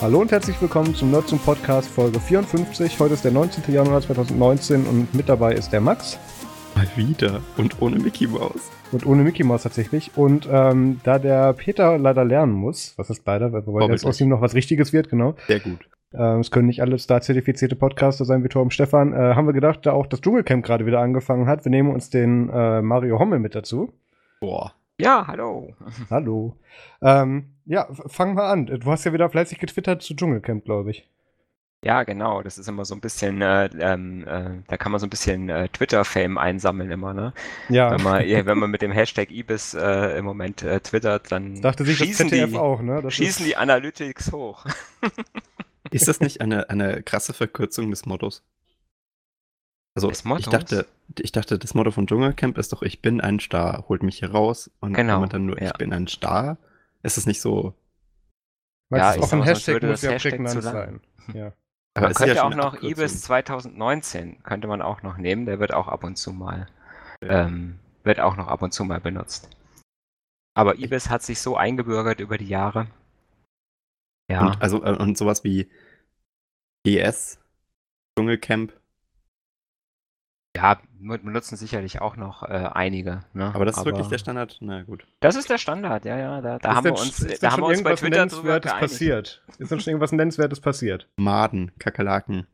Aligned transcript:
Hallo 0.00 0.22
und 0.22 0.32
herzlich 0.32 0.58
willkommen 0.62 0.94
zum 0.94 1.10
Nerd 1.10 1.28
zum 1.28 1.38
Podcast 1.38 1.90
Folge 1.90 2.18
54. 2.18 2.98
Heute 2.98 3.12
ist 3.12 3.22
der 3.22 3.32
19. 3.32 3.70
Januar 3.70 4.00
2019 4.00 4.86
und 4.86 5.14
mit 5.14 5.28
dabei 5.28 5.52
ist 5.52 5.74
der 5.74 5.82
Max. 5.82 6.18
Mal 6.74 6.88
wieder 6.96 7.42
und 7.58 7.82
ohne 7.82 7.98
Mickey 7.98 8.26
Mouse. 8.26 8.70
Und 8.92 9.04
ohne 9.04 9.24
Mickey 9.24 9.44
Mouse 9.44 9.64
tatsächlich. 9.64 10.12
Und 10.16 10.48
ähm, 10.50 11.02
da 11.04 11.18
der 11.18 11.52
Peter 11.52 11.98
leider 11.98 12.24
lernen 12.24 12.54
muss, 12.54 12.94
was 12.96 13.10
ist 13.10 13.26
leider, 13.26 13.52
wobei 13.66 13.88
jetzt 13.88 14.06
aus 14.06 14.18
ihm 14.22 14.30
noch 14.30 14.40
was 14.40 14.54
Richtiges 14.54 14.94
wird, 14.94 15.10
genau. 15.10 15.34
Sehr 15.46 15.60
gut. 15.60 15.80
Ähm, 16.14 16.40
es 16.40 16.50
können 16.50 16.68
nicht 16.68 16.80
alle 16.80 16.98
Star-zertifizierte 16.98 17.76
Podcaster 17.76 18.24
sein 18.24 18.42
wie 18.42 18.48
Torben 18.48 18.70
Stefan. 18.70 19.12
Äh, 19.12 19.34
haben 19.34 19.46
wir 19.46 19.52
gedacht, 19.52 19.80
da 19.84 19.92
auch 19.92 20.06
das 20.06 20.22
Dschungelcamp 20.22 20.64
gerade 20.64 20.86
wieder 20.86 21.00
angefangen 21.00 21.46
hat, 21.46 21.66
wir 21.66 21.70
nehmen 21.70 21.92
uns 21.92 22.08
den 22.08 22.48
äh, 22.48 22.80
Mario 22.80 23.18
Hommel 23.18 23.38
mit 23.38 23.54
dazu. 23.54 23.92
Boah. 24.40 24.72
Ja, 25.00 25.26
hallo. 25.26 25.74
Hallo. 26.10 26.56
Ähm, 27.00 27.54
ja, 27.64 27.88
fang 28.06 28.34
mal 28.34 28.50
an. 28.50 28.66
Du 28.66 28.90
hast 28.90 29.04
ja 29.04 29.12
wieder 29.12 29.30
fleißig 29.30 29.58
getwittert 29.58 30.02
zu 30.02 30.14
Dschungelcamp, 30.14 30.64
glaube 30.64 30.90
ich. 30.90 31.08
Ja, 31.82 32.02
genau. 32.02 32.42
Das 32.42 32.58
ist 32.58 32.68
immer 32.68 32.84
so 32.84 32.94
ein 32.94 33.00
bisschen, 33.00 33.40
äh, 33.40 33.70
ähm, 33.78 34.26
äh, 34.26 34.62
da 34.68 34.76
kann 34.76 34.92
man 34.92 34.98
so 34.98 35.06
ein 35.06 35.10
bisschen 35.10 35.48
äh, 35.48 35.68
Twitter-Fame 35.70 36.36
einsammeln 36.36 36.90
immer, 36.90 37.14
ne? 37.14 37.32
Ja. 37.70 37.90
Wenn 37.90 38.02
man, 38.02 38.22
wenn 38.46 38.58
man 38.58 38.70
mit 38.70 38.82
dem 38.82 38.92
Hashtag 38.92 39.30
Ibis 39.30 39.72
äh, 39.72 40.18
im 40.18 40.26
Moment 40.26 40.62
äh, 40.62 40.80
twittert, 40.80 41.32
dann 41.32 41.62
Dachte 41.62 41.84
sich 41.84 41.96
schießen, 41.96 42.26
das 42.26 42.30
ZDF 42.30 42.50
die, 42.50 42.58
auch, 42.58 42.82
ne? 42.82 43.00
Das 43.02 43.14
schießen 43.14 43.46
die 43.46 43.56
Analytics 43.56 44.32
hoch. 44.32 44.66
Ist 45.90 46.06
das 46.06 46.20
nicht 46.20 46.42
eine, 46.42 46.68
eine 46.68 47.02
krasse 47.02 47.32
Verkürzung 47.32 47.90
des 47.90 48.04
Mottos? 48.04 48.44
Also 49.94 50.10
ich 50.10 50.46
dachte, 50.46 50.86
ich 51.18 51.32
dachte, 51.32 51.58
das 51.58 51.74
Motto 51.74 51.90
von 51.90 52.06
Dschungelcamp 52.06 52.56
ist 52.58 52.72
doch, 52.72 52.82
ich 52.82 53.02
bin 53.02 53.20
ein 53.20 53.40
Star, 53.40 53.86
holt 53.88 54.02
mich 54.02 54.18
hier 54.20 54.30
raus. 54.30 54.70
Und 54.80 54.94
Genau, 54.94 55.14
wenn 55.14 55.20
man 55.20 55.28
dann 55.30 55.46
nur, 55.46 55.60
ja. 55.60 55.68
ich 55.68 55.72
bin 55.78 55.92
ein 55.92 56.06
Star, 56.06 56.58
ist 57.02 57.18
es 57.18 57.26
nicht 57.26 57.40
so. 57.40 57.74
Max, 58.90 59.00
Ja, 59.00 59.10
ist 59.10 59.16
ich 59.16 59.22
auch 59.24 59.32
ein 59.32 59.42
Hashtag 59.42 59.74
würde 59.74 59.88
muss 59.88 60.00
das 60.00 60.02
ja 60.02 60.10
Hashtag 60.12 60.30
prägnant 60.32 60.62
zu 60.62 60.70
lang. 60.70 60.72
sein. 60.72 61.00
Ja. 61.34 61.52
Aber 61.94 62.06
Man 62.06 62.10
es 62.12 62.20
ist 62.20 62.20
ja 62.20 62.26
könnte 62.26 62.40
schon 62.40 62.52
auch 62.52 62.56
noch 62.56 62.74
Abkürzung. 62.74 62.90
Ibis 62.90 63.22
2019, 63.22 64.42
könnte 64.44 64.68
man 64.68 64.80
auch 64.80 65.02
noch 65.02 65.16
nehmen, 65.16 65.44
der 65.46 65.58
wird 65.58 65.74
auch 65.74 65.88
ab 65.88 66.04
und 66.04 66.16
zu 66.16 66.32
mal, 66.32 66.68
Ja. 67.22 67.46
ähm, 67.46 67.78
wird 68.04 68.20
auch 68.20 68.36
noch 68.36 68.46
ab 68.46 68.62
und 68.62 68.72
zu 68.72 68.84
mal 68.84 69.00
benutzt. 69.00 69.50
Aber 70.54 70.78
Ibis 70.78 71.10
hat 71.10 71.22
sich 71.22 71.40
so 71.40 71.56
eingebürgert 71.56 72.20
über 72.20 72.38
die 72.38 72.48
Jahre. 72.48 72.86
Ja. 74.30 74.46
Und, 74.46 74.62
also, 74.62 74.84
äh, 74.84 74.96
und 74.96 75.18
sowas 75.18 75.42
wie 75.44 75.68
GS, 76.86 77.38
Dschungelcamp, 78.16 78.72
Ja, 80.56 80.78
benutzen 81.00 81.56
sicherlich 81.56 82.00
auch 82.00 82.16
noch 82.16 82.42
äh, 82.42 82.68
einige. 82.72 83.20
Ne? 83.32 83.52
aber 83.54 83.64
das 83.64 83.78
ist 83.78 83.84
wirklich 83.84 84.08
der 84.08 84.18
Standard? 84.18 84.58
Na 84.60 84.82
gut. 84.82 85.06
Das 85.20 85.36
ist 85.36 85.48
der 85.48 85.58
Standard, 85.58 86.04
ja, 86.04 86.18
ja. 86.18 86.40
Da, 86.40 86.58
da 86.58 86.74
haben 86.74 86.84
denn- 86.84 86.94
wir 86.94 87.00
uns, 87.00 87.20
ist 87.20 87.42
da 87.42 87.52
haben 87.52 87.62
wir 87.62 87.66
uns 87.66 87.82
bei 87.82 87.90
irgendwas 87.90 88.00
Twitter 88.00 88.26
drüber 88.26 88.42
Nennenswertes 88.48 88.72
passiert? 88.72 89.42
Ist 89.58 89.70
denn 89.70 89.80
schon 89.80 89.90
irgendwas 89.92 90.12
Nennenswertes 90.12 90.60
passiert? 90.60 91.08
Maden, 91.16 91.70
Kakerlaken. 91.78 92.46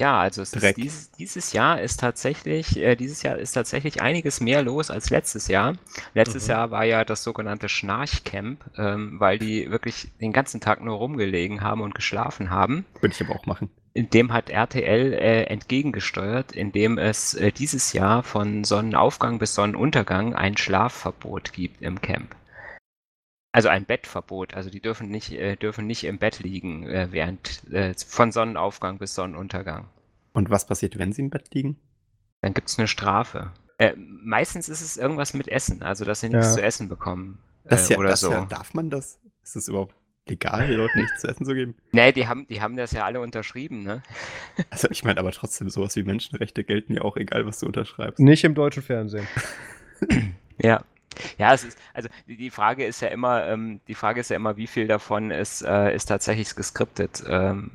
Ja, 0.00 0.18
also 0.18 0.40
es 0.40 0.54
ist 0.54 0.62
Dreck. 0.62 0.76
dieses, 0.76 1.10
dieses 1.12 1.52
Jahr 1.52 1.78
ist 1.80 2.00
tatsächlich, 2.00 2.78
äh, 2.78 2.96
dieses 2.96 3.22
Jahr 3.22 3.36
ist 3.36 3.52
tatsächlich 3.52 4.00
einiges 4.00 4.40
mehr 4.40 4.62
los 4.62 4.90
als 4.90 5.10
letztes 5.10 5.46
Jahr. 5.46 5.74
Letztes 6.14 6.46
Mhm. 6.46 6.50
Jahr 6.52 6.70
war 6.70 6.84
ja 6.84 7.04
das 7.04 7.22
sogenannte 7.22 7.68
Schnarchcamp, 7.68 8.64
ähm, 8.78 9.20
weil 9.20 9.38
die 9.38 9.70
wirklich 9.70 10.08
den 10.18 10.32
ganzen 10.32 10.60
Tag 10.62 10.82
nur 10.82 10.96
rumgelegen 10.96 11.60
haben 11.60 11.82
und 11.82 11.94
geschlafen 11.94 12.48
haben. 12.48 12.86
Würde 13.00 13.14
ich 13.14 13.20
aber 13.20 13.34
auch 13.38 13.44
machen. 13.44 13.68
Dem 13.94 14.32
hat 14.32 14.48
RTL 14.48 15.12
äh, 15.12 15.42
entgegengesteuert, 15.44 16.52
indem 16.52 16.96
es 16.96 17.34
äh, 17.34 17.52
dieses 17.52 17.92
Jahr 17.92 18.22
von 18.22 18.64
Sonnenaufgang 18.64 19.38
bis 19.38 19.54
Sonnenuntergang 19.54 20.34
ein 20.34 20.56
Schlafverbot 20.56 21.52
gibt 21.52 21.82
im 21.82 22.00
Camp. 22.00 22.34
Also 23.52 23.68
ein 23.68 23.84
Bettverbot, 23.84 24.54
also 24.54 24.70
die 24.70 24.80
dürfen 24.80 25.08
nicht, 25.08 25.32
äh, 25.32 25.56
dürfen 25.56 25.86
nicht 25.86 26.04
im 26.04 26.18
Bett 26.18 26.38
liegen 26.38 26.86
äh, 26.88 27.08
während 27.10 27.64
äh, 27.72 27.94
von 28.06 28.30
Sonnenaufgang 28.30 28.98
bis 28.98 29.14
Sonnenuntergang. 29.14 29.88
Und 30.32 30.50
was 30.50 30.66
passiert, 30.66 30.98
wenn 30.98 31.12
sie 31.12 31.22
im 31.22 31.30
Bett 31.30 31.52
liegen? 31.52 31.76
Dann 32.42 32.54
gibt 32.54 32.68
es 32.68 32.78
eine 32.78 32.86
Strafe. 32.86 33.52
Äh, 33.78 33.94
meistens 33.96 34.68
ist 34.68 34.80
es 34.82 34.96
irgendwas 34.96 35.34
mit 35.34 35.48
Essen, 35.48 35.82
also 35.82 36.04
dass 36.04 36.20
sie 36.20 36.28
nichts 36.28 36.48
Ja. 36.48 36.52
zu 36.54 36.62
essen 36.62 36.88
bekommen 36.88 37.38
Das 37.64 37.90
äh, 37.90 37.94
ja, 37.94 37.98
oder 37.98 38.10
das 38.10 38.20
so. 38.20 38.30
ja, 38.30 38.44
darf 38.44 38.72
man 38.74 38.88
das? 38.88 39.18
Ist 39.42 39.56
es 39.56 39.66
überhaupt 39.68 39.94
legal, 40.28 40.68
den 40.68 40.76
Leuten 40.76 41.00
nichts 41.00 41.20
zu 41.20 41.26
essen 41.28 41.44
zu 41.44 41.54
geben? 41.54 41.74
Nee, 41.92 42.12
die 42.12 42.28
haben, 42.28 42.46
die 42.46 42.60
haben 42.60 42.76
das 42.76 42.92
ja 42.92 43.04
alle 43.04 43.20
unterschrieben, 43.20 43.82
ne? 43.82 44.02
Also 44.70 44.88
ich 44.92 45.02
meine 45.02 45.18
aber 45.18 45.32
trotzdem, 45.32 45.68
sowas 45.70 45.96
wie 45.96 46.04
Menschenrechte 46.04 46.62
gelten 46.62 46.94
ja 46.94 47.02
auch, 47.02 47.16
egal 47.16 47.46
was 47.46 47.58
du 47.58 47.66
unterschreibst. 47.66 48.20
Nicht 48.20 48.44
im 48.44 48.54
deutschen 48.54 48.84
Fernsehen. 48.84 49.26
Ja. 50.62 50.84
Ja, 51.38 51.54
es 51.54 51.64
ist, 51.64 51.78
also 51.94 52.08
die, 52.26 52.50
Frage 52.50 52.84
ist 52.84 53.00
ja 53.00 53.08
immer, 53.08 53.46
ähm, 53.46 53.80
die 53.88 53.94
Frage 53.94 54.20
ist 54.20 54.30
ja 54.30 54.36
immer, 54.36 54.56
wie 54.56 54.66
viel 54.66 54.86
davon 54.86 55.30
ist, 55.30 55.62
äh, 55.62 55.94
ist 55.94 56.06
tatsächlich 56.06 56.54
geskriptet. 56.54 57.22
Ähm, 57.26 57.70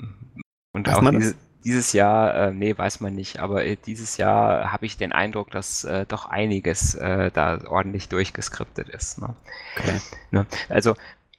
und 0.71 0.87
Weiß 0.87 0.95
auch 0.95 1.09
diese, 1.11 1.35
dieses 1.65 1.93
Jahr, 1.93 2.35
äh, 2.35 2.51
nee, 2.53 2.77
weiß 2.77 2.99
man 2.99 3.15
nicht, 3.15 3.39
aber 3.39 3.65
äh, 3.65 3.75
dieses 3.75 4.17
Jahr 4.17 4.71
habe 4.71 4.85
ich 4.85 4.97
den 4.97 5.11
Eindruck, 5.11 5.49
dass 5.49 5.83
äh, 5.83 6.05
doch 6.05 6.27
einiges 6.27 6.93
äh, 6.93 7.31
da 7.31 7.59
ordentlich 7.67 8.07
durchgeskriptet 8.07 8.87
ist. 8.87 9.19
Ne? 9.19 9.35
Okay. 9.77 9.99
Ne? 10.29 10.45
Also 10.69 10.95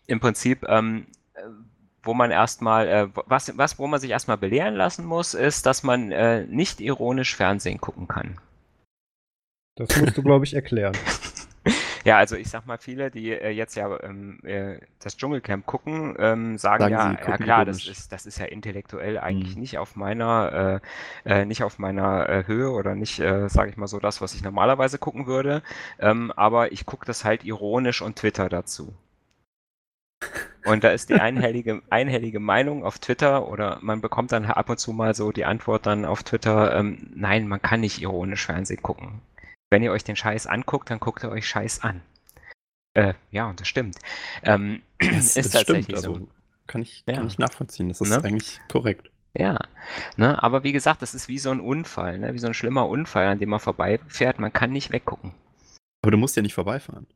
im 0.06 0.19
Prinzip, 0.19 0.65
ähm, 0.69 1.06
äh, 1.34 1.43
wo 2.03 2.12
man 2.12 2.33
erstmal, 2.33 2.88
äh, 2.88 3.09
was, 3.27 3.56
was, 3.56 3.78
wo 3.78 3.87
man 3.87 4.00
sich 4.00 4.11
erstmal 4.11 4.37
belehren 4.37 4.75
lassen 4.75 5.05
muss, 5.05 5.34
ist, 5.34 5.65
dass 5.65 5.84
man 5.84 6.11
äh, 6.11 6.44
nicht 6.47 6.81
ironisch 6.81 7.37
Fernsehen 7.37 7.81
gucken 7.81 8.09
kann. 8.09 8.38
Das 9.77 9.97
musst 9.97 10.17
du, 10.17 10.23
glaube 10.23 10.44
ich, 10.44 10.55
erklären. 10.55 10.97
Ja, 12.04 12.19
also 12.19 12.37
ich 12.37 12.49
sag 12.49 12.66
mal, 12.66 12.78
viele, 12.78 13.10
die 13.10 13.32
äh, 13.32 13.50
jetzt 13.50 13.75
ja 13.77 13.99
ähm, 14.03 14.38
äh, 14.44 14.78
das 15.00 15.16
Dschungelcamp 15.16 15.66
gucken, 15.66 16.15
ähm, 16.19 16.59
sagen, 16.59 16.88
Sagen 16.88 16.88
ja, 16.88 17.12
sie, 17.12 17.19
ja 17.27 17.38
gucken 17.38 17.38
klar, 17.38 17.65
das 17.65 17.82
ist, 17.84 18.12
das 18.12 18.27
ist 18.27 18.38
ja 18.38 18.44
intellektuell 18.47 19.19
eigentlich 19.19 19.56
Mhm. 19.56 19.56
nicht 19.56 19.78
auf 19.78 19.97
meiner, 19.97 20.81
äh, 21.25 21.41
äh, 21.41 21.44
nicht 21.44 21.62
auf 21.65 21.78
meiner 21.78 22.28
äh, 22.28 22.44
Höhe 22.47 22.71
oder 22.71 22.94
nicht, 22.94 23.19
äh, 23.21 23.49
sage 23.49 23.71
ich 23.71 23.76
mal 23.76 23.87
so, 23.88 23.99
das, 23.99 24.21
was 24.21 24.34
ich 24.34 24.43
normalerweise 24.43 24.99
gucken 24.99 25.26
würde. 25.26 25.62
Ähm, 25.99 26.32
aber 26.37 26.72
ich 26.72 26.87
gucke 26.87 27.06
das 27.06 27.25
halt 27.25 27.44
ironisch 27.44 28.03
und 28.03 28.16
Twitter 28.16 28.49
dazu. 28.49 28.94
Und 30.65 30.84
da 30.84 30.91
ist 30.91 31.09
die 31.09 31.16
einhellige, 31.16 31.81
einhellige 31.88 32.41
Meinung 32.41 32.84
auf 32.84 32.99
Twitter 32.99 33.49
oder 33.49 33.78
man 33.81 34.03
bekommt 34.03 34.32
dann 34.32 34.44
ab 34.44 34.69
und 34.69 34.78
zu 34.78 34.93
mal 34.93 35.15
so 35.15 35.32
die 35.32 35.47
Antwort 35.47 35.87
dann 35.87 36.05
auf 36.05 36.25
Twitter, 36.25 36.76
ähm, 36.76 37.09
nein, 37.15 37.49
man 37.49 37.62
kann 37.62 37.81
nicht 37.81 38.03
ironisch 38.03 38.44
Fernsehen 38.44 38.82
gucken. 38.82 39.22
Wenn 39.71 39.82
ihr 39.82 39.93
euch 39.93 40.04
den 40.04 40.16
Scheiß 40.16 40.47
anguckt, 40.47 40.91
dann 40.91 41.00
guckt 41.00 41.25
ihr 41.25 41.31
euch 41.31 41.49
Scheiß 41.49 41.82
an. 41.82 42.03
Äh, 42.94 43.15
ja, 43.31 43.49
und 43.50 43.60
das 43.60 43.69
stimmt. 43.69 43.99
Ähm, 44.43 44.82
Das, 44.99 45.37
ist 45.37 45.37
das 45.37 45.50
tatsächlich 45.50 45.99
stimmt, 45.99 45.99
so. 46.03 46.12
also 46.15 46.28
kann 46.66 46.82
ich, 46.82 47.04
Ja. 47.06 47.16
kann 47.16 47.27
ich 47.27 47.38
nachvollziehen. 47.38 47.88
Das 47.88 48.00
ist 48.00 48.09
Ne? 48.09 48.22
eigentlich 48.25 48.60
korrekt. 48.71 49.10
Ja, 49.38 49.59
ne, 50.16 50.43
aber 50.43 50.65
wie 50.65 50.72
gesagt, 50.72 51.03
das 51.03 51.15
ist 51.15 51.28
wie 51.28 51.38
so 51.38 51.50
ein 51.50 51.60
Unfall, 51.60 52.19
ne, 52.19 52.32
wie 52.32 52.38
so 52.38 52.47
ein 52.47 52.55
schlimmer 52.55 52.88
Unfall, 52.88 53.26
an 53.26 53.38
dem 53.38 53.50
man 53.50 53.60
vorbeifährt. 53.60 54.38
Man 54.38 54.50
kann 54.53 54.72
nicht 54.72 54.93
weggucken. 54.93 55.34
Aber 56.03 56.10
du 56.12 56.16
musst 56.16 56.37
ja 56.37 56.43
nicht 56.43 56.55
vorbeifahren. 56.55 57.06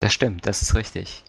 Das 0.00 0.12
stimmt, 0.12 0.46
das 0.46 0.60
ist 0.60 0.74
richtig. 0.74 1.24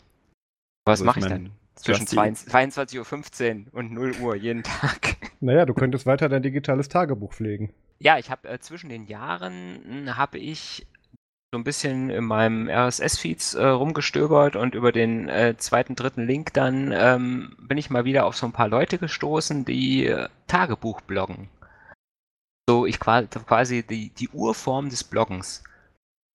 Was 0.86 1.00
Also 1.00 1.04
ich 1.04 1.06
mache 1.06 1.20
ich, 1.20 1.26
mein, 1.30 1.44
dann? 1.46 1.52
Zwischen 1.76 2.02
hast 2.02 2.12
die- 2.12 2.50
22.15 2.52 3.68
Uhr 3.68 3.74
und 3.76 3.94
0 3.94 4.16
Uhr 4.20 4.36
jeden 4.36 4.64
Tag. 4.64 5.16
Naja, 5.40 5.66
du 5.66 5.74
könntest 5.74 6.06
weiter 6.06 6.28
dein 6.28 6.44
digitales 6.44 6.90
Tagebuch 6.90 7.32
pflegen. 7.32 7.72
Ja, 8.02 8.18
ich 8.18 8.32
habe 8.32 8.48
äh, 8.48 8.60
zwischen 8.60 8.90
den 8.90 9.08
Jahren 9.08 10.16
habe 10.16 10.38
ich 10.38 10.88
so 11.52 11.58
ein 11.58 11.64
bisschen 11.64 12.10
in 12.10 12.24
meinem 12.26 12.70
RSS-Feeds 12.70 13.56
äh, 13.56 13.66
rumgestöbert 13.66 14.56
und 14.56 14.76
über 14.76 14.92
den 14.92 15.28
äh, 15.30 15.56
zweiten, 15.58 15.96
dritten 15.96 16.26
Link 16.26 16.54
dann 16.54 16.92
ähm, 16.92 17.56
bin 17.60 17.78
ich 17.78 17.90
mal 17.90 18.06
wieder 18.06 18.26
auf 18.26 18.38
so 18.38 18.46
ein 18.46 18.52
paar 18.54 18.68
Leute 18.68 19.00
gestoßen, 19.00 19.66
die 19.66 20.06
äh, 20.06 20.30
Tagebuch 20.48 21.02
bloggen. 21.02 21.50
So, 22.70 22.86
ich 22.86 23.00
qua- 23.00 23.24
quasi 23.24 23.82
die, 23.84 24.12
die 24.12 24.30
Urform 24.30 24.90
des 24.90 25.04
Bloggens. 25.04 25.64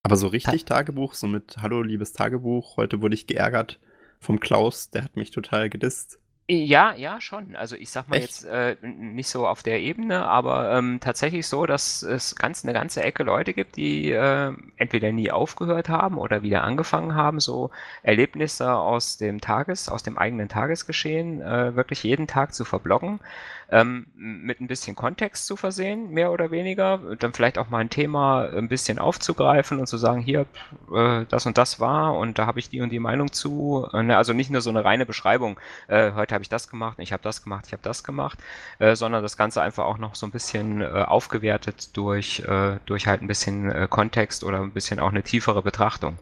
Aber 0.03 0.17
so 0.17 0.27
richtig 0.27 0.65
Tagebuch, 0.65 1.13
so 1.13 1.27
mit 1.27 1.57
Hallo, 1.61 1.81
liebes 1.81 2.11
Tagebuch, 2.13 2.75
heute 2.77 3.01
wurde 3.01 3.15
ich 3.15 3.25
geärgert 3.25 3.79
vom 4.19 4.39
Klaus, 4.41 4.89
der 4.91 5.03
hat 5.05 5.15
mich 5.15 5.31
total 5.31 5.69
gedisst. 5.69 6.19
Ja, 6.47 6.93
ja, 6.93 7.19
schon. 7.21 7.55
Also 7.55 7.75
ich 7.75 7.89
sag 7.89 8.07
mal 8.07 8.17
Echt? 8.17 8.27
jetzt 8.27 8.45
äh, 8.45 8.75
nicht 8.83 9.29
so 9.29 9.47
auf 9.47 9.63
der 9.63 9.79
Ebene, 9.81 10.27
aber 10.27 10.73
ähm, 10.77 10.99
tatsächlich 11.01 11.47
so, 11.47 11.65
dass 11.65 12.03
es 12.03 12.35
ganz 12.35 12.63
eine 12.63 12.71
ganze 12.71 13.01
Ecke 13.01 13.23
Leute 13.23 13.53
gibt, 13.55 13.77
die 13.77 14.11
äh, 14.11 14.53
entweder 14.77 15.11
nie 15.11 15.31
aufgehört 15.31 15.89
haben 15.89 16.19
oder 16.19 16.43
wieder 16.43 16.63
angefangen 16.63 17.15
haben, 17.15 17.39
so 17.39 17.71
Erlebnisse 18.03 18.75
aus 18.75 19.17
dem 19.17 19.41
Tages, 19.41 19.89
aus 19.89 20.03
dem 20.03 20.19
eigenen 20.19 20.47
Tagesgeschehen 20.47 21.41
äh, 21.41 21.75
wirklich 21.75 22.03
jeden 22.03 22.27
Tag 22.27 22.53
zu 22.53 22.63
verbloggen, 22.63 23.21
ähm, 23.69 24.07
mit 24.15 24.61
ein 24.61 24.67
bisschen 24.67 24.95
Kontext 24.95 25.47
zu 25.47 25.55
versehen, 25.55 26.11
mehr 26.11 26.31
oder 26.31 26.51
weniger, 26.51 26.99
dann 27.19 27.33
vielleicht 27.33 27.57
auch 27.57 27.69
mal 27.69 27.79
ein 27.79 27.89
Thema 27.89 28.49
ein 28.49 28.67
bisschen 28.67 28.99
aufzugreifen 28.99 29.79
und 29.79 29.87
zu 29.87 29.97
sagen, 29.97 30.21
hier, 30.21 30.45
äh, 30.93 31.25
das 31.29 31.45
und 31.45 31.57
das 31.57 31.79
war 31.79 32.15
und 32.17 32.37
da 32.39 32.45
habe 32.45 32.59
ich 32.59 32.69
die 32.69 32.81
und 32.81 32.89
die 32.91 32.99
Meinung 32.99 33.31
zu. 33.31 33.87
Äh, 33.93 34.03
ne, 34.03 34.17
Also 34.17 34.33
nicht 34.33 34.49
nur 34.51 34.61
so 34.61 34.69
eine 34.69 34.83
reine 34.85 35.05
Beschreibung, 35.05 35.59
äh, 35.87 36.11
heute 36.13 36.33
habe 36.33 36.43
ich 36.43 36.49
das 36.49 36.69
gemacht, 36.69 36.97
ich 36.99 37.13
habe 37.13 37.23
das 37.23 37.43
gemacht, 37.43 37.65
ich 37.67 37.73
habe 37.73 37.83
das 37.83 38.03
gemacht, 38.03 38.39
äh, 38.79 38.95
sondern 38.95 39.23
das 39.23 39.37
Ganze 39.37 39.61
einfach 39.61 39.85
auch 39.85 39.97
noch 39.97 40.15
so 40.15 40.25
ein 40.25 40.31
bisschen 40.31 40.81
äh, 40.81 40.85
aufgewertet 40.85 41.95
durch, 41.97 42.39
äh, 42.41 42.77
durch 42.85 43.07
halt 43.07 43.21
ein 43.21 43.27
bisschen 43.27 43.89
Kontext 43.89 44.43
oder 44.43 44.61
ein 44.61 44.71
bisschen 44.71 44.99
auch 44.99 45.09
eine 45.09 45.23
tiefere 45.23 45.61
Betrachtung. 45.61 46.17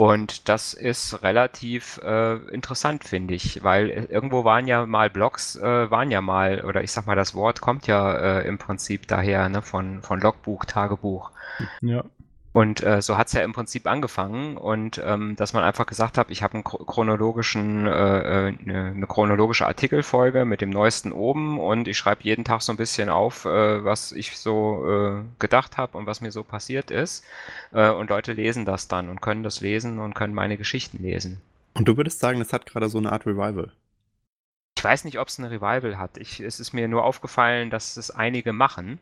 Und 0.00 0.48
das 0.48 0.72
ist 0.72 1.22
relativ 1.22 1.98
äh, 2.02 2.36
interessant, 2.54 3.04
finde 3.04 3.34
ich, 3.34 3.62
weil 3.62 3.90
irgendwo 3.90 4.44
waren 4.44 4.66
ja 4.66 4.86
mal 4.86 5.10
Blogs, 5.10 5.56
äh, 5.56 5.90
waren 5.90 6.10
ja 6.10 6.22
mal, 6.22 6.64
oder 6.64 6.82
ich 6.82 6.90
sag 6.90 7.06
mal, 7.06 7.16
das 7.16 7.34
Wort 7.34 7.60
kommt 7.60 7.86
ja 7.86 8.38
äh, 8.40 8.48
im 8.48 8.56
Prinzip 8.56 9.06
daher, 9.08 9.50
ne, 9.50 9.60
von, 9.60 10.00
von 10.00 10.18
Logbuch, 10.18 10.64
Tagebuch. 10.64 11.32
Ja. 11.82 12.04
Und 12.52 12.82
äh, 12.82 13.00
so 13.00 13.16
hat's 13.16 13.32
ja 13.32 13.42
im 13.42 13.52
Prinzip 13.52 13.86
angefangen 13.86 14.56
und 14.56 15.00
ähm, 15.04 15.36
dass 15.36 15.52
man 15.52 15.62
einfach 15.62 15.86
gesagt 15.86 16.18
hat, 16.18 16.30
ich 16.30 16.42
habe 16.42 16.54
einen 16.54 16.64
chronologischen, 16.64 17.86
äh, 17.86 18.48
äh, 18.48 18.52
ne, 18.60 18.92
eine 18.94 19.06
chronologische 19.06 19.66
Artikelfolge 19.66 20.44
mit 20.44 20.60
dem 20.60 20.70
neuesten 20.70 21.12
oben 21.12 21.60
und 21.60 21.86
ich 21.86 21.96
schreibe 21.96 22.24
jeden 22.24 22.44
Tag 22.44 22.62
so 22.62 22.72
ein 22.72 22.76
bisschen 22.76 23.08
auf, 23.08 23.44
äh, 23.44 23.84
was 23.84 24.10
ich 24.10 24.36
so 24.36 24.84
äh, 24.84 25.22
gedacht 25.38 25.76
habe 25.76 25.96
und 25.96 26.06
was 26.06 26.20
mir 26.20 26.32
so 26.32 26.42
passiert 26.42 26.90
ist. 26.90 27.24
Äh, 27.72 27.90
und 27.90 28.10
Leute 28.10 28.32
lesen 28.32 28.64
das 28.64 28.88
dann 28.88 29.10
und 29.10 29.22
können 29.22 29.44
das 29.44 29.60
lesen 29.60 30.00
und 30.00 30.14
können 30.14 30.34
meine 30.34 30.56
Geschichten 30.56 31.00
lesen. 31.04 31.40
Und 31.74 31.86
du 31.86 31.96
würdest 31.96 32.18
sagen, 32.18 32.40
das 32.40 32.52
hat 32.52 32.66
gerade 32.66 32.88
so 32.88 32.98
eine 32.98 33.12
Art 33.12 33.26
Revival. 33.26 33.70
Ich 34.76 34.82
weiß 34.82 35.04
nicht, 35.04 35.20
ob 35.20 35.28
es 35.28 35.38
eine 35.38 35.52
Revival 35.52 35.98
hat. 35.98 36.16
Ich, 36.16 36.40
es 36.40 36.58
ist 36.58 36.72
mir 36.72 36.88
nur 36.88 37.04
aufgefallen, 37.04 37.70
dass 37.70 37.96
es 37.96 38.10
einige 38.10 38.52
machen. 38.52 38.98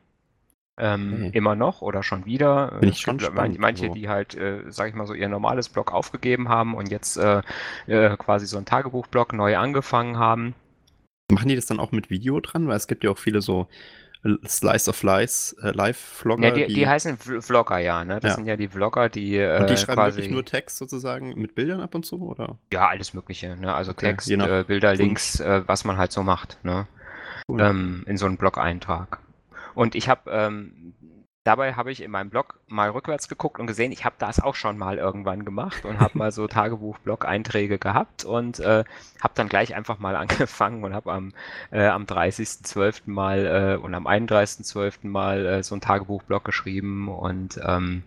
Ähm, 0.78 1.12
Okay. 1.14 1.30
Immer 1.32 1.54
noch 1.56 1.82
oder 1.82 2.02
schon 2.02 2.24
wieder. 2.24 2.72
Bin 2.80 2.88
Äh, 2.88 2.92
ich 2.92 3.00
schon 3.00 3.18
spannend, 3.18 3.58
manche, 3.58 3.86
so. 3.88 3.94
die 3.94 4.08
halt, 4.08 4.34
äh, 4.36 4.62
sag 4.68 4.88
ich 4.88 4.94
mal 4.94 5.06
so, 5.06 5.14
ihr 5.14 5.28
normales 5.28 5.68
Blog 5.68 5.92
aufgegeben 5.92 6.48
haben 6.48 6.74
und 6.74 6.90
jetzt 6.90 7.16
äh, 7.16 7.42
äh, 7.86 8.16
quasi 8.16 8.46
so 8.46 8.58
ein 8.58 8.64
Tagebuchblog 8.64 9.32
neu 9.32 9.56
angefangen 9.56 10.18
haben. 10.18 10.54
Machen 11.30 11.48
die 11.48 11.56
das 11.56 11.66
dann 11.66 11.80
auch 11.80 11.92
mit 11.92 12.10
Video 12.10 12.40
dran? 12.40 12.68
Weil 12.68 12.76
es 12.76 12.86
gibt 12.86 13.04
ja 13.04 13.10
auch 13.10 13.18
viele 13.18 13.42
so 13.42 13.66
äh, 14.24 14.34
Slice 14.46 14.88
of 14.88 15.02
Lies, 15.02 15.54
äh, 15.62 15.70
Live-Vlogger. 15.72 16.48
Ja, 16.48 16.66
die, 16.66 16.72
die 16.72 16.88
heißen 16.88 17.18
Vl- 17.18 17.42
Vlogger, 17.42 17.78
ja, 17.78 18.04
ne? 18.04 18.20
Das 18.20 18.30
Ja. 18.30 18.36
sind 18.36 18.46
ja 18.46 18.56
die 18.56 18.68
Vlogger, 18.68 19.08
die, 19.08 19.36
äh, 19.36 19.60
und 19.60 19.68
die 19.70 19.76
schreiben 19.76 19.96
quasi, 19.96 20.16
wirklich 20.18 20.32
nur 20.32 20.44
Text 20.44 20.78
sozusagen 20.78 21.34
mit 21.34 21.54
Bildern 21.54 21.80
ab 21.80 21.94
und 21.94 22.06
zu, 22.06 22.20
oder? 22.22 22.56
ja, 22.72 22.88
alles 22.88 23.14
Mögliche, 23.14 23.56
ne? 23.56 23.74
Also 23.74 23.92
Okay, 23.92 24.06
Text, 24.06 24.30
äh, 24.30 24.64
Bilder. 24.66 24.94
Links, 24.94 25.40
äh, 25.40 25.62
was 25.66 25.84
man 25.84 25.98
halt 25.98 26.12
so 26.12 26.22
macht, 26.22 26.58
ne? 26.64 26.86
Cool. 27.48 27.60
ähm, 27.60 28.04
in 28.06 28.16
so 28.16 28.26
einen 28.26 28.36
Blog-Eintrag. 28.36 29.18
Und 29.78 29.94
ich 29.94 30.08
habe, 30.08 30.28
ähm, 30.32 30.92
dabei 31.44 31.74
habe 31.74 31.92
ich 31.92 32.02
in 32.02 32.10
meinem 32.10 32.30
Blog 32.30 32.58
mal 32.66 32.90
rückwärts 32.90 33.28
geguckt 33.28 33.60
und 33.60 33.68
gesehen, 33.68 33.92
ich 33.92 34.04
habe 34.04 34.16
das 34.18 34.40
auch 34.40 34.56
schon 34.56 34.76
mal 34.76 34.98
irgendwann 34.98 35.44
gemacht 35.44 35.84
und 35.84 36.00
habe 36.00 36.18
mal 36.18 36.32
so 36.32 36.48
Tagebuch-Blog-Einträge 36.48 37.78
gehabt 37.78 38.24
und 38.24 38.58
äh, 38.58 38.82
habe 39.22 39.34
dann 39.36 39.48
gleich 39.48 39.76
einfach 39.76 40.00
mal 40.00 40.16
angefangen 40.22 40.82
und 40.82 40.94
habe 40.94 41.12
am, 41.12 41.32
äh, 41.70 41.86
am 41.86 42.06
30.12. 42.06 43.02
mal 43.06 43.46
äh, 43.46 43.80
und 43.80 43.94
am 43.94 44.08
31.12. 44.08 45.06
mal 45.06 45.46
äh, 45.46 45.62
so 45.62 45.76
ein 45.76 45.80
Tagebuch-Blog 45.80 46.44
geschrieben 46.44 47.08
und 47.08 47.60
ähm, 47.64 48.02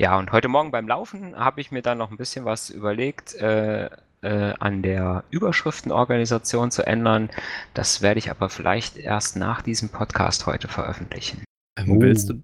ja, 0.00 0.18
und 0.18 0.32
heute 0.32 0.48
Morgen 0.48 0.70
beim 0.70 0.88
Laufen 0.88 1.36
habe 1.36 1.60
ich 1.60 1.72
mir 1.72 1.82
dann 1.82 1.98
noch 1.98 2.10
ein 2.10 2.16
bisschen 2.16 2.46
was 2.46 2.70
überlegt, 2.70 3.34
äh, 3.34 3.90
äh, 4.26 4.54
an 4.58 4.82
der 4.82 5.24
Überschriftenorganisation 5.30 6.70
zu 6.70 6.86
ändern. 6.86 7.30
Das 7.74 8.02
werde 8.02 8.18
ich 8.18 8.30
aber 8.30 8.48
vielleicht 8.48 8.96
erst 8.96 9.36
nach 9.36 9.62
diesem 9.62 9.88
Podcast 9.88 10.46
heute 10.46 10.68
veröffentlichen. 10.68 11.44
Ähm, 11.78 11.90
Oh. 11.90 12.00
Willst 12.00 12.30
du, 12.30 12.42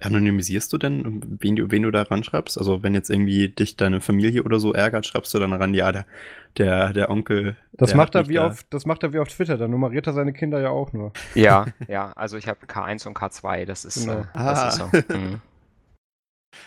anonymisierst 0.00 0.72
du 0.72 0.76
denn, 0.76 1.22
wen 1.40 1.54
du, 1.56 1.70
wen 1.70 1.82
du 1.84 1.90
da 1.92 2.02
ranschreibst? 2.02 2.58
Also 2.58 2.82
wenn 2.82 2.94
jetzt 2.94 3.10
irgendwie 3.10 3.48
dich 3.48 3.76
deine 3.76 4.00
Familie 4.00 4.42
oder 4.42 4.58
so 4.58 4.72
ärgert, 4.72 5.06
schreibst 5.06 5.32
du 5.34 5.38
dann 5.38 5.52
ran, 5.52 5.72
ja, 5.72 5.92
der, 5.92 6.04
der, 6.58 6.92
der 6.92 7.08
Onkel. 7.08 7.56
Das 7.72 7.90
der 7.90 7.96
macht 7.96 8.14
er 8.16 8.28
wie 8.28 8.34
da- 8.34 8.48
auf, 8.48 8.64
das 8.70 8.84
macht 8.86 9.02
er 9.04 9.12
wie 9.12 9.20
auf 9.20 9.28
Twitter, 9.28 9.56
da 9.56 9.68
nummeriert 9.68 10.08
er 10.08 10.12
seine 10.12 10.32
Kinder 10.32 10.60
ja 10.60 10.70
auch 10.70 10.92
nur. 10.92 11.12
Ja, 11.34 11.66
ja, 11.88 12.12
also 12.16 12.36
ich 12.36 12.48
habe 12.48 12.66
K1 12.66 13.06
und 13.06 13.16
K2, 13.16 13.64
das 13.64 13.84
ist, 13.84 14.00
Genau. 14.04 14.20
äh, 14.20 14.24
das 14.34 14.58
Ah. 14.58 14.68
ist 14.68 14.76
so. 14.76 15.16
Mhm. 15.16 15.40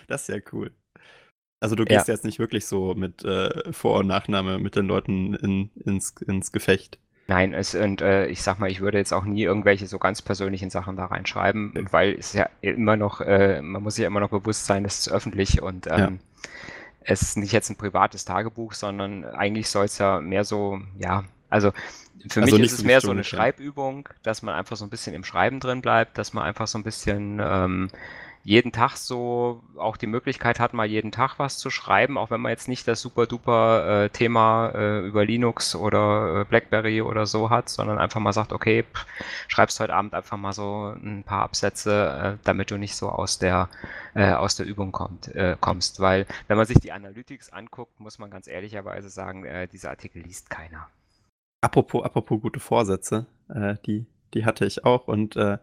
Das 0.07 0.21
ist 0.27 0.35
ja 0.35 0.41
cool. 0.51 0.71
Also 1.59 1.75
du 1.75 1.85
gehst 1.85 2.07
jetzt 2.07 2.25
nicht 2.25 2.39
wirklich 2.39 2.65
so 2.65 2.93
mit 2.95 3.23
äh, 3.23 3.71
Vor- 3.73 3.99
und 3.99 4.07
Nachname 4.07 4.59
mit 4.59 4.75
den 4.75 4.85
Leuten 4.87 5.33
in, 5.35 5.71
ins, 5.83 6.11
ins 6.27 6.51
Gefecht. 6.51 6.99
Nein, 7.27 7.53
es, 7.55 7.73
und 7.73 8.01
äh, 8.01 8.27
ich 8.27 8.43
sag 8.43 8.59
mal, 8.59 8.69
ich 8.69 8.81
würde 8.81 8.99
jetzt 8.99 9.11
auch 9.11 9.25
nie 9.25 9.41
irgendwelche 9.43 9.87
so 9.87 9.97
ganz 9.97 10.21
persönlichen 10.21 10.69
Sachen 10.69 10.95
da 10.95 11.05
reinschreiben, 11.05 11.73
Okay. 11.75 11.87
weil 11.91 12.13
es 12.19 12.33
ja 12.33 12.47
immer 12.61 12.97
noch, 12.97 13.19
äh, 13.21 13.61
man 13.63 13.81
muss 13.81 13.95
sich 13.95 14.03
ja 14.03 14.07
immer 14.07 14.19
noch 14.19 14.29
bewusst 14.29 14.67
sein, 14.67 14.85
es 14.85 14.99
ist 14.99 15.09
öffentlich 15.11 15.61
und 15.61 15.87
ähm, 15.87 15.97
Ja. 15.97 16.11
es 17.01 17.21
ist 17.23 17.37
nicht 17.37 17.51
jetzt 17.51 17.69
ein 17.69 17.77
privates 17.77 18.25
Tagebuch, 18.25 18.73
sondern 18.73 19.25
eigentlich 19.25 19.69
soll 19.69 19.85
es 19.85 19.97
ja 19.97 20.21
mehr 20.21 20.43
so, 20.43 20.79
ja, 20.99 21.23
also 21.49 21.71
für 22.29 22.41
Also 22.41 22.57
mich 22.57 22.63
ist 22.63 22.73
es 22.73 22.83
mehr 22.83 23.01
so 23.01 23.11
eine. 23.11 23.23
Schreibübung, 23.23 24.09
dass 24.23 24.41
man 24.43 24.55
einfach 24.55 24.77
so 24.77 24.85
ein 24.85 24.89
bisschen 24.89 25.13
im 25.15 25.23
Schreiben 25.23 25.59
drin 25.59 25.81
bleibt, 25.81 26.17
dass 26.17 26.33
man 26.33 26.43
einfach 26.43 26.67
so 26.67 26.77
ein 26.79 26.83
bisschen 26.83 27.39
ähm, 27.43 27.89
jeden 28.45 28.71
Tag 28.71 28.95
so 28.95 29.63
auch 29.75 29.97
die 29.97 30.05
Möglichkeit 30.05 30.59
hat, 30.59 30.71
mal 30.71 30.85
jeden 30.85 31.11
Tag 31.11 31.39
was 31.39 31.57
zu 31.57 31.71
schreiben, 31.71 32.15
auch 32.15 32.29
wenn 32.29 32.41
man 32.41 32.51
jetzt 32.51 32.67
nicht 32.67 32.87
das 32.87 33.01
super 33.01 33.25
duper 33.25 34.03
äh, 34.03 34.09
Thema 34.09 34.69
äh, 34.69 34.99
über 34.99 35.25
Linux 35.25 35.75
oder 35.75 36.41
äh, 36.41 36.45
Blackberry 36.45 37.01
oder 37.01 37.25
so 37.25 37.49
hat, 37.49 37.69
sondern 37.69 37.97
einfach 37.97 38.19
mal 38.19 38.33
sagt, 38.33 38.53
okay, 38.53 38.83
pff, 38.83 39.07
schreibst 39.47 39.79
heute 39.79 39.95
Abend 39.95 40.13
einfach 40.13 40.37
mal 40.37 40.53
so 40.53 40.93
ein 40.95 41.23
paar 41.23 41.41
Absätze, 41.41 42.37
äh, 42.37 42.45
damit 42.45 42.69
du 42.69 42.77
nicht 42.77 42.95
so 42.95 43.09
aus 43.09 43.39
der 43.39 43.67
äh, 44.13 44.33
aus 44.33 44.55
der 44.55 44.67
Übung 44.67 44.91
kommt, 44.91 45.33
äh, 45.33 45.57
kommst, 45.59 45.99
weil 45.99 46.27
wenn 46.47 46.57
man 46.57 46.67
sich 46.67 46.77
die 46.77 46.91
Analytics 46.91 47.51
anguckt, 47.51 47.99
muss 47.99 48.19
man 48.19 48.29
ganz 48.29 48.47
ehrlicherweise 48.47 49.09
sagen, 49.09 49.43
äh, 49.43 49.67
diese 49.67 49.89
Artikel 49.89 50.21
liest 50.21 50.51
keiner. 50.51 50.87
Apropos, 51.61 52.05
apropos 52.05 52.39
gute 52.39 52.59
Vorsätze, 52.59 53.25
äh, 53.49 53.73
die, 53.87 54.05
die 54.35 54.45
hatte 54.45 54.67
ich 54.67 54.85
auch 54.85 55.07
und 55.07 55.35
äh, 55.35 55.57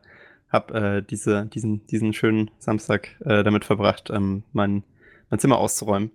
habe 0.52 0.74
äh, 0.74 1.02
diese, 1.02 1.46
diesen, 1.46 1.86
diesen 1.86 2.12
schönen 2.12 2.50
Samstag 2.58 3.16
äh, 3.24 3.42
damit 3.42 3.64
verbracht, 3.64 4.10
ähm, 4.10 4.44
mein, 4.52 4.84
mein 5.30 5.40
Zimmer 5.40 5.58
auszuräumen. 5.58 6.10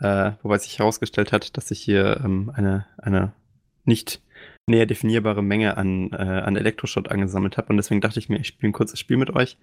Äh, 0.00 0.32
wobei 0.42 0.58
sich 0.58 0.78
herausgestellt 0.78 1.32
hat, 1.32 1.56
dass 1.56 1.70
ich 1.70 1.80
hier 1.80 2.22
ähm, 2.24 2.50
eine, 2.54 2.86
eine 2.96 3.32
nicht 3.84 4.22
näher 4.66 4.86
definierbare 4.86 5.42
Menge 5.42 5.76
an, 5.76 6.12
äh, 6.12 6.16
an 6.16 6.56
Elektroschrott 6.56 7.10
angesammelt 7.10 7.58
habe. 7.58 7.68
Und 7.68 7.76
deswegen 7.76 8.00
dachte 8.00 8.18
ich 8.18 8.28
mir, 8.28 8.38
ich 8.38 8.46
spiele 8.46 8.70
ein 8.70 8.72
kurzes 8.72 8.98
Spiel 8.98 9.18
mit 9.18 9.30
euch. 9.30 9.58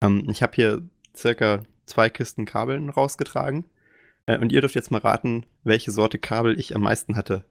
Ähm, 0.00 0.26
ich 0.30 0.42
habe 0.42 0.52
hier 0.54 0.82
circa 1.14 1.62
zwei 1.84 2.08
Kisten 2.08 2.46
Kabeln 2.46 2.88
rausgetragen. 2.88 3.64
Äh, 4.26 4.38
und 4.38 4.52
ihr 4.52 4.60
dürft 4.60 4.74
jetzt 4.74 4.90
mal 4.90 4.98
raten, 4.98 5.44
welche 5.64 5.90
Sorte 5.90 6.18
Kabel 6.18 6.58
ich 6.58 6.74
am 6.74 6.82
meisten 6.82 7.16
hatte 7.16 7.44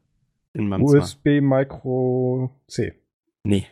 in 0.53 0.67
meinem 0.67 0.87
Zimmer. 0.87 1.03
USB 1.03 1.41
Micro 1.41 2.51
C. 2.67 2.93
Nee. 3.43 3.67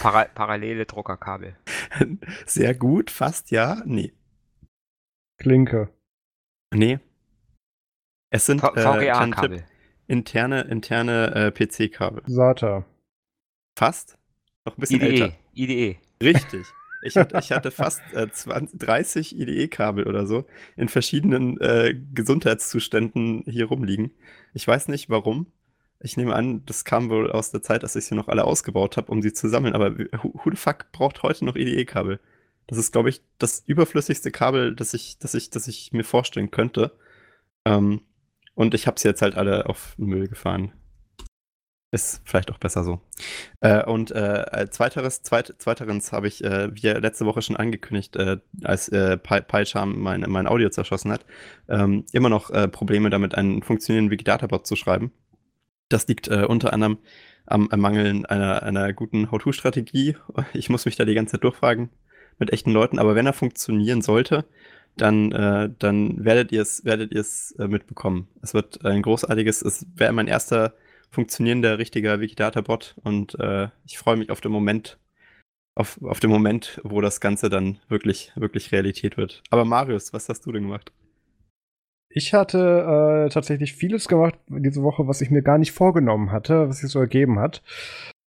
Para 0.00 0.24
parallele 0.24 0.86
Druckerkabel. 0.86 1.56
Sehr 2.46 2.74
gut, 2.74 3.10
fast 3.10 3.50
ja. 3.50 3.82
Nee. 3.84 4.12
Klinke. 5.38 5.90
Nee. 6.74 6.98
Es 8.30 8.46
sind 8.46 8.62
äh, 8.62 8.66
VGA-Kabel. 8.66 9.58
Tipp, 9.58 9.66
interne, 10.06 10.62
interne 10.62 11.34
äh, 11.34 11.50
PC-Kabel. 11.50 12.22
SATA. 12.26 12.84
Fast? 13.78 14.18
Noch 14.64 14.76
ein 14.76 14.80
bisschen 14.80 15.00
IDE. 15.00 15.08
älter. 15.08 15.36
IDE. 15.54 15.98
Richtig. 16.22 16.66
Ich 17.02 17.16
hatte, 17.16 17.38
ich 17.38 17.52
hatte 17.52 17.70
fast 17.70 18.02
äh, 18.14 18.28
20, 18.30 18.78
30 18.78 19.38
IDE-Kabel 19.38 20.06
oder 20.06 20.26
so 20.26 20.46
in 20.76 20.88
verschiedenen 20.88 21.60
äh, 21.60 21.94
Gesundheitszuständen 22.14 23.44
hier 23.46 23.66
rumliegen. 23.66 24.12
Ich 24.54 24.66
weiß 24.66 24.88
nicht 24.88 25.08
warum. 25.08 25.46
Ich 26.06 26.16
nehme 26.16 26.36
an, 26.36 26.64
das 26.66 26.84
kam 26.84 27.10
wohl 27.10 27.32
aus 27.32 27.50
der 27.50 27.62
Zeit, 27.62 27.82
dass 27.82 27.96
ich 27.96 28.04
sie 28.04 28.14
noch 28.14 28.28
alle 28.28 28.44
ausgebaut 28.44 28.96
habe, 28.96 29.10
um 29.10 29.22
sie 29.22 29.32
zu 29.32 29.48
sammeln. 29.48 29.74
Aber 29.74 29.98
who, 29.98 30.32
the 30.48 30.56
fuck 30.56 30.92
braucht 30.92 31.24
heute 31.24 31.44
noch 31.44 31.56
IDE-Kabel? 31.56 32.20
Das 32.68 32.78
ist, 32.78 32.92
glaube 32.92 33.08
ich, 33.08 33.22
das 33.38 33.64
überflüssigste 33.66 34.30
Kabel, 34.30 34.76
das 34.76 34.94
ich, 34.94 35.18
das 35.18 35.34
ich, 35.34 35.50
das 35.50 35.66
ich 35.66 35.90
mir 35.90 36.04
vorstellen 36.04 36.52
könnte. 36.52 36.92
Ähm, 37.64 38.02
und 38.54 38.74
ich 38.74 38.86
habe 38.86 39.00
sie 39.00 39.08
jetzt 39.08 39.20
halt 39.20 39.34
alle 39.34 39.68
auf 39.68 39.98
Müll 39.98 40.28
gefahren. 40.28 40.72
Ist 41.90 42.20
vielleicht 42.24 42.52
auch 42.52 42.58
besser 42.58 42.84
so. 42.84 43.00
Äh, 43.60 43.84
und 43.84 44.12
äh, 44.12 44.44
als 44.48 44.76
zweiteres, 44.76 45.22
zweit, 45.22 45.56
zweiterens 45.58 46.12
habe 46.12 46.28
ich, 46.28 46.44
äh, 46.44 46.72
wie 46.72 46.86
letzte 46.86 47.26
Woche 47.26 47.42
schon 47.42 47.56
angekündigt, 47.56 48.14
äh, 48.14 48.36
als 48.62 48.88
äh, 48.90 49.16
PyCharm 49.16 49.98
mein, 49.98 50.20
mein 50.28 50.46
Audio 50.46 50.70
zerschossen 50.70 51.10
hat, 51.10 51.26
ähm, 51.68 52.04
immer 52.12 52.28
noch 52.28 52.50
äh, 52.50 52.68
Probleme 52.68 53.10
damit, 53.10 53.34
einen 53.34 53.62
funktionierenden 53.62 54.12
Wikidata-Bot 54.12 54.68
zu 54.68 54.76
schreiben. 54.76 55.10
Das 55.88 56.08
liegt 56.08 56.28
äh, 56.28 56.44
unter 56.44 56.72
anderem 56.72 56.98
am 57.46 57.70
Ermangeln 57.70 58.26
einer, 58.26 58.62
einer 58.62 58.92
guten 58.92 59.30
How-To-Strategie. 59.30 60.16
Ich 60.52 60.68
muss 60.68 60.84
mich 60.84 60.96
da 60.96 61.04
die 61.04 61.14
ganze 61.14 61.32
Zeit 61.32 61.44
durchfragen 61.44 61.90
mit 62.38 62.52
echten 62.52 62.72
Leuten, 62.72 62.98
aber 62.98 63.14
wenn 63.14 63.26
er 63.26 63.32
funktionieren 63.32 64.02
sollte, 64.02 64.44
dann, 64.96 65.32
äh, 65.32 65.70
dann 65.78 66.24
werdet 66.24 66.52
ihr 66.52 66.62
es 66.62 66.84
werdet 66.84 67.12
äh, 67.12 67.68
mitbekommen. 67.68 68.28
Es 68.42 68.54
wird 68.54 68.84
ein 68.84 69.02
großartiges, 69.02 69.62
es 69.62 69.86
wäre 69.94 70.12
mein 70.12 70.26
erster 70.26 70.74
funktionierender 71.10 71.78
richtiger 71.78 72.20
Wikidata-Bot 72.20 72.96
und 73.02 73.38
äh, 73.38 73.68
ich 73.86 73.98
freue 73.98 74.16
mich 74.16 74.30
auf 74.30 74.40
den 74.40 74.52
Moment, 74.52 74.98
auf, 75.74 76.02
auf 76.02 76.20
den 76.20 76.30
Moment, 76.30 76.80
wo 76.82 77.00
das 77.00 77.20
Ganze 77.20 77.48
dann 77.48 77.78
wirklich, 77.88 78.32
wirklich 78.36 78.72
Realität 78.72 79.16
wird. 79.16 79.42
Aber 79.50 79.64
Marius, 79.64 80.12
was 80.12 80.28
hast 80.28 80.46
du 80.46 80.52
denn 80.52 80.62
gemacht? 80.62 80.92
Ich 82.08 82.32
hatte 82.32 83.26
äh, 83.26 83.28
tatsächlich 83.30 83.74
vieles 83.74 84.08
gemacht 84.08 84.38
diese 84.48 84.82
Woche, 84.82 85.06
was 85.06 85.20
ich 85.20 85.30
mir 85.30 85.42
gar 85.42 85.58
nicht 85.58 85.72
vorgenommen 85.72 86.32
hatte, 86.32 86.68
was 86.68 86.78
sich 86.78 86.90
so 86.90 87.00
ergeben 87.00 87.38
hat. 87.38 87.62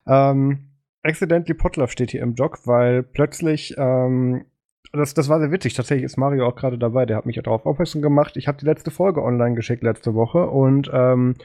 Ähm, 0.06 0.70
Accidentally 1.02 1.54
Potluck 1.54 1.90
steht 1.90 2.12
hier 2.12 2.22
im 2.22 2.36
Blog, 2.36 2.60
weil 2.66 3.04
plötzlich 3.04 3.76
ähm, 3.78 4.46
das, 4.92 5.14
das 5.14 5.30
war 5.30 5.40
sehr 5.40 5.52
witzig. 5.52 5.74
Tatsächlich 5.74 6.06
ist 6.06 6.18
Mario 6.18 6.48
auch 6.48 6.56
gerade 6.56 6.78
dabei. 6.78 7.06
Der 7.06 7.18
hat 7.18 7.26
mich 7.26 7.40
darauf 7.42 7.66
aufmerksam 7.66 8.02
gemacht. 8.02 8.38
Ich 8.38 8.48
habe 8.48 8.58
die 8.58 8.66
letzte 8.66 8.92
Folge 8.92 9.24
online 9.24 9.56
geschickt 9.56 9.84
letzte 9.84 10.16
Woche 10.16 10.50
und 10.50 10.90
ähm, 10.94 11.36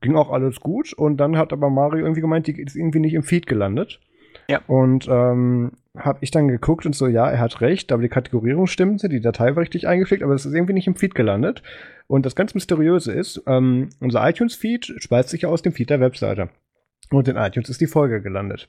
ging 0.00 0.16
auch 0.16 0.30
alles 0.30 0.60
gut. 0.60 0.92
Und 0.92 1.16
dann 1.16 1.38
hat 1.38 1.52
aber 1.52 1.70
Mario 1.70 2.04
irgendwie 2.04 2.20
gemeint, 2.20 2.46
die 2.46 2.60
ist 2.60 2.76
irgendwie 2.76 3.00
nicht 3.00 3.14
im 3.14 3.22
Feed 3.22 3.46
gelandet. 3.46 4.00
Ja. 4.48 4.60
Und 4.66 5.08
ähm, 5.10 5.72
habe 5.96 6.18
ich 6.22 6.30
dann 6.30 6.48
geguckt 6.48 6.86
und 6.86 6.94
so, 6.94 7.06
ja, 7.08 7.28
er 7.28 7.40
hat 7.40 7.60
recht, 7.60 7.90
aber 7.92 8.02
die 8.02 8.08
Kategorierung 8.08 8.66
stimmte, 8.66 9.08
die 9.08 9.20
Datei 9.20 9.56
war 9.56 9.62
richtig 9.62 9.88
eingepflegt, 9.88 10.22
aber 10.22 10.34
es 10.34 10.46
ist 10.46 10.54
irgendwie 10.54 10.72
nicht 10.72 10.86
im 10.86 10.94
Feed 10.94 11.14
gelandet. 11.14 11.62
Und 12.06 12.26
das 12.26 12.36
ganz 12.36 12.54
Mysteriöse 12.54 13.12
ist, 13.12 13.42
ähm, 13.46 13.88
unser 14.00 14.26
iTunes-Feed 14.28 14.94
speist 14.98 15.30
sich 15.30 15.42
ja 15.42 15.48
aus 15.48 15.62
dem 15.62 15.72
Feed 15.72 15.90
der 15.90 16.00
Webseite. 16.00 16.48
Und 17.10 17.26
in 17.28 17.36
iTunes 17.36 17.68
ist 17.68 17.80
die 17.80 17.86
Folge 17.86 18.22
gelandet. 18.22 18.68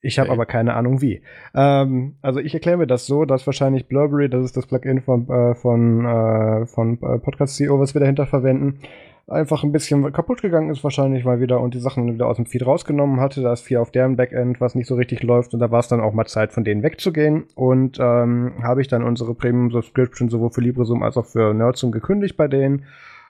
Ich 0.00 0.18
habe 0.18 0.28
Okay. 0.28 0.36
aber 0.36 0.46
keine 0.46 0.74
Ahnung 0.74 1.00
wie. 1.00 1.22
Ähm, 1.54 2.16
also 2.20 2.38
ich 2.38 2.52
erkläre 2.54 2.76
mir 2.76 2.86
das 2.86 3.06
so, 3.06 3.24
dass 3.24 3.46
wahrscheinlich 3.46 3.88
Blurberry, 3.88 4.28
das 4.28 4.44
ist 4.44 4.56
das 4.56 4.66
Plugin 4.66 5.00
von, 5.00 5.28
äh, 5.28 5.54
von, 5.54 6.04
äh, 6.04 6.66
von 6.66 6.98
äh, 7.02 7.18
Podcast 7.18 7.56
CEO, 7.56 7.80
was 7.80 7.94
wir 7.94 8.00
dahinter 8.00 8.26
verwenden, 8.26 8.80
einfach 9.26 9.64
ein 9.64 9.72
bisschen 9.72 10.12
kaputt 10.12 10.42
gegangen 10.42 10.70
ist 10.70 10.84
wahrscheinlich 10.84 11.24
mal 11.24 11.40
wieder 11.40 11.60
und 11.60 11.74
die 11.74 11.80
Sachen 11.80 12.12
wieder 12.12 12.26
aus 12.26 12.36
dem 12.36 12.46
Feed 12.46 12.66
rausgenommen 12.66 13.20
hatte. 13.20 13.42
Da 13.42 13.52
ist 13.52 13.62
viel 13.62 13.78
auf 13.78 13.90
deren 13.90 14.16
Backend, 14.16 14.60
was 14.60 14.74
nicht 14.74 14.86
so 14.86 14.94
richtig 14.94 15.22
läuft 15.22 15.54
und 15.54 15.60
da 15.60 15.70
war 15.70 15.80
es 15.80 15.88
dann 15.88 16.00
auch 16.00 16.12
mal 16.12 16.26
Zeit, 16.26 16.52
von 16.52 16.64
denen 16.64 16.82
wegzugehen. 16.82 17.44
Und 17.54 17.98
ähm, 18.00 18.54
habe 18.62 18.82
ich 18.82 18.88
dann 18.88 19.02
unsere 19.02 19.34
Premium 19.34 19.70
Subscription 19.70 20.28
sowohl 20.28 20.50
für 20.50 20.60
LibreZoom 20.60 21.02
als 21.02 21.16
auch 21.16 21.26
für 21.26 21.54
Nerdzoom 21.54 21.92
gekündigt 21.92 22.36
bei 22.36 22.48
denen 22.48 22.84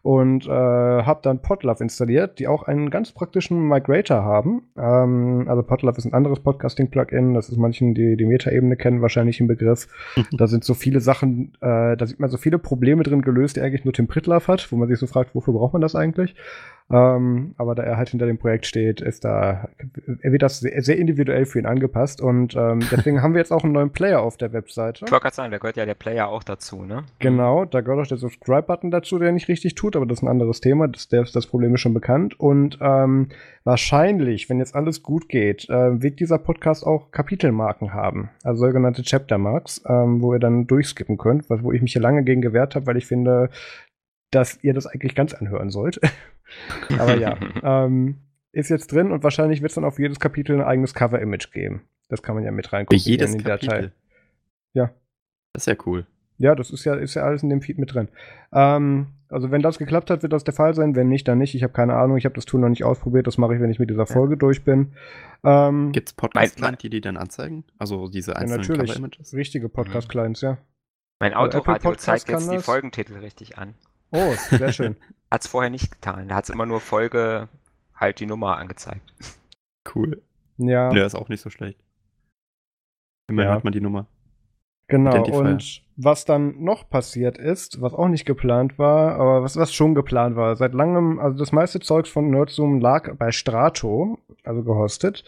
und 0.04 0.46
äh, 0.46 0.50
habe 0.50 1.20
dann 1.22 1.40
Podlove 1.40 1.82
installiert, 1.82 2.38
die 2.38 2.46
auch 2.46 2.64
einen 2.64 2.90
ganz 2.90 3.12
praktischen 3.12 3.66
Migrator 3.66 4.22
haben. 4.22 4.64
Ähm, 4.76 5.46
also 5.48 5.62
Podlove 5.62 5.96
ist 5.96 6.04
ein 6.04 6.12
anderes 6.12 6.40
Podcasting-Plugin, 6.40 7.32
das 7.32 7.48
ist 7.48 7.56
manchen, 7.56 7.94
die 7.94 8.14
die 8.18 8.26
Metaebene 8.26 8.76
kennen, 8.76 9.00
wahrscheinlich 9.00 9.40
im 9.40 9.46
Begriff. 9.46 9.88
da 10.32 10.46
sind 10.46 10.62
so 10.62 10.74
viele 10.74 11.00
Sachen, 11.00 11.54
äh, 11.62 11.96
da 11.96 12.06
sieht 12.06 12.20
man 12.20 12.28
so 12.28 12.36
viele 12.36 12.58
Probleme 12.58 13.02
drin 13.02 13.22
gelöst, 13.22 13.56
die 13.56 13.62
eigentlich 13.62 13.86
nur 13.86 13.94
Tim 13.94 14.06
Pritlove 14.06 14.46
hat, 14.46 14.70
wo 14.70 14.76
man 14.76 14.88
sich 14.88 14.98
so 14.98 15.06
fragt, 15.06 15.34
wofür 15.34 15.54
braucht 15.54 15.72
man 15.72 15.80
das 15.80 15.94
eigentlich? 15.94 16.36
Ähm, 16.90 17.54
aber 17.56 17.74
da 17.74 17.82
er 17.82 17.96
halt 17.96 18.10
hinter 18.10 18.26
dem 18.26 18.36
Projekt 18.36 18.66
steht, 18.66 19.00
ist 19.00 19.24
da, 19.24 19.68
er 20.20 20.32
wird 20.32 20.42
das 20.42 20.60
sehr, 20.60 20.82
sehr 20.82 20.98
individuell 20.98 21.46
für 21.46 21.58
ihn 21.58 21.64
angepasst 21.64 22.20
und 22.20 22.54
ähm, 22.54 22.80
deswegen 22.90 23.22
haben 23.22 23.32
wir 23.32 23.38
jetzt 23.38 23.52
auch 23.52 23.64
einen 23.64 23.72
neuen 23.72 23.90
Player 23.90 24.20
auf 24.20 24.36
der 24.36 24.52
Webseite. 24.52 25.06
Ich 25.06 25.10
wollte 25.10 25.22
gerade 25.22 25.34
sagen, 25.34 25.50
da 25.50 25.58
gehört 25.58 25.76
ja 25.76 25.86
der 25.86 25.94
Player 25.94 26.28
auch 26.28 26.44
dazu, 26.44 26.84
ne? 26.84 27.04
Genau, 27.20 27.64
da 27.64 27.80
gehört 27.80 28.04
auch 28.04 28.06
der 28.06 28.18
Subscribe-Button 28.18 28.90
dazu, 28.90 29.18
der 29.18 29.32
nicht 29.32 29.48
richtig 29.48 29.74
tut, 29.76 29.96
aber 29.96 30.04
das 30.04 30.18
ist 30.18 30.22
ein 30.22 30.28
anderes 30.28 30.60
Thema. 30.60 30.86
Das, 30.86 31.08
das 31.08 31.46
Problem 31.46 31.74
ist 31.74 31.80
schon 31.80 31.94
bekannt. 31.94 32.38
Und 32.38 32.78
ähm, 32.82 33.28
wahrscheinlich, 33.64 34.50
wenn 34.50 34.58
jetzt 34.58 34.74
alles 34.74 35.02
gut 35.02 35.30
geht, 35.30 35.68
äh, 35.70 36.02
wird 36.02 36.20
dieser 36.20 36.38
Podcast 36.38 36.86
auch 36.86 37.10
Kapitelmarken 37.12 37.94
haben, 37.94 38.28
also 38.42 38.66
sogenannte 38.66 39.02
Chapter-Marks, 39.02 39.84
ähm, 39.88 40.20
wo 40.20 40.34
ihr 40.34 40.40
dann 40.40 40.66
durchskippen 40.66 41.16
könnt, 41.16 41.48
wo 41.48 41.72
ich 41.72 41.80
mich 41.80 41.92
hier 41.94 42.02
lange 42.02 42.24
gegen 42.24 42.42
gewehrt 42.42 42.74
habe, 42.74 42.86
weil 42.86 42.98
ich 42.98 43.06
finde, 43.06 43.48
dass 44.30 44.62
ihr 44.62 44.74
das 44.74 44.86
eigentlich 44.86 45.14
ganz 45.14 45.32
anhören 45.32 45.70
sollt. 45.70 46.00
aber 46.98 47.16
ja, 47.16 47.36
ähm, 47.62 48.20
ist 48.52 48.70
jetzt 48.70 48.92
drin 48.92 49.10
und 49.10 49.22
wahrscheinlich 49.22 49.62
wird 49.62 49.70
es 49.70 49.74
dann 49.74 49.84
auf 49.84 49.98
jedes 49.98 50.20
Kapitel 50.20 50.56
ein 50.56 50.66
eigenes 50.66 50.94
Cover-Image 50.94 51.52
geben. 51.52 51.82
Das 52.08 52.22
kann 52.22 52.34
man 52.34 52.44
ja 52.44 52.50
mit 52.50 52.68
Für 52.68 52.74
reingucken 52.74 52.98
jedes 52.98 53.32
in 53.32 53.38
die 53.38 53.44
Kapitel. 53.44 53.92
Ja. 54.72 54.92
Das 55.52 55.62
ist 55.62 55.66
ja 55.66 55.76
cool. 55.86 56.06
Ja, 56.36 56.54
das 56.54 56.70
ist 56.70 56.84
ja, 56.84 56.94
ist 56.94 57.14
ja 57.14 57.22
alles 57.22 57.42
in 57.42 57.48
dem 57.48 57.62
Feed 57.62 57.78
mit 57.78 57.94
drin. 57.94 58.08
Ähm, 58.52 59.06
also 59.28 59.50
wenn 59.50 59.62
das 59.62 59.78
geklappt 59.78 60.10
hat, 60.10 60.22
wird 60.22 60.32
das 60.32 60.44
der 60.44 60.54
Fall 60.54 60.74
sein. 60.74 60.96
Wenn 60.96 61.08
nicht, 61.08 61.26
dann 61.28 61.38
nicht. 61.38 61.54
Ich 61.54 61.62
habe 61.62 61.72
keine 61.72 61.94
Ahnung. 61.94 62.16
Ich 62.16 62.24
habe 62.24 62.34
das 62.34 62.44
Tool 62.44 62.60
noch 62.60 62.68
nicht 62.68 62.84
ausprobiert. 62.84 63.26
Das 63.26 63.38
mache 63.38 63.54
ich, 63.54 63.60
wenn 63.60 63.70
ich 63.70 63.78
mit 63.78 63.90
dieser 63.90 64.06
Folge 64.06 64.36
durch 64.36 64.64
bin. 64.64 64.92
Ähm, 65.44 65.92
Gibt 65.92 66.08
es 66.08 66.14
Podcast-Client, 66.14 66.82
die 66.82 66.90
die 66.90 67.00
dann 67.00 67.16
anzeigen? 67.16 67.64
Also 67.78 68.08
diese 68.08 68.32
ja, 68.32 68.38
einzelnen 68.38 68.60
natürlich. 68.62 68.92
Cover-Images? 68.92 69.34
Richtige 69.34 69.68
Podcast-Clients, 69.68 70.40
ja. 70.40 70.58
Mein 71.20 71.34
Also 71.34 71.58
Apple 71.58 71.60
Autoradio 71.60 71.90
Podcast 71.90 72.26
zeigt 72.26 72.28
jetzt 72.28 72.52
die. 72.52 72.58
Folgentitel 72.58 73.16
richtig 73.16 73.56
an. 73.56 73.74
Oh, 74.10 74.34
sehr 74.50 74.72
schön. 74.72 74.96
Hat 75.34 75.40
es 75.40 75.48
vorher 75.48 75.68
nicht 75.68 75.90
getan. 75.90 76.28
Da 76.28 76.36
hat 76.36 76.44
es 76.44 76.50
immer 76.50 76.64
nur 76.64 76.80
Folge, 76.80 77.48
halt 77.96 78.20
die 78.20 78.26
Nummer 78.26 78.56
angezeigt. 78.56 79.12
Cool. 79.92 80.22
Ja, 80.58 80.92
Ja, 80.92 81.04
ist 81.06 81.16
auch 81.16 81.28
nicht 81.28 81.40
so 81.40 81.50
schlecht. 81.50 81.80
Immerhin 83.28 83.48
Ja. 83.50 83.56
hat 83.56 83.64
man 83.64 83.72
die 83.72 83.80
Nummer. 83.80 84.06
Genau. 84.88 85.24
Und 85.24 85.82
was 85.96 86.24
dann 86.24 86.62
noch 86.62 86.88
passiert 86.88 87.38
ist, 87.38 87.80
was 87.80 87.94
auch 87.94 88.08
nicht 88.08 88.24
geplant 88.24 88.78
war, 88.78 89.14
aber 89.14 89.42
was, 89.42 89.56
was 89.56 89.72
schon 89.72 89.94
geplant 89.94 90.34
war, 90.36 90.56
seit 90.56 90.74
langem, 90.74 91.20
also 91.20 91.38
das 91.38 91.52
meiste 91.52 91.80
Zeugs 91.80 92.08
von 92.08 92.30
Nerdzoom 92.30 92.80
lag 92.80 93.14
bei 93.16 93.30
Strato, 93.30 94.18
also 94.42 94.62
gehostet. 94.62 95.24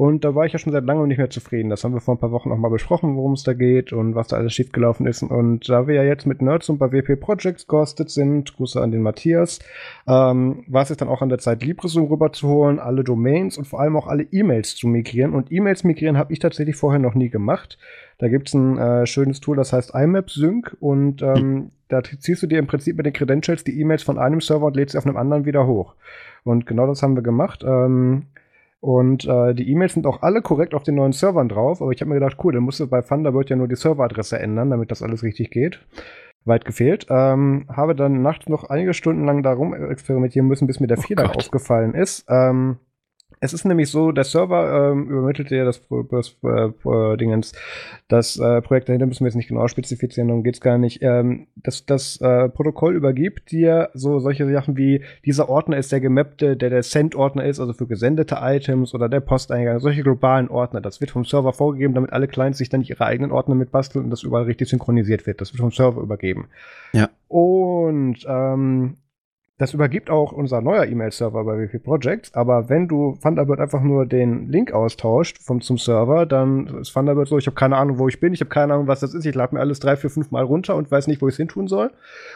Und 0.00 0.24
da 0.24 0.34
war 0.34 0.46
ich 0.46 0.54
ja 0.54 0.58
schon 0.58 0.72
seit 0.72 0.84
langem 0.84 1.08
nicht 1.08 1.18
mehr 1.18 1.28
zufrieden. 1.28 1.68
Das 1.68 1.84
haben 1.84 1.92
wir 1.92 2.00
vor 2.00 2.14
ein 2.14 2.18
paar 2.18 2.32
Wochen 2.32 2.50
auch 2.50 2.56
mal 2.56 2.70
besprochen, 2.70 3.16
worum 3.16 3.34
es 3.34 3.42
da 3.42 3.52
geht 3.52 3.92
und 3.92 4.14
was 4.14 4.28
da 4.28 4.38
alles 4.38 4.54
schiefgelaufen 4.54 5.06
ist. 5.06 5.22
Und 5.22 5.68
da 5.68 5.86
wir 5.86 5.94
ja 5.94 6.04
jetzt 6.04 6.24
mit 6.24 6.40
Nerdzoom 6.40 6.78
bei 6.78 6.90
WP 6.90 7.20
Projects 7.20 7.66
gehostet 7.66 8.08
sind, 8.08 8.56
Grüße 8.56 8.80
an 8.80 8.92
den 8.92 9.02
Matthias, 9.02 9.58
ähm, 10.06 10.64
war 10.68 10.84
es 10.84 10.88
jetzt 10.88 11.02
dann 11.02 11.10
auch 11.10 11.20
an 11.20 11.28
der 11.28 11.38
Zeit, 11.38 11.62
LibreZoom 11.62 12.06
rüberzuholen, 12.06 12.78
alle 12.78 13.04
Domains 13.04 13.58
und 13.58 13.66
vor 13.66 13.80
allem 13.80 13.94
auch 13.94 14.06
alle 14.06 14.22
E-Mails 14.22 14.74
zu 14.74 14.88
migrieren. 14.88 15.34
Und 15.34 15.52
E-Mails 15.52 15.84
migrieren 15.84 16.16
habe 16.16 16.32
ich 16.32 16.38
tatsächlich 16.38 16.76
vorher 16.76 16.98
noch 16.98 17.14
nie 17.14 17.28
gemacht. 17.28 17.76
Da 18.20 18.28
gibt 18.28 18.48
es 18.48 18.54
ein 18.54 18.76
äh, 18.76 19.06
schönes 19.06 19.40
Tool, 19.40 19.56
das 19.56 19.72
heißt 19.72 19.94
IMAP 19.94 20.28
Sync 20.28 20.76
und 20.78 21.22
ähm, 21.22 21.70
da 21.88 22.02
ziehst 22.02 22.42
du 22.42 22.46
dir 22.46 22.58
im 22.58 22.66
Prinzip 22.66 22.98
mit 22.98 23.06
den 23.06 23.14
Credentials 23.14 23.64
die 23.64 23.80
E-Mails 23.80 24.02
von 24.02 24.18
einem 24.18 24.42
Server 24.42 24.66
und 24.66 24.76
lädst 24.76 24.92
sie 24.92 24.98
auf 24.98 25.06
einem 25.06 25.16
anderen 25.16 25.46
wieder 25.46 25.66
hoch. 25.66 25.94
Und 26.44 26.66
genau 26.66 26.86
das 26.86 27.02
haben 27.02 27.14
wir 27.14 27.22
gemacht. 27.22 27.64
Ähm, 27.66 28.26
und 28.80 29.26
äh, 29.26 29.54
die 29.54 29.70
E-Mails 29.70 29.94
sind 29.94 30.06
auch 30.06 30.20
alle 30.20 30.42
korrekt 30.42 30.74
auf 30.74 30.82
den 30.82 30.96
neuen 30.96 31.12
Servern 31.12 31.48
drauf, 31.48 31.80
aber 31.80 31.92
ich 31.92 32.02
habe 32.02 32.10
mir 32.10 32.20
gedacht, 32.20 32.36
cool, 32.44 32.52
dann 32.52 32.62
musst 32.62 32.78
du 32.80 32.86
bei 32.86 33.00
Thunderbird 33.00 33.48
ja 33.48 33.56
nur 33.56 33.68
die 33.68 33.76
Serveradresse 33.76 34.38
ändern, 34.38 34.68
damit 34.68 34.90
das 34.90 35.02
alles 35.02 35.22
richtig 35.22 35.50
geht. 35.50 35.80
Weit 36.44 36.66
gefehlt. 36.66 37.06
Ähm, 37.08 37.64
habe 37.74 37.94
dann 37.94 38.20
nachts 38.20 38.50
noch 38.50 38.64
einige 38.68 38.92
Stunden 38.92 39.24
lang 39.24 39.42
darum 39.42 39.72
experimentieren 39.72 40.46
müssen, 40.46 40.66
bis 40.66 40.78
mir 40.78 40.88
der 40.88 40.98
Oh 40.98 41.02
Fehler 41.02 41.24
Gott. 41.24 41.38
aufgefallen 41.38 41.94
ist. 41.94 42.26
Ähm, 42.28 42.76
es 43.40 43.54
ist 43.54 43.64
nämlich 43.64 43.90
so, 43.90 44.12
der 44.12 44.24
Server 44.24 44.92
ähm, 44.92 45.08
übermittelt 45.08 45.50
dir 45.50 45.64
das, 45.64 45.80
das 46.10 46.36
äh, 46.42 46.68
Pro- 46.68 47.16
Dingens, 47.16 47.52
das 48.08 48.38
äh, 48.38 48.60
Projekt 48.60 48.88
dahinter 48.88 49.06
müssen 49.06 49.24
wir 49.24 49.28
jetzt 49.28 49.36
nicht 49.36 49.48
genau 49.48 49.66
spezifizieren, 49.66 50.28
darum 50.28 50.44
geht's 50.44 50.60
gar 50.60 50.76
nicht. 50.78 51.02
Ähm, 51.02 51.46
das 51.56 51.86
das 51.86 52.20
äh, 52.20 52.48
Protokoll 52.50 52.94
übergibt 52.94 53.50
dir 53.50 53.88
so 53.94 54.18
solche 54.18 54.50
Sachen 54.52 54.76
wie, 54.76 55.02
dieser 55.24 55.48
Ordner 55.48 55.78
ist 55.78 55.90
der 55.90 56.00
gemappte, 56.00 56.56
der 56.56 56.70
der 56.70 56.82
Send-Ordner 56.82 57.44
ist, 57.44 57.60
also 57.60 57.72
für 57.72 57.86
gesendete 57.86 58.38
Items 58.40 58.94
oder 58.94 59.08
der 59.08 59.20
Posteingang, 59.20 59.80
solche 59.80 60.02
globalen 60.02 60.48
Ordner. 60.48 60.80
Das 60.80 61.00
wird 61.00 61.10
vom 61.10 61.24
Server 61.24 61.52
vorgegeben, 61.52 61.94
damit 61.94 62.12
alle 62.12 62.28
Clients 62.28 62.58
sich 62.58 62.68
dann 62.68 62.80
nicht 62.80 62.90
ihre 62.90 63.06
eigenen 63.06 63.32
Ordner 63.32 63.54
mitbasteln 63.54 64.04
und 64.04 64.10
das 64.10 64.22
überall 64.22 64.44
richtig 64.44 64.68
synchronisiert 64.68 65.26
wird. 65.26 65.40
Das 65.40 65.52
wird 65.52 65.60
vom 65.60 65.72
Server 65.72 66.02
übergeben. 66.02 66.48
Ja. 66.92 67.08
Und 67.28 68.18
ähm, 68.28 68.96
das 69.60 69.74
übergibt 69.74 70.08
auch 70.08 70.32
unser 70.32 70.62
neuer 70.62 70.86
E-Mail-Server 70.86 71.44
bei 71.44 71.58
WP 71.58 71.84
Projects, 71.84 72.32
aber 72.32 72.70
wenn 72.70 72.88
du 72.88 73.18
Thunderbird 73.22 73.60
einfach 73.60 73.82
nur 73.82 74.06
den 74.06 74.48
Link 74.48 74.72
austauscht 74.72 75.36
vom, 75.38 75.60
zum 75.60 75.76
Server, 75.76 76.24
dann 76.24 76.78
ist 76.78 76.94
Thunderbird 76.94 77.28
so, 77.28 77.36
ich 77.36 77.46
habe 77.46 77.56
keine 77.56 77.76
Ahnung, 77.76 77.98
wo 77.98 78.08
ich 78.08 78.20
bin, 78.20 78.32
ich 78.32 78.40
habe 78.40 78.48
keine 78.48 78.72
Ahnung, 78.72 78.86
was 78.86 79.00
das 79.00 79.12
ist, 79.12 79.26
ich 79.26 79.34
lade 79.34 79.54
mir 79.54 79.60
alles 79.60 79.78
drei, 79.78 79.96
vier, 79.96 80.08
fünf 80.08 80.30
Mal 80.30 80.44
runter 80.44 80.76
und 80.76 80.90
weiß 80.90 81.08
nicht, 81.08 81.20
wo 81.20 81.28
ich 81.28 81.34
es 81.34 81.36
hin 81.36 81.48
tun 81.48 81.68
soll 81.68 81.90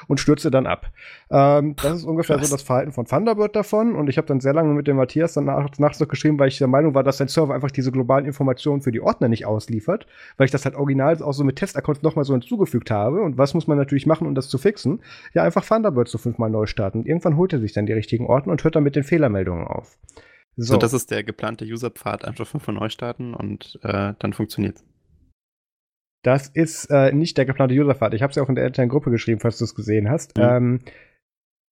und 0.06 0.20
stürze 0.20 0.50
dann 0.50 0.66
ab. 0.66 0.90
Ähm, 1.30 1.76
das 1.82 1.94
ist 1.94 2.04
ungefähr 2.04 2.36
Krass. 2.36 2.50
so 2.50 2.56
das 2.56 2.62
Verhalten 2.62 2.92
von 2.92 3.06
Thunderbird 3.06 3.56
davon 3.56 3.94
und 3.94 4.10
ich 4.10 4.18
habe 4.18 4.26
dann 4.26 4.40
sehr 4.40 4.52
lange 4.52 4.74
mit 4.74 4.86
dem 4.86 4.96
Matthias 4.96 5.32
dann 5.32 5.46
nach, 5.46 5.66
nachts 5.78 6.00
noch 6.00 6.08
geschrieben, 6.08 6.38
weil 6.38 6.48
ich 6.48 6.58
der 6.58 6.68
Meinung 6.68 6.92
war, 6.92 7.04
dass 7.04 7.16
sein 7.16 7.28
Server 7.28 7.54
einfach 7.54 7.70
diese 7.70 7.90
globalen 7.90 8.26
Informationen 8.26 8.82
für 8.82 8.92
die 8.92 9.00
Ordner 9.00 9.28
nicht 9.28 9.46
ausliefert, 9.46 10.06
weil 10.36 10.44
ich 10.44 10.50
das 10.50 10.66
halt 10.66 10.74
original 10.74 11.22
auch 11.22 11.32
so 11.32 11.42
mit 11.42 11.56
Testaccounts 11.56 12.02
nochmal 12.02 12.26
so 12.26 12.34
hinzugefügt 12.34 12.90
habe 12.90 13.22
und 13.22 13.38
was 13.38 13.54
muss 13.54 13.66
man 13.66 13.78
natürlich 13.78 14.04
machen, 14.04 14.26
um 14.26 14.34
das 14.34 14.50
zu 14.50 14.58
fixen? 14.58 15.00
Ja, 15.32 15.42
einfach 15.42 15.64
Thunderbird 15.64 16.08
so 16.08 16.18
fünfmal 16.18 16.50
neu 16.50 16.66
starten. 16.66 17.06
Irgendwann 17.14 17.36
holt 17.36 17.52
er 17.52 17.60
sich 17.60 17.72
dann 17.72 17.86
die 17.86 17.92
richtigen 17.92 18.26
Ordner 18.26 18.50
und 18.50 18.64
hört 18.64 18.74
dann 18.74 18.82
mit 18.82 18.96
den 18.96 19.04
Fehlermeldungen 19.04 19.68
auf. 19.68 19.96
So, 20.56 20.76
das 20.76 20.92
ist 20.92 21.12
der 21.12 21.22
geplante 21.22 21.64
Userpfad, 21.64 22.24
einfach 22.24 22.44
von, 22.46 22.74
neu 22.74 22.88
starten 22.88 23.34
und 23.34 23.78
äh, 23.82 24.14
dann 24.18 24.32
funktioniert 24.32 24.82
Das 26.22 26.48
ist 26.48 26.86
äh, 26.90 27.12
nicht 27.12 27.38
der 27.38 27.44
geplante 27.44 27.74
Userpfad. 27.74 28.14
Ich 28.14 28.22
habe 28.22 28.30
es 28.30 28.36
ja 28.36 28.42
auch 28.42 28.48
in 28.48 28.56
der 28.56 28.66
internen 28.66 28.88
Gruppe 28.88 29.12
geschrieben, 29.12 29.40
falls 29.40 29.58
du 29.58 29.64
es 29.64 29.76
gesehen 29.76 30.10
hast. 30.10 30.36
Mhm. 30.36 30.42
Ähm, 30.42 30.80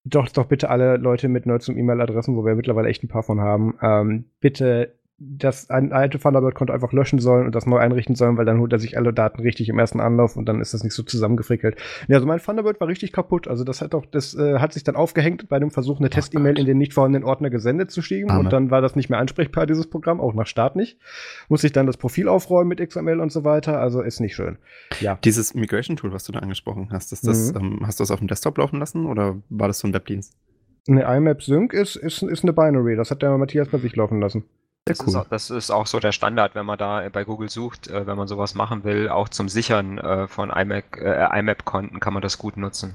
doch, 0.05 0.29
doch 0.29 0.47
bitte 0.47 0.71
alle 0.71 0.97
Leute 0.97 1.27
mit 1.27 1.45
Nerds 1.45 1.69
und 1.69 1.77
E-Mail-Adressen, 1.77 2.37
wo 2.37 2.45
wir 2.45 2.55
mittlerweile 2.55 2.89
echt 2.89 3.03
ein 3.03 3.09
paar 3.09 3.25
von 3.25 3.41
haben, 3.41 3.79
ähm, 3.83 4.27
bitte 4.39 4.97
das 5.39 5.71
alte 5.71 6.19
Thunderbird-Konto 6.19 6.73
einfach 6.73 6.93
löschen 6.93 7.19
sollen 7.19 7.47
und 7.47 7.55
das 7.55 7.67
neu 7.67 7.79
einrichten 7.79 8.15
sollen, 8.17 8.37
weil 8.37 8.45
dann 8.45 8.59
holt 8.59 8.73
er 8.73 8.79
sich 8.79 8.97
alle 8.99 9.13
Daten 9.13 9.41
richtig 9.41 9.69
im 9.69 9.79
ersten 9.79 10.01
Anlauf 10.01 10.37
und 10.37 10.47
dann 10.47 10.61
ist 10.61 10.75
das 10.75 10.83
nicht 10.83 10.95
so 10.95 11.03
zusammengefrickelt. 11.03 11.77
Ja, 12.09 12.17
also 12.17 12.27
mein 12.27 12.41
Thunderbird 12.41 12.81
war 12.81 12.89
richtig 12.89 13.13
kaputt. 13.13 13.47
Also 13.47 13.63
das 13.65 13.81
hat 13.83 13.95
doch, 13.95 14.05
das 14.07 14.35
äh, 14.35 14.59
hat 14.59 14.73
sich 14.73 14.85
dann 14.85 14.97
aufgehängt 14.97 15.49
bei 15.49 15.57
einem 15.57 15.71
Versuch, 15.71 16.01
eine 16.01 16.11
Test-E-Mail 16.11 16.55
Gott. 16.55 16.61
in 16.61 16.67
den 16.67 16.79
nicht 16.79 16.93
vorhandenen 16.95 17.25
Ordner 17.29 17.51
gesendet 17.51 17.91
zu 17.91 18.03
schieben 18.03 18.31
Arme. 18.31 18.45
und 18.45 18.53
dann 18.53 18.71
war 18.71 18.81
das 18.81 18.97
nicht 18.97 19.11
mehr 19.11 19.19
ansprechbar, 19.21 19.67
dieses 19.67 19.89
Programm, 19.89 20.21
auch 20.21 20.35
nach 20.35 20.47
Start 20.47 20.77
nicht. 20.77 20.99
Muss 21.49 21.63
ich 21.65 21.73
dann 21.73 21.87
das 21.87 21.97
Profil 21.97 22.29
aufräumen 22.29 22.69
mit 22.69 22.81
XML 22.81 23.21
und 23.21 23.31
so 23.31 23.45
weiter. 23.45 23.79
Also 23.81 24.01
ist 24.03 24.21
nicht 24.21 24.35
schön. 24.35 24.59
Ja. 25.01 25.19
Dieses 25.25 25.55
Migration-Tool, 25.55 26.13
was 26.13 26.25
du 26.25 26.33
da 26.33 26.41
angesprochen 26.41 26.89
hast, 26.91 27.13
ist 27.13 27.27
das, 27.27 27.53
Mhm. 27.53 27.61
ähm, 27.61 27.81
hast 27.87 28.01
du 28.01 28.03
das 28.03 28.11
auf 28.11 28.19
dem 28.19 28.29
Desktop 28.29 28.59
laufen 28.59 28.79
lassen 28.79 29.07
oder 29.07 29.37
war 29.51 29.69
das 29.69 29.79
so 29.79 29.87
ein 29.89 29.95
Webdienst? 29.95 30.35
Eine 30.89 31.03
IMAP 31.05 31.43
Sync 31.43 31.73
ist, 31.75 31.95
ist, 31.97 32.23
ist 32.23 32.43
eine 32.43 32.53
Binary. 32.53 32.97
Das 32.97 33.11
hat 33.13 33.23
der 33.23 33.39
Matthias 33.39 33.69
bei 33.69 33.79
sich 33.79 33.95
laufen 33.95 34.21
lassen. 34.21 34.45
Das, 34.85 35.01
cool. 35.01 35.09
ist, 35.09 35.15
auch, 35.15 35.29
das, 35.29 35.51
ist, 35.51 35.71
auch 35.71 35.87
so 35.87 36.01
der 36.01 36.11
Standard, 36.11 36.55
wenn 36.55 36.67
man 36.67 36.77
da 36.77 37.09
bei 37.13 37.25
Google 37.25 37.49
sucht, 37.49 37.89
äh, 37.89 38.07
wenn 38.07 38.17
man 38.17 38.27
sowas 38.27 38.55
machen 38.55 38.83
will. 38.83 39.09
Auch 39.09 39.29
zum 39.29 39.49
Sichern 39.49 39.99
äh, 39.99 40.27
von 40.27 40.51
iMac, 40.51 40.99
äh, 41.01 41.39
IMAP-Konten 41.39 42.01
kann 42.01 42.13
man 42.13 42.23
das 42.23 42.39
gut 42.39 42.57
nutzen. 42.57 42.95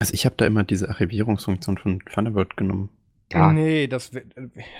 Also 0.00 0.12
ich 0.12 0.26
habe 0.26 0.34
da 0.36 0.44
immer 0.44 0.64
diese 0.64 0.88
Archivierungsfunktion 0.88 1.78
von 1.78 2.00
Thunderbird 2.00 2.56
genommen. 2.56 2.90
Ja. 3.32 3.52
Nee, 3.52 3.86
das, 3.86 4.10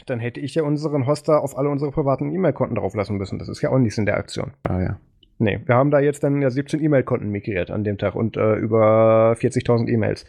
dann 0.06 0.20
hätte 0.20 0.40
ich 0.40 0.54
ja 0.54 0.64
unseren 0.64 1.06
Hoster 1.06 1.40
auf 1.40 1.56
alle 1.56 1.70
unsere 1.70 1.92
privaten 1.92 2.32
E-Mail-Konten 2.32 2.74
drauf 2.74 2.94
lassen 2.94 3.16
müssen. 3.16 3.38
Das 3.38 3.48
ist 3.48 3.62
ja 3.62 3.70
auch 3.70 3.78
nichts 3.78 3.98
in 3.98 4.06
der 4.06 4.16
Aktion. 4.16 4.52
Ah 4.64 4.80
ja. 4.80 5.00
Nee, 5.38 5.60
wir 5.66 5.74
haben 5.74 5.90
da 5.90 5.98
jetzt 5.98 6.22
dann 6.22 6.40
ja 6.40 6.48
17 6.48 6.82
E-Mail-Konten 6.82 7.28
migriert 7.28 7.70
an 7.70 7.82
dem 7.82 7.98
Tag 7.98 8.14
und 8.14 8.36
äh, 8.36 8.54
über 8.54 9.32
40.000 9.32 9.88
E-Mails. 9.88 10.26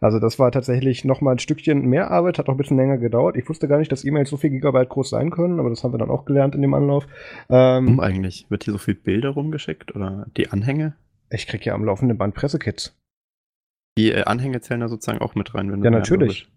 Also 0.00 0.18
das 0.18 0.38
war 0.38 0.52
tatsächlich 0.52 1.04
noch 1.04 1.22
mal 1.22 1.32
ein 1.32 1.38
Stückchen 1.38 1.86
mehr 1.86 2.10
Arbeit, 2.10 2.38
hat 2.38 2.48
auch 2.48 2.54
ein 2.54 2.58
bisschen 2.58 2.76
länger 2.76 2.98
gedauert. 2.98 3.36
Ich 3.36 3.48
wusste 3.48 3.66
gar 3.66 3.78
nicht, 3.78 3.90
dass 3.90 4.04
E-Mails 4.04 4.28
so 4.28 4.36
viel 4.36 4.50
Gigabyte 4.50 4.90
groß 4.90 5.08
sein 5.10 5.30
können, 5.30 5.58
aber 5.58 5.70
das 5.70 5.82
haben 5.82 5.94
wir 5.94 5.98
dann 5.98 6.10
auch 6.10 6.26
gelernt 6.26 6.54
in 6.54 6.60
dem 6.60 6.74
Anlauf. 6.74 7.06
Ähm, 7.48 7.86
Warum 7.86 8.00
eigentlich? 8.00 8.46
Wird 8.50 8.64
hier 8.64 8.72
so 8.72 8.78
viel 8.78 8.94
Bilder 8.94 9.30
rumgeschickt 9.30 9.96
oder 9.96 10.26
die 10.36 10.50
Anhänge? 10.50 10.94
Ich 11.30 11.46
krieg 11.46 11.64
ja 11.64 11.74
am 11.74 11.84
laufenden 11.84 12.18
Band 12.18 12.34
Pressekits. 12.34 12.94
Die 13.96 14.12
äh, 14.12 14.24
Anhänge 14.24 14.60
zählen 14.60 14.80
da 14.80 14.88
sozusagen 14.88 15.20
auch 15.20 15.34
mit 15.34 15.54
rein, 15.54 15.72
wenn 15.72 15.80
du 15.80 15.84
Ja, 15.84 15.90
natürlich. 15.90 16.48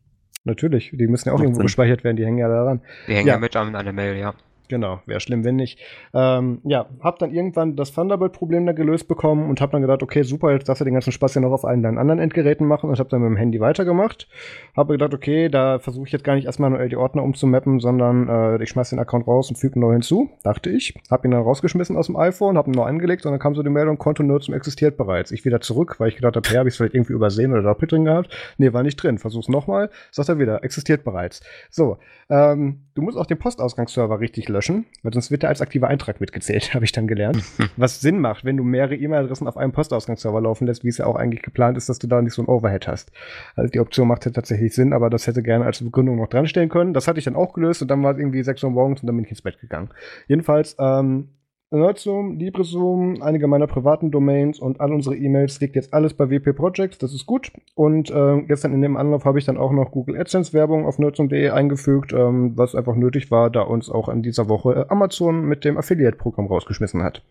Natürlich. 0.43 0.91
Die 0.93 1.07
müssen 1.07 1.29
ja 1.29 1.33
auch 1.33 1.37
Macht 1.37 1.45
irgendwo 1.45 1.59
Sinn. 1.59 1.67
gespeichert 1.67 2.03
werden, 2.03 2.17
die 2.17 2.25
hängen 2.25 2.37
ja 2.37 2.47
daran. 2.47 2.81
Die 3.07 3.13
hängen 3.15 3.27
ja, 3.27 3.35
ja 3.35 3.39
mit 3.39 3.55
an 3.55 3.75
einer 3.75 3.91
Mail, 3.93 4.17
ja. 4.17 4.35
Genau, 4.69 4.99
wäre 5.05 5.19
schlimm, 5.19 5.43
wenn 5.43 5.55
nicht. 5.55 5.79
Ähm, 6.13 6.61
ja, 6.63 6.87
hab 7.01 7.19
dann 7.19 7.31
irgendwann 7.31 7.75
das 7.75 7.91
Thunderbird-Problem 7.93 8.65
da 8.65 8.71
gelöst 8.71 9.07
bekommen 9.07 9.49
und 9.49 9.61
hab 9.61 9.71
dann 9.71 9.81
gedacht, 9.81 10.03
okay, 10.03 10.23
super, 10.23 10.51
jetzt 10.51 10.69
darfst 10.69 10.81
du 10.81 10.85
den 10.85 10.93
ganzen 10.93 11.11
Spaß 11.11 11.35
ja 11.35 11.41
noch 11.41 11.51
auf 11.51 11.65
allen 11.65 11.83
deinen 11.83 11.97
anderen 11.97 12.19
Endgeräten 12.19 12.67
machen 12.67 12.89
und 12.89 12.99
hab 12.99 13.09
dann 13.09 13.21
mit 13.21 13.29
dem 13.29 13.37
Handy 13.37 13.59
weitergemacht. 13.59 14.27
Habe 14.75 14.93
gedacht, 14.93 15.13
okay, 15.13 15.49
da 15.49 15.79
versuche 15.79 16.05
ich 16.05 16.11
jetzt 16.11 16.23
gar 16.23 16.35
nicht 16.35 16.45
erstmal 16.45 16.69
nur 16.69 16.87
die 16.87 16.95
Ordner 16.95 17.23
umzumappen, 17.23 17.79
sondern 17.79 18.29
äh, 18.29 18.63
ich 18.63 18.69
schmeiß 18.69 18.91
den 18.91 18.99
Account 18.99 19.27
raus 19.27 19.49
und 19.49 19.57
füge 19.57 19.79
neuen 19.79 19.95
hinzu, 20.05 20.29
dachte 20.43 20.69
ich. 20.69 20.93
Hab 21.09 21.25
ihn 21.25 21.31
dann 21.31 21.41
rausgeschmissen 21.41 21.97
aus 21.97 22.07
dem 22.07 22.15
iPhone, 22.15 22.57
hab 22.57 22.67
ihn 22.67 22.73
neu 22.73 22.83
angelegt 22.83 23.25
und 23.25 23.31
dann 23.31 23.39
kam 23.39 23.55
so 23.55 23.63
die 23.63 23.69
Meldung, 23.69 23.97
Konto 23.97 24.23
nur 24.23 24.39
zum 24.41 24.53
existiert 24.53 24.97
bereits. 24.97 25.31
Ich 25.31 25.45
wieder 25.45 25.61
zurück, 25.61 25.95
weil 25.99 26.09
ich 26.09 26.15
gedacht 26.15 26.35
habe, 26.35 26.47
hey, 26.49 26.57
hab 26.57 26.67
ich 26.67 26.75
vielleicht 26.75 26.93
irgendwie 26.93 27.13
übersehen 27.13 27.51
oder 27.51 27.63
doppelt 27.63 27.91
drin 27.91 28.05
gehabt. 28.05 28.29
Nee, 28.57 28.73
war 28.73 28.83
nicht 28.83 28.97
drin. 28.97 29.17
Versuch's 29.17 29.49
nochmal, 29.49 29.89
sagt 30.11 30.29
er 30.29 30.39
wieder, 30.39 30.63
existiert 30.63 31.03
bereits. 31.03 31.41
So, 31.69 31.97
ähm, 32.29 32.85
du 32.93 33.01
musst 33.01 33.17
auch 33.17 33.25
den 33.25 33.37
Postausgangsserver 33.37 34.19
richtig 34.19 34.47
löschen, 34.55 34.85
weil 35.03 35.13
sonst 35.13 35.31
wird 35.31 35.43
er 35.43 35.49
als 35.49 35.61
aktiver 35.61 35.87
Eintrag 35.87 36.19
mitgezählt, 36.19 36.73
habe 36.73 36.85
ich 36.85 36.91
dann 36.91 37.07
gelernt. 37.07 37.43
Was 37.77 38.01
Sinn 38.01 38.19
macht, 38.19 38.45
wenn 38.45 38.57
du 38.57 38.63
mehrere 38.63 38.95
E-Mail-Adressen 38.95 39.47
auf 39.47 39.57
einem 39.57 39.71
Postausgangsserver 39.71 40.41
laufen 40.41 40.65
lässt, 40.65 40.83
wie 40.83 40.89
es 40.89 40.97
ja 40.97 41.05
auch 41.05 41.15
eigentlich 41.15 41.41
geplant 41.41 41.77
ist, 41.77 41.89
dass 41.89 41.99
du 41.99 42.07
da 42.07 42.21
nicht 42.21 42.33
so 42.33 42.41
ein 42.41 42.47
Overhead 42.47 42.87
hast. 42.87 43.11
Also 43.55 43.69
die 43.69 43.79
Option 43.79 44.07
macht 44.07 44.25
ja 44.25 44.31
tatsächlich 44.31 44.73
Sinn, 44.73 44.93
aber 44.93 45.09
das 45.09 45.27
hätte 45.27 45.43
gerne 45.43 45.65
als 45.65 45.83
Begründung 45.83 46.17
noch 46.17 46.27
dranstellen 46.27 46.69
können. 46.69 46.93
Das 46.93 47.07
hatte 47.07 47.19
ich 47.19 47.25
dann 47.25 47.35
auch 47.35 47.53
gelöst 47.53 47.81
und 47.81 47.89
dann 47.89 48.01
war 48.03 48.13
es 48.13 48.19
irgendwie 48.19 48.43
6 48.43 48.63
Uhr 48.63 48.71
morgens 48.71 49.01
und 49.01 49.07
dann 49.07 49.15
bin 49.15 49.25
ich 49.25 49.31
ins 49.31 49.41
Bett 49.41 49.59
gegangen. 49.59 49.89
Jedenfalls, 50.27 50.75
ähm, 50.79 51.29
Nerdzoom, 51.71 52.37
LibreZoom, 52.37 53.21
einige 53.21 53.47
meiner 53.47 53.67
privaten 53.67 54.11
Domains 54.11 54.59
und 54.59 54.79
all 54.79 54.93
unsere 54.93 55.15
E-Mails 55.15 55.59
liegt 55.59 55.75
jetzt 55.75 55.93
alles 55.93 56.13
bei 56.13 56.29
WP 56.29 56.55
Projects, 56.55 56.99
das 56.99 57.13
ist 57.13 57.25
gut. 57.25 57.51
Und 57.73 58.11
äh, 58.11 58.41
gestern 58.43 58.73
in 58.73 58.81
dem 58.81 58.97
Anlauf 58.97 59.25
habe 59.25 59.39
ich 59.39 59.45
dann 59.45 59.57
auch 59.57 59.71
noch 59.71 59.91
Google 59.91 60.17
AdSense 60.17 60.53
Werbung 60.53 60.85
auf 60.85 60.99
nerdzoom.de 60.99 61.49
eingefügt, 61.49 62.13
ähm, 62.13 62.53
was 62.55 62.75
einfach 62.75 62.95
nötig 62.95 63.31
war, 63.31 63.49
da 63.49 63.61
uns 63.61 63.89
auch 63.89 64.09
in 64.09 64.21
dieser 64.21 64.47
Woche 64.47 64.73
äh, 64.73 64.85
Amazon 64.89 65.45
mit 65.45 65.65
dem 65.65 65.77
Affiliate-Programm 65.77 66.47
rausgeschmissen 66.47 67.03
hat. 67.03 67.23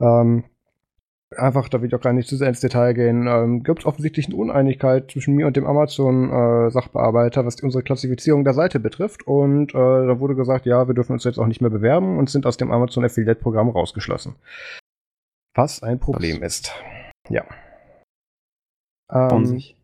Ähm, 0.00 0.44
einfach, 1.38 1.68
da 1.68 1.80
will 1.80 1.88
ich 1.88 1.94
auch 1.94 2.00
gar 2.00 2.12
nicht 2.12 2.28
zu 2.28 2.36
sehr 2.36 2.48
ins 2.48 2.60
Detail 2.60 2.94
gehen, 2.94 3.26
ähm, 3.26 3.62
gibt 3.62 3.80
es 3.80 3.86
offensichtlich 3.86 4.26
eine 4.26 4.36
Uneinigkeit 4.36 5.10
zwischen 5.10 5.34
mir 5.34 5.46
und 5.46 5.56
dem 5.56 5.66
Amazon-Sachbearbeiter, 5.66 7.42
äh, 7.42 7.46
was 7.46 7.60
unsere 7.62 7.82
Klassifizierung 7.82 8.44
der 8.44 8.54
Seite 8.54 8.80
betrifft. 8.80 9.26
Und 9.26 9.70
äh, 9.70 9.78
da 9.78 10.20
wurde 10.20 10.34
gesagt, 10.34 10.66
ja, 10.66 10.86
wir 10.88 10.94
dürfen 10.94 11.12
uns 11.12 11.24
jetzt 11.24 11.38
auch 11.38 11.46
nicht 11.46 11.60
mehr 11.60 11.70
bewerben 11.70 12.18
und 12.18 12.30
sind 12.30 12.46
aus 12.46 12.56
dem 12.56 12.70
Amazon 12.70 13.04
Affiliate-Programm 13.04 13.68
rausgeschlossen. 13.68 14.36
Was 15.54 15.82
ein 15.82 16.00
Problem 16.00 16.40
was? 16.40 16.58
ist. 16.58 16.72
Ja. 17.28 17.44
Trauen 19.08 19.42
ähm, 19.42 19.46
sich. 19.46 19.76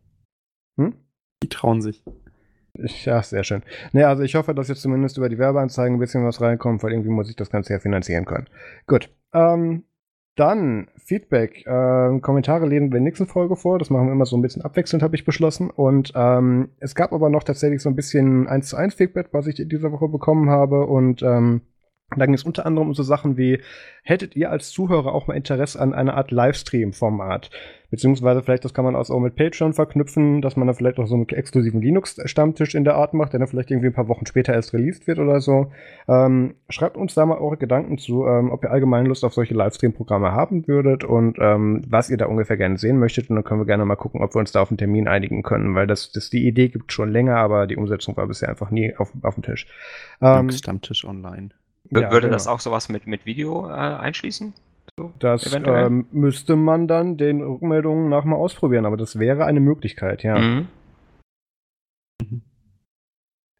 Hm? 0.78 0.94
Die 1.42 1.48
trauen 1.48 1.80
sich. 1.80 2.02
Ja, 3.04 3.22
sehr 3.22 3.44
schön. 3.44 3.62
Naja, 3.92 4.08
also 4.08 4.22
ich 4.22 4.34
hoffe, 4.34 4.54
dass 4.54 4.68
jetzt 4.68 4.82
zumindest 4.82 5.18
über 5.18 5.28
die 5.28 5.38
Werbeanzeigen 5.38 5.96
ein 5.96 6.00
bisschen 6.00 6.24
was 6.24 6.40
reinkommt, 6.40 6.82
weil 6.82 6.92
irgendwie 6.92 7.10
muss 7.10 7.28
ich 7.28 7.36
das 7.36 7.50
Ganze 7.50 7.72
ja 7.72 7.78
finanzieren 7.78 8.24
können. 8.24 8.48
Gut. 8.86 9.10
Ähm, 9.32 9.84
dann 10.40 10.88
Feedback. 10.96 11.66
Äh, 11.66 12.18
Kommentare 12.20 12.66
lesen 12.66 12.84
wir 12.84 12.86
in 12.86 12.90
der 12.92 13.00
nächsten 13.02 13.26
Folge 13.26 13.56
vor. 13.56 13.78
Das 13.78 13.90
machen 13.90 14.06
wir 14.06 14.12
immer 14.12 14.24
so 14.24 14.36
ein 14.36 14.42
bisschen 14.42 14.62
abwechselnd, 14.62 15.02
habe 15.02 15.14
ich 15.14 15.26
beschlossen. 15.26 15.70
Und 15.70 16.12
ähm, 16.14 16.70
es 16.78 16.94
gab 16.94 17.12
aber 17.12 17.28
noch 17.28 17.44
tatsächlich 17.44 17.82
so 17.82 17.90
ein 17.90 17.96
bisschen 17.96 18.48
1 18.48 18.68
zu 18.68 18.76
1 18.76 18.94
Feedback, 18.94 19.28
was 19.32 19.46
ich 19.46 19.60
in 19.60 19.68
dieser 19.68 19.92
Woche 19.92 20.08
bekommen 20.08 20.48
habe. 20.48 20.86
Und 20.86 21.22
ähm, 21.22 21.60
da 22.16 22.26
ging 22.26 22.34
es 22.34 22.44
unter 22.44 22.66
anderem 22.66 22.88
um 22.88 22.94
so 22.94 23.02
Sachen 23.02 23.36
wie, 23.36 23.60
hättet 24.02 24.36
ihr 24.36 24.50
als 24.50 24.70
Zuhörer 24.70 25.14
auch 25.14 25.26
mal 25.26 25.34
Interesse 25.34 25.80
an 25.80 25.94
einer 25.94 26.16
Art 26.16 26.30
Livestream-Format? 26.30 27.50
Beziehungsweise 27.90 28.42
vielleicht, 28.42 28.64
das 28.64 28.72
kann 28.72 28.84
man 28.84 28.94
auch 28.94 29.18
mit 29.18 29.34
Patreon 29.34 29.72
verknüpfen, 29.72 30.42
dass 30.42 30.56
man 30.56 30.68
dann 30.68 30.76
vielleicht 30.76 30.98
auch 31.00 31.06
so 31.06 31.16
einen 31.16 31.28
exklusiven 31.28 31.82
Linux-Stammtisch 31.82 32.76
in 32.76 32.84
der 32.84 32.94
Art 32.94 33.14
macht, 33.14 33.32
der 33.32 33.40
dann 33.40 33.48
vielleicht 33.48 33.70
irgendwie 33.70 33.88
ein 33.88 33.92
paar 33.92 34.06
Wochen 34.06 34.26
später 34.26 34.54
erst 34.54 34.72
released 34.72 35.08
wird 35.08 35.18
oder 35.18 35.40
so. 35.40 35.72
Ähm, 36.06 36.54
schreibt 36.68 36.96
uns 36.96 37.14
da 37.14 37.26
mal 37.26 37.38
eure 37.38 37.56
Gedanken 37.56 37.98
zu, 37.98 38.26
ähm, 38.26 38.52
ob 38.52 38.62
ihr 38.62 38.70
allgemein 38.70 39.06
Lust 39.06 39.24
auf 39.24 39.34
solche 39.34 39.54
Livestream-Programme 39.54 40.30
haben 40.30 40.68
würdet 40.68 41.02
und 41.02 41.38
ähm, 41.40 41.82
was 41.88 42.10
ihr 42.10 42.16
da 42.16 42.26
ungefähr 42.26 42.56
gerne 42.56 42.78
sehen 42.78 42.98
möchtet. 42.98 43.28
Und 43.28 43.36
dann 43.36 43.44
können 43.44 43.60
wir 43.60 43.66
gerne 43.66 43.84
mal 43.84 43.96
gucken, 43.96 44.22
ob 44.22 44.36
wir 44.36 44.38
uns 44.38 44.52
da 44.52 44.62
auf 44.62 44.70
einen 44.70 44.78
Termin 44.78 45.08
einigen 45.08 45.42
können, 45.42 45.74
weil 45.74 45.88
das, 45.88 46.12
das 46.12 46.30
die 46.30 46.46
Idee 46.46 46.68
gibt 46.68 46.92
schon 46.92 47.10
länger, 47.10 47.36
aber 47.38 47.66
die 47.66 47.76
Umsetzung 47.76 48.16
war 48.16 48.28
bisher 48.28 48.48
einfach 48.48 48.70
nie 48.70 48.94
auf, 48.96 49.12
auf 49.22 49.34
dem 49.34 49.42
Tisch. 49.42 49.66
Ähm, 50.20 50.50
Stammtisch 50.50 51.04
online. 51.90 52.06
Ja, 52.06 52.12
Würde 52.12 52.26
genau. 52.26 52.34
das 52.34 52.46
auch 52.46 52.60
sowas 52.60 52.88
mit, 52.88 53.06
mit 53.06 53.26
Video 53.26 53.68
äh, 53.68 53.72
einschließen? 53.72 54.54
So, 54.98 55.12
das 55.18 55.52
ähm, 55.54 56.06
müsste 56.12 56.56
man 56.56 56.88
dann 56.88 57.16
den 57.16 57.42
Rückmeldungen 57.42 58.08
nach 58.08 58.24
mal 58.24 58.36
ausprobieren, 58.36 58.86
aber 58.86 58.96
das 58.96 59.18
wäre 59.18 59.44
eine 59.44 59.60
Möglichkeit, 59.60 60.22
ja. 60.22 60.38
Mhm. 60.38 60.68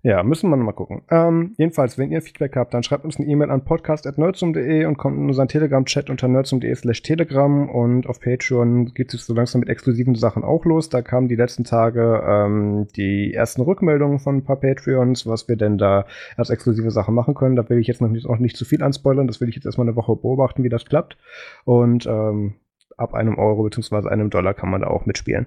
Ja, 0.02 0.22
müssen 0.22 0.48
wir 0.48 0.56
mal 0.56 0.72
gucken. 0.72 1.02
Ähm, 1.10 1.52
jedenfalls, 1.58 1.98
wenn 1.98 2.10
ihr 2.10 2.22
Feedback 2.22 2.56
habt, 2.56 2.72
dann 2.72 2.82
schreibt 2.82 3.04
uns 3.04 3.18
eine 3.18 3.28
E-Mail 3.28 3.50
an 3.50 3.64
podcast.nerdsum.de 3.64 4.86
und 4.86 4.96
kommt 4.96 5.18
in 5.18 5.26
unseren 5.26 5.48
Telegram-Chat 5.48 6.08
unter 6.08 6.26
nerdsum.de 6.26 6.74
slash 6.74 7.02
telegram 7.02 7.68
und 7.68 8.06
auf 8.06 8.18
Patreon 8.18 8.94
geht 8.94 9.12
es 9.12 9.26
so 9.26 9.34
langsam 9.34 9.60
mit 9.60 9.68
exklusiven 9.68 10.14
Sachen 10.14 10.42
auch 10.42 10.64
los. 10.64 10.88
Da 10.88 11.02
kamen 11.02 11.28
die 11.28 11.36
letzten 11.36 11.64
Tage 11.64 12.22
ähm, 12.26 12.88
die 12.96 13.34
ersten 13.34 13.60
Rückmeldungen 13.60 14.20
von 14.20 14.38
ein 14.38 14.44
paar 14.44 14.56
Patreons, 14.56 15.26
was 15.26 15.48
wir 15.48 15.56
denn 15.56 15.76
da 15.76 16.06
als 16.38 16.48
exklusive 16.48 16.90
Sachen 16.90 17.14
machen 17.14 17.34
können. 17.34 17.56
Da 17.56 17.68
will 17.68 17.78
ich 17.78 17.86
jetzt 17.86 18.00
noch 18.00 18.08
nicht, 18.08 18.26
noch 18.26 18.38
nicht 18.38 18.56
zu 18.56 18.64
viel 18.64 18.82
anspoilern. 18.82 19.26
Das 19.26 19.42
will 19.42 19.50
ich 19.50 19.54
jetzt 19.54 19.66
erstmal 19.66 19.86
eine 19.86 19.96
Woche 19.96 20.16
beobachten, 20.16 20.64
wie 20.64 20.70
das 20.70 20.86
klappt. 20.86 21.18
Und 21.66 22.06
ähm, 22.06 22.54
ab 23.00 23.14
einem 23.14 23.38
Euro 23.38 23.62
bzw. 23.64 24.08
einem 24.08 24.30
Dollar 24.30 24.54
kann 24.54 24.70
man 24.70 24.82
da 24.82 24.88
auch 24.88 25.06
mitspielen. 25.06 25.46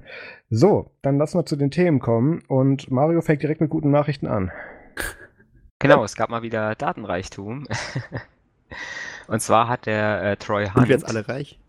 So, 0.50 0.92
dann 1.02 1.18
lassen 1.18 1.38
wir 1.38 1.46
zu 1.46 1.56
den 1.56 1.72
Themen 1.72 2.00
kommen 2.00 2.42
und 2.48 2.92
Mario 2.92 3.22
fängt 3.22 3.44
direkt 3.44 3.62
mit 3.62 3.70
guten 3.70 3.92
Nachrichten 3.92 4.28
an. 4.28 4.52
Genau, 5.80 6.04
es 6.04 6.16
gab 6.16 6.30
mal 6.30 6.42
wieder 6.42 6.76
Datenreichtum. 6.76 7.68
und 9.28 9.42
zwar 9.42 9.68
hat 9.68 9.86
der 9.86 10.24
äh, 10.24 10.38
Troy 10.38 10.66
Hunt. 10.66 10.76
Sind 10.76 10.88
wir 10.88 10.96
jetzt 10.96 11.08
alle 11.08 11.28
reich? 11.28 11.60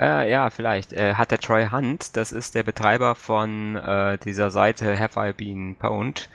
Äh, 0.00 0.30
ja, 0.30 0.50
vielleicht. 0.50 0.92
Äh, 0.92 1.14
hat 1.14 1.30
der 1.30 1.38
Troy 1.38 1.68
Hunt, 1.70 2.16
das 2.16 2.32
ist 2.32 2.54
der 2.54 2.62
Betreiber 2.62 3.14
von 3.14 3.76
äh, 3.76 4.18
dieser 4.18 4.50
Seite 4.50 4.98
Have 4.98 5.20
I 5.20 5.32
Been 5.32 5.76
Pwned, 5.76 6.28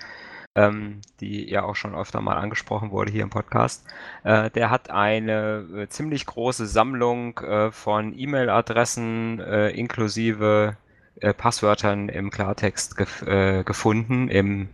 ähm, 0.57 1.01
die 1.19 1.47
ja 1.49 1.63
auch 1.63 1.75
schon 1.75 1.95
öfter 1.95 2.19
mal 2.19 2.37
angesprochen 2.37 2.89
wurde 2.89 3.11
hier 3.11 3.23
im 3.23 3.29
Podcast. 3.29 3.85
Äh, 4.23 4.49
der 4.49 4.71
hat 4.71 4.89
eine 4.89 5.65
äh, 5.75 5.87
ziemlich 5.87 6.25
große 6.25 6.65
Sammlung 6.65 7.37
äh, 7.37 7.71
von 7.71 8.17
E-Mail-Adressen 8.17 9.39
äh, 9.39 9.69
inklusive 9.69 10.75
äh, 11.21 11.33
Passwörtern 11.33 12.09
im 12.09 12.31
Klartext 12.31 12.97
gef 12.97 13.21
äh, 13.21 13.63
gefunden 13.63 14.27
im 14.29 14.69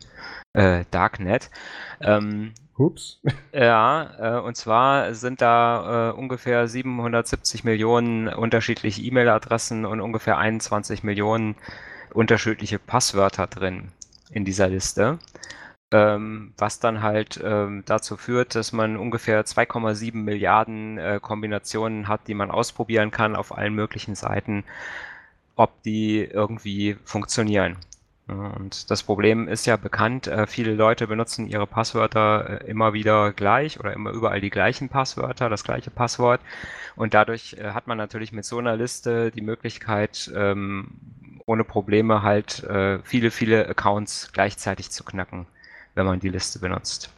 Darknet. 0.92 1.50
Ähm, 2.00 2.54
Ups. 2.78 3.20
Ja, 3.54 4.40
und 4.42 4.56
zwar 4.56 5.16
sind 5.16 5.42
da 5.42 6.12
ungefähr 6.12 6.68
770 6.68 7.64
Millionen 7.64 8.28
unterschiedliche 8.28 9.02
E-Mail-Adressen 9.02 9.84
und 9.84 10.00
ungefähr 10.00 10.38
21 10.38 11.02
Millionen 11.02 11.56
unterschiedliche 12.14 12.78
Passwörter 12.78 13.48
drin 13.48 13.92
in 14.30 14.46
dieser 14.46 14.68
Liste 14.68 15.18
ähm, 15.94 16.54
was 16.58 16.80
dann 16.80 17.04
halt 17.04 17.40
ähm, 17.44 17.84
dazu 17.86 18.18
führt, 18.18 18.56
dass 18.56 18.74
man 18.74 18.98
ungefähr 18.98 19.46
2,7 19.46 20.16
Milliarden 20.16 20.98
äh, 20.98 21.20
Kombinationen 21.22 22.08
hat, 22.08 22.28
die 22.28 22.34
man 22.34 22.52
ausprobieren 22.52 23.12
kann 23.12 23.36
auf 23.36 23.56
allen 23.56 23.76
möglichen 23.76 24.16
Seiten, 24.16 24.64
ob 25.56 25.82
die 25.84 26.24
irgendwie 26.24 26.98
funktionieren. 27.06 27.78
Und 28.28 28.90
das 28.90 29.04
Problem 29.04 29.48
ist 29.50 29.66
ja 29.66 29.76
bekannt, 29.76 30.28
äh, 30.28 30.48
viele 30.48 30.74
Leute 30.74 31.08
benutzen 31.08 31.48
ihre 31.48 31.68
Passwörter 31.68 32.62
äh, 32.62 32.70
immer 32.70 32.94
wieder 32.94 33.34
gleich 33.34 33.80
oder 33.80 33.94
immer 33.94 34.12
überall 34.12 34.40
die 34.42 34.50
gleichen 34.50 34.90
Passwörter, 34.90 35.50
das 35.50 35.64
gleiche 35.64 35.92
Passwort. 35.92 36.42
Und 36.96 37.14
dadurch 37.14 37.58
äh, 37.60 37.72
hat 37.72 37.86
man 37.86 37.98
natürlich 37.98 38.32
mit 38.32 38.46
so 38.46 38.58
einer 38.58 38.78
Liste 38.78 39.30
die 39.32 39.42
Möglichkeit, 39.42 40.32
ähm, 40.36 40.92
ohne 41.46 41.66
Probleme 41.66 42.24
halt 42.24 42.66
viele, 43.04 43.30
viele 43.30 43.68
Accounts 43.68 44.30
gleichzeitig 44.32 44.92
zu 44.92 45.04
knacken 45.04 45.46
wenn 45.96 46.06
man 46.06 46.20
die 46.20 46.30
Liste 46.30 46.60
benutzt. 46.60 47.12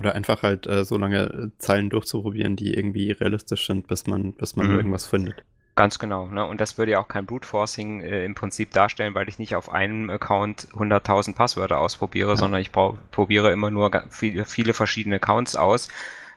Oder 0.00 0.14
einfach 0.14 0.42
halt 0.42 0.66
äh, 0.66 0.84
so 0.84 0.98
lange 0.98 1.22
äh, 1.24 1.50
Zeilen 1.58 1.90
durchzuprobieren, 1.90 2.56
die 2.56 2.74
irgendwie 2.74 3.12
realistisch 3.12 3.66
sind, 3.66 3.86
bis 3.88 4.06
man, 4.06 4.34
bis 4.34 4.56
man 4.56 4.68
Mhm. 4.68 4.76
irgendwas 4.76 5.06
findet. 5.06 5.44
Ganz 5.74 5.98
genau, 5.98 6.26
ne? 6.28 6.46
Und 6.46 6.60
das 6.60 6.78
würde 6.78 6.92
ja 6.92 7.00
auch 7.00 7.08
kein 7.08 7.26
Brute 7.26 7.46
Forcing 7.46 8.00
äh, 8.00 8.24
im 8.24 8.34
Prinzip 8.34 8.70
darstellen, 8.72 9.14
weil 9.14 9.28
ich 9.28 9.38
nicht 9.38 9.54
auf 9.56 9.70
einem 9.70 10.08
Account 10.10 10.68
100.000 10.72 11.34
Passwörter 11.34 11.78
ausprobiere, 11.80 12.34
Ja. 12.34 12.36
sondern 12.36 12.60
ich 12.62 12.72
probiere 12.72 13.52
immer 13.52 13.70
nur 13.70 13.90
viele, 14.10 14.44
viele 14.46 14.72
verschiedene 14.72 15.16
Accounts 15.16 15.54
aus, 15.56 15.88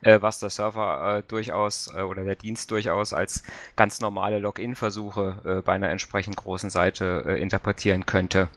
äh, 0.02 0.22
was 0.22 0.40
der 0.40 0.50
Server 0.50 1.20
äh, 1.20 1.24
durchaus 1.28 1.90
äh, 1.96 2.02
oder 2.02 2.24
der 2.26 2.36
Dienst 2.36 2.72
durchaus 2.72 3.14
als 3.14 3.44
ganz 3.78 4.02
normale 4.02 4.40
Login-Versuche 4.40 5.42
äh, 5.60 5.62
bei 5.62 5.74
einer 5.74 5.90
entsprechend 5.90 6.36
großen 6.38 6.70
Seite 6.70 7.38
interpretieren 7.40 8.06
könnte. 8.06 8.50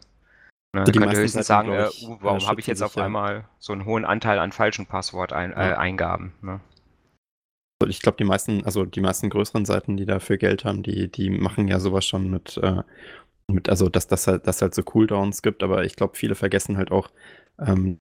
Ne, 0.75 0.85
die 0.85 0.93
könnte 0.93 1.07
meisten 1.07 1.23
höchstens 1.23 1.47
Seiten, 1.47 1.71
sagen, 1.71 1.73
äh, 1.73 2.07
uh, 2.07 2.15
äh, 2.15 2.19
warum 2.23 2.47
habe 2.47 2.61
ich 2.61 2.67
jetzt 2.67 2.83
auf 2.83 2.97
ja. 2.97 3.05
einmal 3.05 3.49
so 3.59 3.75
einen 3.75 3.85
hohen 3.85 4.07
Anteil 4.07 4.39
an 4.39 4.53
falschen 4.53 4.87
Passwort-Eingaben? 4.87 6.33
Ne? 6.41 6.61
Also 7.83 7.91
Ich 7.91 8.01
glaube, 8.01 8.17
die 8.17 8.25
meisten, 8.25 8.65
also 8.65 8.87
die 8.87 9.01
meisten 9.01 9.29
größeren 9.29 9.67
Seiten, 9.67 9.97
die 9.99 10.07
dafür 10.07 10.39
Geld 10.39 10.65
haben, 10.65 10.83
die, 10.83 11.11
die 11.11 11.29
machen 11.29 11.69
ja 11.69 11.79
sowas 11.79 12.07
schon 12.07 12.31
mit, 12.31 12.57
äh, 12.57 12.83
mit 13.49 13.69
also 13.69 13.91
dass 13.91 14.07
das 14.07 14.27
halt, 14.27 14.47
dass 14.47 14.63
halt 14.63 14.75
so 14.75 14.83
Cooldowns 14.83 15.43
gibt, 15.43 15.63
aber 15.63 15.85
ich 15.85 15.95
glaube, 15.97 16.17
viele 16.17 16.35
vergessen 16.35 16.79
halt 16.79 16.91
auch, 16.91 17.11
ähm, 17.59 17.99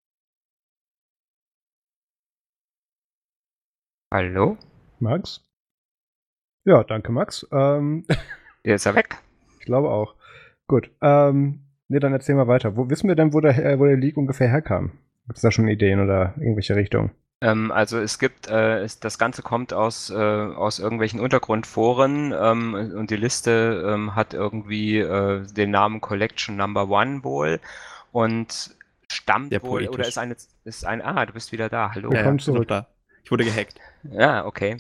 Hallo? 4.14 4.58
Max? 5.00 5.42
Ja, 6.66 6.84
danke, 6.84 7.12
Max. 7.12 7.48
Ähm, 7.52 8.06
Jetzt 8.64 8.82
ist 8.82 8.86
er 8.86 8.96
weg. 8.96 9.18
ich 9.60 9.66
glaube 9.66 9.90
auch. 9.90 10.16
Gut. 10.68 10.92
Ähm, 11.02 11.71
nee, 11.92 12.00
dann 12.00 12.14
erzähl 12.14 12.36
mal 12.36 12.48
weiter. 12.48 12.76
Wo 12.76 12.90
wissen 12.90 13.08
wir 13.08 13.16
denn, 13.16 13.34
wo 13.34 13.42
der, 13.42 13.58
äh, 13.64 13.80
wo 13.80 13.86
der 13.86 13.98
Leak 13.98 14.18
ungefähr 14.18 14.50
herkam? 14.50 14.92
Gibt 15.28 15.38
es 15.38 15.42
da 15.42 15.52
schon 15.52 15.68
Ideen 15.68 16.00
oder 16.00 16.34
irgendwelche 16.38 16.76
Richtungen? 16.76 17.12
Ähm, 17.42 17.72
also 17.72 18.00
es 18.00 18.20
gibt, 18.20 18.50
äh, 18.50 18.80
es, 18.80 19.00
das 19.00 19.18
Ganze 19.18 19.42
kommt 19.42 19.74
aus, 19.74 20.10
äh, 20.10 20.14
aus 20.16 20.80
irgendwelchen 20.80 21.20
Untergrundforen 21.20 22.34
ähm, 22.40 22.94
und 22.96 23.10
die 23.10 23.16
Liste 23.16 23.84
ähm, 23.88 24.16
hat 24.16 24.34
irgendwie 24.34 25.00
äh, 25.00 25.46
den 25.54 25.72
Namen 25.72 26.02
Collection 26.02 26.56
Number 26.56 26.90
One 26.90 27.24
wohl 27.24 27.60
und 28.12 28.76
stammt 29.12 29.52
wohl 29.64 29.88
oder 29.88 30.08
ist 30.08 30.18
eine, 30.18 30.36
ist 30.64 30.86
ein, 30.86 31.02
ah, 31.02 31.26
du 31.26 31.34
bist 31.34 31.52
wieder 31.52 31.68
da, 31.68 31.92
hallo. 31.94 32.10
Bin 32.10 32.24
noch 32.24 32.38
zurück. 32.38 32.68
Da. 32.68 32.88
Ich 33.24 33.32
wurde 33.32 33.46
gehackt. 33.46 33.80
Ja, 34.04 34.46
okay. 34.46 34.78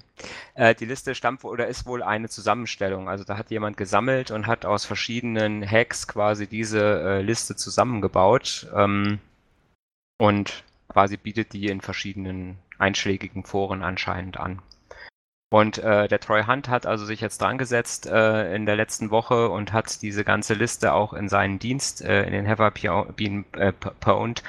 Äh, 0.55 0.75
die 0.75 0.85
Liste 0.85 1.15
stammt 1.15 1.43
oder 1.43 1.67
ist 1.67 1.85
wohl 1.85 2.01
eine 2.01 2.29
Zusammenstellung. 2.29 3.07
Also 3.07 3.23
da 3.23 3.37
hat 3.37 3.51
jemand 3.51 3.77
gesammelt 3.77 4.31
und 4.31 4.47
hat 4.47 4.65
aus 4.65 4.85
verschiedenen 4.85 5.69
Hacks 5.69 6.07
quasi 6.07 6.47
diese 6.47 7.01
äh, 7.01 7.21
Liste 7.21 7.55
zusammengebaut 7.55 8.67
ähm, 8.75 9.19
und 10.17 10.63
quasi 10.89 11.17
bietet 11.17 11.53
die 11.53 11.67
in 11.67 11.81
verschiedenen 11.81 12.57
einschlägigen 12.77 13.43
Foren 13.43 13.83
anscheinend 13.83 14.37
an. 14.37 14.61
Und 15.53 15.79
äh, 15.79 16.07
der 16.07 16.19
Troy 16.21 16.43
Hunt 16.43 16.69
hat 16.69 16.85
also 16.85 17.05
sich 17.05 17.19
jetzt 17.19 17.41
dran 17.41 17.57
gesetzt 17.57 18.07
äh, 18.07 18.55
in 18.55 18.65
der 18.65 18.77
letzten 18.77 19.11
Woche 19.11 19.49
und 19.49 19.73
hat 19.73 20.01
diese 20.01 20.23
ganze 20.23 20.53
Liste 20.53 20.93
auch 20.93 21.13
in 21.13 21.27
seinen 21.27 21.59
Dienst, 21.59 22.01
äh, 22.01 22.23
in 22.23 22.31
den 22.31 22.45
äh, 22.45 23.73
Pwned 23.73 24.43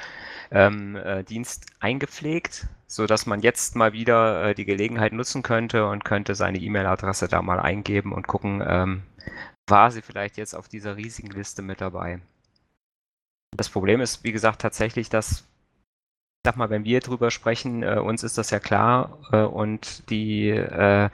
ähm, 0.53 0.95
äh, 0.95 1.23
Dienst 1.23 1.65
eingepflegt, 1.79 2.67
so 2.87 3.07
dass 3.07 3.25
man 3.25 3.41
jetzt 3.41 3.75
mal 3.75 3.91
wieder 3.91 4.49
äh, 4.49 4.55
die 4.55 4.65
Gelegenheit 4.65 5.11
nutzen 5.11 5.41
könnte 5.41 5.87
und 5.87 6.05
könnte 6.05 6.35
seine 6.35 6.59
E-Mail-Adresse 6.59 7.27
da 7.27 7.41
mal 7.41 7.59
eingeben 7.59 8.13
und 8.13 8.27
gucken, 8.27 8.63
ähm, 8.65 9.03
war 9.67 9.91
sie 9.91 10.01
vielleicht 10.01 10.37
jetzt 10.37 10.53
auf 10.55 10.67
dieser 10.67 10.95
riesigen 10.95 11.31
Liste 11.31 11.63
mit 11.63 11.81
dabei. 11.81 12.21
Das 13.55 13.69
Problem 13.69 13.99
ist, 13.99 14.23
wie 14.23 14.31
gesagt, 14.31 14.61
tatsächlich, 14.61 15.09
dass, 15.09 15.47
sag 16.45 16.55
mal, 16.57 16.69
wenn 16.69 16.85
wir 16.85 16.99
drüber 16.99 17.31
sprechen, 17.31 17.81
äh, 17.81 17.99
uns 17.99 18.23
ist 18.23 18.37
das 18.37 18.51
ja 18.51 18.59
klar 18.59 19.19
äh, 19.31 19.41
und 19.41 20.09
die, 20.09 20.49
äh, 20.49 21.09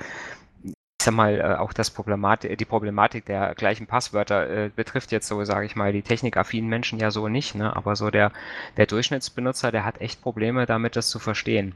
ich 1.00 1.06
sag 1.06 1.14
mal, 1.14 1.40
äh, 1.40 1.56
auch 1.56 1.72
das 1.72 1.92
Problematik, 1.92 2.58
die 2.58 2.66
Problematik 2.66 3.26
der 3.26 3.56
gleichen 3.56 3.88
Passwörter 3.88 4.50
äh, 4.50 4.70
betrifft 4.76 5.14
jetzt 5.14 5.30
so, 5.30 5.42
sage 5.46 5.66
ich 5.66 5.78
mal, 5.78 5.94
die 5.94 6.02
technikaffinen 6.02 6.70
Menschen 6.70 7.00
ja 7.00 7.10
so 7.10 7.30
nicht, 7.30 7.56
ne? 7.56 7.74
aber 7.74 7.96
so 7.96 8.10
der, 8.10 8.34
der 8.76 8.86
Durchschnittsbenutzer, 8.86 9.72
der 9.72 9.86
hat 9.86 10.02
echt 10.02 10.22
Probleme 10.22 10.66
damit, 10.66 10.98
das 10.98 11.10
zu 11.10 11.18
verstehen. 11.20 11.74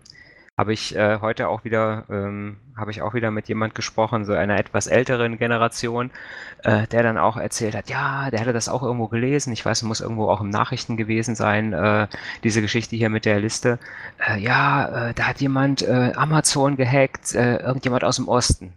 Habe 0.57 0.73
ich 0.73 0.93
äh, 0.97 1.19
heute 1.21 1.47
auch 1.47 1.63
wieder, 1.63 2.03
ähm, 2.09 2.57
habe 2.75 2.91
ich 2.91 3.01
auch 3.01 3.13
wieder 3.13 3.31
mit 3.31 3.47
jemand 3.47 3.75
gesprochen, 3.75 4.25
so 4.25 4.33
einer 4.33 4.59
etwas 4.59 4.87
älteren 4.87 5.37
Generation, 5.37 6.11
äh, 6.63 6.85
der 6.87 7.01
dann 7.03 7.17
auch 7.17 7.37
erzählt 7.37 7.75
hat, 7.75 7.89
ja, 7.89 8.29
der 8.29 8.41
hatte 8.41 8.51
das 8.51 8.67
auch 8.67 8.83
irgendwo 8.83 9.07
gelesen, 9.07 9.53
ich 9.53 9.65
weiß, 9.65 9.83
muss 9.83 10.01
irgendwo 10.01 10.29
auch 10.29 10.41
im 10.41 10.49
Nachrichten 10.49 10.97
gewesen 10.97 11.35
sein, 11.35 11.71
äh, 11.71 12.07
diese 12.43 12.61
Geschichte 12.61 12.97
hier 12.97 13.09
mit 13.09 13.23
der 13.23 13.39
Liste. 13.39 13.79
Äh, 14.19 14.39
ja, 14.39 15.13
da 15.13 15.23
hat 15.23 15.39
jemand 15.39 15.87
Amazon 15.87 16.75
gehackt, 16.75 17.33
irgendjemand 17.33 18.03
aus 18.03 18.17
dem 18.17 18.27
Osten. 18.27 18.73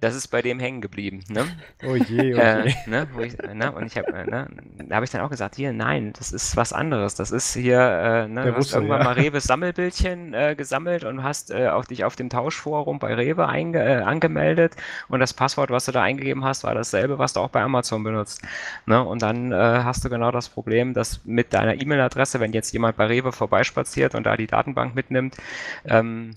Das 0.00 0.16
ist 0.16 0.28
bei 0.28 0.42
dem 0.42 0.58
hängen 0.58 0.80
geblieben, 0.80 1.22
ne? 1.28 1.44
Oh 1.84 1.94
je, 1.94 2.34
oh 2.34 2.36
je. 2.36 2.40
Äh, 2.40 2.74
ne, 2.86 3.06
ich, 3.24 3.36
ne, 3.38 3.72
und 3.72 3.86
ich 3.86 3.96
habe, 3.96 4.12
äh, 4.12 4.24
ne, 4.24 4.48
da 4.88 4.96
habe 4.96 5.04
ich 5.04 5.10
dann 5.10 5.20
auch 5.20 5.30
gesagt, 5.30 5.56
hier, 5.56 5.72
nein, 5.72 6.12
das 6.16 6.32
ist 6.32 6.56
was 6.56 6.72
anderes. 6.72 7.14
Das 7.14 7.30
ist 7.30 7.54
hier, 7.54 7.78
äh, 7.78 8.28
ne, 8.28 8.42
Der 8.42 8.52
du 8.52 8.58
hast 8.58 8.72
irgendwann 8.72 8.98
ja. 9.00 9.04
mal 9.04 9.12
Rewe 9.14 9.40
Sammelbildchen 9.40 10.34
äh, 10.34 10.54
gesammelt 10.56 11.04
und 11.04 11.22
hast 11.22 11.50
äh, 11.50 11.68
auch 11.68 11.84
dich 11.84 12.04
auf 12.04 12.16
dem 12.16 12.30
Tauschforum 12.30 12.98
bei 12.98 13.14
Rewe 13.14 13.42
äh, 13.42 14.02
angemeldet 14.02 14.74
und 15.08 15.20
das 15.20 15.34
Passwort, 15.34 15.70
was 15.70 15.84
du 15.86 15.92
da 15.92 16.02
eingegeben 16.02 16.44
hast, 16.44 16.64
war 16.64 16.74
dasselbe, 16.74 17.18
was 17.18 17.32
du 17.32 17.40
auch 17.40 17.50
bei 17.50 17.62
Amazon 17.62 18.02
benutzt. 18.02 18.42
Ne? 18.86 19.02
Und 19.02 19.22
dann 19.22 19.52
äh, 19.52 19.56
hast 19.56 20.04
du 20.04 20.08
genau 20.10 20.30
das 20.30 20.48
Problem, 20.48 20.94
dass 20.94 21.24
mit 21.24 21.52
deiner 21.52 21.80
E-Mail-Adresse, 21.80 22.40
wenn 22.40 22.52
jetzt 22.52 22.72
jemand 22.72 22.96
bei 22.96 23.06
Rewe 23.06 23.32
vorbeispaziert 23.32 24.14
und 24.14 24.24
da 24.24 24.36
die 24.36 24.46
Datenbank 24.46 24.94
mitnimmt, 24.94 25.36
ähm, 25.84 26.34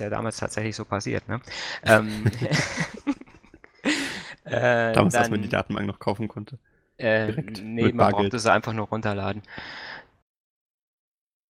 ja 0.00 0.10
damals 0.10 0.36
tatsächlich 0.38 0.74
so 0.76 0.84
passiert, 0.84 1.28
ne? 1.28 1.40
Ähm, 1.84 2.24
äh, 4.44 4.92
Damals, 4.92 5.14
als 5.16 5.30
man 5.30 5.40
dann- 5.40 5.42
die 5.42 5.48
Datenbank 5.48 5.86
noch 5.86 5.98
kaufen 5.98 6.28
konnte. 6.28 6.58
äh, 6.98 7.26
Direkt 7.26 7.60
nee, 7.62 7.92
man 7.92 7.96
Bargeld. 7.96 8.30
brauchte 8.32 8.38
sie 8.38 8.52
einfach 8.52 8.72
nur 8.72 8.86
runterladen. 8.88 9.42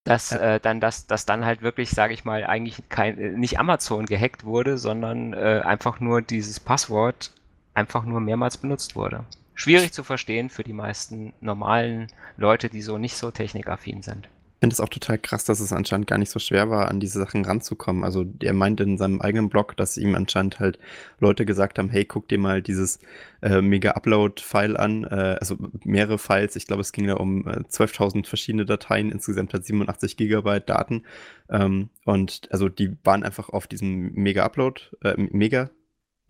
Dass 0.06 0.32
äh, 0.32 0.60
dann, 0.60 0.80
dass, 0.80 1.06
dass 1.06 1.24
dann 1.26 1.44
halt 1.46 1.62
wirklich, 1.62 1.90
sage 1.90 2.12
ich 2.14 2.24
mal, 2.26 2.44
eigentlich 2.44 2.82
kein, 2.90 3.18
äh, 3.18 3.30
nicht 3.30 3.58
Amazon 3.58 4.04
gehackt 4.06 4.44
wurde, 4.44 4.76
sondern 4.78 5.32
äh, 5.32 5.62
einfach 5.64 5.98
nur 6.00 6.20
dieses 6.22 6.60
Passwort 6.60 7.32
einfach 7.74 8.04
nur 8.04 8.20
mehrmals 8.20 8.58
benutzt 8.58 8.96
wurde. 8.96 9.24
Schwierig 9.54 9.92
zu 9.92 10.04
verstehen 10.04 10.50
für 10.50 10.62
die 10.64 10.72
meisten 10.74 11.32
normalen 11.40 12.08
Leute, 12.36 12.68
die 12.68 12.82
so 12.82 12.98
nicht 12.98 13.16
so 13.16 13.30
technikaffin 13.30 14.02
sind. 14.02 14.28
Finde 14.60 14.72
es 14.72 14.80
auch 14.80 14.88
total 14.88 15.18
krass, 15.18 15.44
dass 15.44 15.60
es 15.60 15.72
anscheinend 15.72 16.06
gar 16.06 16.18
nicht 16.18 16.30
so 16.30 16.38
schwer 16.38 16.70
war, 16.70 16.88
an 16.88 17.00
diese 17.00 17.18
Sachen 17.18 17.44
ranzukommen. 17.44 18.02
Also 18.02 18.24
er 18.42 18.54
meint 18.54 18.80
in 18.80 18.96
seinem 18.96 19.20
eigenen 19.20 19.50
Blog, 19.50 19.76
dass 19.76 19.98
ihm 19.98 20.14
anscheinend 20.14 20.58
halt 20.58 20.78
Leute 21.18 21.44
gesagt 21.44 21.78
haben, 21.78 21.90
hey, 21.90 22.04
guck 22.04 22.28
dir 22.28 22.38
mal 22.38 22.62
dieses 22.62 22.98
äh, 23.42 23.60
Mega-Upload-File 23.60 24.76
an, 24.76 25.04
äh, 25.04 25.36
also 25.38 25.58
mehrere 25.84 26.18
Files. 26.18 26.56
Ich 26.56 26.66
glaube, 26.66 26.80
es 26.80 26.92
ging 26.92 27.06
da 27.06 27.14
um 27.14 27.46
äh, 27.46 27.60
12.000 27.68 28.26
verschiedene 28.26 28.64
Dateien, 28.64 29.12
insgesamt 29.12 29.52
halt 29.52 29.66
87 29.66 30.16
Gigabyte 30.16 30.68
Daten. 30.68 31.02
Ähm, 31.50 31.90
und 32.04 32.48
also 32.50 32.68
die 32.68 32.96
waren 33.04 33.22
einfach 33.22 33.50
auf 33.50 33.66
diesem 33.66 34.12
Mega-Upload, 34.14 34.80
äh, 35.02 35.14
Mega, 35.16 35.70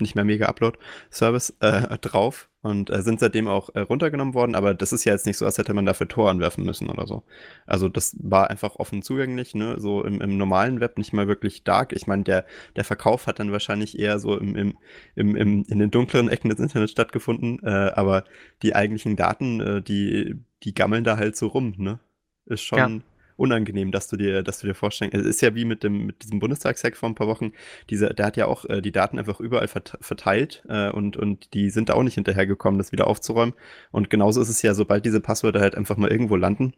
nicht 0.01 0.15
mehr 0.15 0.25
Mega-Upload-Service 0.25 1.57
äh, 1.61 1.99
drauf 2.01 2.49
und 2.63 2.91
äh, 2.91 3.03
sind 3.03 3.21
seitdem 3.21 3.47
auch 3.47 3.71
äh, 3.75 3.81
runtergenommen 3.81 4.35
worden. 4.35 4.55
Aber 4.55 4.75
das 4.75 4.93
ist 4.93 5.05
ja 5.05 5.13
jetzt 5.13 5.27
nicht 5.27 5.37
so, 5.37 5.45
als 5.45 5.59
hätte 5.59 5.75
man 5.75 5.87
dafür 5.87 6.09
Tor 6.09 6.31
anwerfen 6.31 6.65
müssen 6.65 6.89
oder 6.89 7.07
so. 7.07 7.23
Also 7.67 7.89
das 7.89 8.17
war 8.21 8.51
einfach 8.51 8.77
offen 8.77 9.03
zugänglich, 9.03 9.55
ne? 9.55 9.77
so 9.79 10.03
im, 10.03 10.21
im 10.21 10.37
normalen 10.37 10.81
Web 10.81 10.99
nicht 10.99 11.13
mal 11.13 11.29
wirklich 11.29 11.63
dark. 11.63 11.93
Ich 11.93 12.07
meine, 12.07 12.25
der, 12.25 12.45
der 12.75 12.85
Verkauf 12.85 13.27
hat 13.27 13.39
dann 13.39 13.53
wahrscheinlich 13.53 13.99
eher 13.99 14.19
so 14.19 14.37
im, 14.37 14.57
im, 14.57 14.79
im, 15.15 15.37
im, 15.37 15.65
in 15.69 15.79
den 15.79 15.91
dunkleren 15.91 16.29
Ecken 16.29 16.49
des 16.49 16.59
Internets 16.59 16.93
stattgefunden, 16.93 17.61
äh, 17.63 17.93
aber 17.95 18.25
die 18.63 18.75
eigentlichen 18.75 19.17
Daten, 19.17 19.61
äh, 19.61 19.83
die, 19.83 20.35
die 20.63 20.75
gammeln 20.75 21.05
da 21.05 21.17
halt 21.17 21.37
so 21.37 21.49
rum, 21.49 21.75
ne? 21.77 22.01
Ist 22.47 22.63
schon 22.63 22.79
Ja. 22.79 23.14
Unangenehm, 23.37 23.91
dass 23.93 24.09
du 24.09 24.17
dir, 24.17 24.43
dass 24.43 24.61
du 24.61 24.67
dir 24.67 24.75
vorstellst. 24.75 25.15
Es 25.15 25.27
ist 25.27 25.43
ja 25.43 25.55
wie 25.55 25.65
mit 25.65 25.83
dem, 25.83 26.07
mit 26.07 26.23
diesem 26.23 26.39
Bundestagshack 26.39 26.97
vor 26.97 27.09
ein 27.09 27.15
paar 27.15 27.27
Wochen. 27.27 27.53
Dieser, 27.91 28.11
der 28.15 28.27
hat 28.27 28.37
ja 28.37 28.47
auch 28.47 28.65
äh, 28.67 28.81
die 28.81 28.93
Daten 28.93 29.19
einfach 29.19 29.41
überall 29.41 29.69
vert 29.69 29.99
verteilt 30.01 30.63
äh, 30.69 30.91
und, 30.91 31.17
und 31.17 31.53
die 31.55 31.71
sind 31.71 31.89
da 31.89 31.95
auch 31.95 32.03
nicht 32.03 32.15
hinterhergekommen, 32.15 32.79
das 32.79 32.93
wieder 32.93 33.07
aufzuräumen. 33.07 33.55
Und 33.91 34.11
genauso 34.11 34.41
ist 34.41 34.49
es 34.49 34.63
ja, 34.63 34.75
sobald 34.75 35.05
diese 35.05 35.21
Passwörter 35.21 35.61
halt 35.61 35.75
einfach 35.75 35.97
mal 35.97 36.11
irgendwo 36.11 36.37
landen, 36.37 36.75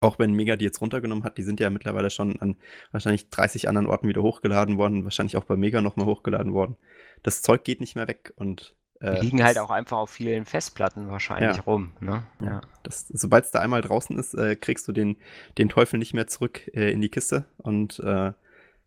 auch 0.00 0.18
wenn 0.18 0.32
Mega 0.32 0.56
die 0.56 0.64
jetzt 0.64 0.80
runtergenommen 0.80 1.24
hat, 1.24 1.38
die 1.38 1.42
sind 1.42 1.60
ja 1.60 1.70
mittlerweile 1.70 2.10
schon 2.10 2.40
an 2.40 2.56
wahrscheinlich 2.90 3.30
30 3.30 3.68
anderen 3.68 3.86
Orten 3.86 4.08
wieder 4.08 4.22
hochgeladen 4.22 4.78
worden, 4.78 5.04
wahrscheinlich 5.04 5.36
auch 5.36 5.44
bei 5.44 5.56
Mega 5.56 5.80
nochmal 5.80 6.06
hochgeladen 6.06 6.52
worden. 6.52 6.76
Das 7.22 7.42
Zeug 7.42 7.64
geht 7.64 7.80
nicht 7.80 7.94
mehr 7.96 8.08
weg 8.08 8.32
und 8.36 8.74
äh, 9.02 9.20
liegen 9.20 9.42
halt 9.44 9.58
auch 9.58 9.70
einfach 9.70 9.98
auf 9.98 10.10
vielen 10.10 10.44
Festplatten 10.46 11.08
wahrscheinlich 11.08 11.56
Ja. 11.56 11.62
rum. 11.62 11.92
Ne? 12.00 12.22
Ja. 12.40 12.60
Das, 12.82 13.08
sobald 13.08 13.44
es 13.44 13.50
da 13.50 13.60
einmal 13.60 13.80
draußen 13.82 14.18
ist, 14.18 14.34
äh, 14.34 14.56
kriegst 14.56 14.86
du 14.88 14.92
den, 14.92 15.16
den 15.58 15.68
Teufel 15.68 15.98
nicht 15.98 16.14
mehr 16.14 16.26
zurück 16.26 16.68
äh, 16.74 16.90
in 16.92 17.00
die 17.00 17.08
Kiste 17.08 17.44
und 17.58 17.98
äh, 18.00 18.32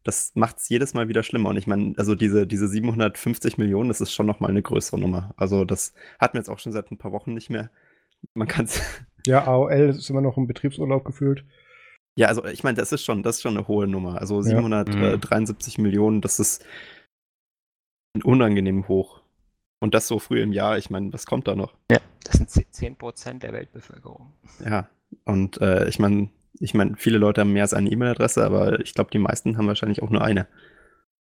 das 0.04 0.34
macht 0.36 0.58
es 0.60 0.70
jedes 0.70 0.94
Mal 0.94 1.08
wieder 1.08 1.24
schlimmer. 1.24 1.50
Und 1.50 1.58
ich 1.58 1.66
meine, 1.66 1.96
also 1.98 2.14
diese, 2.14 2.46
diese 2.46 2.68
750 2.68 3.58
Millionen, 3.58 3.88
das 3.90 4.02
ist 4.02 4.14
schon 4.14 4.28
nochmal 4.28 4.52
eine 4.52 4.62
größere 4.62 5.00
Nummer. 5.00 5.34
Also 5.36 5.66
das 5.66 5.94
hatten 6.20 6.36
wir 6.36 6.42
jetzt 6.42 6.50
auch 6.50 6.60
schon 6.60 6.74
seit 6.74 6.92
ein 6.92 7.00
paar 7.00 7.12
Wochen 7.12 7.34
nicht 7.34 7.50
mehr. 7.50 7.72
Man 8.36 8.48
kann 8.48 8.66
es 8.66 8.80
Ja, 9.28 9.46
AOL 9.48 9.72
ist 9.90 10.08
immer 10.12 10.22
noch 10.22 10.38
im 10.38 10.46
Betriebsurlaub 10.46 11.04
gefühlt. 11.06 11.44
Ja, 12.16 12.28
also 12.28 12.46
ich 12.46 12.64
meine, 12.64 12.78
das 12.78 12.92
ist 12.92 13.04
schon, 13.04 13.24
das 13.24 13.38
ist 13.38 13.42
schon 13.42 13.58
eine 13.58 13.68
hohe 13.68 13.88
Nummer. 13.88 14.22
Also 14.22 14.36
Ja. 14.36 14.44
773 14.44 15.80
Millionen, 15.80 16.22
das 16.22 16.40
ist 16.40 16.64
unangenehm 18.24 18.88
hoch. 18.88 19.22
Und 19.80 19.94
das 19.94 20.08
so 20.08 20.20
früh 20.20 20.42
im 20.42 20.54
Jahr, 20.54 20.78
ich 20.78 20.90
meine, 20.90 21.12
was 21.14 21.26
kommt 21.26 21.48
da 21.48 21.56
noch? 21.56 21.74
Ja, 21.92 22.00
das 22.24 22.38
sind 22.38 22.50
10 22.50 22.98
10% 22.98 23.40
der 23.40 23.54
Weltbevölkerung. 23.54 24.34
Ja, 24.64 24.90
und 25.26 25.62
äh, 25.62 25.88
ich 25.88 26.00
meine, 26.00 26.30
ich 26.60 26.74
meine, 26.74 26.96
viele 26.98 27.18
Leute 27.18 27.42
haben 27.42 27.54
mehr 27.54 27.64
als 27.64 27.74
eine 27.74 27.90
E-Mail-Adresse, 27.90 28.44
aber 28.44 28.80
ich 28.80 28.94
glaube, 28.94 29.12
die 29.12 29.20
meisten 29.20 29.58
haben 29.58 29.68
wahrscheinlich 29.68 30.02
auch 30.02 30.10
nur 30.10 30.24
eine. 30.24 30.48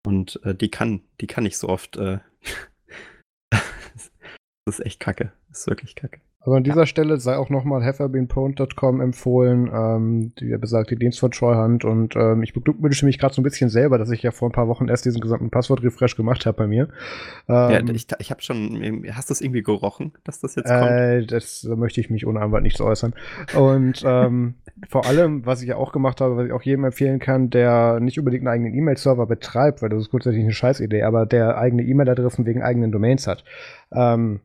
Und 0.05 0.39
äh, 0.43 0.55
die 0.55 0.69
kann, 0.69 1.01
die 1.19 1.27
kann 1.27 1.43
nicht 1.43 1.57
so 1.57 1.67
oft. 1.67 1.97
Äh, 1.97 2.19
das 3.49 4.79
ist 4.79 4.85
echt 4.85 4.99
kacke. 4.99 5.31
Das 5.55 5.61
ist 5.61 5.67
wirklich 5.67 5.95
kacke. 5.95 6.19
Also 6.41 6.57
an 6.57 6.63
dieser 6.63 6.85
Stelle 6.85 7.17
sei 7.17 7.37
auch 7.37 7.49
nochmal 7.49 7.81
heatherbeanpwned.com 7.81 8.99
empfohlen, 9.01 9.71
ähm, 9.73 10.33
die 10.37 10.55
besagte 10.57 10.97
Dienst 10.97 11.19
von 11.19 11.31
Treuhand. 11.31 11.85
Und 11.85 12.17
ähm, 12.17 12.43
ich 12.43 12.53
beglückwünsche 12.53 13.05
mich 13.05 13.17
gerade 13.17 13.33
so 13.33 13.41
ein 13.41 13.43
bisschen 13.43 13.69
selber, 13.69 13.97
dass 13.97 14.11
ich 14.11 14.21
ja 14.21 14.31
vor 14.31 14.49
ein 14.49 14.51
paar 14.51 14.67
Wochen 14.67 14.89
erst 14.89 15.05
diesen 15.05 15.21
gesamten 15.21 15.49
Passwort-Refresh 15.49 16.17
gemacht 16.17 16.45
habe 16.45 16.57
bei 16.57 16.67
mir. 16.67 16.89
Ja, 17.47 17.79
Ähm, 17.79 17.87
ich 17.95 18.07
ich 18.19 18.31
habe 18.31 18.41
schon, 18.41 19.05
hast 19.11 19.29
du 19.29 19.33
es 19.33 19.41
irgendwie 19.41 19.63
gerochen, 19.63 20.11
dass 20.25 20.41
das 20.41 20.55
jetzt 20.55 20.67
kommt? 20.67 20.91
Äh, 20.91 21.25
das 21.25 21.61
da 21.61 21.77
möchte 21.77 22.01
ich 22.01 22.09
mich 22.09 22.27
ohne 22.27 22.41
Anwalt 22.41 22.63
nicht 22.63 22.77
so 22.77 22.83
äußern. 22.83 23.15
Und 23.57 24.03
ähm, 24.05 24.55
vor 24.89 25.07
allem, 25.07 25.45
was 25.45 25.61
ich 25.61 25.69
ja 25.69 25.77
auch 25.77 25.93
gemacht 25.93 26.19
habe, 26.19 26.35
was 26.35 26.47
ich 26.47 26.51
auch 26.51 26.63
jedem 26.63 26.83
empfehlen 26.83 27.19
kann, 27.19 27.49
der 27.49 28.01
nicht 28.01 28.19
unbedingt 28.19 28.41
einen 28.41 28.53
eigenen 28.53 28.73
E-Mail-Server 28.75 29.25
betreibt, 29.25 29.81
weil 29.81 29.89
das 29.89 30.01
ist 30.01 30.11
grundsätzlich 30.11 30.43
eine 30.43 30.51
Scheißidee, 30.51 31.03
aber 31.03 31.25
der 31.25 31.57
eigene 31.57 31.81
E-Mail-Adressen 31.83 32.45
wegen 32.45 32.61
eigenen 32.61 32.91
Domains 32.91 33.25
hat. 33.25 33.45
Ähm, 33.91 34.41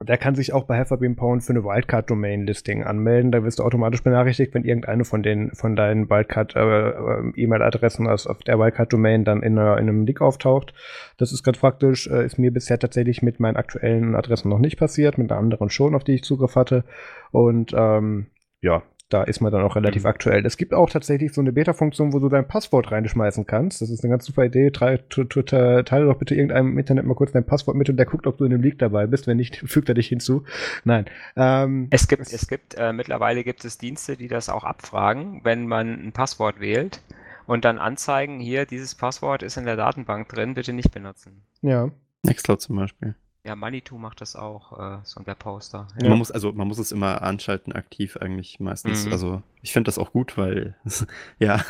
der 0.00 0.16
kann 0.16 0.36
sich 0.36 0.52
auch 0.52 0.64
bei 0.64 0.76
Hefferbeam 0.76 1.16
Pound 1.16 1.42
für 1.42 1.52
eine 1.52 1.64
Wildcard-Domain-Listing 1.64 2.84
anmelden. 2.84 3.32
Da 3.32 3.42
wirst 3.42 3.58
du 3.58 3.64
automatisch 3.64 4.04
benachrichtigt, 4.04 4.54
wenn 4.54 4.62
irgendeine 4.62 5.04
von 5.04 5.24
den 5.24 5.50
von 5.54 5.74
deinen 5.74 6.08
Wildcard-E-Mail-Adressen 6.08 8.06
äh, 8.06 8.10
auf 8.10 8.38
der 8.46 8.60
Wildcard-Domain 8.60 9.24
dann 9.24 9.42
in, 9.42 9.54
in 9.54 9.58
einem 9.58 10.06
Leak 10.06 10.20
auftaucht. 10.20 10.72
Das 11.16 11.32
ist 11.32 11.42
ganz 11.42 11.58
praktisch. 11.58 12.06
Äh, 12.06 12.24
ist 12.24 12.38
mir 12.38 12.52
bisher 12.52 12.78
tatsächlich 12.78 13.22
mit 13.22 13.40
meinen 13.40 13.56
aktuellen 13.56 14.14
Adressen 14.14 14.50
noch 14.50 14.60
nicht 14.60 14.78
passiert, 14.78 15.18
mit 15.18 15.30
der 15.30 15.38
anderen 15.38 15.68
schon, 15.68 15.96
auf 15.96 16.04
die 16.04 16.14
ich 16.14 16.22
Zugriff 16.22 16.54
hatte. 16.54 16.84
Und 17.32 17.72
ähm, 17.76 18.28
ja, 18.60 18.84
da 19.08 19.22
ist 19.22 19.40
man 19.40 19.50
dann 19.50 19.62
auch 19.62 19.74
relativ 19.76 20.02
Mhm. 20.04 20.08
aktuell. 20.08 20.44
Es 20.44 20.56
gibt 20.56 20.74
auch 20.74 20.90
tatsächlich 20.90 21.32
so 21.32 21.40
eine 21.40 21.52
Beta-Funktion, 21.52 22.12
wo 22.12 22.18
du 22.18 22.28
dein 22.28 22.46
Passwort 22.46 22.90
reinschmeißen 22.92 23.46
kannst. 23.46 23.80
Das 23.80 23.88
ist 23.90 24.04
eine 24.04 24.10
ganz 24.10 24.26
super 24.26 24.44
Idee. 24.44 24.70
Teile 24.70 25.02
doch 25.10 26.18
bitte 26.18 26.34
irgendeinem 26.34 26.72
im 26.72 26.78
Internet 26.78 27.04
mal 27.06 27.14
kurz 27.14 27.32
dein 27.32 27.44
Passwort 27.46 27.76
mit 27.76 27.88
und 27.88 27.96
der 27.96 28.06
guckt, 28.06 28.26
ob 28.26 28.36
du 28.38 28.44
in 28.44 28.50
dem 28.50 28.60
Leak 28.60 28.78
dabei 28.78 29.06
bist. 29.06 29.26
Wenn 29.26 29.38
nicht, 29.38 29.56
fügt 29.66 29.88
er 29.88 29.94
dich 29.94 30.08
hinzu. 30.08 30.44
Nein. 30.84 31.06
Ähm, 31.36 31.88
Es 31.90 32.06
gibt, 32.08 32.32
es 32.32 32.46
gibt, 32.48 32.74
äh, 32.76 32.92
mittlerweile 32.92 33.44
gibt 33.44 33.64
es 33.64 33.78
Dienste, 33.78 34.16
die 34.16 34.28
das 34.28 34.48
auch 34.48 34.64
abfragen, 34.64 35.40
wenn 35.42 35.66
man 35.66 35.88
ein 36.06 36.12
Passwort 36.12 36.60
wählt 36.60 37.00
und 37.46 37.64
dann 37.64 37.78
anzeigen, 37.78 38.40
hier, 38.40 38.66
dieses 38.66 38.94
Passwort 38.94 39.42
ist 39.42 39.56
in 39.56 39.64
der 39.64 39.76
Datenbank 39.76 40.28
drin, 40.28 40.54
bitte 40.54 40.72
nicht 40.72 40.92
benutzen. 40.92 41.42
ja. 41.62 41.90
Nextcloud 42.24 42.60
zum 42.60 42.76
Beispiel. 42.76 43.14
Ja, 43.48 43.56
Manitou 43.56 43.96
macht 43.96 44.20
das 44.20 44.36
auch, 44.36 44.78
äh, 44.78 44.98
so 45.04 45.20
ein 45.20 45.26
Webposter. 45.26 45.88
Ja. 46.02 46.10
Man 46.10 46.18
muss, 46.18 46.30
also 46.30 46.52
man 46.52 46.68
muss 46.68 46.76
es 46.76 46.92
immer 46.92 47.22
anschalten, 47.22 47.72
aktiv 47.72 48.18
eigentlich 48.18 48.60
meistens. 48.60 49.06
Mhm. 49.06 49.12
Also 49.12 49.42
ich 49.62 49.72
finde 49.72 49.88
das 49.88 49.96
auch 49.96 50.12
gut, 50.12 50.36
weil 50.36 50.76
ja, 51.38 51.64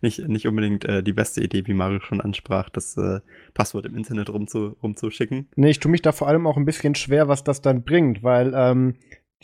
nicht, 0.00 0.28
nicht 0.28 0.46
unbedingt 0.46 0.84
äh, 0.84 1.02
die 1.02 1.12
beste 1.12 1.42
Idee, 1.42 1.66
wie 1.66 1.74
Mario 1.74 1.98
schon 1.98 2.20
ansprach, 2.20 2.68
das 2.70 2.96
äh, 2.96 3.18
Passwort 3.52 3.84
im 3.84 3.96
Internet 3.96 4.30
rumzu, 4.30 4.76
rumzuschicken. 4.80 5.48
Nee, 5.56 5.70
ich 5.70 5.80
tue 5.80 5.90
mich 5.90 6.02
da 6.02 6.12
vor 6.12 6.28
allem 6.28 6.46
auch 6.46 6.56
ein 6.56 6.66
bisschen 6.66 6.94
schwer, 6.94 7.26
was 7.26 7.42
das 7.42 7.60
dann 7.60 7.82
bringt, 7.82 8.22
weil 8.22 8.52
ähm, 8.54 8.94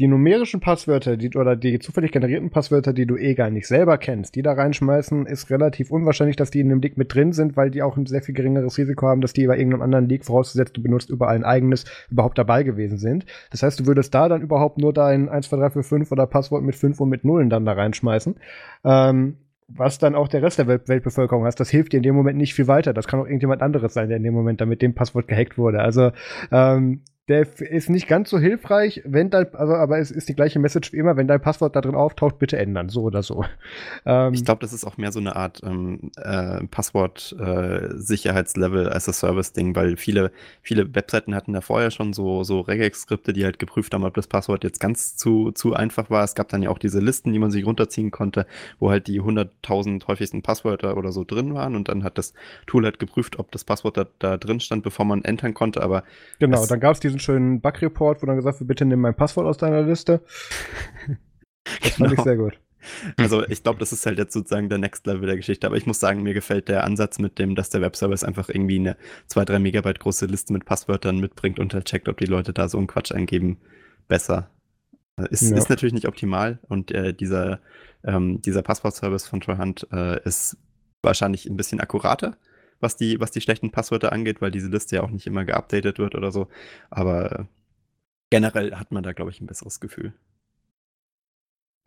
die 0.00 0.08
numerischen 0.08 0.60
Passwörter 0.60 1.18
die, 1.18 1.36
oder 1.36 1.56
die 1.56 1.78
zufällig 1.78 2.10
generierten 2.10 2.48
Passwörter, 2.48 2.94
die 2.94 3.04
du 3.04 3.18
eh 3.18 3.34
gar 3.34 3.50
nicht 3.50 3.68
selber 3.68 3.98
kennst, 3.98 4.34
die 4.34 4.40
da 4.40 4.54
reinschmeißen, 4.54 5.26
ist 5.26 5.50
relativ 5.50 5.90
unwahrscheinlich, 5.90 6.36
dass 6.36 6.50
die 6.50 6.60
in 6.60 6.70
dem 6.70 6.80
Leak 6.80 6.96
mit 6.96 7.14
drin 7.14 7.34
sind, 7.34 7.54
weil 7.54 7.70
die 7.70 7.82
auch 7.82 7.98
ein 7.98 8.06
sehr 8.06 8.22
viel 8.22 8.34
geringeres 8.34 8.78
Risiko 8.78 9.06
haben, 9.06 9.20
dass 9.20 9.34
die 9.34 9.46
bei 9.46 9.58
irgendeinem 9.58 9.82
anderen 9.82 10.08
Leak, 10.08 10.24
vorausgesetzt 10.24 10.74
du 10.74 10.82
benutzt 10.82 11.10
überall 11.10 11.36
ein 11.36 11.44
eigenes, 11.44 11.84
überhaupt 12.10 12.38
dabei 12.38 12.62
gewesen 12.62 12.96
sind. 12.96 13.26
Das 13.50 13.62
heißt, 13.62 13.78
du 13.78 13.86
würdest 13.86 14.14
da 14.14 14.30
dann 14.30 14.40
überhaupt 14.40 14.78
nur 14.78 14.94
dein 14.94 15.28
1, 15.28 15.50
2, 15.50 15.56
3, 15.58 15.70
4, 15.70 15.82
5 15.82 16.12
oder 16.12 16.26
Passwort 16.26 16.64
mit 16.64 16.76
5 16.76 16.98
und 16.98 17.10
mit 17.10 17.26
Nullen 17.26 17.50
dann 17.50 17.66
da 17.66 17.72
reinschmeißen. 17.72 18.36
Ähm, 18.84 19.36
was 19.68 19.98
dann 19.98 20.14
auch 20.14 20.28
der 20.28 20.42
Rest 20.42 20.58
der 20.58 20.66
Welt 20.66 20.88
Weltbevölkerung 20.88 21.44
hast, 21.44 21.60
das 21.60 21.68
hilft 21.68 21.92
dir 21.92 21.98
in 21.98 22.02
dem 22.02 22.14
Moment 22.14 22.38
nicht 22.38 22.54
viel 22.54 22.68
weiter. 22.68 22.94
Das 22.94 23.06
kann 23.06 23.20
auch 23.20 23.26
irgendjemand 23.26 23.60
anderes 23.60 23.92
sein, 23.92 24.08
der 24.08 24.16
in 24.16 24.24
dem 24.24 24.34
Moment 24.34 24.62
dann 24.62 24.68
mit 24.70 24.80
dem 24.80 24.94
Passwort 24.94 25.28
gehackt 25.28 25.58
wurde. 25.58 25.80
Also 25.80 26.10
ähm, 26.50 27.02
der 27.30 27.46
ist 27.60 27.88
nicht 27.88 28.08
ganz 28.08 28.28
so 28.28 28.40
hilfreich, 28.40 29.02
wenn 29.04 29.30
dein, 29.30 29.54
also 29.54 29.74
aber 29.74 30.00
es 30.00 30.10
ist 30.10 30.28
die 30.28 30.34
gleiche 30.34 30.58
Message 30.58 30.92
wie 30.92 30.96
immer, 30.96 31.16
wenn 31.16 31.28
dein 31.28 31.40
Passwort 31.40 31.76
da 31.76 31.80
drin 31.80 31.94
auftaucht, 31.94 32.40
bitte 32.40 32.58
ändern, 32.58 32.88
so 32.88 33.02
oder 33.02 33.22
so. 33.22 33.44
Ähm, 34.06 34.32
Ich 34.32 34.46
glaube, 34.46 34.62
das 34.62 34.72
ist 34.72 34.86
auch 34.86 34.96
mehr 34.96 35.12
so 35.12 35.20
eine 35.20 35.36
Art 35.36 35.60
ähm, 35.62 36.10
äh, 36.16 36.64
Passwort-Sicherheitslevel 36.68 38.90
as 38.90 39.10
a 39.10 39.12
Service-Ding, 39.12 39.76
weil 39.76 39.98
viele, 39.98 40.32
viele 40.62 40.94
Webseiten 40.94 41.34
hatten 41.34 41.52
da 41.52 41.60
vorher 41.60 41.90
schon 41.90 42.14
so, 42.14 42.42
so 42.42 42.60
Regex-Skripte, 42.60 43.34
die 43.34 43.44
halt 43.44 43.58
geprüft 43.58 43.92
haben, 43.92 44.04
ob 44.04 44.14
das 44.14 44.26
Passwort 44.26 44.64
jetzt 44.64 44.80
ganz 44.80 45.16
zu, 45.16 45.52
zu 45.52 45.74
einfach 45.74 46.08
war. 46.08 46.24
Es 46.24 46.34
gab 46.34 46.48
dann 46.48 46.62
ja 46.62 46.70
auch 46.70 46.78
diese 46.78 46.98
Listen, 46.98 47.34
die 47.34 47.38
man 47.38 47.50
sich 47.50 47.66
runterziehen 47.66 48.10
konnte, 48.10 48.46
wo 48.78 48.88
halt 48.90 49.06
die 49.06 49.20
100.000 49.20 50.06
häufigsten 50.06 50.40
Passwörter 50.40 50.96
oder 50.96 51.12
so 51.12 51.24
drin 51.24 51.52
waren 51.52 51.76
und 51.76 51.88
dann 51.88 52.02
hat 52.02 52.16
das 52.16 52.32
Tool 52.66 52.84
halt 52.84 52.98
geprüft, 52.98 53.38
ob 53.38 53.52
das 53.52 53.64
Passwort 53.64 53.98
da, 53.98 54.06
da 54.18 54.38
drin 54.38 54.60
stand, 54.60 54.82
bevor 54.82 55.04
man 55.04 55.22
entern 55.24 55.52
konnte, 55.52 55.82
aber 55.82 56.04
genau, 56.38 56.64
dann 56.64 56.80
gab 56.80 56.94
es 56.94 57.00
diesen 57.00 57.19
schönen 57.20 57.60
Bug-Report, 57.60 58.22
wo 58.22 58.26
dann 58.26 58.36
gesagt 58.36 58.60
wird, 58.60 58.68
bitte 58.68 58.84
nimm 58.84 59.00
mein 59.00 59.14
Passwort 59.14 59.46
aus 59.46 59.58
deiner 59.58 59.82
Liste. 59.82 60.22
Das 61.82 61.92
fand 61.92 62.10
ich 62.12 62.16
Genau. 62.16 62.22
sehr 62.24 62.36
gut. 62.36 62.58
Also 63.18 63.46
ich 63.46 63.62
glaube, 63.62 63.78
das 63.78 63.92
ist 63.92 64.06
halt 64.06 64.18
jetzt 64.18 64.32
sozusagen 64.32 64.70
der 64.70 64.78
Next 64.78 65.06
Level 65.06 65.26
der 65.26 65.36
Geschichte. 65.36 65.66
Aber 65.66 65.76
ich 65.76 65.86
muss 65.86 66.00
sagen, 66.00 66.22
mir 66.22 66.32
gefällt 66.32 66.68
der 66.68 66.84
Ansatz 66.84 67.18
mit 67.18 67.38
dem, 67.38 67.54
dass 67.54 67.68
der 67.68 67.82
Webservice 67.82 68.24
einfach 68.24 68.48
irgendwie 68.48 68.78
eine 68.78 68.96
2-3 69.30 69.58
Megabyte 69.58 70.00
große 70.00 70.24
Liste 70.26 70.54
mit 70.54 70.64
Passwörtern 70.64 71.18
mitbringt 71.20 71.58
und 71.58 71.74
halt 71.74 71.84
checkt, 71.84 72.08
ob 72.08 72.16
die 72.16 72.24
Leute 72.24 72.54
da 72.54 72.68
so 72.68 72.78
einen 72.78 72.86
Quatsch 72.86 73.12
eingeben, 73.12 73.58
besser. 74.08 74.50
Ist, 75.30 75.42
Ja. 75.42 75.58
ist 75.58 75.68
natürlich 75.68 75.92
nicht 75.92 76.08
optimal 76.08 76.58
und 76.68 76.90
äh, 76.90 77.12
dieser, 77.12 77.60
ähm, 78.04 78.40
dieser 78.40 78.62
Passwortservice 78.62 79.26
von 79.26 79.42
Troyhand 79.42 79.86
äh, 79.92 80.18
ist 80.24 80.56
wahrscheinlich 81.02 81.44
ein 81.46 81.56
bisschen 81.58 81.80
akkurater, 81.80 82.38
was 82.80 82.96
die, 82.96 83.20
was 83.20 83.30
die 83.30 83.40
schlechten 83.40 83.70
Passwörter 83.70 84.12
angeht, 84.12 84.40
weil 84.40 84.50
diese 84.50 84.68
Liste 84.68 84.96
ja 84.96 85.02
auch 85.02 85.10
nicht 85.10 85.26
immer 85.26 85.44
geupdatet 85.44 85.98
wird 85.98 86.14
oder 86.14 86.32
so. 86.32 86.48
Aber 86.90 87.40
äh, 87.40 87.44
generell 88.30 88.74
hat 88.74 88.92
man 88.92 89.02
da, 89.02 89.12
glaube 89.12 89.30
ich, 89.30 89.40
ein 89.40 89.46
besseres 89.46 89.80
Gefühl. 89.80 90.12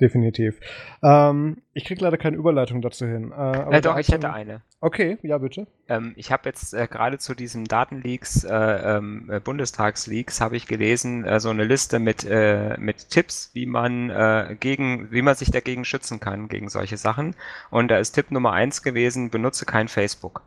Definitiv. 0.01 0.59
Ähm, 1.03 1.61
ich 1.73 1.85
krieg 1.85 2.01
leider 2.01 2.17
keine 2.17 2.35
Überleitung 2.35 2.81
dazu 2.81 3.05
hin. 3.05 3.31
Äh, 3.31 3.35
aber 3.35 3.73
Äh, 3.73 3.81
doch, 3.81 3.97
ich 3.97 4.09
hätte 4.09 4.33
eine. 4.33 4.61
Okay, 4.81 5.19
ja, 5.21 5.37
bitte. 5.37 5.67
Ähm, 5.87 6.13
ich 6.17 6.31
habe 6.31 6.49
jetzt 6.49 6.73
äh, 6.73 6.87
gerade 6.87 7.19
zu 7.19 7.35
diesem 7.35 7.65
Datenleaks, 7.65 8.43
äh, 8.43 8.53
ähm, 8.53 9.29
äh, 9.31 9.39
Bundestagsleaks, 9.39 10.41
habe 10.41 10.57
ich 10.57 10.67
gelesen, 10.67 11.25
äh, 11.25 11.39
so 11.39 11.49
eine 11.51 11.63
Liste 11.63 11.99
mit, 11.99 12.25
äh, 12.25 12.75
mit 12.79 13.11
Tipps, 13.11 13.51
wie 13.53 13.67
man 13.67 14.09
äh, 14.09 14.57
gegen, 14.59 15.11
wie 15.11 15.21
man 15.21 15.35
sich 15.35 15.51
dagegen 15.51 15.85
schützen 15.85 16.19
kann, 16.19 16.47
gegen 16.47 16.69
solche 16.69 16.97
Sachen. 16.97 17.35
Und 17.69 17.89
da 17.89 17.97
ist 17.97 18.13
Tipp 18.13 18.31
Nummer 18.31 18.51
eins 18.51 18.81
gewesen, 18.81 19.29
benutze 19.29 19.65
kein 19.65 19.87
Facebook. 19.87 20.41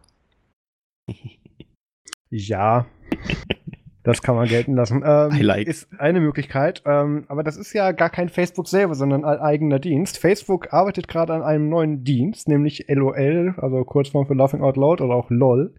Ja. 2.30 2.86
Das 4.02 4.22
kann 4.22 4.36
man 4.36 4.46
gelten 4.46 4.74
lassen. 4.74 5.02
Ähm, 5.04 5.32
I 5.32 5.42
like. 5.42 5.66
Ist 5.66 5.88
eine 5.98 6.20
Möglichkeit. 6.20 6.82
Ähm, 6.86 7.24
aber 7.26 7.42
das 7.42 7.56
ist 7.56 7.72
ja 7.72 7.90
gar 7.90 8.08
kein 8.08 8.28
Facebook 8.28 8.68
selber, 8.68 8.94
sondern 8.94 9.24
ein 9.24 9.38
eigener 9.38 9.80
Dienst. 9.80 10.18
Facebook 10.18 10.72
arbeitet 10.72 11.08
gerade 11.08 11.34
an 11.34 11.42
einem 11.42 11.68
neuen 11.68 12.04
Dienst, 12.04 12.46
nämlich 12.46 12.86
LOL, 12.88 13.54
also 13.56 13.82
Kurzform 13.84 14.26
für 14.26 14.34
Laughing 14.34 14.60
Out 14.60 14.76
Loud 14.76 15.00
oder 15.00 15.14
auch 15.14 15.28
LOL. 15.30 15.74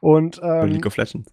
Und 0.00 0.40
ähm, 0.44 0.68
League 0.68 0.86
of 0.86 0.96
Legends. 0.96 1.32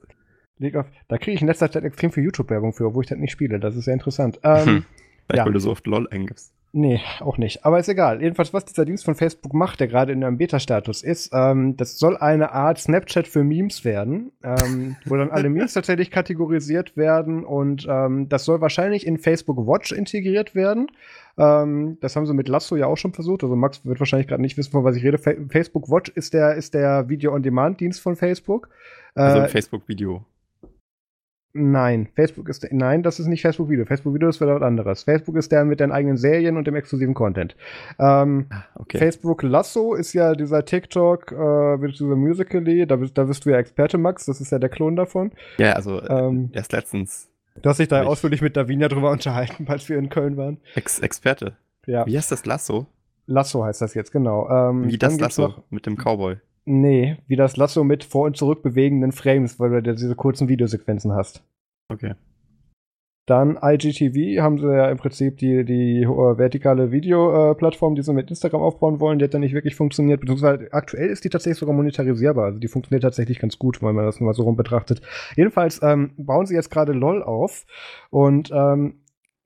League 0.57 0.75
of, 0.75 0.88
da 1.07 1.17
kriege 1.17 1.35
ich 1.35 1.41
in 1.41 1.47
letzter 1.47 1.71
Zeit 1.71 1.83
extrem 1.83 2.12
viel 2.12 2.23
YouTube-Werbung 2.23 2.73
für, 2.73 2.88
obwohl 2.88 3.03
ich 3.03 3.09
das 3.09 3.19
nicht 3.19 3.31
spiele. 3.31 3.59
Das 3.59 3.75
ist 3.75 3.85
sehr 3.85 3.93
interessant. 3.93 4.39
Ähm, 4.43 4.65
Hm. 4.65 4.85
Vielleicht, 5.27 5.38
ja. 5.38 5.45
weil 5.45 5.53
du 5.53 5.59
so 5.59 5.69
oft 5.69 5.85
LOL 5.85 6.07
eingibst. 6.09 6.51
Nee, 6.71 7.01
auch 7.19 7.39
nicht. 7.39 7.65
Aber 7.65 7.79
ist 7.79 7.89
egal. 7.89 8.21
Jedenfalls, 8.21 8.53
was 8.53 8.63
dieser 8.63 8.86
Dienst 8.86 9.03
von 9.03 9.15
Facebook 9.15 9.55
macht, 9.55 9.79
der 9.79 9.88
gerade 9.88 10.12
in 10.12 10.23
einem 10.23 10.38
Beta-Status 10.38 11.01
ist, 11.01 11.32
ähm, 11.34 11.75
das 11.77 11.97
soll 11.97 12.15
eine 12.15 12.51
Art 12.51 12.77
Snapchat 12.77 13.27
für 13.27 13.43
Memes 13.43 13.84
werden, 13.84 14.32
ähm, 14.43 14.95
wo 15.05 15.15
dann 15.15 15.32
alle 15.32 15.49
Memes 15.49 15.73
tatsächlich 15.73 16.12
kategorisiert 16.12 16.95
werden 16.95 17.43
und 17.43 17.88
ähm, 17.89 18.29
das 18.29 18.45
soll 18.45 18.62
wahrscheinlich 18.62 19.08
in 19.08 19.17
Facebook 19.17 19.58
Watch 19.65 19.91
integriert 19.91 20.53
werden. 20.53 20.91
Ähm, 21.39 21.97
das 22.01 22.15
haben 22.15 22.27
sie 22.27 22.34
mit 22.36 22.47
Lasso 22.47 22.75
ja 22.75 22.86
auch 22.86 22.97
schon 22.97 23.13
versucht. 23.13 23.43
Also 23.43 23.55
Max 23.55 23.84
wird 23.84 23.99
wahrscheinlich 23.99 24.27
gerade 24.27 24.41
nicht 24.41 24.58
wissen, 24.58 24.71
von 24.71 24.84
was 24.84 24.95
ich 24.95 25.03
rede. 25.03 25.17
Fa 25.17 25.32
Facebook 25.49 25.89
Watch 25.89 26.12
ist 26.13 26.36
der, 26.36 26.53
ist 26.53 26.75
der 26.75 27.10
Video-on-Demand-Dienst 27.10 27.99
von 27.99 28.15
Facebook. 28.15 28.69
Also 29.15 29.39
Äh, 29.39 29.43
ein 29.43 29.49
Facebook-Video. 29.49 30.23
Nein, 31.53 32.09
Facebook 32.15 32.47
ist 32.47 32.67
nein, 32.71 33.01
das 33.01 33.19
ist 33.19 33.25
nicht 33.25 33.41
Facebook 33.41 33.69
Video. 33.69 33.85
Facebook 33.85 34.13
Video 34.13 34.29
ist 34.29 34.39
wieder 34.39 34.55
was 34.55 34.62
anderes. 34.62 35.03
Facebook 35.03 35.35
ist 35.35 35.51
der 35.51 35.65
mit 35.65 35.79
den 35.79 35.91
eigenen 35.91 36.15
Serien 36.17 36.57
und 36.57 36.67
dem 36.67 36.75
exklusiven 36.75 37.15
Content. 37.15 37.55
Ähm, 37.99 38.45
Ah, 38.49 38.63
okay. 38.75 38.99
Facebook 38.99 39.41
Lasso 39.41 39.95
ist 39.95 40.13
ja 40.13 40.33
dieser 40.35 40.63
TikTok, 40.63 41.31
äh, 41.31 41.88
dieser 41.88 42.15
Musical.ly, 42.15 42.85
da 42.85 42.97
da 42.97 43.23
bist 43.23 43.45
du 43.45 43.49
ja 43.49 43.57
Experte, 43.57 43.97
Max, 43.97 44.25
das 44.25 44.41
ist 44.41 44.51
ja 44.51 44.59
der 44.59 44.69
Klon 44.69 44.95
davon. 44.95 45.31
Ja, 45.57 45.73
also 45.73 45.99
äh, 46.01 46.07
Ähm, 46.07 46.49
erst 46.53 46.71
letztens 46.71 47.29
du 47.62 47.69
hast 47.69 47.79
dich 47.79 47.88
da 47.88 48.03
ausführlich 48.03 48.41
mit 48.41 48.55
Davinia 48.55 48.88
drüber 48.88 49.12
unterhalten, 49.12 49.65
als 49.67 49.89
wir 49.89 49.97
in 49.97 50.09
Köln 50.09 50.38
waren. 50.38 50.57
Ex 50.75 50.99
Experte. 50.99 51.57
Ja. 51.85 52.05
Wie 52.05 52.15
heißt 52.15 52.31
das 52.31 52.45
Lasso? 52.45 52.85
Lasso 53.25 53.63
heißt 53.63 53.81
das 53.81 53.93
jetzt, 53.93 54.12
genau. 54.12 54.49
Ähm, 54.49 54.89
Wie 54.89 54.97
das 54.97 55.19
Lasso 55.19 55.47
noch, 55.49 55.63
mit 55.69 55.85
dem 55.85 55.95
Cowboy. 55.97 56.38
Nee, 56.71 57.17
wie 57.25 57.36
das 57.36 57.58
Lasso 57.58 57.84
mit 57.84 58.03
vor- 58.03 58.27
und 58.27 58.38
zurück 58.38 58.62
bewegenden 58.62 59.12
Frames, 59.12 59.60
weil 59.60 59.82
du 59.82 59.95
diese 59.95 60.15
kurzen 60.15 60.49
Videosequenzen 60.49 61.13
hast. 61.13 61.43
Okay. 61.91 62.13
Dann 63.25 63.58
IGTV 63.60 64.39
haben 64.39 64.60
sie 64.60 64.67
ja 64.67 64.88
im 64.91 64.97
Prinzip 64.97 65.38
die, 65.38 65.65
die 65.65 66.05
uh, 66.05 66.38
vertikale 66.38 66.91
Videoplattform, 66.91 67.93
uh, 67.93 67.95
die 67.95 68.03
sie 68.03 68.13
mit 68.13 68.29
Instagram 68.29 68.62
aufbauen 68.62 68.99
wollen, 68.99 69.17
die 69.17 69.25
hat 69.25 69.34
dann 69.34 69.41
nicht 69.41 69.55
wirklich 69.55 69.75
funktioniert. 69.75 70.21
Beziehungsweise 70.21 70.71
aktuell 70.71 71.10
ist 71.10 71.23
die 71.23 71.29
tatsächlich 71.29 71.58
sogar 71.58 71.73
monetarisierbar. 71.73 72.45
Also 72.45 72.60
die 72.60 72.67
funktioniert 72.67 73.01
tatsächlich 73.01 73.39
ganz 73.39 73.58
gut, 73.58 73.82
wenn 73.82 73.95
man 73.95 74.05
das 74.05 74.19
mal 74.19 74.36
so 74.36 74.43
rum 74.43 74.55
betrachtet. 74.55 75.01
Jedenfalls 75.36 75.82
ähm, 75.82 76.12
bauen 76.17 76.45
sie 76.45 76.53
jetzt 76.53 76.69
gerade 76.69 76.91
LOL 76.91 77.23
auf 77.23 77.65
und 78.12 78.51
ähm, 78.53 78.99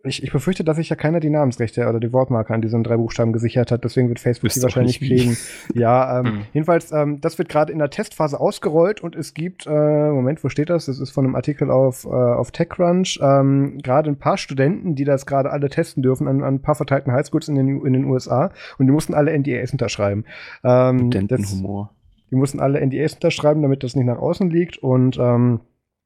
ich, 0.06 0.22
ich 0.22 0.32
befürchte, 0.32 0.64
dass 0.66 0.78
sich 0.78 0.90
ja 0.90 0.98
keiner 0.98 1.22
die 1.22 1.30
Namensrechte 1.30 1.88
oder 1.88 2.00
die 2.00 2.12
Wortmarke 2.12 2.54
an 2.54 2.62
diesen 2.62 2.84
drei 2.84 2.98
Buchstaben 2.98 3.32
gesichert 3.32 3.72
hat. 3.72 3.86
Deswegen 3.86 4.10
wird 4.10 4.20
Facebook 4.20 4.52
die 4.52 4.62
wahrscheinlich 4.62 5.00
kriegen. 5.00 5.38
ja, 5.74 6.20
ähm, 6.20 6.26
mhm. 6.26 6.42
jedenfalls, 6.52 6.92
ähm, 6.92 7.22
das 7.22 7.38
wird 7.38 7.48
gerade 7.48 7.72
in 7.72 7.80
der 7.80 7.90
Testphase 7.90 8.40
ausgerollt 8.40 9.02
und 9.02 9.16
es 9.16 9.34
gibt, 9.34 9.66
äh, 9.66 9.70
Moment, 10.10 10.44
wo 10.44 10.50
steht 10.50 10.70
das? 10.70 10.86
Das 10.88 11.00
ist 11.00 11.12
von 11.12 11.26
einem 11.26 11.36
Artikel 11.36 11.72
auf, 11.72 12.04
äh, 12.04 12.10
auf 12.10 12.52
TechCrunch. 12.52 13.20
Ähm, 13.22 13.78
gerade 13.82 14.10
ein 14.10 14.18
paar 14.18 14.38
Studenten, 14.38 14.96
die 14.96 15.06
das 15.06 15.26
gerade 15.26 15.52
alle 15.52 15.70
testen 15.70 16.04
dürfen 16.04 16.28
an, 16.28 16.44
an 16.44 16.56
ein 16.56 16.62
paar 16.62 16.76
verteilten 16.76 17.14
Highschools 17.14 17.48
in 17.48 17.56
den, 17.56 17.86
in 17.86 17.94
den 17.94 18.04
USA 18.06 18.52
und 18.78 18.88
die 18.88 18.92
mussten 18.92 19.14
alle 19.14 19.32
NDAs 19.38 19.72
unterschreiben. 19.72 20.26
Ähm, 20.66 21.00
Studentenhumor. 21.00 21.92
Die 22.30 22.36
mussten 22.36 22.60
alle 22.60 22.86
NDAs 22.86 23.14
unterschreiben, 23.14 23.62
damit 23.62 23.84
das 23.84 23.96
nicht 23.96 24.06
nach 24.06 24.18
außen 24.18 24.50
liegt 24.50 24.78
und 24.80 25.18
ähm, 25.18 25.62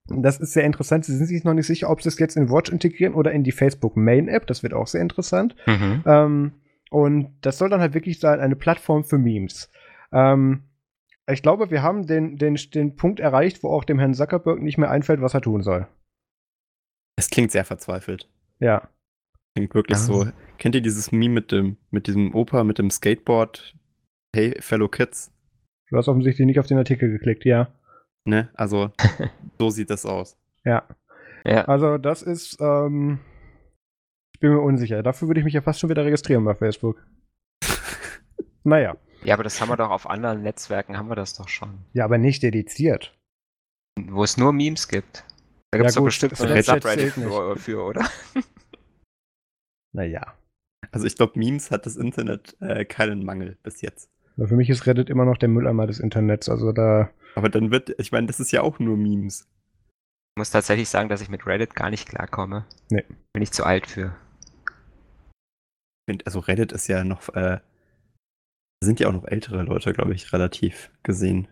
das 0.09 0.39
ist 0.39 0.53
sehr 0.53 0.63
interessant. 0.63 1.05
Sie 1.05 1.15
sind 1.15 1.27
sich 1.27 1.43
noch 1.43 1.53
nicht 1.53 1.67
sicher, 1.67 1.89
ob 1.89 2.01
sie 2.01 2.09
es 2.09 2.19
jetzt 2.19 2.37
in 2.37 2.49
Watch 2.49 2.71
integrieren 2.71 3.13
oder 3.13 3.31
in 3.31 3.43
die 3.43 3.51
Facebook 3.51 3.97
Main 3.97 4.27
App. 4.27 4.47
Das 4.47 4.63
wird 4.63 4.73
auch 4.73 4.87
sehr 4.87 5.01
interessant. 5.01 5.55
Mhm. 5.65 6.03
Ähm, 6.05 6.51
und 6.89 7.35
das 7.41 7.57
soll 7.57 7.69
dann 7.69 7.81
halt 7.81 7.93
wirklich 7.93 8.19
sein, 8.19 8.39
eine 8.39 8.55
Plattform 8.55 9.03
für 9.03 9.17
Memes. 9.17 9.69
Ähm, 10.11 10.63
ich 11.29 11.41
glaube, 11.41 11.69
wir 11.69 11.83
haben 11.83 12.07
den, 12.07 12.37
den, 12.37 12.55
den 12.73 12.95
Punkt 12.95 13.19
erreicht, 13.19 13.63
wo 13.63 13.69
auch 13.69 13.83
dem 13.83 13.99
Herrn 13.99 14.13
Zuckerberg 14.13 14.61
nicht 14.61 14.77
mehr 14.77 14.89
einfällt, 14.89 15.21
was 15.21 15.33
er 15.33 15.41
tun 15.41 15.61
soll. 15.61 15.87
Es 17.17 17.29
klingt 17.29 17.51
sehr 17.51 17.65
verzweifelt. 17.65 18.29
Ja. 18.59 18.89
Klingt 19.55 19.73
wirklich 19.75 19.97
ja. 19.97 20.03
so. 20.03 20.27
Kennt 20.57 20.75
ihr 20.75 20.81
dieses 20.81 21.11
Meme 21.11 21.33
mit 21.33 21.51
dem, 21.51 21.77
mit 21.91 22.07
diesem 22.07 22.33
Opa 22.33 22.63
mit 22.63 22.77
dem 22.77 22.89
Skateboard? 22.89 23.75
Hey, 24.33 24.55
Fellow 24.61 24.87
Kids. 24.87 25.31
Du 25.89 25.97
hast 25.97 26.07
offensichtlich 26.07 26.45
nicht 26.45 26.59
auf 26.59 26.67
den 26.67 26.77
Artikel 26.77 27.09
geklickt, 27.09 27.43
ja. 27.45 27.73
Ne? 28.27 28.49
Also, 28.55 28.91
so 29.57 29.69
sieht 29.69 29.89
das 29.89 30.05
aus. 30.05 30.37
Ja. 30.65 30.83
ja. 31.45 31.63
Also, 31.65 31.97
das 31.97 32.21
ist, 32.21 32.57
ähm, 32.59 33.19
ich 34.33 34.41
bin 34.41 34.51
mir 34.51 34.59
unsicher. 34.59 35.01
Dafür 35.01 35.29
würde 35.29 35.39
ich 35.39 35.45
mich 35.45 35.53
ja 35.53 35.61
fast 35.61 35.79
schon 35.79 35.89
wieder 35.89 36.03
registrieren 36.03 36.43
bei 36.43 36.53
Facebook. 36.53 37.01
naja. 38.63 38.97
Ja, 39.23 39.33
aber 39.33 39.43
das 39.43 39.59
haben 39.61 39.69
wir 39.69 39.77
doch 39.77 39.89
auf 39.89 40.09
anderen 40.09 40.43
Netzwerken, 40.43 40.97
haben 40.97 41.09
wir 41.09 41.15
das 41.15 41.33
doch 41.35 41.47
schon. 41.47 41.85
Ja, 41.93 42.03
aber 42.03 42.17
nicht 42.17 42.43
dediziert. 42.43 43.17
Wo 43.97 44.23
es 44.23 44.37
nur 44.37 44.51
Memes 44.51 44.89
gibt. 44.89 45.23
Da 45.71 45.77
gibt 45.77 45.89
es 45.89 45.95
ja, 45.95 46.01
doch 46.01 46.05
bestimmt 46.05 46.39
ein 46.39 46.63
Subreddit 46.63 47.13
für, 47.13 47.55
für, 47.55 47.83
oder? 47.83 48.05
naja. 49.93 50.33
Also 50.91 51.07
ich 51.07 51.15
glaube, 51.15 51.39
Memes 51.39 51.71
hat 51.71 51.85
das 51.85 51.95
Internet 51.95 52.57
äh, 52.59 52.85
keinen 52.85 53.25
Mangel 53.25 53.57
bis 53.63 53.81
jetzt. 53.81 54.09
Aber 54.35 54.47
für 54.47 54.55
mich 54.55 54.69
ist 54.69 54.85
Reddit 54.85 55.09
immer 55.09 55.25
noch 55.25 55.37
der 55.37 55.49
Mülleimer 55.49 55.87
des 55.87 55.99
Internets. 55.99 56.47
Also 56.47 56.71
da 56.71 57.09
aber 57.37 57.49
dann 57.49 57.69
wird, 57.69 57.93
ich 57.99 58.11
meine, 58.11 58.25
das 58.25 58.39
ist 58.39 58.51
ja 58.51 58.63
auch 58.63 58.79
nur 58.79 58.97
Memes. 58.97 59.41
Ich 59.41 60.39
muss 60.39 60.49
tatsächlich 60.49 60.89
sagen, 60.89 61.07
dass 61.07 61.21
ich 61.21 61.29
mit 61.29 61.45
Reddit 61.45 61.75
gar 61.75 61.91
nicht 61.91 62.09
klarkomme. 62.09 62.65
Nee. 62.89 63.03
Bin 63.31 63.43
ich 63.43 63.51
zu 63.51 63.63
alt 63.63 63.85
für. 63.85 64.15
Also 66.25 66.39
Reddit 66.39 66.71
ist 66.71 66.87
ja 66.87 67.03
noch, 67.03 67.29
äh, 67.35 67.59
sind 68.83 68.99
ja 68.99 69.07
auch 69.07 69.13
noch 69.13 69.25
ältere 69.25 69.61
Leute, 69.61 69.93
glaube 69.93 70.15
ich, 70.15 70.33
relativ 70.33 70.89
gesehen. 71.03 71.47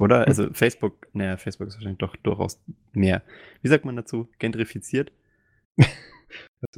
Oder? 0.00 0.20
Hm. 0.20 0.28
Also 0.28 0.54
Facebook, 0.54 1.08
naja, 1.12 1.36
Facebook 1.36 1.68
ist 1.68 1.74
wahrscheinlich 1.74 1.98
doch 1.98 2.16
durchaus 2.16 2.58
mehr. 2.92 3.22
Wie 3.60 3.68
sagt 3.68 3.84
man 3.84 3.96
dazu? 3.96 4.30
Gentrifiziert? 4.38 5.12
das 5.76 5.88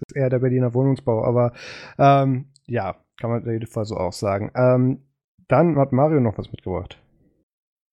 ist 0.08 0.16
eher 0.16 0.30
der 0.30 0.40
Berliner 0.40 0.74
Wohnungsbau, 0.74 1.24
aber 1.24 1.52
ähm, 1.96 2.46
ja, 2.66 2.96
kann 3.20 3.30
man 3.30 3.44
in 3.44 3.52
jedem 3.52 3.68
Fall 3.68 3.84
so 3.84 3.96
auch 3.96 4.12
sagen. 4.12 4.50
Ähm, 4.56 5.04
dann 5.46 5.78
hat 5.78 5.92
Mario 5.92 6.18
noch 6.18 6.38
was 6.38 6.50
mitgebracht. 6.50 7.00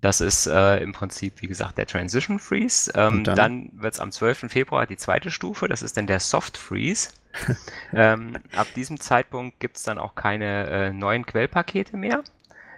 Das 0.01 0.21
ist 0.21 0.49
äh, 0.49 0.79
im 0.79 0.93
Prinzip, 0.93 1.41
wie 1.43 1.47
gesagt, 1.47 1.79
der 1.79 1.87
Transition 1.87 2.41
Freeze. 2.41 2.91
Ähm, 2.97 3.23
dann, 3.23 3.37
dann 3.37 3.71
wird 3.75 3.95
es 3.95 4.01
am 4.01 4.11
12. 4.11 4.51
Februar 4.51 4.85
die 4.85 4.97
zweite 4.97 5.31
Stufe, 5.31 5.69
das 5.69 5.81
ist 5.83 5.97
dann 5.97 6.09
der 6.09 6.19
Soft 6.19 6.57
Freeze. 6.57 7.11
ähm, 7.95 8.37
ab 8.57 8.67
diesem 8.75 8.99
Zeitpunkt 8.99 9.61
gibt 9.61 9.77
es 9.77 9.85
dann 9.85 9.99
auch 9.99 10.17
keine 10.17 10.67
äh, 10.67 10.93
neuen 10.93 11.25
Quellpakete 11.25 11.97
mehr 11.97 12.25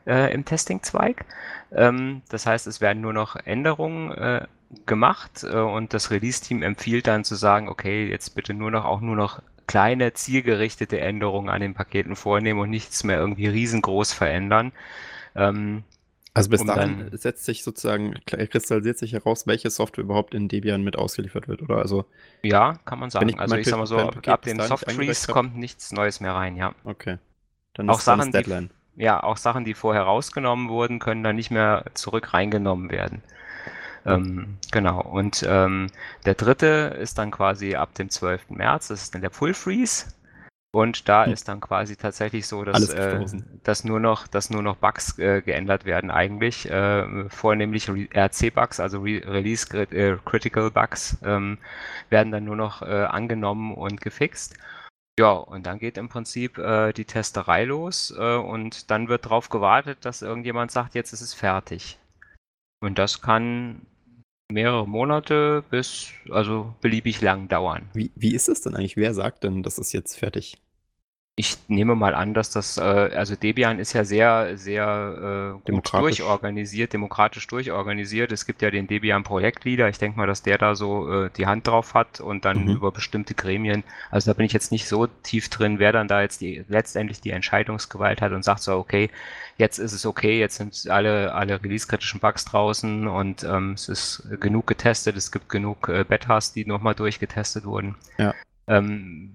äh, 0.06 0.32
im 0.32 0.44
Testing-Zweig. 0.44 1.24
Ähm, 1.72 2.22
das 2.28 2.46
heißt, 2.46 2.66
es 2.66 2.80
werden 2.80 3.02
nur 3.02 3.12
noch 3.12 3.36
Änderungen 3.36 4.12
äh, 4.12 4.46
gemacht 4.86 5.44
äh, 5.44 5.56
und 5.56 5.94
das 5.94 6.10
Release-Team 6.10 6.62
empfiehlt 6.62 7.06
dann 7.06 7.24
zu 7.24 7.34
sagen, 7.34 7.68
okay, 7.68 8.08
jetzt 8.08 8.34
bitte 8.34 8.54
nur 8.54 8.70
noch 8.70 8.84
auch 8.84 9.00
nur 9.00 9.16
noch 9.16 9.42
kleine 9.66 10.12
zielgerichtete 10.12 11.00
Änderungen 11.00 11.48
an 11.48 11.60
den 11.60 11.74
Paketen 11.74 12.16
vornehmen 12.16 12.60
und 12.60 12.70
nichts 12.70 13.04
mehr 13.04 13.18
irgendwie 13.18 13.46
riesengroß 13.46 14.12
verändern. 14.12 14.72
Ähm, 15.34 15.84
also 16.34 16.50
bis 16.50 16.62
um 16.62 16.66
dahin 16.66 17.10
setzt 17.12 17.44
sich 17.44 17.62
sozusagen, 17.62 18.14
kristallisiert 18.26 18.98
sich 18.98 19.12
heraus, 19.12 19.46
welche 19.46 19.70
Software 19.70 20.02
überhaupt 20.02 20.34
in 20.34 20.48
Debian 20.48 20.82
mit 20.82 20.96
ausgeliefert 20.96 21.46
wird, 21.46 21.62
oder? 21.62 21.76
Also, 21.76 22.06
ja, 22.42 22.74
kann 22.84 22.98
man 22.98 23.10
sagen. 23.10 23.28
Ich 23.28 23.38
also 23.38 23.54
ich 23.54 23.68
sag 23.68 23.78
mal 23.78 23.86
so, 23.86 23.98
ab, 23.98 24.26
ab 24.26 24.42
dem 24.42 24.60
Soft 24.60 24.90
Freeze 24.90 25.32
kommt 25.32 25.56
nichts 25.56 25.92
Neues 25.92 26.18
mehr 26.18 26.34
rein, 26.34 26.56
ja. 26.56 26.74
Okay. 26.82 27.18
Dann 27.74 27.88
auch 27.88 27.98
ist 27.98 28.04
Sachen, 28.04 28.32
Deadline. 28.32 28.68
Die, 28.68 28.83
ja, 28.96 29.22
auch 29.22 29.36
Sachen, 29.36 29.64
die 29.64 29.74
vorher 29.74 30.02
rausgenommen 30.02 30.68
wurden, 30.68 30.98
können 30.98 31.22
dann 31.22 31.36
nicht 31.36 31.50
mehr 31.50 31.84
zurück 31.94 32.32
reingenommen 32.32 32.90
werden. 32.90 33.22
Ähm, 34.06 34.58
genau. 34.70 35.00
Und 35.00 35.44
ähm, 35.48 35.88
der 36.26 36.34
dritte 36.34 36.96
ist 37.00 37.18
dann 37.18 37.30
quasi 37.30 37.74
ab 37.74 37.94
dem 37.94 38.10
12. 38.10 38.50
März, 38.50 38.88
das 38.88 39.02
ist 39.04 39.14
dann 39.14 39.22
der 39.22 39.30
Full 39.30 39.54
Freeze. 39.54 40.06
Und 40.74 41.08
da 41.08 41.24
hm. 41.24 41.32
ist 41.32 41.46
dann 41.46 41.60
quasi 41.60 41.94
tatsächlich 41.94 42.48
so, 42.48 42.64
dass, 42.64 42.90
äh, 42.90 43.24
dass, 43.62 43.84
nur, 43.84 44.00
noch, 44.00 44.26
dass 44.26 44.50
nur 44.50 44.60
noch 44.60 44.74
Bugs 44.76 45.16
äh, 45.20 45.40
geändert 45.40 45.84
werden 45.84 46.10
eigentlich. 46.10 46.68
Äh, 46.68 47.28
vornehmlich 47.28 47.88
RC-Bugs, 47.88 48.80
also 48.80 49.00
Re 49.00 49.22
Release 49.24 49.68
äh, 49.72 50.16
Critical 50.24 50.72
Bugs, 50.72 51.16
ähm, 51.24 51.58
werden 52.10 52.32
dann 52.32 52.44
nur 52.44 52.56
noch 52.56 52.82
äh, 52.82 52.86
angenommen 52.86 53.72
und 53.72 54.00
gefixt. 54.00 54.56
Ja, 55.18 55.32
und 55.32 55.64
dann 55.66 55.78
geht 55.78 55.96
im 55.96 56.08
Prinzip 56.08 56.58
äh, 56.58 56.92
die 56.92 57.04
Testerei 57.04 57.64
los 57.64 58.10
und 58.10 58.90
dann 58.90 59.08
wird 59.08 59.26
darauf 59.26 59.48
gewartet, 59.48 60.04
dass 60.04 60.22
irgendjemand 60.22 60.72
sagt, 60.72 60.94
jetzt 60.94 61.12
ist 61.12 61.20
es 61.20 61.34
fertig. 61.34 61.98
Und 62.80 62.98
das 62.98 63.22
kann 63.22 63.86
mehrere 64.50 64.86
Monate 64.86 65.64
bis, 65.70 66.10
also 66.30 66.74
beliebig 66.80 67.20
lang 67.20 67.48
dauern. 67.48 67.88
Wie, 67.94 68.10
wie 68.14 68.34
ist 68.34 68.48
es 68.48 68.60
denn 68.60 68.74
eigentlich? 68.74 68.96
Wer 68.96 69.14
sagt 69.14 69.44
denn, 69.44 69.62
das 69.62 69.78
ist 69.78 69.92
jetzt 69.92 70.18
fertig? 70.18 70.58
Ich 71.36 71.56
nehme 71.66 71.96
mal 71.96 72.14
an, 72.14 72.32
dass 72.32 72.50
das, 72.50 72.76
äh, 72.76 72.80
also 72.80 73.34
Debian 73.34 73.80
ist 73.80 73.92
ja 73.92 74.04
sehr, 74.04 74.56
sehr 74.56 75.56
äh, 75.66 75.70
gut 75.70 75.92
durchorganisiert, 75.92 76.92
demokratisch 76.92 77.48
durchorganisiert. 77.48 78.30
Es 78.30 78.46
gibt 78.46 78.62
ja 78.62 78.70
den 78.70 78.86
Debian 78.86 79.24
Projektleader. 79.24 79.88
Ich 79.88 79.98
denke 79.98 80.16
mal, 80.16 80.28
dass 80.28 80.42
der 80.42 80.58
da 80.58 80.76
so 80.76 81.24
äh, 81.24 81.30
die 81.36 81.46
Hand 81.46 81.66
drauf 81.66 81.94
hat 81.94 82.20
und 82.20 82.44
dann 82.44 82.66
mhm. 82.66 82.76
über 82.76 82.92
bestimmte 82.92 83.34
Gremien. 83.34 83.82
Also 84.12 84.30
da 84.30 84.36
bin 84.36 84.46
ich 84.46 84.52
jetzt 84.52 84.70
nicht 84.70 84.86
so 84.86 85.08
tief 85.24 85.48
drin, 85.48 85.80
wer 85.80 85.90
dann 85.90 86.06
da 86.06 86.22
jetzt 86.22 86.40
die, 86.40 86.64
letztendlich 86.68 87.20
die 87.20 87.30
Entscheidungsgewalt 87.30 88.20
hat 88.20 88.30
und 88.30 88.44
sagt 88.44 88.62
so, 88.62 88.76
okay, 88.76 89.10
jetzt 89.58 89.78
ist 89.78 89.92
es 89.92 90.06
okay, 90.06 90.38
jetzt 90.38 90.58
sind 90.58 90.88
alle, 90.88 91.34
alle 91.34 91.60
release-kritischen 91.60 92.20
Bugs 92.20 92.44
draußen 92.44 93.08
und 93.08 93.42
ähm, 93.42 93.72
es 93.72 93.88
ist 93.88 94.22
genug 94.38 94.68
getestet, 94.68 95.16
es 95.16 95.32
gibt 95.32 95.48
genug 95.48 95.88
äh, 95.88 96.04
Betas, 96.04 96.52
die 96.52 96.64
nochmal 96.64 96.94
durchgetestet 96.94 97.64
wurden. 97.64 97.96
Ja. 98.18 98.34
Ähm, 98.68 99.34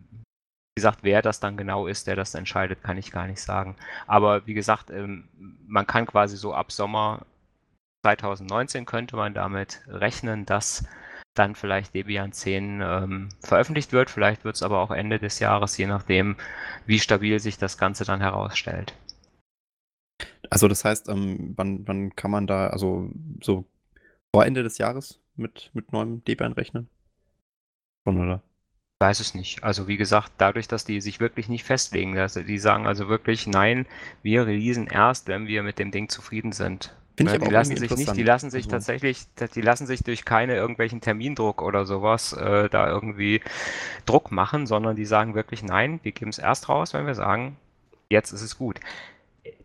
gesagt, 0.79 0.99
wer 1.01 1.21
das 1.21 1.39
dann 1.39 1.57
genau 1.57 1.87
ist, 1.87 2.07
der 2.07 2.15
das 2.15 2.33
entscheidet, 2.33 2.81
kann 2.81 2.97
ich 2.97 3.11
gar 3.11 3.27
nicht 3.27 3.41
sagen. 3.41 3.75
Aber 4.07 4.47
wie 4.47 4.53
gesagt, 4.53 4.89
ähm, 4.89 5.27
man 5.67 5.85
kann 5.85 6.05
quasi 6.05 6.37
so 6.37 6.53
ab 6.53 6.71
Sommer 6.71 7.25
2019 8.03 8.85
könnte 8.85 9.17
man 9.17 9.33
damit 9.33 9.81
rechnen, 9.87 10.45
dass 10.45 10.85
dann 11.35 11.55
vielleicht 11.55 11.93
Debian 11.93 12.31
10 12.31 12.81
ähm, 12.81 13.29
veröffentlicht 13.41 13.91
wird. 13.91 14.09
Vielleicht 14.09 14.45
wird 14.45 14.55
es 14.55 14.63
aber 14.63 14.79
auch 14.79 14.91
Ende 14.91 15.19
des 15.19 15.39
Jahres, 15.39 15.77
je 15.77 15.87
nachdem, 15.87 16.37
wie 16.85 16.99
stabil 16.99 17.39
sich 17.39 17.57
das 17.57 17.77
Ganze 17.77 18.05
dann 18.05 18.21
herausstellt. 18.21 18.93
Also 20.49 20.67
das 20.67 20.85
heißt, 20.85 21.09
ähm, 21.09 21.53
wann, 21.57 21.85
wann 21.87 22.15
kann 22.15 22.31
man 22.31 22.47
da, 22.47 22.67
also 22.67 23.11
so 23.41 23.65
vor 24.33 24.45
Ende 24.45 24.63
des 24.63 24.77
Jahres 24.77 25.19
mit, 25.35 25.71
mit 25.73 25.91
neuem 25.91 26.23
Debian 26.23 26.53
rechnen? 26.53 26.89
Von, 28.05 28.19
oder? 28.19 28.41
Weiß 29.01 29.21
es 29.21 29.33
nicht. 29.33 29.63
Also 29.63 29.87
wie 29.87 29.95
gesagt, 29.95 30.33
dadurch, 30.37 30.67
dass 30.67 30.83
die 30.83 30.99
sich 30.99 31.21
wirklich 31.21 31.47
nicht 31.47 31.63
festlegen, 31.63 32.15
dass 32.15 32.33
die 32.33 32.59
sagen 32.59 32.85
also 32.85 33.07
wirklich, 33.07 33.47
nein, 33.47 33.85
wir 34.23 34.45
releasen 34.45 34.87
erst, 34.87 35.29
wenn 35.29 35.47
wir 35.47 35.63
mit 35.63 35.79
dem 35.79 35.91
Ding 35.91 36.09
zufrieden 36.09 36.51
sind. 36.51 36.93
Finde 37.15 37.33
ich 37.33 37.39
ne, 37.39 37.47
die 37.47 37.53
lassen 37.53 37.77
sich 37.77 37.95
nicht, 37.95 38.15
die 38.17 38.23
lassen 38.23 38.49
sich 38.49 38.65
also. 38.65 38.71
tatsächlich, 38.71 39.25
die 39.55 39.61
lassen 39.61 39.87
sich 39.87 40.03
durch 40.03 40.25
keine 40.25 40.55
irgendwelchen 40.55 40.99
Termindruck 40.99 41.61
oder 41.61 41.85
sowas 41.85 42.33
äh, 42.33 42.67
da 42.67 42.89
irgendwie 42.89 43.41
Druck 44.05 44.31
machen, 44.31 44.67
sondern 44.67 44.97
die 44.97 45.05
sagen 45.05 45.33
wirklich, 45.33 45.63
nein, 45.63 46.01
wir 46.03 46.11
geben 46.11 46.29
es 46.29 46.37
erst 46.37 46.67
raus, 46.67 46.93
wenn 46.93 47.05
wir 47.05 47.15
sagen, 47.15 47.55
jetzt 48.09 48.33
ist 48.33 48.41
es 48.41 48.57
gut 48.57 48.81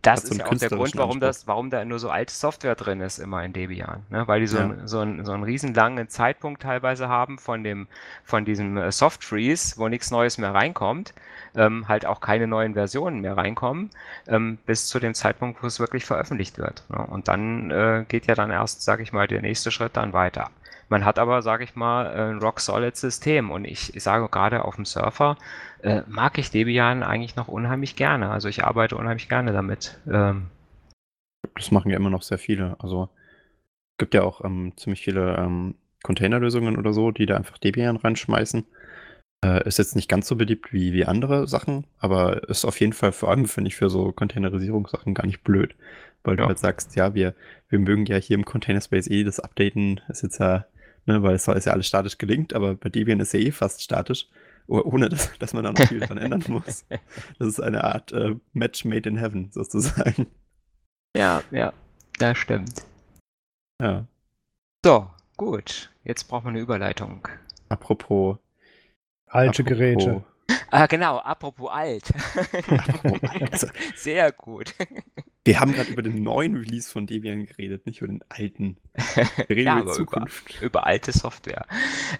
das 0.02 0.24
ist 0.24 0.38
ja 0.38 0.46
auch 0.46 0.54
der 0.54 0.68
Grund, 0.68 0.96
warum, 0.96 1.20
das, 1.20 1.46
warum 1.46 1.70
da 1.70 1.84
nur 1.84 1.98
so 1.98 2.10
alte 2.10 2.32
Software 2.32 2.74
drin 2.74 3.00
ist, 3.00 3.18
immer 3.18 3.44
in 3.44 3.52
Debian. 3.52 4.04
Ne? 4.10 4.26
Weil 4.26 4.40
die 4.40 4.46
so, 4.46 4.58
ja. 4.58 4.64
ein, 4.64 4.86
so, 4.86 5.00
ein, 5.00 5.24
so 5.24 5.32
einen 5.32 5.42
riesenlangen 5.42 6.08
Zeitpunkt 6.08 6.62
teilweise 6.62 7.08
haben 7.08 7.38
von, 7.38 7.64
dem, 7.64 7.86
von 8.22 8.44
diesem 8.44 8.76
äh, 8.76 8.92
Soft 8.92 9.24
Freeze, 9.24 9.76
wo 9.78 9.88
nichts 9.88 10.10
Neues 10.10 10.38
mehr 10.38 10.54
reinkommt, 10.54 11.14
ähm, 11.54 11.88
halt 11.88 12.06
auch 12.06 12.20
keine 12.20 12.46
neuen 12.46 12.74
Versionen 12.74 13.20
mehr 13.20 13.36
reinkommen, 13.36 13.90
ähm, 14.26 14.58
bis 14.66 14.88
zu 14.88 15.00
dem 15.00 15.14
Zeitpunkt, 15.14 15.62
wo 15.62 15.66
es 15.66 15.80
wirklich 15.80 16.04
veröffentlicht 16.04 16.58
wird. 16.58 16.84
Ne? 16.88 16.98
Und 17.06 17.28
dann 17.28 17.70
äh, 17.70 18.04
geht 18.08 18.26
ja 18.26 18.34
dann 18.34 18.50
erst, 18.50 18.82
sage 18.82 19.02
ich 19.02 19.12
mal, 19.12 19.26
der 19.26 19.42
nächste 19.42 19.70
Schritt 19.70 19.96
dann 19.96 20.12
weiter. 20.12 20.50
Man 20.94 21.04
hat 21.04 21.18
aber, 21.18 21.42
sage 21.42 21.64
ich 21.64 21.74
mal, 21.74 22.06
ein 22.06 22.38
Rock-Solid-System 22.38 23.50
und 23.50 23.64
ich, 23.64 23.96
ich, 23.96 24.02
sage 24.04 24.28
gerade 24.28 24.64
auf 24.64 24.76
dem 24.76 24.84
Surfer 24.84 25.36
äh, 25.82 26.02
mag 26.06 26.38
ich 26.38 26.52
Debian 26.52 27.02
eigentlich 27.02 27.34
noch 27.34 27.48
unheimlich 27.48 27.96
gerne. 27.96 28.30
Also 28.30 28.48
ich 28.48 28.62
arbeite 28.62 28.96
unheimlich 28.96 29.28
gerne 29.28 29.52
damit. 29.52 29.98
Ähm, 30.08 30.50
das 31.56 31.72
machen 31.72 31.90
ja 31.90 31.96
immer 31.96 32.10
noch 32.10 32.22
sehr 32.22 32.38
viele. 32.38 32.76
Also 32.78 33.08
es 33.94 33.98
gibt 33.98 34.14
ja 34.14 34.22
auch 34.22 34.44
ähm, 34.44 34.72
ziemlich 34.76 35.02
viele 35.02 35.36
ähm, 35.36 35.74
Containerlösungen 36.04 36.78
oder 36.78 36.92
so, 36.92 37.10
die 37.10 37.26
da 37.26 37.38
einfach 37.38 37.58
Debian 37.58 37.96
reinschmeißen. 37.96 38.64
Äh, 39.44 39.66
ist 39.66 39.78
jetzt 39.78 39.96
nicht 39.96 40.08
ganz 40.08 40.28
so 40.28 40.36
beliebt 40.36 40.72
wie, 40.72 40.92
wie 40.92 41.06
andere 41.06 41.48
Sachen, 41.48 41.88
aber 41.98 42.48
ist 42.48 42.64
auf 42.64 42.78
jeden 42.78 42.92
Fall 42.92 43.10
vor 43.10 43.32
allem, 43.32 43.46
finde 43.46 43.66
ich, 43.66 43.74
für 43.74 43.90
so 43.90 44.12
Containerisierungssachen 44.12 45.12
gar 45.12 45.26
nicht 45.26 45.42
blöd. 45.42 45.74
Weil 46.22 46.34
ja. 46.34 46.42
du 46.42 46.46
halt 46.46 46.60
sagst, 46.60 46.94
ja, 46.94 47.14
wir, 47.14 47.34
wir 47.68 47.80
mögen 47.80 48.06
ja 48.06 48.16
hier 48.16 48.36
im 48.36 48.44
Container 48.44 48.80
Space 48.80 49.08
eh 49.08 49.24
das 49.24 49.40
Updaten, 49.40 50.00
ist 50.08 50.22
jetzt 50.22 50.38
ja 50.38 50.66
ne, 51.06 51.22
weil 51.22 51.34
es 51.34 51.46
ist 51.48 51.66
ja 51.66 51.72
alles 51.72 51.86
statisch 51.86 52.18
gelinkt, 52.18 52.52
aber 52.52 52.74
bei 52.74 52.88
Debian 52.88 53.20
ist 53.20 53.32
ja 53.32 53.40
eh 53.40 53.52
fast 53.52 53.82
statisch, 53.82 54.28
ohne 54.66 55.08
dass, 55.08 55.36
dass 55.38 55.52
man 55.52 55.64
da 55.64 55.72
noch 55.72 55.88
viel 55.88 56.00
dran 56.00 56.18
ändern 56.18 56.44
muss. 56.48 56.86
Das 57.38 57.48
ist 57.48 57.60
eine 57.60 57.84
Art 57.84 58.12
äh, 58.12 58.36
Match 58.52 58.84
made 58.84 59.08
in 59.08 59.16
heaven, 59.16 59.50
sozusagen. 59.52 60.26
Ja, 61.16 61.42
ja, 61.50 61.72
das 62.18 62.38
stimmt. 62.38 62.84
Ja. 63.80 64.06
So, 64.84 65.10
gut. 65.36 65.90
Jetzt 66.04 66.24
brauchen 66.24 66.46
wir 66.46 66.50
eine 66.50 66.60
Überleitung. 66.60 67.26
Apropos. 67.68 68.38
Alte 69.26 69.62
apropos, 69.62 69.78
Geräte. 69.78 70.24
Ah, 70.70 70.86
genau, 70.86 71.18
apropos 71.18 71.70
alt. 71.70 72.12
Apropos 72.68 73.30
alt. 73.30 73.72
Sehr 73.96 74.32
gut. 74.32 74.74
Wir 75.44 75.60
haben 75.60 75.72
gerade 75.72 75.90
über 75.90 76.02
den 76.02 76.22
neuen 76.22 76.56
Release 76.56 76.90
von 76.90 77.06
Debian 77.06 77.46
geredet, 77.46 77.86
nicht 77.86 78.00
über 78.00 78.08
den 78.08 78.22
alten. 78.28 78.78
Wir 79.46 79.56
reden 79.56 79.66
ja, 79.66 79.80
über 79.80 79.92
Zukunft. 79.92 80.56
Über, 80.56 80.64
über, 80.64 80.86
alte 80.86 81.12
Software 81.12 81.66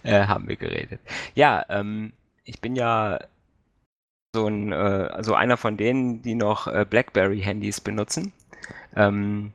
äh, 0.03 0.26
haben 0.26 0.47
wir 0.47 0.57
geredet. 0.57 1.01
Ja, 1.34 1.64
ähm, 1.68 2.12
ich 2.45 2.61
bin 2.61 2.76
ja 2.76 3.18
so, 4.34 4.47
ein, 4.47 4.72
äh, 4.72 4.74
also 4.74 5.34
einer 5.34 5.57
von 5.57 5.76
denen, 5.76 6.20
die 6.20 6.34
noch 6.34 6.66
äh, 6.66 6.84
BlackBerry-Handys 6.88 7.80
benutzen. 7.80 8.32
Ähm, 8.95 9.53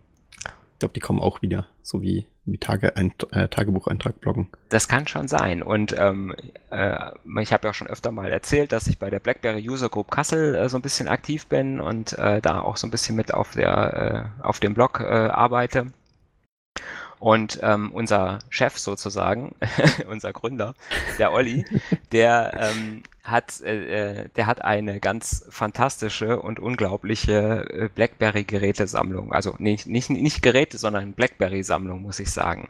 ich 0.73 0.79
glaube, 0.79 0.93
die 0.93 1.01
kommen 1.01 1.19
auch 1.19 1.41
wieder, 1.41 1.67
so 1.81 2.01
wie, 2.01 2.25
wie 2.51 2.57
Tage, 2.57 2.95
ein, 2.95 3.13
äh, 3.31 3.47
Tagebucheintrag 3.47 4.19
bloggen. 4.19 4.49
Das 4.69 4.87
kann 4.87 5.07
schon 5.07 5.27
sein. 5.27 5.61
Und 5.61 5.95
ähm, 5.97 6.35
äh, 6.69 7.11
ich 7.41 7.53
habe 7.53 7.67
ja 7.67 7.73
schon 7.73 7.87
öfter 7.87 8.11
mal 8.11 8.31
erzählt, 8.31 8.71
dass 8.71 8.87
ich 8.87 8.99
bei 8.99 9.09
der 9.09 9.19
BlackBerry 9.19 9.67
User 9.67 9.89
Group 9.89 10.11
Kassel 10.11 10.55
äh, 10.55 10.69
so 10.69 10.77
ein 10.77 10.81
bisschen 10.81 11.07
aktiv 11.07 11.47
bin 11.47 11.79
und 11.79 12.17
äh, 12.17 12.41
da 12.41 12.61
auch 12.61 12.77
so 12.77 12.87
ein 12.87 12.91
bisschen 12.91 13.15
mit 13.15 13.33
auf, 13.33 13.51
der, 13.51 14.33
äh, 14.41 14.43
auf 14.43 14.59
dem 14.59 14.73
Blog 14.73 14.99
äh, 14.99 15.05
arbeite. 15.05 15.87
Und 17.19 17.59
ähm, 17.61 17.91
unser 17.91 18.39
Chef 18.49 18.77
sozusagen, 18.77 19.53
unser 20.09 20.31
Gründer, 20.31 20.73
der 21.17 21.33
Olli, 21.33 21.65
der 22.11 22.53
ähm, 22.57 23.03
hat, 23.23 23.61
äh, 23.61 24.21
äh, 24.21 24.29
der 24.35 24.47
hat 24.47 24.63
eine 24.63 24.99
ganz 24.99 25.45
fantastische 25.49 26.41
und 26.41 26.59
unglaubliche 26.59 27.65
äh, 27.69 27.89
BlackBerry-Gerätesammlung. 27.93 29.33
Also 29.33 29.55
nicht, 29.59 29.87
nicht, 29.87 30.09
nicht 30.09 30.41
Geräte, 30.41 30.77
sondern 30.77 31.13
BlackBerry-Sammlung, 31.13 32.01
muss 32.01 32.19
ich 32.19 32.31
sagen. 32.31 32.69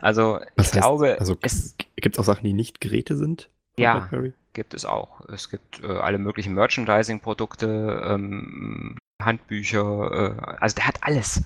Also 0.00 0.40
Was 0.56 0.68
ich 0.68 0.74
heißt, 0.74 0.82
glaube, 0.82 1.16
also 1.18 1.36
gibt 1.36 2.14
es 2.14 2.18
auch 2.18 2.24
Sachen, 2.24 2.44
die 2.44 2.52
nicht 2.52 2.80
Geräte 2.80 3.16
sind? 3.16 3.48
Ja, 3.76 3.98
BlackBerry? 3.98 4.32
Gibt 4.54 4.74
es 4.74 4.84
auch. 4.84 5.20
Es 5.28 5.50
gibt 5.50 5.82
äh, 5.82 5.86
alle 5.86 6.18
möglichen 6.18 6.54
Merchandising-Produkte, 6.54 8.02
ähm, 8.06 8.96
Handbücher, 9.22 10.36
äh, 10.38 10.54
also 10.60 10.74
der 10.76 10.86
hat 10.86 11.02
alles. 11.02 11.42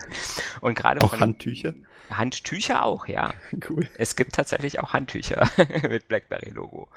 und 0.60 0.74
gerade 0.74 1.02
auch 1.02 1.18
Handtücher? 1.18 1.74
Handtücher 2.10 2.84
auch, 2.84 3.06
ja. 3.06 3.34
Cool. 3.68 3.88
Es 3.96 4.16
gibt 4.16 4.34
tatsächlich 4.34 4.80
auch 4.80 4.92
Handtücher 4.92 5.48
mit 5.88 6.08
BlackBerry-Logo. 6.08 6.88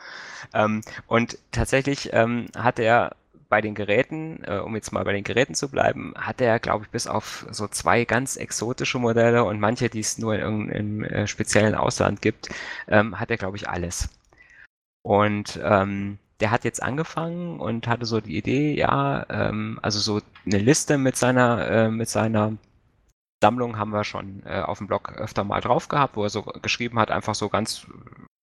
Ähm, 0.53 0.81
und 1.07 1.37
tatsächlich 1.51 2.11
ähm, 2.13 2.47
hat 2.55 2.79
er 2.79 3.15
bei 3.47 3.61
den 3.61 3.75
Geräten, 3.75 4.43
äh, 4.43 4.57
um 4.57 4.75
jetzt 4.75 4.91
mal 4.91 5.05
bei 5.05 5.13
den 5.13 5.23
Geräten 5.23 5.53
zu 5.53 5.69
bleiben, 5.69 6.13
hat 6.17 6.41
er, 6.41 6.59
glaube 6.59 6.85
ich, 6.85 6.91
bis 6.91 7.07
auf 7.07 7.45
so 7.51 7.67
zwei 7.67 8.03
ganz 8.03 8.37
exotische 8.37 8.99
Modelle 8.99 9.43
und 9.43 9.59
manche, 9.59 9.89
die 9.89 9.99
es 9.99 10.17
nur 10.17 10.35
in, 10.35 10.69
im 10.69 11.03
äh, 11.03 11.27
speziellen 11.27 11.75
Ausland 11.75 12.21
gibt, 12.21 12.49
ähm, 12.87 13.19
hat 13.19 13.31
er, 13.31 13.37
glaube 13.37 13.57
ich, 13.57 13.69
alles. 13.69 14.09
Und 15.05 15.59
ähm, 15.63 16.17
der 16.39 16.49
hat 16.49 16.63
jetzt 16.63 16.81
angefangen 16.81 17.59
und 17.59 17.87
hatte 17.87 18.07
so 18.07 18.21
die 18.21 18.37
Idee, 18.37 18.73
ja, 18.73 19.23
ähm, 19.29 19.77
also 19.83 19.99
so 19.99 20.19
eine 20.47 20.57
Liste 20.57 20.97
mit 20.97 21.15
seiner, 21.15 21.69
äh, 21.69 21.91
mit 21.91 22.09
seiner 22.09 22.53
Sammlung 23.39 23.77
haben 23.77 23.91
wir 23.91 24.03
schon 24.03 24.41
äh, 24.47 24.61
auf 24.61 24.79
dem 24.79 24.87
Blog 24.87 25.11
öfter 25.11 25.43
mal 25.43 25.61
drauf 25.61 25.89
gehabt, 25.89 26.15
wo 26.15 26.23
er 26.23 26.29
so 26.29 26.41
geschrieben 26.41 26.97
hat, 26.97 27.11
einfach 27.11 27.35
so 27.35 27.49
ganz 27.49 27.85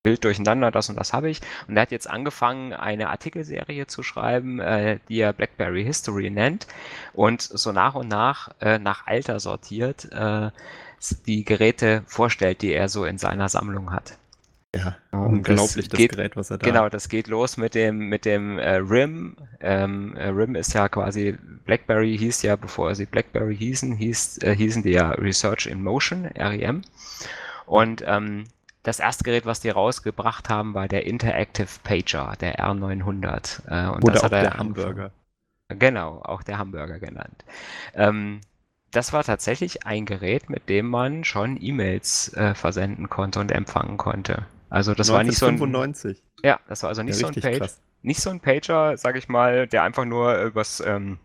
wild 0.03 0.25
durcheinander, 0.25 0.73
das 0.73 0.89
und 0.89 0.97
das 0.97 1.13
habe 1.13 1.31
ich. 1.31 1.41
Und 1.69 1.77
er 1.77 1.83
hat 1.83 1.93
jetzt 1.93 2.11
angefangen, 2.11 2.73
eine 2.73 3.11
Artikelserie 3.11 3.87
zu 3.87 4.03
schreiben, 4.03 4.59
äh, 4.59 4.99
die 5.09 5.21
er 5.21 5.33
BlackBerry 5.33 5.85
History 5.85 6.29
nennt 6.29 6.67
und 7.13 7.41
so 7.41 7.71
nach 7.71 7.95
und 7.95 8.09
nach 8.09 8.51
äh, 8.61 8.81
nach 8.81 9.07
Alter 9.07 9.39
sortiert, 9.39 10.11
äh, 10.11 10.51
die 11.25 11.45
Geräte 11.45 12.03
vorstellt, 12.07 12.63
die 12.63 12.73
er 12.73 12.89
so 12.89 13.05
in 13.05 13.19
seiner 13.19 13.49
Sammlung 13.49 13.93
hat. 13.93 14.19
Ja, 14.75 14.97
Und 15.11 15.49
unglaublich, 15.49 15.89
das, 15.89 15.99
geht- 15.99 16.11
Gerät, 16.11 16.37
was 16.37 16.51
er 16.51 16.59
da 16.59 16.67
Genau, 16.67 16.89
das 16.89 17.09
geht 17.09 17.27
los 17.29 17.57
mit 17.57 17.75
dem, 17.75 18.09
mit 18.09 18.25
dem 18.25 18.59
äh, 18.59 18.77
RIM. 18.77 19.37
Ähm, 19.61 20.15
äh, 20.17 20.29
RIM 20.29 20.55
ist 20.57 20.75
ja 20.75 20.89
quasi, 20.89 21.39
BlackBerry 21.65 22.17
hieß 22.19 22.43
ja, 22.43 22.57
bevor 22.57 22.95
sie 22.95 23.07
BlackBerry 23.07 23.57
hießen, 23.57 23.95
hieß, 23.97 24.39
äh, 24.43 24.55
hießen 24.55 24.83
die 24.83 24.91
ja 24.91 25.11
Research 25.13 25.67
in 25.67 25.83
Motion, 25.83 26.27
REM. 26.27 26.83
Und 27.67 28.03
ähm, 28.07 28.45
das 28.83 29.01
erste 29.01 29.25
Gerät, 29.25 29.47
was 29.47 29.61
die 29.61 29.71
rausgebracht 29.71 30.49
haben, 30.51 30.75
war 30.75 30.89
der 30.89 31.07
Interactive 31.07 31.69
Pager, 31.85 32.35
der 32.41 32.61
R900. 32.61 33.63
Äh, 33.69 33.89
und 33.91 34.05
Oder 34.05 34.13
das 34.13 34.25
auch 34.25 34.33
hat 34.33 34.33
er 34.33 34.43
der 34.43 34.57
angefangen. 34.57 34.97
Hamburger. 34.97 35.13
Genau, 35.71 36.21
auch 36.23 36.43
der 36.43 36.59
Hamburger 36.59 36.99
genannt. 37.01 37.45
Ähm, 37.95 38.41
das 38.91 39.13
war 39.15 39.25
tatsächlich 39.25 39.87
ein 39.87 40.07
Gerät, 40.07 40.51
mit 40.51 40.69
dem 40.69 40.89
man 40.89 41.25
schon 41.25 41.59
E-Mails 41.61 42.33
äh, 42.35 42.55
versenden 42.55 43.09
konnte 43.11 43.41
und 43.41 43.53
empfangen 43.53 43.97
konnte. 43.99 44.47
Also 44.71 44.95
das 44.95 45.13
war 45.13 45.25
nicht 45.25 45.39
so 45.39 45.47
ein, 45.47 45.55
1995. 45.55 46.23
ja, 46.43 46.61
das 46.69 46.83
war 46.83 46.91
also 46.91 47.03
Ja, 47.03 47.05
nicht 47.05 47.17
so 47.17 47.27
ein 47.27 47.35
Page, 47.35 47.59
krass. 47.59 47.81
nicht 48.03 48.21
so 48.21 48.31
ein 48.31 48.41
Pager, 48.41 48.97
sag 48.97 49.17
ich 49.17 49.29
mal, 49.29 49.67
der 49.67 49.83
einfach 49.83 50.05
nur 50.05 50.43
übers 50.43 50.81
ähm, 50.81 51.19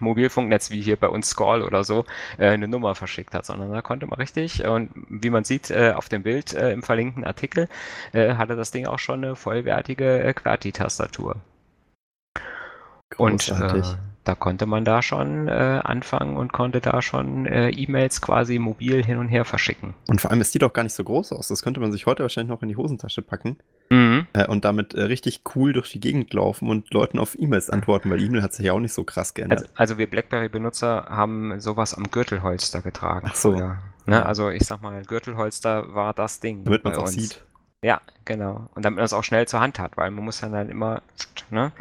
Mobilfunknetz 0.00 0.70
wie 0.70 0.80
hier 0.82 0.96
bei 0.96 1.08
uns 1.08 1.28
Scroll 1.30 1.62
oder 1.62 1.84
so 1.84 2.04
äh, 2.38 2.48
eine 2.48 2.68
Nummer 2.68 2.94
verschickt 2.94 3.34
hat, 3.34 3.46
sondern 3.46 3.70
da 3.72 3.82
konnte 3.82 4.06
man 4.06 4.18
richtig 4.18 4.64
und 4.64 4.90
wie 5.08 5.30
man 5.30 5.44
sieht 5.44 5.70
äh, 5.70 5.92
auf 5.94 6.08
dem 6.08 6.22
Bild 6.22 6.54
äh, 6.54 6.72
im 6.72 6.82
verlinkten 6.82 7.24
Artikel 7.24 7.68
äh, 8.12 8.34
hatte 8.34 8.56
das 8.56 8.70
Ding 8.70 8.86
auch 8.86 8.98
schon 8.98 9.24
eine 9.24 9.36
vollwertige 9.36 10.22
äh, 10.22 10.32
QWERTY-Tastatur. 10.34 11.36
Und 13.16 13.48
äh, 13.48 13.82
da 14.30 14.36
konnte 14.36 14.66
man 14.66 14.84
da 14.84 15.02
schon 15.02 15.48
äh, 15.48 15.80
anfangen 15.82 16.36
und 16.36 16.52
konnte 16.52 16.80
da 16.80 17.02
schon 17.02 17.46
äh, 17.46 17.70
E-Mails 17.70 18.20
quasi 18.20 18.60
mobil 18.60 19.04
hin 19.04 19.18
und 19.18 19.26
her 19.26 19.44
verschicken. 19.44 19.94
Und 20.06 20.20
vor 20.20 20.30
allem, 20.30 20.40
es 20.40 20.52
sieht 20.52 20.62
auch 20.62 20.72
gar 20.72 20.84
nicht 20.84 20.92
so 20.94 21.02
groß 21.02 21.32
aus. 21.32 21.48
Das 21.48 21.62
könnte 21.62 21.80
man 21.80 21.90
sich 21.90 22.06
heute 22.06 22.22
wahrscheinlich 22.22 22.50
noch 22.50 22.62
in 22.62 22.68
die 22.68 22.76
Hosentasche 22.76 23.22
packen 23.22 23.56
Mhm. 23.92 24.28
äh, 24.34 24.46
und 24.46 24.64
damit 24.64 24.94
äh, 24.94 25.02
richtig 25.02 25.42
cool 25.56 25.72
durch 25.72 25.90
die 25.90 25.98
Gegend 25.98 26.32
laufen 26.32 26.68
und 26.70 26.94
Leuten 26.94 27.18
auf 27.18 27.36
E-Mails 27.36 27.70
antworten, 27.70 28.08
weil 28.08 28.22
E-Mail 28.22 28.40
hat 28.44 28.52
sich 28.52 28.66
ja 28.66 28.72
auch 28.72 28.78
nicht 28.78 28.92
so 28.92 29.02
krass 29.02 29.34
geändert. 29.34 29.62
Also, 29.62 29.72
also 29.74 29.98
wir 29.98 30.08
BlackBerry-Benutzer 30.08 31.06
haben 31.08 31.58
sowas 31.58 31.94
am 31.94 32.04
Gürtelholster 32.08 32.82
getragen. 32.82 33.26
Ach 33.28 33.34
so. 33.34 33.50
früher. 33.56 33.78
Ne? 34.06 34.24
Also 34.24 34.48
ich 34.50 34.62
sag 34.64 34.80
mal, 34.80 35.02
Gürtelholster 35.02 35.92
war 35.92 36.14
das 36.14 36.38
Ding. 36.38 36.62
damit 36.62 36.84
man 36.84 36.92
es 36.92 36.98
auch 37.00 37.02
uns. 37.02 37.14
sieht. 37.14 37.42
Ja, 37.82 38.00
genau. 38.24 38.68
Und 38.76 38.84
damit 38.84 38.98
man 38.98 39.04
es 39.06 39.12
auch 39.12 39.24
schnell 39.24 39.48
zur 39.48 39.58
Hand 39.58 39.80
hat, 39.80 39.96
weil 39.96 40.12
man 40.12 40.24
muss 40.24 40.40
dann, 40.40 40.52
dann 40.52 40.68
immer, 40.68 41.02
ne? 41.50 41.72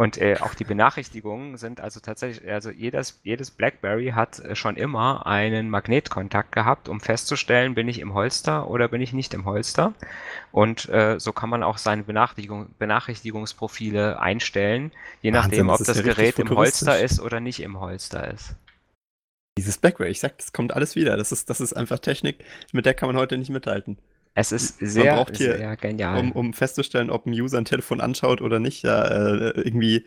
Und 0.00 0.16
äh, 0.16 0.38
auch 0.40 0.54
die 0.54 0.64
Benachrichtigungen 0.64 1.58
sind 1.58 1.78
also 1.78 2.00
tatsächlich, 2.00 2.50
also 2.50 2.70
jedes, 2.70 3.20
jedes 3.22 3.50
BlackBerry 3.50 4.12
hat 4.14 4.38
äh, 4.38 4.56
schon 4.56 4.78
immer 4.78 5.26
einen 5.26 5.68
Magnetkontakt 5.68 6.52
gehabt, 6.52 6.88
um 6.88 7.00
festzustellen, 7.02 7.74
bin 7.74 7.86
ich 7.86 7.98
im 7.98 8.14
Holster 8.14 8.70
oder 8.70 8.88
bin 8.88 9.02
ich 9.02 9.12
nicht 9.12 9.34
im 9.34 9.44
Holster. 9.44 9.92
Und 10.52 10.88
äh, 10.88 11.20
so 11.20 11.34
kann 11.34 11.50
man 11.50 11.62
auch 11.62 11.76
seine 11.76 12.02
Benachrichtigung, 12.02 12.70
Benachrichtigungsprofile 12.78 14.18
einstellen, 14.18 14.90
je 15.20 15.34
Wahnsinn, 15.34 15.50
nachdem, 15.50 15.66
das 15.66 15.80
ob 15.80 15.86
das 15.86 15.96
ja 15.98 16.02
Gerät 16.02 16.38
im 16.38 16.48
Holster 16.48 16.98
ist 16.98 17.20
oder 17.20 17.40
nicht 17.40 17.60
im 17.60 17.78
Holster 17.78 18.32
ist. 18.32 18.54
Dieses 19.58 19.76
Blackberry, 19.76 20.12
ich 20.12 20.20
sag, 20.20 20.38
das 20.38 20.54
kommt 20.54 20.72
alles 20.72 20.96
wieder. 20.96 21.18
Das 21.18 21.30
ist, 21.30 21.50
das 21.50 21.60
ist 21.60 21.74
einfach 21.74 21.98
Technik, 21.98 22.42
mit 22.72 22.86
der 22.86 22.94
kann 22.94 23.08
man 23.08 23.18
heute 23.18 23.36
nicht 23.36 23.50
mithalten. 23.50 23.98
Es 24.34 24.52
ist 24.52 24.78
sehr, 24.78 25.16
braucht 25.16 25.36
hier, 25.36 25.56
sehr 25.56 25.76
genial. 25.76 26.20
Um, 26.20 26.32
um 26.32 26.52
festzustellen, 26.52 27.10
ob 27.10 27.26
ein 27.26 27.32
User 27.32 27.58
ein 27.58 27.64
Telefon 27.64 28.00
anschaut 28.00 28.40
oder 28.40 28.60
nicht, 28.60 28.82
ja, 28.82 29.04
äh, 29.04 29.50
irgendwie 29.60 30.06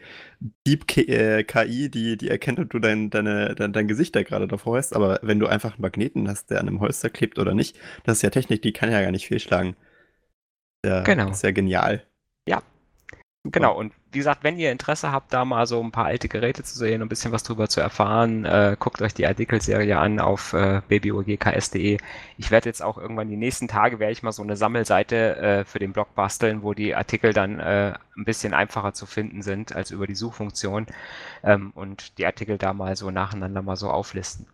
Deep 0.65 0.88
K 0.88 1.01
äh, 1.01 1.43
KI, 1.43 1.89
die, 1.89 2.17
die 2.17 2.30
erkennt, 2.30 2.59
ob 2.59 2.69
du 2.69 2.80
dein, 2.80 3.09
deine, 3.09 3.53
dein, 3.55 3.74
dein 3.74 3.88
Gesicht 3.88 4.15
da 4.15 4.24
gerade 4.24 4.47
davor 4.47 4.78
hast. 4.78 4.95
Aber 4.95 5.19
wenn 5.24 5.39
du 5.39 5.47
einfach 5.47 5.74
einen 5.74 5.82
Magneten 5.82 6.28
hast, 6.30 6.49
der 6.49 6.61
an 6.61 6.67
einem 6.67 6.80
Holster 6.80 7.09
klebt 7.09 7.38
oder 7.38 7.53
nicht, 7.53 7.78
das 8.05 8.17
ist 8.17 8.21
ja 8.21 8.30
Technik, 8.30 8.61
die 8.61 8.74
kann 8.74 8.91
ja 8.91 9.01
gar 9.01 9.11
nicht 9.11 9.28
fehlschlagen. 9.28 9.76
Ja, 10.86 11.01
Genau. 11.03 11.28
Das 11.28 11.38
ist 11.38 11.43
ja 11.43 11.51
genial. 11.51 12.03
Ja. 12.47 12.61
Super. 13.45 13.59
Genau, 13.59 13.77
und 13.77 13.93
wie 14.13 14.19
gesagt, 14.19 14.43
wenn 14.45 14.57
ihr 14.57 14.71
Interesse 14.71 15.11
habt, 15.11 15.33
da 15.33 15.43
mal 15.43 15.67
so 15.67 15.81
ein 15.83 15.91
paar 15.91 16.05
alte 16.05 16.29
Geräte 16.29 16.63
zu 16.63 16.77
sehen 16.77 17.01
und 17.01 17.07
ein 17.07 17.09
bisschen 17.09 17.33
was 17.33 17.43
drüber 17.43 17.67
zu 17.67 17.81
erfahren, 17.81 18.45
äh, 18.45 18.77
guckt 18.79 19.01
euch 19.01 19.13
die 19.13 19.27
Artikelserie 19.27 19.97
an 19.99 20.21
auf 20.21 20.53
äh, 20.53 20.81
babyogks.de. 20.87 21.97
Ich 22.37 22.51
werde 22.51 22.69
jetzt 22.69 22.81
auch 22.81 22.97
irgendwann 22.97 23.27
die 23.27 23.35
nächsten 23.35 23.67
Tage, 23.67 23.99
werde 23.99 24.13
ich 24.13 24.23
mal 24.23 24.31
so 24.31 24.43
eine 24.43 24.55
Sammelseite 24.55 25.35
äh, 25.37 25.65
für 25.65 25.79
den 25.79 25.91
Blog 25.91 26.15
basteln, 26.15 26.63
wo 26.63 26.73
die 26.73 26.95
Artikel 26.95 27.33
dann 27.33 27.59
äh, 27.59 27.95
ein 28.17 28.23
bisschen 28.23 28.53
einfacher 28.53 28.93
zu 28.93 29.05
finden 29.05 29.41
sind 29.41 29.75
als 29.75 29.91
über 29.91 30.07
die 30.07 30.15
Suchfunktion 30.15 30.87
ähm, 31.43 31.71
und 31.75 32.17
die 32.19 32.25
Artikel 32.25 32.57
da 32.57 32.73
mal 32.73 32.95
so 32.95 33.11
nacheinander 33.11 33.61
mal 33.61 33.75
so 33.75 33.89
auflisten. 33.89 34.47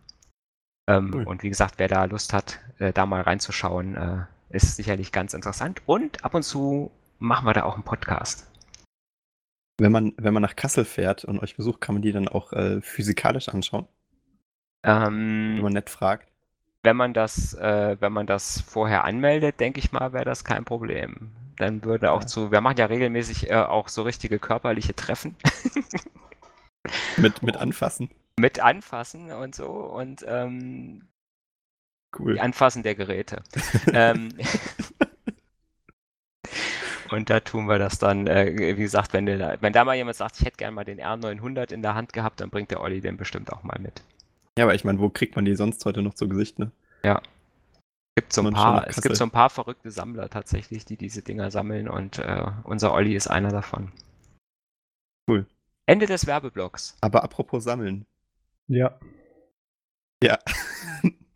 Ähm, 0.88 1.14
Cool. 1.14 1.24
Und 1.24 1.42
wie 1.44 1.48
gesagt, 1.48 1.74
wer 1.78 1.88
da 1.88 2.04
Lust 2.06 2.32
hat, 2.32 2.60
äh, 2.80 2.92
da 2.92 3.06
mal 3.06 3.20
reinzuschauen, 3.22 3.96
äh, 3.96 4.24
ist 4.48 4.76
sicherlich 4.76 5.12
ganz 5.12 5.32
interessant. 5.34 5.82
Und 5.86 6.24
ab 6.24 6.34
und 6.34 6.42
zu 6.42 6.90
machen 7.20 7.46
wir 7.46 7.52
da 7.54 7.62
auch 7.64 7.74
einen 7.74 7.84
Podcast. 7.84 8.49
Wenn 9.80 9.92
man, 9.92 10.12
wenn 10.16 10.32
man 10.34 10.42
nach 10.42 10.54
Kassel 10.56 10.84
fährt 10.84 11.24
und 11.24 11.40
euch 11.40 11.56
besucht, 11.56 11.80
kann 11.80 11.94
man 11.96 12.02
die 12.02 12.12
dann 12.12 12.28
auch 12.28 12.52
äh, 12.52 12.80
physikalisch 12.82 13.48
anschauen, 13.48 13.88
Ähm, 14.82 15.54
wenn 15.54 15.62
man 15.62 15.72
nett 15.74 15.90
fragt. 15.90 16.28
wenn 16.82 16.96
man 16.96 17.12
das, 17.14 17.54
äh, 17.54 17.96
wenn 18.00 18.12
man 18.12 18.26
das 18.26 18.60
vorher 18.62 19.04
anmeldet, 19.04 19.60
denke 19.60 19.80
ich 19.80 19.92
mal, 19.92 20.12
wäre 20.12 20.24
das 20.24 20.44
kein 20.44 20.64
Problem. 20.64 21.30
Dann 21.58 21.84
würde 21.84 22.10
auch 22.12 22.22
Ja. 22.22 22.26
zu, 22.26 22.50
wir 22.52 22.60
machen 22.62 22.78
ja 22.78 22.86
regelmäßig 22.86 23.50
äh, 23.50 23.54
auch 23.56 23.88
so 23.88 24.02
richtige 24.02 24.38
körperliche 24.38 24.94
Treffen 24.94 25.36
Mit, 27.16 27.42
mit 27.42 27.56
anfassen. 27.56 28.10
mit 28.38 28.58
Anfassen 28.60 29.30
und 29.32 29.54
so 29.54 29.66
und 29.68 30.24
ähm, 30.26 31.08
Cool. 32.18 32.40
Anfassen 32.40 32.82
der 32.82 32.96
Geräte. 32.96 33.42
ähm, 33.92 34.30
und 37.10 37.30
da 37.30 37.40
tun 37.40 37.66
wir 37.66 37.78
das 37.78 37.98
dann, 37.98 38.26
äh, 38.26 38.76
wie 38.76 38.82
gesagt, 38.82 39.12
wenn, 39.12 39.26
da, 39.26 39.56
wenn 39.60 39.72
da 39.72 39.84
mal 39.84 39.96
jemand 39.96 40.16
sagt, 40.16 40.38
ich 40.38 40.46
hätte 40.46 40.56
gerne 40.56 40.74
mal 40.74 40.84
den 40.84 41.00
R900 41.00 41.72
in 41.72 41.82
der 41.82 41.94
Hand 41.94 42.12
gehabt, 42.12 42.40
dann 42.40 42.50
bringt 42.50 42.70
der 42.70 42.80
Olli 42.80 43.00
den 43.00 43.16
bestimmt 43.16 43.52
auch 43.52 43.62
mal 43.62 43.78
mit. 43.80 44.02
Ja, 44.58 44.64
aber 44.64 44.74
ich 44.74 44.84
meine, 44.84 44.98
wo 44.98 45.08
kriegt 45.08 45.36
man 45.36 45.44
die 45.44 45.54
sonst 45.54 45.84
heute 45.84 46.02
noch 46.02 46.14
zu 46.14 46.28
Gesicht, 46.28 46.58
ne? 46.58 46.72
gibt 48.20 48.32
so 48.32 48.42
ein 48.42 48.52
paar, 48.52 48.86
es 48.86 49.00
gibt 49.00 49.16
so 49.16 49.24
ein 49.24 49.30
paar 49.30 49.50
verrückte 49.50 49.90
Sammler 49.90 50.28
tatsächlich, 50.28 50.84
die 50.84 50.96
diese 50.96 51.22
Dinger 51.22 51.50
sammeln 51.50 51.88
und 51.88 52.18
äh, 52.18 52.46
unser 52.64 52.92
Olli 52.92 53.14
ist 53.14 53.28
einer 53.28 53.50
davon. 53.50 53.92
Cool. 55.28 55.46
Ende 55.86 56.06
des 56.06 56.26
Werbeblocks. 56.26 56.96
Aber 57.00 57.24
apropos 57.24 57.64
Sammeln. 57.64 58.06
Ja. 58.68 58.98
Ja. 60.22 60.38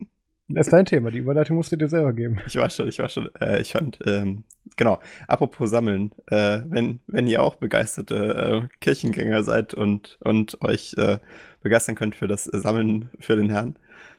Das 0.47 0.67
ist 0.67 0.73
dein 0.73 0.85
Thema. 0.85 1.09
Die 1.09 1.19
Überleitung 1.19 1.57
musst 1.57 1.71
du 1.71 1.75
dir 1.75 1.89
selber 1.89 2.13
geben. 2.13 2.39
Ich 2.45 2.55
war 2.55 2.69
schon, 2.69 2.87
ich 2.87 2.99
war 2.99 3.09
schon, 3.09 3.29
äh, 3.41 3.61
ich 3.61 3.71
fand, 3.71 3.97
ähm, 4.05 4.43
genau, 4.77 4.99
apropos 5.27 5.69
Sammeln, 5.71 6.11
äh, 6.27 6.61
wenn, 6.65 6.99
wenn 7.07 7.27
ihr 7.27 7.41
auch 7.41 7.55
begeisterte 7.55 8.67
äh, 8.69 8.77
Kirchengänger 8.79 9.43
seid 9.43 9.73
und, 9.73 10.17
und 10.21 10.61
euch 10.61 10.93
äh, 10.97 11.17
begeistern 11.61 11.95
könnt 11.95 12.15
für 12.15 12.27
das 12.27 12.43
Sammeln 12.45 13.09
für 13.19 13.35
den 13.35 13.49
Herrn, 13.49 13.75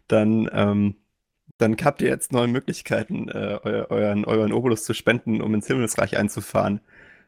dann, 0.09 0.51
ähm, 0.53 0.97
dann 1.59 1.77
habt 1.85 2.03
ihr 2.03 2.09
jetzt 2.09 2.33
neue 2.33 2.49
Möglichkeiten, 2.49 3.29
äh, 3.29 3.59
eu 3.63 3.87
euren, 3.91 4.25
euren 4.25 4.53
Obolus 4.53 4.85
zu 4.85 4.95
spenden, 4.95 5.41
um 5.41 5.55
ins 5.55 5.69
Himmelsreich 5.69 6.17
einzufahren. 6.17 6.81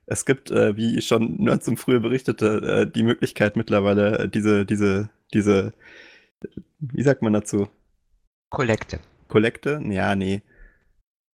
Es 0.06 0.26
gibt, 0.26 0.50
äh, 0.50 0.76
wie 0.76 1.00
schon 1.02 1.36
Nerds 1.36 1.68
im 1.68 1.76
Frühe 1.76 2.00
berichtete, 2.00 2.86
die 2.86 3.02
Möglichkeit 3.04 3.56
mittlerweile, 3.56 4.28
diese, 4.28 4.66
diese, 4.66 5.10
diese, 5.34 5.72
wie 6.80 7.02
sagt 7.02 7.22
man 7.22 7.32
dazu? 7.32 7.68
Kollekte. 8.50 9.00
Kollekte? 9.28 9.80
Ja, 9.84 10.14
nee. 10.16 10.42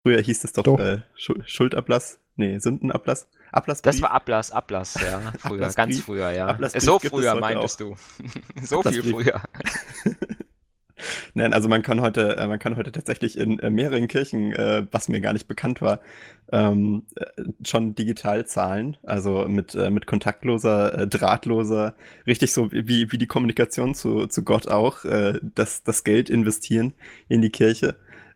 Früher 0.02 0.22
hieß 0.22 0.44
es 0.44 0.54
doch, 0.54 0.64
Doch. 0.64 0.80
Äh, 0.80 1.02
Schu- 1.16 1.42
Schuldablass. 1.46 2.20
Nee, 2.36 2.58
Sündenablass. 2.60 3.28
Ablassbrief. 3.52 3.94
Das 3.94 4.02
war 4.02 4.12
Ablass, 4.12 4.52
Ablass, 4.52 4.96
ja. 4.96 5.22
Früher, 5.38 5.70
ganz 5.72 6.00
früher, 6.02 6.32
ja. 6.32 6.48
Ablassbrief 6.48 6.84
so 6.84 7.00
früher 7.00 7.36
meintest 7.36 7.80
du. 7.80 7.96
so 8.64 8.82
viel 8.82 9.04
früher. 9.04 9.42
Nein, 11.34 11.54
also 11.54 11.70
man 11.70 11.82
kann 11.82 12.02
heute, 12.02 12.38
äh, 12.38 12.48
man 12.48 12.60
kann 12.60 12.78
heute 12.78 12.92
tatsächlich 12.92 13.38
in 13.38 13.60
äh, 13.60 13.70
mehreren 13.70 14.08
Kirchen, 14.08 14.54
äh, 14.54 14.86
was 14.92 15.10
mir 15.10 15.22
gar 15.22 15.34
nicht 15.34 15.48
bekannt 15.48 15.82
war, 15.82 16.00
ähm, 16.52 17.04
äh, 17.16 17.26
schon 17.66 17.96
digital 17.96 18.46
zahlen. 18.46 18.98
Also 19.04 19.48
mit, 19.48 19.76
mit 19.76 20.06
kontaktloser, 20.06 21.08
drahtloser, 21.08 21.96
richtig 22.28 22.54
so 22.54 22.72
wie, 22.72 23.12
wie 23.12 23.18
die 23.18 23.28
Kommunikation 23.28 23.96
zu, 23.96 24.28
zu 24.28 24.44
Gott 24.44 24.68
auch, 24.68 25.00
das, 25.56 25.84
das 25.84 26.04
Geld 26.04 26.30
investieren 26.30 26.94
in 27.28 27.42
die 27.42 27.50
Kirche. 27.50 27.96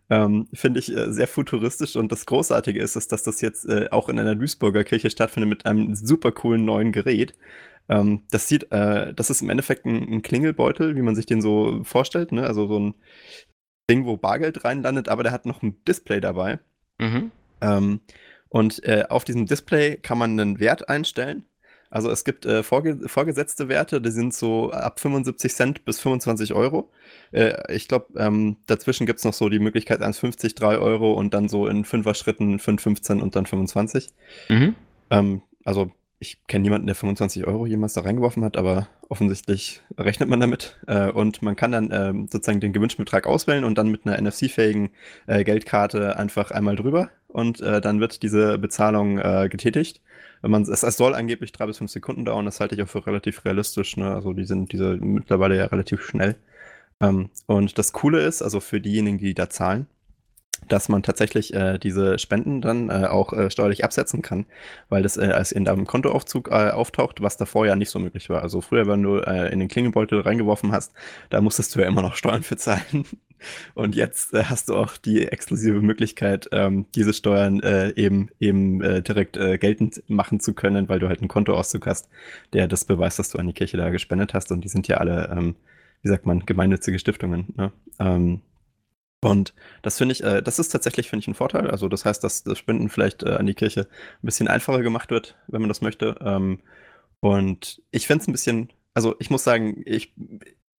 Ähm, 0.10 0.48
Finde 0.54 0.80
ich 0.80 0.96
äh, 0.96 1.12
sehr 1.12 1.28
futuristisch 1.28 1.98
und 1.98 2.12
das 2.12 2.26
Großartige 2.26 2.80
ist, 2.80 2.96
ist 2.96 3.12
dass 3.12 3.24
das 3.24 3.42
jetzt 3.42 3.66
äh, 3.68 3.90
auch 3.92 4.08
in 4.08 4.20
einer 4.20 4.36
Duisburger 4.36 4.86
Kirche 4.86 5.10
stattfindet 5.10 5.50
mit 5.50 5.66
einem 5.66 5.96
super 5.96 6.32
coolen 6.32 6.64
neuen 6.64 6.94
Gerät. 6.94 7.34
Ähm, 7.90 8.24
das 8.32 8.48
sieht, 8.48 8.72
äh, 8.72 9.14
das 9.14 9.30
ist 9.30 9.42
im 9.42 9.50
Endeffekt 9.50 9.86
ein, 9.86 10.14
ein 10.14 10.22
Klingelbeutel, 10.22 10.96
wie 10.96 11.02
man 11.02 11.16
sich 11.16 11.26
den 11.26 11.42
so 11.42 11.84
vorstellt, 11.84 12.32
ne? 12.32 12.46
Also 12.46 12.68
so 12.68 12.80
ein 12.80 12.96
Ding, 13.90 14.06
wo 14.06 14.18
Bargeld 14.18 14.64
reinlandet, 14.66 15.10
aber 15.10 15.24
der 15.24 15.32
hat 15.32 15.46
noch 15.46 15.62
ein 15.62 15.84
Display 15.86 16.20
dabei. 16.20 16.60
Mhm. 17.00 17.32
Ähm, 17.62 18.02
und 18.50 18.84
äh, 18.84 19.06
auf 19.10 19.24
diesem 19.24 19.46
Display 19.46 19.98
kann 19.98 20.18
man 20.18 20.40
einen 20.40 20.60
Wert 20.60 20.90
einstellen. 20.90 21.46
Also 21.90 22.12
es 22.12 22.26
gibt 22.26 22.46
äh, 22.46 22.64
vorge 22.64 23.08
vorgesetzte 23.08 23.70
Werte, 23.70 24.02
die 24.02 24.12
sind 24.12 24.34
so 24.34 24.72
ab 24.72 25.00
75 25.00 25.54
Cent 25.54 25.86
bis 25.86 26.00
25 26.02 26.54
Euro. 26.54 26.92
Äh, 27.32 27.74
ich 27.74 27.88
glaube, 27.88 28.08
ähm, 28.18 28.58
dazwischen 28.66 29.06
gibt 29.06 29.20
es 29.20 29.26
noch 29.26 29.34
so 29.34 29.48
die 29.48 29.60
Möglichkeit 29.60 30.02
1,50, 30.02 30.56
3 30.56 30.80
Euro 30.80 31.14
und 31.14 31.34
dann 31.34 31.48
so 31.48 31.68
in 31.68 31.86
5er 31.86 32.14
Schritten 32.14 32.60
5, 32.60 32.82
15 32.82 33.22
und 33.22 33.36
dann 33.38 33.46
25. 33.46 34.10
Mhm. 34.50 34.76
Ähm, 35.12 35.42
also 35.64 35.92
ich 36.20 36.46
kenne 36.48 36.64
niemanden, 36.64 36.88
der 36.88 36.96
25 36.96 37.46
Euro 37.46 37.66
jemals 37.66 37.94
da 37.94 38.02
reingeworfen 38.02 38.44
hat, 38.44 38.58
aber 38.58 38.88
offensichtlich 39.08 39.82
rechnet 39.98 40.30
man 40.30 40.40
damit. 40.40 40.78
Äh, 40.88 41.12
und 41.12 41.42
man 41.42 41.56
kann 41.56 41.72
dann 41.72 41.90
ähm, 41.92 42.28
sozusagen 42.32 42.60
den 42.60 42.74
gewünschten 42.74 43.06
Betrag 43.06 43.28
auswählen 43.28 43.64
und 43.64 43.78
dann 43.78 43.90
mit 43.90 44.06
einer 44.06 44.20
NFC-fähigen 44.20 44.90
äh, 45.28 45.44
Geldkarte 45.44 46.18
einfach 46.18 46.52
einmal 46.52 46.76
drüber 46.76 47.10
und 47.28 47.62
äh, 47.62 47.82
dann 47.82 48.00
wird 48.00 48.24
diese 48.24 48.58
Bezahlung 48.58 49.20
äh, 49.20 49.48
getätigt. 49.50 50.02
Wenn 50.42 50.52
man, 50.52 50.64
es, 50.64 50.84
es 50.84 50.98
soll 50.98 51.14
angeblich 51.14 51.52
drei 51.52 51.68
bis 51.68 51.78
fünf 51.78 51.92
Sekunden 51.92 52.26
dauern, 52.26 52.46
das 52.46 52.60
halte 52.60 52.76
ich 52.76 52.82
auch 52.82 52.88
für 52.88 53.06
relativ 53.06 53.46
realistisch. 53.46 53.98
Ne? 53.98 54.14
Also 54.14 54.34
die 54.34 54.46
sind 54.46 54.72
diese 54.72 54.98
mittlerweile 54.98 55.58
ja 55.58 55.66
relativ 55.66 56.02
schnell. 56.02 56.36
Ähm, 57.00 57.30
und 57.46 57.78
das 57.78 57.94
Coole 57.94 58.22
ist, 58.22 58.42
also 58.42 58.60
für 58.60 58.82
diejenigen, 58.82 59.20
die 59.20 59.34
da 59.34 59.50
zahlen, 59.50 59.88
dass 60.68 60.90
man 60.90 61.04
tatsächlich 61.04 61.54
äh, 61.54 61.78
diese 61.78 62.20
Spenden 62.20 62.62
dann 62.62 62.90
äh, 62.90 63.08
auch 63.08 63.34
äh, 63.34 63.50
steuerlich 63.50 63.84
absetzen 63.84 64.22
kann, 64.22 64.46
weil 64.90 65.04
das 65.04 65.18
äh, 65.18 65.26
als 65.28 65.52
in 65.52 65.66
deinem 65.66 65.86
Kontoaufzug 65.86 66.50
äh, 66.50 66.72
auftaucht, 66.72 67.22
was 67.22 67.38
davor 67.38 67.66
ja 67.66 67.76
nicht 67.76 67.90
so 67.90 68.00
möglich 68.00 68.30
war. 68.30 68.42
Also 68.42 68.62
früher, 68.62 68.88
wenn 68.88 69.04
du 69.04 69.18
äh, 69.18 69.52
in 69.52 69.60
den 69.60 69.68
Klingelbeutel 69.68 70.22
reingeworfen 70.22 70.72
hast, 70.72 70.94
da 71.30 71.42
musstest 71.42 71.76
du 71.76 71.80
ja 71.80 71.88
immer 71.88 72.02
noch 72.02 72.16
Steuern 72.16 72.44
für 72.44 72.58
zahlen. 72.58 73.06
Und 73.76 73.96
jetzt 73.96 74.34
hast 74.34 74.70
du 74.70 74.76
auch 74.76 74.98
die 74.98 75.28
exklusive 75.28 75.80
Möglichkeit, 75.80 76.50
ähm, 76.52 76.88
diese 76.96 77.14
Steuern 77.14 77.62
eben, 77.96 78.30
eben 78.40 78.80
direkt 79.04 79.34
geltend 79.34 80.02
machen 80.08 80.40
zu 80.40 80.56
können, 80.56 80.90
weil 80.90 80.98
du 80.98 81.08
halt 81.08 81.20
einen 81.20 81.28
Kontoauszug 81.28 81.86
hast, 81.86 82.10
der 82.54 82.68
das 82.68 82.86
beweist, 82.86 83.20
dass 83.20 83.30
du 83.30 83.38
an 83.38 83.46
die 83.46 83.54
Kirche 83.54 83.78
da 83.78 83.92
gespendet 83.92 84.34
hast. 84.34 84.52
Und 84.52 84.62
die 84.62 84.70
sind 84.70 84.88
ja 84.88 84.98
alle, 84.98 85.30
ähm, 85.32 85.56
wie 86.02 86.10
sagt 86.10 86.26
man, 86.26 86.48
gemeinnützige 86.48 86.98
Stiftungen. 86.98 87.54
Ne? 87.56 87.72
Ähm, 88.00 88.42
und 89.22 89.54
das 89.82 89.98
finde 89.98 90.14
ich, 90.14 90.24
äh, 90.24 90.42
das 90.42 90.60
ist 90.60 90.70
tatsächlich, 90.70 91.10
finde 91.10 91.24
ich, 91.24 91.28
ein 91.28 91.34
Vorteil. 91.34 91.70
Also 91.70 91.90
das 91.90 92.06
heißt, 92.06 92.24
dass 92.24 92.44
das 92.44 92.58
Spenden 92.58 92.90
vielleicht 92.90 93.24
äh, 93.24 93.32
an 93.32 93.46
die 93.48 93.56
Kirche 93.56 93.88
ein 94.22 94.26
bisschen 94.26 94.48
einfacher 94.48 94.82
gemacht 94.84 95.10
wird, 95.10 95.36
wenn 95.48 95.62
man 95.62 95.70
das 95.70 95.82
möchte. 95.82 96.16
Ähm, 96.22 96.60
und 97.20 97.82
ich 97.92 98.08
finde 98.08 98.22
es 98.22 98.28
ein 98.28 98.32
bisschen, 98.32 98.72
also 98.94 99.16
ich 99.20 99.30
muss 99.30 99.44
sagen, 99.44 99.82
ich 99.86 100.14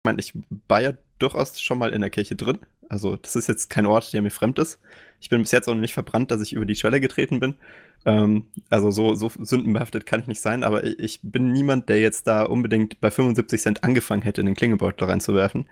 meine, 0.05 0.20
ich 0.20 0.34
war 0.68 0.80
ja 0.80 0.93
durchaus 1.18 1.61
schon 1.61 1.78
mal 1.78 1.93
in 1.93 2.01
der 2.01 2.11
Kirche 2.11 2.36
drin. 2.36 2.59
Also 2.89 3.16
das 3.16 3.36
ist 3.36 3.49
jetzt 3.49 3.68
kein 3.70 3.86
Ort, 3.86 4.12
der 4.12 4.22
mir 4.22 4.30
fremd 4.30 4.59
ist. 4.59 4.78
Ich 5.20 5.28
bin 5.28 5.43
bis 5.43 5.51
jetzt 5.51 5.68
auch 5.68 5.74
noch 5.74 5.80
nicht 5.80 5.95
verbrannt, 5.95 6.30
dass 6.30 6.41
ich 6.41 6.53
über 6.53 6.64
die 6.64 6.76
Schwelle 6.76 7.01
getreten 7.01 7.41
bin. 7.41 7.57
Ähm, 8.05 8.47
also 8.70 8.91
so, 8.91 9.14
so 9.14 9.30
sündenbehaftet 9.39 10.07
kann 10.07 10.20
ich 10.20 10.26
nicht 10.26 10.41
sein, 10.41 10.62
aber 10.64 10.84
ich, 10.84 11.20
bin 11.22 11.53
niemand, 11.53 11.89
der 11.89 12.01
jetzt 12.01 12.26
da 12.26 12.45
unbedingt 12.45 13.01
bei 13.01 13.11
75 13.11 13.61
Cent 13.61 13.84
angefangen 13.84 14.22
hätte, 14.22 14.41
in 14.41 14.47
den 14.47 14.55
Klingelbeutel 14.55 15.09
reinzuwerfen. 15.09 15.68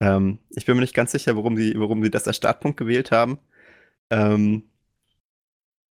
Ähm, 0.00 0.38
ich 0.50 0.66
bin 0.66 0.76
mir 0.76 0.82
nicht 0.82 0.94
ganz 0.94 1.12
sicher, 1.12 1.36
warum 1.36 1.56
sie, 1.56 1.74
warum 1.78 2.02
sie 2.02 2.10
das 2.10 2.26
als 2.26 2.36
Startpunkt 2.36 2.78
gewählt 2.78 3.10
haben. 3.12 3.38
Ähm, 4.10 4.64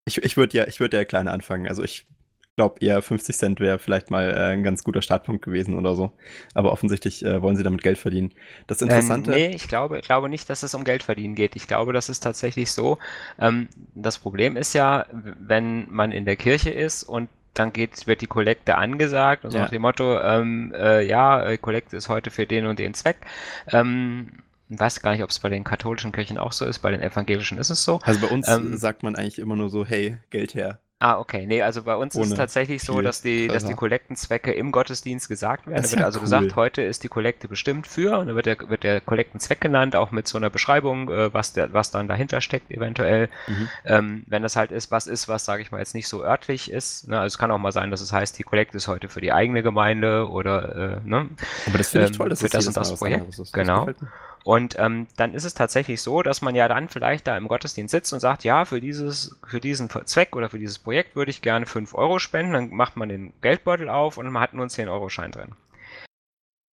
ich 0.06 0.18
ich 0.24 0.38
würde 0.38 0.58
ja, 0.58 0.68
ich 0.68 0.80
würde 0.80 0.98
ja 0.98 1.06
kleiner 1.06 1.32
anfangen. 1.34 1.68
Also 1.68 1.84
ich 1.84 2.06
glaube 2.56 2.80
eher 2.80 3.02
50 3.02 3.36
Cent 3.38 3.60
wäre 3.60 3.80
vielleicht 3.80 4.12
mal 4.12 4.30
äh, 4.32 4.54
ein 4.54 4.64
ganz 4.64 4.84
guter 4.84 5.02
Startpunkt 5.02 5.44
gewesen 5.44 5.76
oder 5.76 5.96
so. 5.96 6.12
Aber 6.54 6.72
offensichtlich 6.72 7.24
äh, 7.26 7.42
wollen 7.42 7.56
sie 7.58 7.64
damit 7.64 7.82
Geld 7.82 7.98
verdienen. 7.98 8.34
Das 8.68 8.82
Ähm, 8.88 8.88
Interessante. 8.90 9.32
nee, 9.32 9.48
ich 9.48 9.68
glaube, 9.68 10.00
ich 10.00 10.06
glaube 10.06 10.30
nicht, 10.30 10.50
dass 10.50 10.64
es 10.64 10.76
um 10.76 10.84
Geld 10.84 11.04
verdienen 11.04 11.36
geht. 11.36 11.56
Ich 11.56 11.68
glaube, 11.68 11.92
das 11.94 12.10
ist 12.10 12.22
tatsächlich 12.22 12.72
so. 12.72 13.00
Ähm, 13.40 13.68
das 13.96 14.20
Problem 14.20 14.58
ist 14.58 14.74
ja, 14.74 15.06
wenn 15.12 15.92
man 15.92 16.12
in 16.12 16.26
der 16.26 16.36
Kirche 16.36 16.70
ist 16.70 17.04
und 17.04 17.30
dann 17.60 17.74
geht, 17.74 18.08
wird 18.08 18.22
die 18.22 18.28
Kollekte 18.28 18.76
angesagt 18.76 19.46
und 19.46 19.52
so 19.52 19.58
Ja. 19.58 19.64
nach 19.64 19.70
dem 19.72 19.82
Motto, 19.82 20.20
ähm, 20.22 20.74
äh, 20.78 21.06
ja, 21.06 21.44
äh, 21.44 21.58
Kollekte 21.58 21.98
ist 21.98 22.10
heute 22.10 22.30
für 22.32 22.46
den 22.46 22.66
und 22.68 22.80
den 22.80 22.94
Zweck. 22.94 23.18
Ähm, 23.72 24.32
ich 24.70 24.80
weiß 24.80 25.02
gar 25.02 25.12
nicht, 25.12 25.24
ob 25.24 25.30
es 25.30 25.40
bei 25.40 25.50
den 25.50 25.64
katholischen 25.64 26.12
Kirchen 26.12 26.38
auch 26.38 26.52
so 26.52 26.66
ist, 26.66 26.80
bei 26.80 26.92
den 26.92 27.02
evangelischen 27.02 27.58
ist 27.58 27.70
es 27.70 27.84
so. 27.84 28.00
Also 28.04 28.20
bei 28.20 28.28
uns 28.34 28.48
Ähm, 28.48 28.76
sagt 28.78 29.04
man 29.04 29.16
eigentlich 29.16 29.40
immer 29.40 29.56
nur 29.56 29.70
so, 29.70 29.86
hey, 29.86 30.18
Geld 30.32 30.56
her. 30.56 30.80
Ah, 31.00 31.20
okay. 31.20 31.46
Nee, 31.46 31.62
also 31.62 31.84
bei 31.84 31.96
uns 31.96 32.16
ist 32.16 32.32
es 32.32 32.34
tatsächlich 32.38 32.82
so, 32.82 33.02
dass 33.02 33.22
die, 33.22 33.48
dass 33.50 33.66
die. 33.66 33.74
Kollektenzwecke 33.74 34.54
im 34.54 34.72
Gottesdienst 34.72 35.28
gesagt 35.28 35.68
werden. 35.68 35.82
Das 35.82 35.92
Da 35.92 35.92
wird 35.92 36.00
ja 36.00 36.06
also 36.06 36.20
cool. 36.20 36.24
gesagt, 36.24 36.56
heute 36.56 36.82
ist 36.84 37.04
die 37.04 37.10
Kollekte 37.10 37.50
bestimmt 37.50 37.86
für, 37.86 38.18
und 38.18 38.28
dann 38.28 38.36
wird 38.38 38.46
der, 38.46 38.58
wird 38.70 38.84
der 38.84 39.02
Kollektenzweck 39.02 39.60
genannt, 39.60 39.98
auch 39.98 40.12
mit 40.12 40.26
so 40.28 40.38
einer 40.38 40.50
Beschreibung, 40.50 41.10
äh, 41.10 41.34
was, 41.34 41.52
der, 41.52 41.74
was 41.74 41.92
dann 41.92 42.08
dahinter 42.08 42.40
steckt, 42.40 42.72
eventuell. 42.72 43.30
Mhm. 43.48 43.70
Ähm, 43.84 44.24
wenn 44.28 44.42
das 44.42 44.56
halt 44.56 44.72
ist, 44.72 44.90
was 44.90 45.08
ist, 45.08 45.28
was, 45.28 45.44
sage 45.44 45.62
ich 45.62 45.72
mal, 45.72 45.80
jetzt 45.80 45.96
nicht 45.96 46.08
so 46.08 46.24
örtlich 46.24 46.72
ist. 46.72 47.10
Ne? 47.10 47.20
Also 47.20 47.28
es 47.34 47.38
kann 47.38 47.52
auch 47.52 47.58
mal 47.58 47.74
sein, 47.74 47.92
dass 47.92 48.00
es 48.00 48.14
heißt, 48.14 48.40
die 48.40 48.44
Kollekte 48.44 48.78
ist 48.78 48.88
heute 48.88 49.10
für 49.10 49.20
die 49.20 49.34
eigene 49.34 49.64
Gemeinde 49.64 50.30
oder, 50.30 51.02
äh, 51.04 51.08
ne? 51.08 51.30
Aber 51.68 51.78
das 51.78 51.90
finde 51.90 52.06
ich 52.06 52.12
Ähm, 52.14 52.18
toll, 52.18 52.30
dass 52.30 52.40
für 52.40 52.46
das 52.48 52.64
jedes 52.64 52.68
und 52.68 52.78
das 52.78 52.96
Projekt. 52.98 53.30
ist. 53.30 53.40
Das 53.40 53.52
Genau. 53.52 53.86
mir. 53.88 53.96
Und 54.46 54.78
ähm, 54.78 55.08
dann 55.18 55.34
ist 55.34 55.44
es 55.44 55.56
tatsächlich 55.56 56.04
so, 56.04 56.22
dass 56.22 56.44
man 56.44 56.54
ja 56.54 56.68
dann 56.68 56.88
vielleicht 56.88 57.26
da 57.26 57.36
im 57.36 57.48
Gottesdienst 57.48 57.92
sitzt 57.92 58.14
und 58.14 58.20
sagt, 58.20 58.44
ja, 58.44 58.66
für 58.66 58.80
dieses, 58.80 59.36
für 59.44 59.60
diesen 59.60 59.90
Zweck 59.90 60.36
oder 60.36 60.52
für 60.52 60.60
dieses 60.60 60.78
Projekt 60.78 61.16
würde 61.16 61.32
ich 61.32 61.42
gerne 61.42 61.66
5 61.66 61.96
Euro 61.96 62.20
spenden. 62.20 62.54
Dann 62.54 62.70
macht 62.70 62.96
man 62.96 63.10
den 63.10 63.34
Geldbeutel 63.42 63.90
auf 63.90 64.20
und 64.20 64.30
man 64.30 64.44
hat 64.44 64.54
nur 64.54 64.62
einen 64.62 64.70
10-Euro-Schein 64.70 65.32
drin. 65.32 65.56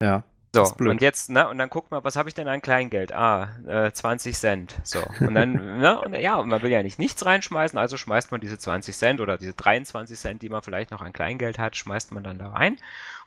Ja. 0.03 0.25
So, 0.53 0.65
und 0.81 1.01
jetzt, 1.01 1.31
ne, 1.31 1.49
und 1.49 1.59
dann 1.59 1.71
guckt 1.71 1.93
man, 1.93 2.03
was 2.03 2.17
habe 2.17 2.29
ich 2.29 2.35
denn 2.35 2.49
an 2.49 2.61
Kleingeld? 2.61 3.13
Ah, 3.13 3.51
äh, 3.69 3.93
20 3.93 4.37
Cent. 4.37 4.75
So, 4.83 4.99
und 5.21 5.37
dann, 5.37 5.53
ne, 5.79 6.01
und 6.01 6.13
ja, 6.15 6.35
und 6.39 6.49
man 6.49 6.63
will 6.63 6.73
ja 6.73 6.83
nicht 6.83 6.99
nichts 6.99 7.25
reinschmeißen, 7.25 7.79
also 7.79 7.97
schmeißt 7.97 8.33
man 8.33 8.41
diese 8.41 8.59
20 8.59 8.97
Cent 8.97 9.21
oder 9.21 9.39
diese 9.39 9.53
23 9.53 10.19
Cent, 10.19 10.43
die 10.43 10.49
man 10.49 10.63
vielleicht 10.63 10.91
noch 10.91 11.03
an 11.03 11.13
Kleingeld 11.13 11.61
hat, 11.61 11.77
schmeißt 11.77 12.11
man 12.11 12.25
dann 12.25 12.39
da 12.39 12.49
rein. 12.49 12.79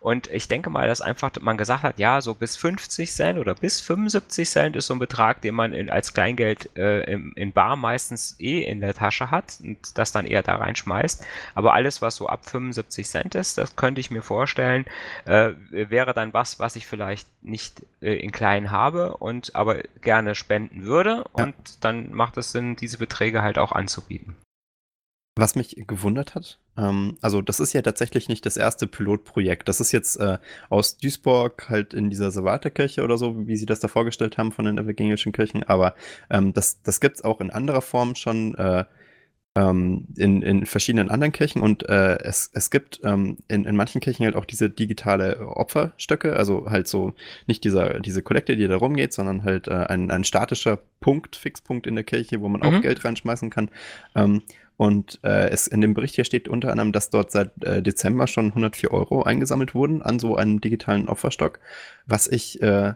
Und 0.03 0.27
ich 0.27 0.49
denke 0.49 0.69
mal, 0.69 0.85
dass 0.85 0.99
einfach 0.99 1.31
man 1.39 1.57
gesagt 1.57 1.83
hat, 1.83 1.97
ja, 1.97 2.19
so 2.19 2.35
bis 2.35 2.57
50 2.57 3.09
Cent 3.09 3.39
oder 3.39 3.55
bis 3.55 3.79
75 3.79 4.49
Cent 4.49 4.75
ist 4.75 4.87
so 4.87 4.95
ein 4.95 4.99
Betrag, 4.99 5.39
den 5.39 5.55
man 5.55 5.71
in, 5.71 5.89
als 5.89 6.13
Kleingeld 6.13 6.69
äh, 6.75 7.09
im, 7.09 7.31
in 7.37 7.53
Bar 7.53 7.77
meistens 7.77 8.35
eh 8.37 8.63
in 8.63 8.81
der 8.81 8.93
Tasche 8.93 9.31
hat 9.31 9.59
und 9.63 9.97
das 9.97 10.11
dann 10.11 10.25
eher 10.25 10.43
da 10.43 10.57
reinschmeißt. 10.57 11.25
Aber 11.55 11.73
alles, 11.73 12.01
was 12.01 12.17
so 12.17 12.27
ab 12.27 12.49
75 12.49 13.07
Cent 13.07 13.35
ist, 13.35 13.57
das 13.57 13.77
könnte 13.77 14.01
ich 14.01 14.11
mir 14.11 14.23
vorstellen, 14.23 14.83
äh, 15.23 15.51
wäre 15.71 16.13
dann 16.13 16.33
was, 16.33 16.59
was 16.59 16.75
ich 16.75 16.85
vielleicht 16.85 17.29
nicht 17.41 17.85
äh, 18.01 18.15
in 18.15 18.33
klein 18.33 18.71
habe 18.71 19.15
und 19.15 19.55
aber 19.55 19.83
gerne 20.01 20.35
spenden 20.35 20.83
würde. 20.83 21.23
Ja. 21.37 21.45
Und 21.45 21.55
dann 21.79 22.11
macht 22.11 22.35
es 22.35 22.51
Sinn, 22.51 22.75
diese 22.75 22.97
Beträge 22.97 23.41
halt 23.41 23.57
auch 23.57 23.71
anzubieten. 23.71 24.35
Was 25.35 25.55
mich 25.55 25.75
gewundert 25.87 26.35
hat, 26.35 26.59
ähm, 26.77 27.17
also 27.21 27.41
das 27.41 27.59
ist 27.59 27.73
ja 27.73 27.81
tatsächlich 27.81 28.29
nicht 28.29 28.45
das 28.45 28.55
erste 28.55 28.85
Pilotprojekt. 28.85 29.67
Das 29.67 29.79
ist 29.79 29.91
jetzt 29.91 30.17
äh, 30.17 30.37
aus 30.69 30.97
Duisburg 30.97 31.69
halt 31.69 31.93
in 31.93 32.09
dieser 32.11 32.29
Salvaterkirche 32.29 33.03
oder 33.03 33.17
so, 33.17 33.47
wie 33.47 33.57
sie 33.57 33.65
das 33.65 33.79
da 33.79 33.87
vorgestellt 33.87 34.37
haben 34.37 34.51
von 34.51 34.65
den 34.65 34.77
evangelischen 34.77 35.31
Kirchen. 35.31 35.63
Aber 35.63 35.95
ähm, 36.29 36.53
das, 36.53 36.81
das 36.83 36.99
gibt 36.99 37.17
es 37.17 37.23
auch 37.23 37.41
in 37.41 37.49
anderer 37.49 37.81
Form 37.81 38.15
schon 38.15 38.53
äh, 38.55 38.85
ähm, 39.55 40.07
in, 40.17 40.41
in 40.41 40.65
verschiedenen 40.65 41.09
anderen 41.09 41.31
Kirchen. 41.31 41.61
Und 41.61 41.87
äh, 41.87 42.17
es, 42.23 42.49
es 42.53 42.71
gibt 42.71 43.01
ähm, 43.03 43.37
in, 43.47 43.65
in 43.65 43.75
manchen 43.75 44.01
Kirchen 44.01 44.25
halt 44.25 44.35
auch 44.35 44.45
diese 44.45 44.69
digitale 44.69 45.47
Opferstöcke, 45.47 46.35
also 46.35 46.69
halt 46.69 46.87
so 46.87 47.13
nicht 47.45 47.63
dieser, 47.63 47.99
diese 47.99 48.23
Kollekte, 48.23 48.55
die 48.55 48.67
da 48.67 48.77
rumgeht, 48.77 49.13
sondern 49.13 49.43
halt 49.43 49.67
äh, 49.67 49.73
ein, 49.73 50.09
ein 50.11 50.23
statischer 50.23 50.79
Punkt, 50.99 51.35
Fixpunkt 51.35 51.85
in 51.85 51.95
der 51.95 52.03
Kirche, 52.03 52.41
wo 52.41 52.49
man 52.49 52.63
auch 52.63 52.71
Mhm. 52.71 52.81
Geld 52.81 53.03
reinschmeißen 53.05 53.49
kann. 53.49 53.69
Und 54.77 55.19
äh, 55.23 55.49
es 55.49 55.67
in 55.67 55.81
dem 55.81 55.93
Bericht 55.93 56.15
hier 56.15 56.25
steht 56.25 56.47
unter 56.47 56.71
anderem, 56.71 56.91
dass 56.91 57.09
dort 57.09 57.31
seit 57.31 57.63
äh, 57.63 57.81
Dezember 57.81 58.27
schon 58.27 58.47
104 58.47 58.91
Euro 58.91 59.23
eingesammelt 59.23 59.75
wurden 59.75 60.01
an 60.01 60.19
so 60.19 60.35
einem 60.35 60.61
digitalen 60.61 61.07
Opferstock. 61.07 61.59
Was 62.05 62.27
ich, 62.27 62.61
äh, 62.61 62.93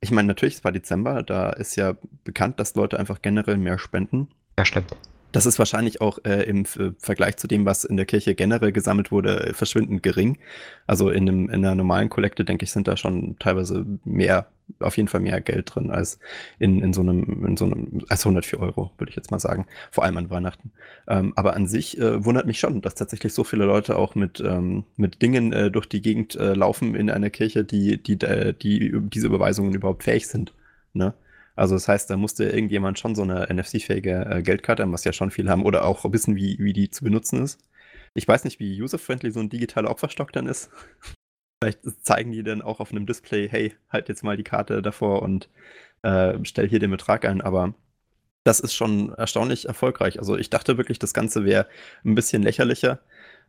ich 0.00 0.10
meine, 0.10 0.28
natürlich, 0.28 0.56
es 0.56 0.64
war 0.64 0.72
Dezember, 0.72 1.22
da 1.22 1.50
ist 1.50 1.76
ja 1.76 1.96
bekannt, 2.24 2.58
dass 2.60 2.74
Leute 2.74 2.98
einfach 2.98 3.20
generell 3.20 3.58
mehr 3.58 3.78
spenden. 3.78 4.28
Ja, 4.58 4.64
stimmt. 4.64 4.96
Das 5.30 5.44
ist 5.44 5.58
wahrscheinlich 5.58 6.00
auch 6.00 6.18
äh, 6.24 6.42
im 6.44 6.62
F- 6.62 6.92
Vergleich 6.98 7.36
zu 7.36 7.46
dem, 7.48 7.66
was 7.66 7.84
in 7.84 7.98
der 7.98 8.06
Kirche 8.06 8.34
generell 8.34 8.72
gesammelt 8.72 9.10
wurde, 9.12 9.48
äh, 9.48 9.52
verschwindend 9.54 10.02
gering. 10.02 10.38
Also 10.86 11.10
in, 11.10 11.28
einem, 11.28 11.50
in 11.50 11.64
einer 11.66 11.74
normalen 11.74 12.08
Kollekte, 12.08 12.44
denke 12.46 12.64
ich, 12.64 12.72
sind 12.72 12.88
da 12.88 12.96
schon 12.96 13.36
teilweise 13.38 13.84
mehr, 14.04 14.46
auf 14.80 14.96
jeden 14.96 15.08
Fall 15.08 15.20
mehr 15.20 15.40
Geld 15.42 15.74
drin 15.74 15.90
als 15.90 16.18
in, 16.58 16.80
in 16.82 16.94
so 16.94 17.02
einem, 17.02 17.44
in 17.46 17.56
so 17.58 17.66
einem, 17.66 18.04
als 18.08 18.24
104 18.24 18.58
Euro, 18.58 18.90
würde 18.96 19.10
ich 19.10 19.16
jetzt 19.16 19.30
mal 19.30 19.38
sagen. 19.38 19.66
Vor 19.90 20.04
allem 20.04 20.16
an 20.16 20.30
Weihnachten. 20.30 20.72
Ähm, 21.06 21.34
aber 21.36 21.54
an 21.56 21.66
sich 21.66 21.98
äh, 21.98 22.24
wundert 22.24 22.46
mich 22.46 22.58
schon, 22.58 22.80
dass 22.80 22.94
tatsächlich 22.94 23.34
so 23.34 23.44
viele 23.44 23.66
Leute 23.66 23.96
auch 23.96 24.14
mit, 24.14 24.40
ähm, 24.40 24.84
mit 24.96 25.20
Dingen 25.20 25.52
äh, 25.52 25.70
durch 25.70 25.86
die 25.86 26.00
Gegend 26.00 26.36
äh, 26.36 26.54
laufen 26.54 26.94
in 26.94 27.10
einer 27.10 27.28
Kirche, 27.30 27.64
die, 27.64 28.02
die, 28.02 28.18
äh, 28.24 28.54
die 28.54 28.92
diese 29.10 29.26
Überweisungen 29.26 29.74
überhaupt 29.74 30.04
fähig 30.04 30.26
sind. 30.26 30.54
Ne? 30.94 31.12
Also 31.58 31.74
das 31.74 31.88
heißt, 31.88 32.08
da 32.08 32.16
musste 32.16 32.44
irgendjemand 32.44 33.00
schon 33.00 33.16
so 33.16 33.22
eine 33.22 33.48
NFC-fähige 33.52 34.26
äh, 34.30 34.42
Geldkarte 34.42 34.84
haben, 34.84 34.92
was 34.92 35.02
ja 35.02 35.12
schon 35.12 35.32
viele 35.32 35.50
haben, 35.50 35.64
oder 35.64 35.84
auch 35.84 36.04
wissen, 36.12 36.36
wie, 36.36 36.56
wie 36.60 36.72
die 36.72 36.88
zu 36.90 37.02
benutzen 37.02 37.42
ist. 37.42 37.58
Ich 38.14 38.28
weiß 38.28 38.44
nicht, 38.44 38.60
wie 38.60 38.80
user-friendly 38.80 39.32
so 39.32 39.40
ein 39.40 39.48
digitaler 39.50 39.90
Opferstock 39.90 40.32
dann 40.32 40.46
ist. 40.46 40.70
Vielleicht 41.60 41.80
zeigen 42.04 42.30
die 42.30 42.44
dann 42.44 42.62
auch 42.62 42.78
auf 42.78 42.92
einem 42.92 43.06
Display, 43.06 43.48
hey, 43.48 43.74
halt 43.90 44.08
jetzt 44.08 44.22
mal 44.22 44.36
die 44.36 44.44
Karte 44.44 44.82
davor 44.82 45.22
und 45.22 45.50
äh, 46.02 46.38
stell 46.44 46.68
hier 46.68 46.78
den 46.78 46.92
Betrag 46.92 47.24
ein, 47.24 47.40
aber 47.40 47.74
das 48.44 48.60
ist 48.60 48.74
schon 48.74 49.12
erstaunlich 49.14 49.66
erfolgreich. 49.66 50.20
Also 50.20 50.36
ich 50.36 50.50
dachte 50.50 50.78
wirklich, 50.78 51.00
das 51.00 51.12
Ganze 51.12 51.44
wäre 51.44 51.66
ein 52.04 52.14
bisschen 52.14 52.44
lächerlicher. 52.44 53.00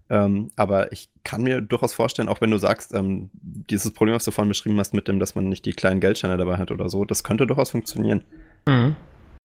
Ähm, 0.09 0.49
aber 0.55 0.91
ich 0.91 1.09
kann 1.23 1.43
mir 1.43 1.61
durchaus 1.61 1.93
vorstellen, 1.93 2.29
auch 2.29 2.41
wenn 2.41 2.49
du 2.49 2.57
sagst, 2.57 2.93
ähm, 2.93 3.29
dieses 3.33 3.93
Problem, 3.93 4.15
was 4.15 4.25
du 4.25 4.31
vorhin 4.31 4.49
beschrieben 4.49 4.79
hast, 4.79 4.93
mit 4.93 5.07
dem, 5.07 5.19
dass 5.19 5.35
man 5.35 5.47
nicht 5.49 5.65
die 5.65 5.73
kleinen 5.73 5.99
Geldscheine 5.99 6.37
dabei 6.37 6.57
hat 6.57 6.71
oder 6.71 6.89
so, 6.89 7.05
das 7.05 7.23
könnte 7.23 7.45
durchaus 7.45 7.71
funktionieren. 7.71 8.23
Mhm. 8.67 8.95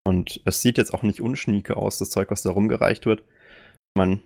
Und 0.06 0.40
es 0.44 0.62
sieht 0.62 0.78
jetzt 0.78 0.94
auch 0.94 1.02
nicht 1.02 1.20
unschnieke 1.20 1.76
aus, 1.76 1.98
das 1.98 2.10
Zeug, 2.10 2.30
was 2.30 2.42
da 2.42 2.50
rumgereicht 2.50 3.04
wird. 3.06 3.22
Man. 3.94 4.22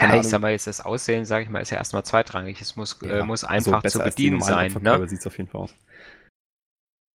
Ja, 0.00 0.16
ich 0.16 0.26
sag 0.26 0.40
mal, 0.40 0.52
jetzt 0.52 0.66
das 0.66 0.80
Aussehen, 0.80 1.26
sage 1.26 1.44
ich 1.44 1.50
mal, 1.50 1.60
ist 1.60 1.70
ja 1.70 1.76
erstmal 1.76 2.04
zweitrangig. 2.04 2.60
Es 2.60 2.74
muss, 2.76 2.98
ja, 3.02 3.20
äh, 3.20 3.24
muss 3.24 3.44
also 3.44 3.70
einfach 3.70 3.84
also 3.84 3.98
zu 3.98 4.04
bedienen 4.04 4.40
sein. 4.40 4.74
Ne? 4.80 5.08
Sieht 5.08 5.20
es 5.20 5.26
auf 5.26 5.36
jeden 5.36 5.50
Fall 5.50 5.60
aus 5.62 5.74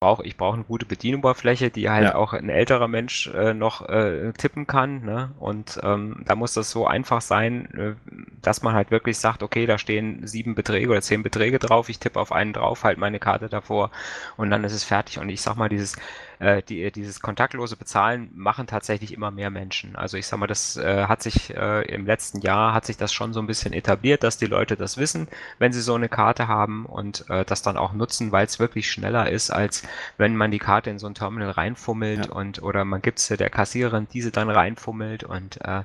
brauche 0.03 0.27
ich 0.27 0.37
brauche 0.37 0.55
eine 0.55 0.65
gute 0.65 0.85
Bedienoberfläche, 0.85 1.71
die 1.71 1.89
halt 1.89 2.03
ja. 2.03 2.15
auch 2.17 2.33
ein 2.33 2.49
älterer 2.49 2.89
Mensch 2.89 3.29
äh, 3.29 3.55
noch 3.55 3.89
äh, 3.89 4.33
tippen 4.33 4.67
kann. 4.67 5.05
Ne? 5.05 5.31
Und 5.39 5.79
ähm, 5.85 6.25
da 6.27 6.35
muss 6.35 6.55
das 6.55 6.73
so 6.73 6.89
einfach 6.89 7.21
sein, 7.21 7.67
äh, 7.75 7.95
dass 8.43 8.65
man 8.65 8.75
halt 8.75 8.91
wirklich 8.91 9.19
sagt, 9.19 9.45
okay, 9.45 9.65
da 9.65 9.79
stehen 9.79 10.27
sieben 10.27 10.57
Beträge 10.57 10.91
oder 10.91 11.03
zehn 11.03 11.23
Beträge 11.23 11.61
drauf, 11.61 11.89
ich 11.89 12.01
tippe 12.01 12.19
auf 12.19 12.33
einen 12.33 12.53
drauf, 12.53 12.83
halt 12.83 12.99
meine 12.99 13.21
Karte 13.21 13.49
davor 13.49 13.93
und 14.37 14.51
dann 14.51 14.65
ist 14.65 14.73
es 14.73 14.83
fertig. 14.83 15.21
Und 15.21 15.29
ich 15.29 15.41
sag 15.41 15.55
mal, 15.55 15.69
dieses 15.69 15.95
äh, 16.43 16.63
die, 16.63 16.91
dieses 16.91 17.21
kontaktlose 17.21 17.77
Bezahlen 17.77 18.31
machen 18.35 18.67
tatsächlich 18.67 19.13
immer 19.13 19.31
mehr 19.31 19.51
Menschen. 19.51 19.95
Also 19.95 20.17
ich 20.17 20.27
sag 20.27 20.41
mal, 20.41 20.49
das 20.49 20.77
äh, 20.77 21.05
hat 21.05 21.23
sich 21.23 21.55
äh, 21.55 21.83
im 21.87 22.05
letzten 22.05 22.41
Jahr 22.41 22.75
hat 22.75 22.85
sich 22.85 22.97
das 22.97 23.13
schon 23.13 23.33
so 23.33 23.41
ein 23.41 23.47
bisschen 23.47 23.73
etabliert, 23.73 24.25
dass 24.25 24.39
die 24.39 24.47
Leute 24.47 24.77
das 24.77 24.97
wissen, 24.97 25.29
wenn 25.61 25.73
sie 25.73 25.81
so 25.81 25.95
eine 25.95 26.09
Karte 26.09 26.49
haben 26.49 26.85
und 26.85 27.31
äh, 27.31 27.45
das 27.45 27.63
dann 27.63 27.77
auch 27.77 27.93
nutzen, 27.93 28.33
weil 28.33 28.45
es 28.45 28.59
wirklich 28.59 28.91
schneller 28.91 29.31
ist, 29.31 29.51
als 29.51 29.85
wenn 30.19 30.37
man 30.37 30.51
die 30.51 30.59
Karte 30.59 30.91
in 30.91 30.99
so 30.99 31.07
ein 31.07 31.15
Terminal 31.15 31.51
reinfummelt 31.51 32.27
ja. 32.27 32.33
und 32.33 32.61
oder 32.61 32.85
man 32.85 33.03
gibt 33.03 33.21
es 33.21 33.29
der 33.29 33.51
Kassiererin, 33.51 34.09
diese 34.13 34.33
dann 34.33 34.51
reinfummelt 34.51 35.23
und 35.23 35.61
äh, 35.65 35.83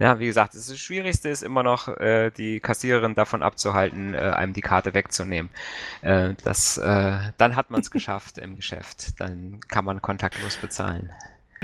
ja, 0.00 0.18
wie 0.18 0.26
gesagt, 0.26 0.54
das 0.54 0.78
Schwierigste 0.78 1.28
ist 1.28 1.42
immer 1.42 1.62
noch, 1.62 1.86
äh, 1.88 2.30
die 2.30 2.58
Kassiererin 2.58 3.14
davon 3.14 3.42
abzuhalten, 3.42 4.14
äh, 4.14 4.16
einem 4.16 4.54
die 4.54 4.62
Karte 4.62 4.94
wegzunehmen. 4.94 5.50
Äh, 6.00 6.34
das, 6.42 6.78
äh, 6.78 7.18
dann 7.36 7.54
hat 7.54 7.70
man 7.70 7.82
es 7.82 7.90
geschafft 7.90 8.38
im 8.38 8.56
Geschäft. 8.56 9.20
Dann 9.20 9.60
kann 9.68 9.84
man 9.84 10.00
kontaktlos 10.00 10.56
bezahlen. 10.56 11.12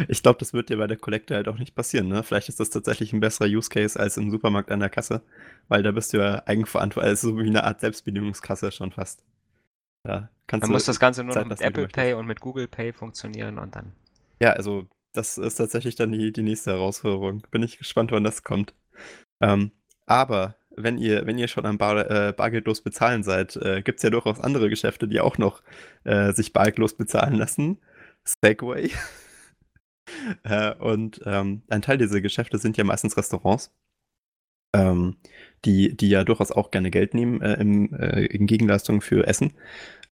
Ich 0.09 0.23
glaube, 0.23 0.39
das 0.39 0.53
wird 0.53 0.69
dir 0.69 0.77
bei 0.77 0.87
der 0.87 0.99
Kollekte 0.99 1.35
halt 1.35 1.49
auch 1.49 1.57
nicht 1.57 1.75
passieren. 1.75 2.09
Ne? 2.09 2.23
Vielleicht 2.23 2.51
ist 2.51 2.61
das 2.61 2.69
tatsächlich 2.69 3.15
ein 3.15 3.21
besserer 3.21 3.49
Use 3.49 3.71
Case 3.71 3.99
als 3.99 4.19
im 4.19 4.31
Supermarkt 4.31 4.71
an 4.71 4.81
der 4.81 4.91
Kasse, 4.91 5.23
weil 5.69 5.83
da 5.83 5.91
bist 5.93 6.13
du 6.13 6.19
ja 6.19 6.43
eigenverantwortlich, 6.45 7.09
also 7.09 7.31
so 7.31 7.39
wie 7.39 7.49
eine 7.49 7.65
Art 7.65 7.81
Selbstbedienungskasse 7.81 8.71
schon 8.71 8.93
fast. 8.93 9.23
Ja, 10.07 10.29
kannst 10.47 10.65
dann 10.65 10.73
muss 10.73 10.85
das 10.85 11.01
Ganze 11.01 11.25
nur 11.25 11.33
Zeit, 11.33 11.45
noch 11.45 11.49
mit 11.49 11.63
Apple 11.63 11.89
Pay 11.89 12.13
und 12.13 12.27
mit 12.27 12.41
Google 12.41 12.69
Pay 12.69 12.93
funktionieren 12.93 13.59
und 13.59 13.75
dann. 13.75 13.93
Ja, 14.41 14.53
also 14.53 14.87
das 15.17 15.39
ist 15.39 15.57
tatsächlich 15.57 15.95
dann 15.97 16.13
die, 16.13 16.33
die 16.33 16.43
nächste 16.43 16.73
Herausforderung. 16.73 17.43
Bin 17.51 17.63
ich 17.63 17.79
gespannt, 17.79 18.13
wann 18.13 18.25
das 18.25 18.43
kommt. 18.43 18.75
Ähm, 19.41 19.73
aber 20.07 20.57
wenn 20.77 20.99
ihr, 20.99 21.27
wenn 21.27 21.39
ihr 21.39 21.49
schon 21.49 21.67
am 21.67 21.79
Bar, 21.79 22.11
äh, 22.11 22.33
bargeldlos 22.33 22.83
bezahlen 22.83 23.23
seid, 23.23 23.57
äh, 23.57 23.83
gibt 23.83 23.99
es 23.99 24.03
ja 24.03 24.11
durchaus 24.11 24.41
andere 24.41 24.69
Geschäfte, 24.69 25.09
die 25.09 25.21
auch 25.21 25.39
noch 25.39 25.63
äh, 26.05 26.33
sich 26.33 26.53
bargeldlos 26.53 26.95
bezahlen 26.95 27.35
lassen. 27.35 27.79
Segway. 28.25 28.91
äh, 30.45 30.75
und 30.75 31.21
ähm, 31.25 31.63
ein 31.69 31.83
Teil 31.83 31.99
dieser 31.99 32.21
Geschäfte 32.21 32.59
sind 32.59 32.77
ja 32.77 32.85
meistens 32.85 33.17
Restaurants, 33.17 33.73
ähm, 34.75 35.17
die, 35.65 35.97
die 35.97 36.11
ja 36.11 36.25
durchaus 36.25 36.53
auch 36.53 36.71
gerne 36.71 36.91
Geld 36.91 37.15
nehmen 37.15 37.41
äh, 37.41 37.55
im, 37.55 37.95
äh, 37.95 38.27
in 38.27 38.47
Gegenleistung 38.47 39.01
für 39.01 39.27
Essen. 39.27 39.55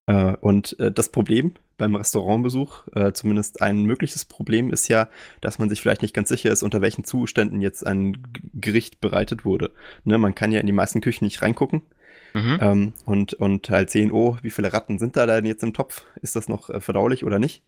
Äh, 0.08 0.36
und 0.42 0.78
äh, 0.80 0.92
das 0.92 1.10
Problem 1.10 1.54
beim 1.78 1.96
Restaurantbesuch, 1.96 2.84
äh, 2.94 3.14
zumindest 3.14 3.62
ein 3.62 3.84
mögliches 3.84 4.26
Problem, 4.26 4.72
ist 4.72 4.88
ja, 4.88 5.10
dass 5.42 5.60
man 5.60 5.70
sich 5.70 5.82
vielleicht 5.82 6.02
nicht 6.02 6.14
ganz 6.14 6.30
sicher 6.30 6.52
ist, 6.52 6.64
unter 6.64 6.82
welchen 6.82 7.04
Zuständen 7.04 7.62
jetzt 7.62 7.86
ein 7.86 8.24
Gericht 8.54 9.02
bereitet 9.02 9.46
wurde. 9.46 9.72
Ne, 10.04 10.18
man 10.18 10.36
kann 10.36 10.52
ja 10.52 10.60
in 10.60 10.68
die 10.68 10.74
meisten 10.74 11.02
Küchen 11.02 11.26
nicht 11.26 11.42
reingucken. 11.42 11.82
Mhm. 12.34 12.58
Ähm, 12.62 12.94
und, 13.06 13.34
und 13.36 13.70
halt 13.70 13.92
sehen, 13.92 14.12
oh, 14.12 14.38
wie 14.42 14.50
viele 14.50 14.74
Ratten 14.74 14.98
sind 14.98 15.16
da 15.16 15.26
denn 15.26 15.46
jetzt 15.46 15.64
im 15.64 15.74
Topf? 15.74 16.04
Ist 16.22 16.36
das 16.36 16.48
noch 16.48 16.70
äh, 16.70 16.82
verdaulich 16.82 17.24
oder 17.24 17.38
nicht? 17.38 17.64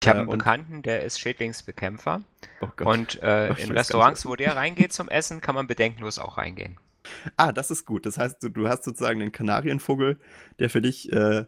Ich 0.00 0.08
habe 0.08 0.20
einen 0.20 0.28
Bekannten, 0.28 0.82
der 0.82 1.02
ist 1.02 1.18
Schädlingsbekämpfer. 1.18 2.22
Oh 2.60 2.68
und 2.84 3.22
äh, 3.22 3.48
in 3.62 3.72
Restaurants, 3.72 4.26
wo 4.26 4.36
der 4.36 4.56
reingeht 4.56 4.92
zum 4.92 5.08
Essen, 5.08 5.40
kann 5.40 5.54
man 5.54 5.66
bedenkenlos 5.66 6.18
auch 6.18 6.38
reingehen. 6.38 6.78
Ah, 7.36 7.52
das 7.52 7.70
ist 7.70 7.84
gut. 7.84 8.06
Das 8.06 8.18
heißt, 8.18 8.42
du, 8.42 8.48
du 8.48 8.68
hast 8.68 8.84
sozusagen 8.84 9.20
einen 9.20 9.32
Kanarienvogel, 9.32 10.18
der 10.58 10.70
für 10.70 10.80
dich 10.80 11.12
äh, 11.12 11.44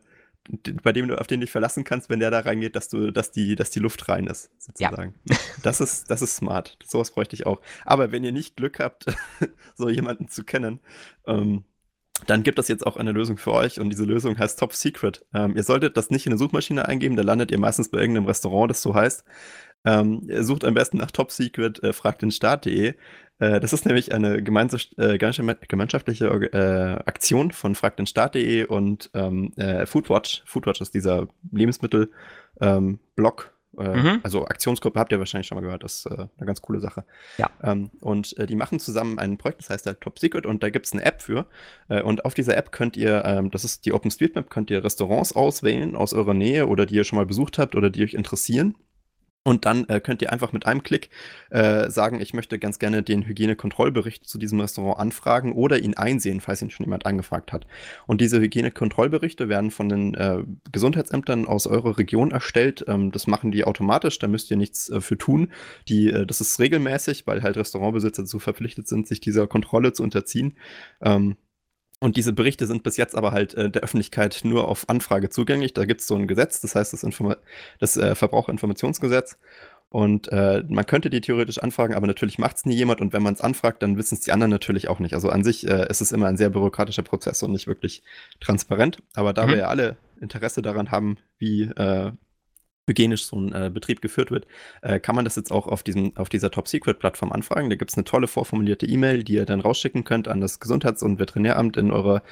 bei 0.83 0.93
dem 0.93 1.09
du 1.09 1.19
auf 1.19 1.27
den 1.27 1.41
dich 1.41 1.51
verlassen 1.51 1.85
kannst, 1.85 2.09
wenn 2.09 2.21
der 2.21 2.31
da 2.31 2.41
reingeht, 2.41 2.77
dass 2.77 2.89
du, 2.89 3.11
dass 3.11 3.33
die, 3.33 3.57
dass 3.57 3.71
die 3.71 3.81
Luft 3.81 4.09
rein 4.09 4.27
ist, 4.27 4.51
sozusagen. 4.59 5.15
Ja. 5.29 5.37
Das 5.63 5.81
ist, 5.81 6.11
das 6.11 6.23
ist 6.23 6.37
smart. 6.37 6.79
Sowas 6.85 7.11
bräuchte 7.11 7.35
ich 7.35 7.47
auch. 7.47 7.61
Aber 7.85 8.13
wenn 8.13 8.25
ihr 8.25 8.33
nicht 8.33 8.57
Glück 8.57 8.79
habt, 8.79 9.07
so 9.75 9.89
jemanden 9.89 10.29
zu 10.29 10.45
kennen, 10.45 10.81
ähm, 11.27 11.65
dann 12.27 12.43
gibt 12.43 12.59
es 12.59 12.69
jetzt 12.69 12.87
auch 12.87 12.97
eine 12.97 13.13
Lösung 13.13 13.37
für 13.37 13.53
euch 13.53 13.79
und 13.79 13.91
diese 13.91 14.05
Lösung 14.05 14.39
heißt 14.39 14.59
Top 14.59 14.73
Secret. 14.73 15.27
Ähm, 15.35 15.55
ihr 15.55 15.63
solltet 15.63 15.97
das 15.97 16.11
nicht 16.11 16.27
in 16.27 16.33
eine 16.33 16.39
Suchmaschine 16.39 16.87
eingeben, 16.87 17.17
da 17.17 17.23
landet 17.23 17.51
ihr 17.51 17.59
meistens 17.59 17.91
bei 17.91 17.99
irgendeinem 17.99 18.27
Restaurant, 18.27 18.71
das 18.71 18.81
so 18.81 18.95
heißt. 18.95 19.25
Ähm, 19.85 20.27
sucht 20.43 20.65
am 20.65 20.75
besten 20.75 20.99
nach 20.99 21.11
Top 21.11 21.31
Secret, 21.31 21.83
äh, 21.83 21.93
fragt 21.93 22.23
den 22.23 22.31
Start.de. 22.31 22.95
Äh, 23.39 23.61
das 23.61 23.73
ist 23.73 23.87
nämlich 23.87 24.13
eine 24.15 24.39
äh, 24.39 24.43
gemeinschaftliche 24.43 26.27
äh, 26.27 27.03
Aktion 27.07 27.51
von 27.51 27.75
fragdenstaat.de 27.75 28.67
und 28.67 29.11
ähm, 29.15 29.53
äh, 29.57 29.87
Foodwatch. 29.87 30.43
Foodwatch 30.47 30.81
ist 30.81 30.95
dieser 30.95 31.29
Lebensmittel-Blog. 31.53 32.13
Ähm, 32.59 32.99
äh, 33.79 33.95
mhm. 33.95 34.21
Also 34.23 34.47
Aktionsgruppe 34.47 34.99
habt 34.99 35.13
ihr 35.13 35.19
wahrscheinlich 35.19 35.49
schon 35.49 35.57
mal 35.57 35.61
gehört, 35.61 35.85
das 35.85 35.97
ist 35.97 36.07
eine 36.07 36.31
ganz 36.47 36.63
coole 36.63 36.81
Sache. 36.81 37.05
Ja. 37.37 37.51
Ähm, 37.63 37.91
und 38.01 38.35
die 38.49 38.57
machen 38.57 38.81
zusammen 38.81 39.19
ein 39.19 39.37
Projekt, 39.37 39.61
das 39.61 39.69
heißt 39.69 39.85
halt 39.85 40.01
Top 40.01 40.19
Secret 40.19 40.47
und 40.47 40.63
da 40.63 40.71
gibt 40.71 40.87
es 40.87 40.95
eine 40.95 41.05
App 41.05 41.21
für. 41.21 41.45
Und 41.89 42.25
auf 42.25 42.33
dieser 42.33 42.57
App 42.57 42.73
könnt 42.73 42.97
ihr, 42.97 43.23
ähm, 43.27 43.51
das 43.51 43.65
ist 43.65 43.85
die 43.85 43.93
OpenStreetMap, 43.93 44.49
könnt 44.49 44.71
ihr 44.71 44.83
Restaurants 44.83 45.37
auswählen 45.37 45.95
aus 45.95 46.15
eurer 46.15 46.33
Nähe 46.33 46.69
oder 46.69 46.87
die 46.87 46.95
ihr 46.95 47.05
schon 47.05 47.19
mal 47.19 47.27
besucht 47.27 47.59
habt 47.59 47.75
oder 47.75 47.91
die 47.91 48.03
euch 48.03 48.15
interessieren. 48.15 48.77
Und 49.47 49.65
dann 49.65 49.89
äh, 49.89 50.01
könnt 50.01 50.23
ihr 50.23 50.33
einfach 50.33 50.53
mit 50.53 50.67
einem 50.67 50.83
Klick 50.83 51.09
äh, 51.51 51.89
sagen, 51.89 52.21
ich 52.21 52.35
möchte 52.35 52.59
ganz 52.59 52.81
gerne 52.81 53.05
den 53.05 53.25
Hygienekontrollbericht 53.27 54.29
zu 54.29 54.39
diesem 54.39 54.59
Restaurant 54.59 54.99
anfragen 54.99 55.53
oder 55.53 55.79
ihn 55.79 55.97
einsehen, 55.97 56.41
falls 56.41 56.63
ihn 56.63 56.71
schon 56.71 56.85
jemand 56.85 57.07
angefragt 57.07 57.53
hat. 57.53 57.65
Und 58.09 58.21
diese 58.21 58.41
Hygienekontrollberichte 58.41 59.49
werden 59.49 59.71
von 59.71 59.89
den 59.89 60.15
äh, 60.15 60.43
Gesundheitsämtern 60.73 61.47
aus 61.47 61.69
eurer 61.69 61.97
Region 61.97 62.33
erstellt. 62.33 62.85
Ähm, 62.89 63.13
das 63.13 63.29
machen 63.29 63.53
die 63.53 63.63
automatisch, 63.63 64.19
da 64.19 64.27
müsst 64.27 64.51
ihr 64.51 64.57
nichts 64.57 64.89
äh, 64.89 65.01
für 65.01 65.17
tun. 65.17 65.53
Die, 65.87 66.11
äh, 66.11 66.27
das 66.27 66.41
ist 66.41 66.59
regelmäßig, 66.59 67.29
weil 67.29 67.45
halt 67.45 67.57
Restaurantbesitzer 67.57 68.23
dazu 68.23 68.41
verpflichtet 68.41 68.89
sind, 68.89 69.07
sich 69.07 69.21
dieser 69.21 69.47
Kontrolle 69.47 69.93
zu 69.93 70.03
unterziehen. 70.03 70.57
Ähm, 71.01 71.37
und 71.99 72.17
diese 72.17 72.33
Berichte 72.33 72.67
sind 72.67 72.83
bis 72.83 72.97
jetzt 72.97 73.17
aber 73.17 73.33
halt 73.33 73.55
äh, 73.55 73.71
der 73.71 73.83
Öffentlichkeit 73.83 74.41
nur 74.45 74.69
auf 74.69 74.89
Anfrage 74.89 75.31
zugänglich. 75.31 75.73
Da 75.73 75.87
gibt 75.87 76.03
es 76.03 76.07
so 76.07 76.15
ein 76.15 76.27
Gesetz, 76.27 76.61
das 76.61 76.75
heißt 76.75 76.93
das, 76.93 77.03
Informa 77.03 77.37
das 77.79 77.97
äh, 77.97 78.15
Verbraucherinformationsgesetz. 78.15 79.39
Und 79.89 80.29
äh, 80.33 80.63
man 80.69 80.85
könnte 80.85 81.11
die 81.11 81.21
theoretisch 81.21 81.59
anfragen, 81.59 81.95
aber 81.95 82.07
natürlich 82.07 82.39
macht 82.39 82.57
es 82.57 82.67
nie 82.67 82.75
jemand. 82.75 83.01
Und 83.01 83.13
wenn 83.13 83.23
man 83.23 83.35
es 83.35 83.41
anfragt, 83.41 83.83
dann 83.83 83.97
wissen 83.97 84.17
es 84.17 84.21
die 84.21 84.33
anderen 84.33 84.51
natürlich 84.51 84.89
auch 84.89 84.99
nicht. 84.99 85.15
Also 85.15 85.31
an 85.31 85.45
sich 85.45 85.67
äh, 85.67 85.89
ist 85.89 86.01
es 86.01 86.13
immer 86.13 86.27
ein 86.27 86.37
sehr 86.37 86.51
bürokratischer 86.51 87.03
Prozess 87.03 87.43
und 87.43 87.53
nicht 87.53 87.67
wirklich 87.67 88.03
transparent. 88.41 89.03
Aber 89.15 89.33
da 89.33 89.47
mhm. 89.47 89.51
wir 89.51 89.57
ja 89.59 89.69
alle 89.69 89.97
Interesse 90.21 90.61
daran 90.61 90.91
haben, 90.91 91.17
wie 91.39 91.63
äh, 91.63 92.13
hygienisch 92.87 93.27
so 93.27 93.37
ein 93.37 93.53
äh, 93.53 93.71
Betrieb 93.73 94.01
geführt 94.01 94.31
wird, 94.31 94.47
äh, 94.83 95.01
kann 95.01 95.17
man 95.17 95.25
das 95.25 95.37
jetzt 95.37 95.51
auch 95.51 95.67
auf, 95.67 95.83
diesem, 95.83 96.17
auf 96.17 96.29
dieser 96.29 96.51
Top-Secret-Plattform 96.51 97.33
anfragen. 97.33 97.69
Da 97.69 97.77
gibt 97.77 97.91
es 97.91 97.97
eine 97.97 98.05
tolle 98.05 98.29
vorformulierte 98.29 98.87
E-Mail, 98.87 99.25
die 99.25 99.35
ihr 99.35 99.47
dann 99.47 99.61
rausschicken 99.61 100.05
könnt 100.05 100.29
an 100.29 100.41
das 100.41 100.61
Gesundheits- 100.61 101.03
und 101.03 101.19
Veterinäramt 101.19 101.77
in 101.77 101.91
eurer, 101.91 102.23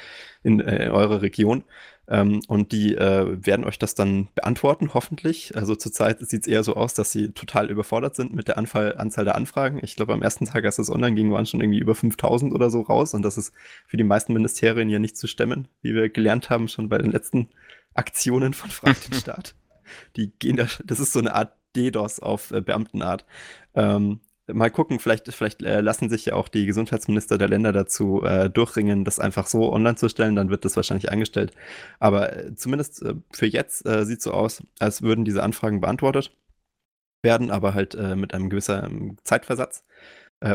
in, 0.42 0.60
äh, 0.60 0.86
in 0.86 0.90
eurer 0.92 1.22
Region. 1.22 1.64
Ähm, 2.06 2.42
und 2.48 2.72
die 2.72 2.94
äh, 2.94 3.46
werden 3.46 3.64
euch 3.64 3.78
das 3.78 3.94
dann 3.94 4.28
beantworten, 4.34 4.92
hoffentlich. 4.92 5.56
Also 5.56 5.74
zurzeit 5.74 6.20
sieht 6.20 6.42
es 6.42 6.46
eher 6.46 6.62
so 6.62 6.74
aus, 6.74 6.94
dass 6.94 7.10
sie 7.10 7.32
total 7.32 7.70
überfordert 7.70 8.14
sind 8.14 8.34
mit 8.34 8.46
der 8.48 8.58
Anfall, 8.58 8.96
Anzahl 8.98 9.24
der 9.24 9.36
Anfragen. 9.36 9.80
Ich 9.82 9.96
glaube, 9.96 10.12
am 10.12 10.22
ersten 10.22 10.44
Tag, 10.44 10.64
als 10.66 10.78
es 10.78 10.90
online 10.90 11.16
ging, 11.16 11.32
waren 11.32 11.46
schon 11.46 11.60
irgendwie 11.60 11.78
über 11.78 11.94
5000 11.94 12.52
oder 12.52 12.70
so 12.70 12.82
raus. 12.82 13.14
Und 13.14 13.22
das 13.22 13.38
ist 13.38 13.52
für 13.86 13.96
die 13.96 14.04
meisten 14.04 14.34
Ministerien 14.34 14.90
ja 14.90 14.98
nicht 14.98 15.16
zu 15.16 15.26
stemmen, 15.26 15.66
wie 15.80 15.94
wir 15.94 16.10
gelernt 16.10 16.50
haben 16.50 16.68
schon 16.68 16.88
bei 16.90 16.98
den 16.98 17.10
letzten 17.10 17.48
Aktionen 17.94 18.52
von 18.52 18.70
Frag 18.70 19.00
den 19.06 19.14
Staat. 19.14 19.54
Die 20.16 20.32
gehen 20.38 20.56
da, 20.56 20.66
das 20.84 21.00
ist 21.00 21.12
so 21.12 21.20
eine 21.20 21.34
Art 21.34 21.56
DDoS 21.76 22.20
auf 22.20 22.50
äh, 22.50 22.60
Beamtenart. 22.60 23.24
Ähm, 23.74 24.20
mal 24.46 24.70
gucken, 24.70 24.98
vielleicht, 24.98 25.32
vielleicht 25.32 25.62
äh, 25.62 25.80
lassen 25.80 26.08
sich 26.08 26.26
ja 26.26 26.34
auch 26.34 26.48
die 26.48 26.66
Gesundheitsminister 26.66 27.38
der 27.38 27.48
Länder 27.48 27.72
dazu 27.72 28.22
äh, 28.22 28.50
durchringen, 28.50 29.04
das 29.04 29.18
einfach 29.18 29.46
so 29.46 29.72
online 29.72 29.96
zu 29.96 30.08
stellen, 30.08 30.36
dann 30.36 30.50
wird 30.50 30.64
das 30.64 30.76
wahrscheinlich 30.76 31.10
eingestellt. 31.10 31.52
Aber 31.98 32.36
äh, 32.36 32.54
zumindest 32.54 33.02
äh, 33.02 33.14
für 33.32 33.46
jetzt 33.46 33.86
äh, 33.86 34.04
sieht 34.04 34.22
so 34.22 34.32
aus, 34.32 34.62
als 34.78 35.02
würden 35.02 35.24
diese 35.24 35.42
Anfragen 35.42 35.80
beantwortet 35.80 36.32
werden, 37.22 37.50
aber 37.50 37.74
halt 37.74 37.94
äh, 37.94 38.16
mit 38.16 38.34
einem 38.34 38.50
gewissen 38.50 38.84
ähm, 38.84 39.16
Zeitversatz. 39.24 39.84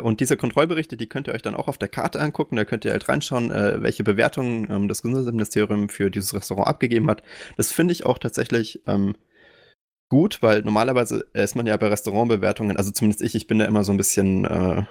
Und 0.03 0.19
diese 0.19 0.37
Kontrollberichte, 0.37 0.97
die 0.97 1.07
könnt 1.07 1.27
ihr 1.27 1.33
euch 1.33 1.41
dann 1.41 1.55
auch 1.55 1.67
auf 1.67 1.77
der 1.77 1.87
Karte 1.87 2.19
angucken. 2.19 2.55
Da 2.55 2.65
könnt 2.65 2.85
ihr 2.85 2.91
halt 2.91 3.09
reinschauen, 3.09 3.49
welche 3.49 4.03
Bewertungen 4.03 4.67
ähm, 4.69 4.87
das 4.87 5.01
Gesundheitsministerium 5.01 5.89
für 5.89 6.11
dieses 6.11 6.33
Restaurant 6.33 6.67
abgegeben 6.67 7.09
hat. 7.09 7.23
Das 7.57 7.71
finde 7.71 7.93
ich 7.93 8.05
auch 8.05 8.19
tatsächlich 8.19 8.81
ähm, 8.87 9.15
gut, 10.09 10.41
weil 10.41 10.61
normalerweise 10.63 11.25
ist 11.33 11.55
man 11.55 11.67
ja 11.67 11.77
bei 11.77 11.87
Restaurantbewertungen, 11.87 12.77
also 12.77 12.91
zumindest 12.91 13.21
ich, 13.21 13.35
ich 13.35 13.47
bin 13.47 13.59
da 13.59 13.65
immer 13.65 13.83
so 13.83 13.91
ein 13.91 13.97
bisschen, 13.97 14.45
äh, 14.45 14.83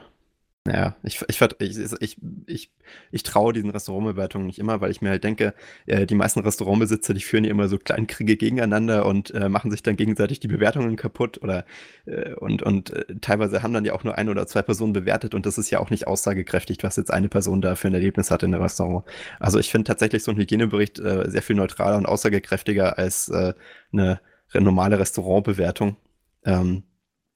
Ja, 0.71 0.97
ich, 1.03 1.25
ich, 1.29 1.41
ich, 1.41 1.79
ich, 2.01 2.16
ich, 2.47 2.71
ich 3.11 3.23
traue 3.23 3.53
diesen 3.55 3.71
Restaurantbewertungen 3.71 4.47
nicht 4.47 4.59
immer, 4.59 4.81
weil 4.81 4.91
ich 4.91 5.01
mir 5.01 5.11
halt 5.11 5.25
denke, 5.25 5.55
äh, 5.87 6.05
die 6.05 6.14
meisten 6.14 6.41
Restaurantbesitzer, 6.41 7.14
die 7.14 7.21
führen 7.23 7.45
ja 7.45 7.51
immer 7.51 7.69
so 7.69 7.79
Kleinkriege 7.79 8.37
gegeneinander 8.37 9.07
und 9.07 9.31
äh, 9.33 9.49
machen 9.49 9.71
sich 9.71 9.83
dann 9.83 9.97
gegenseitig 9.97 10.41
die 10.41 10.49
Bewertungen 10.49 10.97
kaputt 10.97 11.43
oder 11.43 11.64
äh, 12.07 12.35
und, 12.35 12.62
und 12.62 12.91
äh, 12.91 13.05
teilweise 13.21 13.62
haben 13.62 13.73
dann 13.73 13.85
ja 13.87 13.95
auch 13.95 14.05
nur 14.05 14.19
ein 14.19 14.29
oder 14.29 14.47
zwei 14.47 14.61
Personen 14.61 14.93
bewertet 14.93 15.35
und 15.35 15.47
das 15.47 15.57
ist 15.57 15.71
ja 15.71 15.79
auch 15.81 15.91
nicht 15.91 16.07
aussagekräftig, 16.07 16.79
was 16.83 16.97
jetzt 16.97 17.12
eine 17.12 17.29
Person 17.29 17.62
da 17.62 17.75
für 17.75 17.89
ein 17.89 17.95
Erlebnis 17.95 18.31
hat 18.31 18.43
in 18.43 18.53
einem 18.53 18.62
Restaurant. 18.62 19.05
Also 19.41 19.59
ich 19.59 19.71
finde 19.71 19.85
tatsächlich 19.85 20.23
so 20.23 20.33
ein 20.33 20.37
Hygienebericht 20.37 20.99
äh, 20.99 21.31
sehr 21.31 21.43
viel 21.43 21.57
neutraler 21.57 21.97
und 21.97 22.07
aussagekräftiger 22.07 22.99
als 22.99 23.29
äh, 23.29 23.55
eine 23.93 24.21
normale 24.53 24.99
Restaurantbewertung. 24.99 25.97
Ähm, 26.45 26.83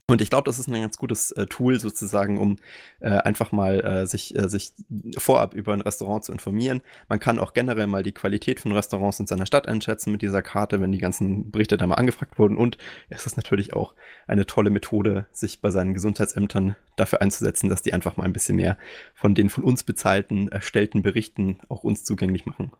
und 0.09 0.21
ich 0.21 0.31
glaube, 0.31 0.45
das 0.45 0.59
ist 0.59 0.69
ein 0.69 0.81
ganz 0.81 0.99
gutes 0.99 1.31
äh, 1.31 1.47
Tool 1.47 1.79
sozusagen, 1.79 2.39
um 2.39 2.59
äh, 3.01 3.11
einfach 3.11 3.53
mal 3.53 3.81
äh, 3.81 4.07
sich, 4.07 4.37
äh, 4.37 4.49
sich 4.49 4.73
vorab 5.17 5.55
über 5.55 5.73
ein 5.73 5.81
Restaurant 5.81 6.25
zu 6.25 6.33
informieren. 6.33 6.83
Man 7.09 7.21
kann 7.21 7.39
auch 7.39 7.53
generell 7.53 7.87
mal 7.87 8.03
die 8.03 8.13
Qualität 8.13 8.59
von 8.59 8.73
Restaurants 8.73 9.21
in 9.21 9.29
seiner 9.29 9.47
Stadt 9.47 9.69
einschätzen 9.69 10.11
mit 10.11 10.21
dieser 10.21 10.43
Karte, 10.43 10.81
wenn 10.81 10.93
die 10.93 10.99
ganzen 10.99 11.51
Berichte 11.51 11.77
da 11.77 11.87
mal 11.87 11.95
angefragt 11.95 12.39
wurden. 12.39 12.57
Und 12.57 12.79
es 13.11 13.27
ist 13.27 13.37
natürlich 13.37 13.75
auch 13.75 13.95
eine 14.27 14.45
tolle 14.45 14.71
Methode, 14.71 15.27
sich 15.33 15.61
bei 15.61 15.71
seinen 15.71 15.95
Gesundheitsämtern 15.95 16.75
dafür 16.97 17.23
einzusetzen, 17.23 17.71
dass 17.71 17.83
die 17.83 17.95
einfach 17.95 18.17
mal 18.17 18.25
ein 18.25 18.33
bisschen 18.33 18.57
mehr 18.57 18.77
von 19.15 19.35
den 19.35 19.51
von 19.51 19.63
uns 19.63 19.85
bezahlten, 19.85 20.49
erstellten 20.49 21.03
Berichten 21.03 21.61
auch 21.69 21.85
uns 21.85 22.05
zugänglich 22.05 22.45
machen. 22.45 22.73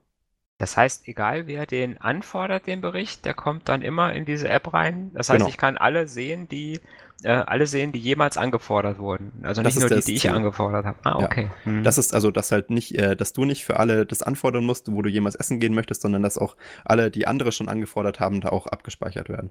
Das 0.63 0.77
heißt, 0.77 1.09
egal 1.09 1.49
wer 1.49 1.67
den 1.67 2.01
anfordert, 2.01 2.69
den 2.69 2.81
Bericht, 2.81 3.25
der 3.25 3.35
kommt 3.35 3.69
dann 3.69 3.83
immer 3.83 4.13
in 4.13 4.25
diese 4.25 4.49
App 4.49 4.73
rein. 4.73 5.11
Das 5.13 5.29
heißt, 5.29 5.39
genau. 5.39 5.49
ich 5.49 5.57
kann 5.57 5.77
alle 5.77 6.07
sehen, 6.07 6.49
die 6.49 6.79
äh, 7.25 7.31
alle 7.31 7.67
sehen, 7.67 7.93
die 7.93 7.99
jemals 7.99 8.37
angefordert 8.37 8.99
wurden. 8.99 9.33
Also 9.43 9.63
nicht 9.63 9.79
nur 9.79 9.89
die, 9.89 10.01
die 10.01 10.15
ich 10.15 10.31
angefordert 10.31 10.87
habe. 10.87 10.99
Ah, 11.05 11.23
okay. 11.23 11.51
Ja. 11.65 11.73
Hm. 11.73 11.85
Das 11.85 11.99
ist 11.99 12.15
also, 12.15 12.31
dass 12.31 12.53
halt 12.53 12.71
nicht, 12.71 12.95
äh, 12.95 13.17
dass 13.17 13.33
du 13.33 13.45
nicht 13.45 13.65
für 13.65 13.79
alle 13.79 14.07
das 14.07 14.23
anfordern 14.23 14.65
musst, 14.65 14.91
wo 14.93 15.03
du 15.03 15.09
jemals 15.09 15.35
essen 15.35 15.61
gehen 15.61 15.75
möchtest, 15.75 16.03
sondern 16.03 16.23
dass 16.23 16.39
auch 16.39 16.57
alle, 16.85 17.11
die 17.11 17.27
andere 17.27 17.53
schon 17.53 17.69
angefordert 17.69 18.21
haben, 18.21 18.41
da 18.41 18.51
auch 18.51 18.67
abgespeichert 18.67 19.29
werden. 19.29 19.51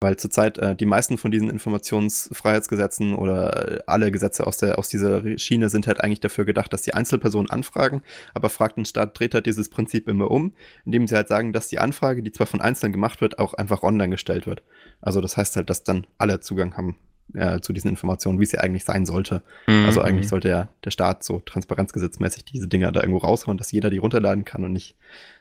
Weil 0.00 0.16
zurzeit 0.16 0.58
äh, 0.58 0.76
die 0.76 0.86
meisten 0.86 1.18
von 1.18 1.30
diesen 1.30 1.50
Informationsfreiheitsgesetzen 1.50 3.14
oder 3.14 3.82
alle 3.86 4.10
Gesetze 4.10 4.46
aus, 4.46 4.58
der, 4.58 4.78
aus 4.78 4.88
dieser 4.88 5.38
Schiene 5.38 5.68
sind 5.68 5.86
halt 5.86 6.00
eigentlich 6.00 6.20
dafür 6.20 6.44
gedacht, 6.44 6.72
dass 6.72 6.82
die 6.82 6.94
Einzelpersonen 6.94 7.50
anfragen, 7.50 8.02
aber 8.34 8.50
fragt 8.50 8.76
ein 8.76 8.84
Staat 8.84 9.18
dreht 9.18 9.34
halt 9.34 9.46
dieses 9.46 9.68
Prinzip 9.68 10.08
immer 10.08 10.30
um, 10.30 10.52
indem 10.84 11.06
sie 11.06 11.14
halt 11.14 11.28
sagen, 11.28 11.52
dass 11.52 11.68
die 11.68 11.78
Anfrage, 11.78 12.22
die 12.22 12.32
zwar 12.32 12.46
von 12.46 12.60
Einzelnen 12.60 12.92
gemacht 12.92 13.20
wird, 13.20 13.38
auch 13.38 13.54
einfach 13.54 13.82
online 13.82 14.10
gestellt 14.10 14.46
wird. 14.46 14.62
Also 15.00 15.20
das 15.20 15.36
heißt 15.36 15.56
halt, 15.56 15.70
dass 15.70 15.84
dann 15.84 16.06
alle 16.18 16.40
Zugang 16.40 16.76
haben 16.76 16.96
äh, 17.32 17.60
zu 17.60 17.72
diesen 17.72 17.88
Informationen, 17.88 18.38
wie 18.40 18.44
es 18.44 18.52
ja 18.52 18.60
eigentlich 18.60 18.84
sein 18.84 19.06
sollte. 19.06 19.42
Mhm. 19.66 19.86
Also 19.86 20.02
eigentlich 20.02 20.28
sollte 20.28 20.48
ja 20.48 20.68
der 20.84 20.90
Staat 20.90 21.24
so 21.24 21.40
transparenzgesetzmäßig 21.40 22.44
diese 22.44 22.68
Dinger 22.68 22.92
da 22.92 23.00
irgendwo 23.00 23.18
raushauen, 23.18 23.58
dass 23.58 23.72
jeder 23.72 23.90
die 23.90 23.98
runterladen 23.98 24.44
kann 24.44 24.64
und 24.64 24.72
nicht, 24.72 24.96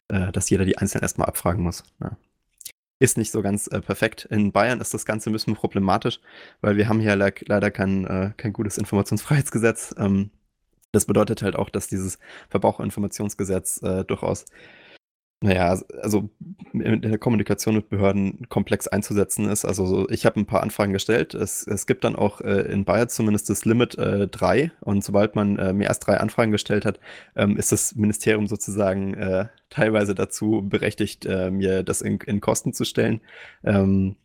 äh, 0.08 0.32
dass 0.32 0.50
jeder 0.50 0.66
die 0.66 0.78
einzeln 0.78 1.02
erstmal 1.02 1.28
abfragen 1.28 1.64
muss. 1.64 1.84
Ja 2.02 2.18
ist 3.00 3.18
nicht 3.18 3.32
so 3.32 3.42
ganz 3.42 3.68
äh, 3.68 3.82
perfekt. 3.82 4.26
In 4.26 4.52
Bayern 4.52 4.80
ist 4.82 4.94
das 4.94 5.06
Ganze 5.06 5.30
ein 5.30 5.34
bisschen 5.34 5.56
problematisch, 5.56 6.20
weil 6.62 6.78
wir 6.78 6.88
haben 6.88 7.00
hier 7.00 7.16
le 7.16 7.34
leider 7.46 7.72
kein, 7.72 8.06
äh, 8.06 8.32
kein 8.38 8.54
gutes 8.54 8.78
Informationsfreiheitsgesetz. 8.78 9.96
Ähm, 9.98 10.32
das 10.92 11.06
bedeutet 11.06 11.42
halt 11.42 11.56
auch, 11.56 11.70
dass 11.70 11.88
dieses 11.88 12.20
Verbraucherinformationsgesetz 12.50 13.82
äh, 13.82 14.06
durchaus 14.06 14.46
naja, 15.44 15.78
also 16.02 16.30
in 16.72 17.02
der 17.02 17.18
Kommunikation 17.18 17.76
mit 17.76 17.90
Behörden 17.90 18.48
komplex 18.48 18.88
einzusetzen 18.88 19.50
ist. 19.50 19.66
Also 19.66 19.86
so, 19.86 20.10
ich 20.10 20.26
habe 20.26 20.40
ein 20.40 20.46
paar 20.46 20.64
Anfragen 20.64 20.94
gestellt. 20.94 21.34
Es, 21.34 21.68
es 21.68 21.86
gibt 21.86 22.06
dann 22.06 22.16
auch 22.16 22.40
äh, 22.40 22.62
in 22.72 22.86
Bayern 22.86 23.10
zumindest 23.10 23.50
das 23.50 23.66
Limit 23.66 23.98
äh, 23.98 24.30
drei. 24.30 24.72
Und 24.80 25.04
sobald 25.04 25.36
man 25.36 25.60
äh, 25.60 25.74
mehr 25.74 25.90
als 25.90 26.00
drei 26.00 26.18
Anfragen 26.18 26.54
gestellt 26.54 26.86
hat, 26.86 27.02
ähm, 27.36 27.58
ist 27.58 27.74
das 27.74 27.94
Ministerium 27.96 28.48
sozusagen 28.48 29.16
äh, 29.16 29.48
teilweise 29.70 30.16
dazu 30.16 30.62
berechtigt, 30.64 31.26
äh, 31.26 31.52
mir 31.52 31.84
das 31.84 32.02
in, 32.02 32.20
in, 32.20 32.40
Kosten 32.40 32.72
zu 32.72 32.86
stellen. 32.86 33.20
Ähm, 33.66 34.16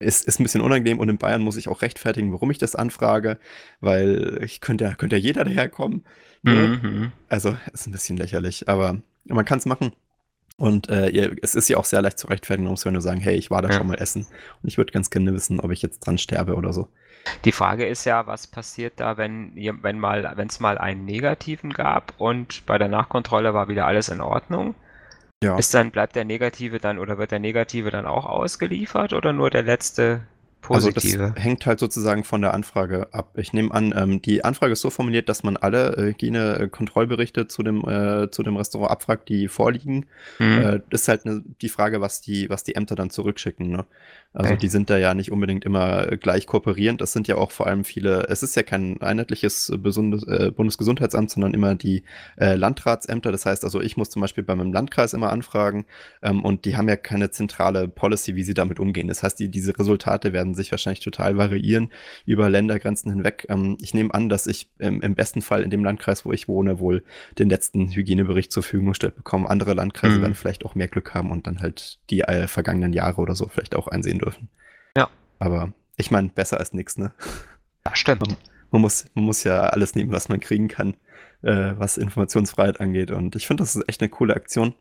ist, 0.00 0.26
ist 0.26 0.40
ein 0.40 0.42
bisschen 0.42 0.60
unangenehm 0.60 0.98
und 0.98 1.08
in 1.08 1.18
Bayern 1.18 1.42
muss 1.42 1.56
ich 1.56 1.68
auch 1.68 1.82
rechtfertigen, 1.82 2.32
warum 2.32 2.50
ich 2.50 2.58
das 2.58 2.74
anfrage, 2.74 3.38
weil 3.80 4.40
ich 4.42 4.60
könnte 4.60 4.84
ja, 4.84 4.94
könnte 4.96 5.14
ja 5.14 5.22
jeder 5.22 5.44
daherkommen. 5.44 6.04
Ne? 6.42 6.80
Mhm. 6.82 7.12
Also 7.28 7.56
ist 7.72 7.86
ein 7.86 7.92
bisschen 7.92 8.16
lächerlich, 8.16 8.68
aber 8.68 9.00
man 9.24 9.44
kann 9.44 9.58
es 9.58 9.66
machen. 9.66 9.92
Und 10.58 10.88
äh, 10.88 11.08
ihr, 11.10 11.36
es 11.40 11.54
ist 11.54 11.68
ja 11.68 11.76
auch 11.76 11.84
sehr 11.84 12.02
leicht 12.02 12.18
zu 12.18 12.26
rechtfertigen, 12.26 12.74
ja 12.74 12.90
nur 12.90 13.00
sagen, 13.00 13.20
hey, 13.20 13.36
ich 13.36 13.48
war 13.48 13.62
da 13.62 13.68
ja. 13.68 13.76
schon 13.76 13.86
mal 13.86 13.94
essen 13.94 14.26
und 14.62 14.68
ich 14.68 14.76
würde 14.76 14.92
ganz 14.92 15.08
gerne 15.08 15.32
wissen, 15.32 15.60
ob 15.60 15.70
ich 15.70 15.82
jetzt 15.82 16.00
dran 16.00 16.18
sterbe 16.18 16.56
oder 16.56 16.72
so. 16.72 16.88
Die 17.44 17.52
Frage 17.52 17.86
ist 17.86 18.04
ja, 18.04 18.26
was 18.26 18.48
passiert 18.48 18.94
da, 18.96 19.16
wenn 19.16 19.52
wenn 19.54 20.00
mal, 20.00 20.32
wenn 20.34 20.48
es 20.48 20.58
mal 20.58 20.76
einen 20.76 21.04
negativen 21.04 21.72
gab 21.72 22.12
und 22.18 22.66
bei 22.66 22.76
der 22.76 22.88
Nachkontrolle 22.88 23.54
war 23.54 23.68
wieder 23.68 23.86
alles 23.86 24.08
in 24.08 24.20
Ordnung? 24.20 24.74
Ja. 25.44 25.56
Ist 25.56 25.72
dann, 25.74 25.92
bleibt 25.92 26.16
der 26.16 26.24
Negative 26.24 26.80
dann 26.80 26.98
oder 26.98 27.18
wird 27.18 27.30
der 27.30 27.38
Negative 27.38 27.92
dann 27.92 28.06
auch 28.06 28.26
ausgeliefert 28.26 29.12
oder 29.12 29.32
nur 29.32 29.50
der 29.50 29.62
letzte 29.62 30.22
Positive. 30.60 31.22
Also 31.22 31.34
das 31.34 31.42
hängt 31.42 31.66
halt 31.66 31.78
sozusagen 31.78 32.24
von 32.24 32.42
der 32.42 32.52
Anfrage 32.52 33.08
ab. 33.12 33.30
Ich 33.36 33.52
nehme 33.52 33.72
an, 33.72 33.94
ähm, 33.96 34.20
die 34.20 34.44
Anfrage 34.44 34.72
ist 34.72 34.80
so 34.80 34.90
formuliert, 34.90 35.28
dass 35.28 35.42
man 35.42 35.56
alle 35.56 35.96
äh, 35.96 36.02
Hygiene-Kontrollberichte 36.08 37.46
zu 37.48 37.62
dem, 37.62 37.88
äh, 37.88 38.30
zu 38.30 38.42
dem 38.42 38.56
Restaurant 38.56 38.90
abfragt, 38.90 39.28
die 39.28 39.48
vorliegen. 39.48 40.06
Mhm. 40.38 40.58
Äh, 40.58 40.80
das 40.90 41.02
ist 41.02 41.08
halt 41.08 41.24
ne, 41.24 41.42
die 41.62 41.68
Frage, 41.68 42.00
was 42.00 42.20
die, 42.20 42.50
was 42.50 42.64
die 42.64 42.74
Ämter 42.74 42.96
dann 42.96 43.10
zurückschicken. 43.10 43.70
Ne? 43.70 43.86
Also 44.34 44.50
okay. 44.50 44.58
die 44.60 44.68
sind 44.68 44.90
da 44.90 44.98
ja 44.98 45.14
nicht 45.14 45.32
unbedingt 45.32 45.64
immer 45.64 46.06
gleich 46.16 46.46
kooperierend. 46.46 47.00
Das 47.00 47.12
sind 47.12 47.28
ja 47.28 47.36
auch 47.36 47.50
vor 47.50 47.66
allem 47.66 47.84
viele, 47.84 48.26
es 48.28 48.42
ist 48.42 48.54
ja 48.56 48.62
kein 48.62 49.00
einheitliches 49.00 49.70
äh, 49.70 49.78
Bundesgesundheitsamt, 50.50 51.30
sondern 51.30 51.54
immer 51.54 51.74
die 51.74 52.02
äh, 52.36 52.54
Landratsämter. 52.54 53.32
Das 53.32 53.46
heißt 53.46 53.64
also, 53.64 53.80
ich 53.80 53.96
muss 53.96 54.10
zum 54.10 54.20
Beispiel 54.20 54.44
bei 54.44 54.54
meinem 54.54 54.72
Landkreis 54.72 55.14
immer 55.14 55.32
anfragen 55.32 55.86
ähm, 56.22 56.44
und 56.44 56.66
die 56.66 56.76
haben 56.76 56.88
ja 56.88 56.96
keine 56.96 57.30
zentrale 57.30 57.88
Policy, 57.88 58.34
wie 58.34 58.42
sie 58.42 58.54
damit 58.54 58.78
umgehen. 58.78 59.08
Das 59.08 59.22
heißt, 59.22 59.38
die, 59.38 59.48
diese 59.48 59.78
Resultate 59.78 60.32
werden 60.32 60.47
sich 60.54 60.70
wahrscheinlich 60.70 61.00
total 61.00 61.36
variieren 61.36 61.90
über 62.24 62.48
Ländergrenzen 62.48 63.10
hinweg. 63.10 63.46
Ähm, 63.48 63.76
ich 63.80 63.94
nehme 63.94 64.12
an, 64.14 64.28
dass 64.28 64.46
ich 64.46 64.68
ähm, 64.80 65.00
im 65.00 65.14
besten 65.14 65.42
Fall 65.42 65.62
in 65.62 65.70
dem 65.70 65.84
Landkreis, 65.84 66.24
wo 66.24 66.32
ich 66.32 66.48
wohne, 66.48 66.78
wohl 66.78 67.04
den 67.38 67.48
letzten 67.48 67.90
Hygienebericht 67.90 68.52
zur 68.52 68.62
Verfügung 68.62 68.88
gestellt 68.88 69.16
bekomme. 69.16 69.48
Andere 69.48 69.74
Landkreise 69.74 70.18
mhm. 70.18 70.22
werden 70.22 70.34
vielleicht 70.34 70.64
auch 70.64 70.74
mehr 70.74 70.88
Glück 70.88 71.14
haben 71.14 71.30
und 71.30 71.46
dann 71.46 71.60
halt 71.60 71.98
die 72.10 72.20
äh, 72.20 72.46
vergangenen 72.48 72.92
Jahre 72.92 73.20
oder 73.20 73.34
so 73.34 73.48
vielleicht 73.48 73.74
auch 73.74 73.88
einsehen 73.88 74.18
dürfen. 74.18 74.48
Ja. 74.96 75.08
Aber 75.38 75.72
ich 75.96 76.10
meine, 76.10 76.28
besser 76.28 76.58
als 76.58 76.72
nichts, 76.72 76.96
ne? 76.96 77.12
Ja, 77.84 77.94
stimmt. 77.94 78.20
Man, 78.20 78.36
man, 78.70 78.82
muss, 78.82 79.06
man 79.14 79.24
muss 79.24 79.44
ja 79.44 79.60
alles 79.60 79.94
nehmen, 79.94 80.12
was 80.12 80.28
man 80.28 80.40
kriegen 80.40 80.68
kann, 80.68 80.94
äh, 81.42 81.72
was 81.76 81.98
Informationsfreiheit 81.98 82.80
angeht. 82.80 83.10
Und 83.10 83.36
ich 83.36 83.46
finde, 83.46 83.62
das 83.62 83.76
ist 83.76 83.88
echt 83.88 84.00
eine 84.00 84.08
coole 84.08 84.34
Aktion. 84.34 84.74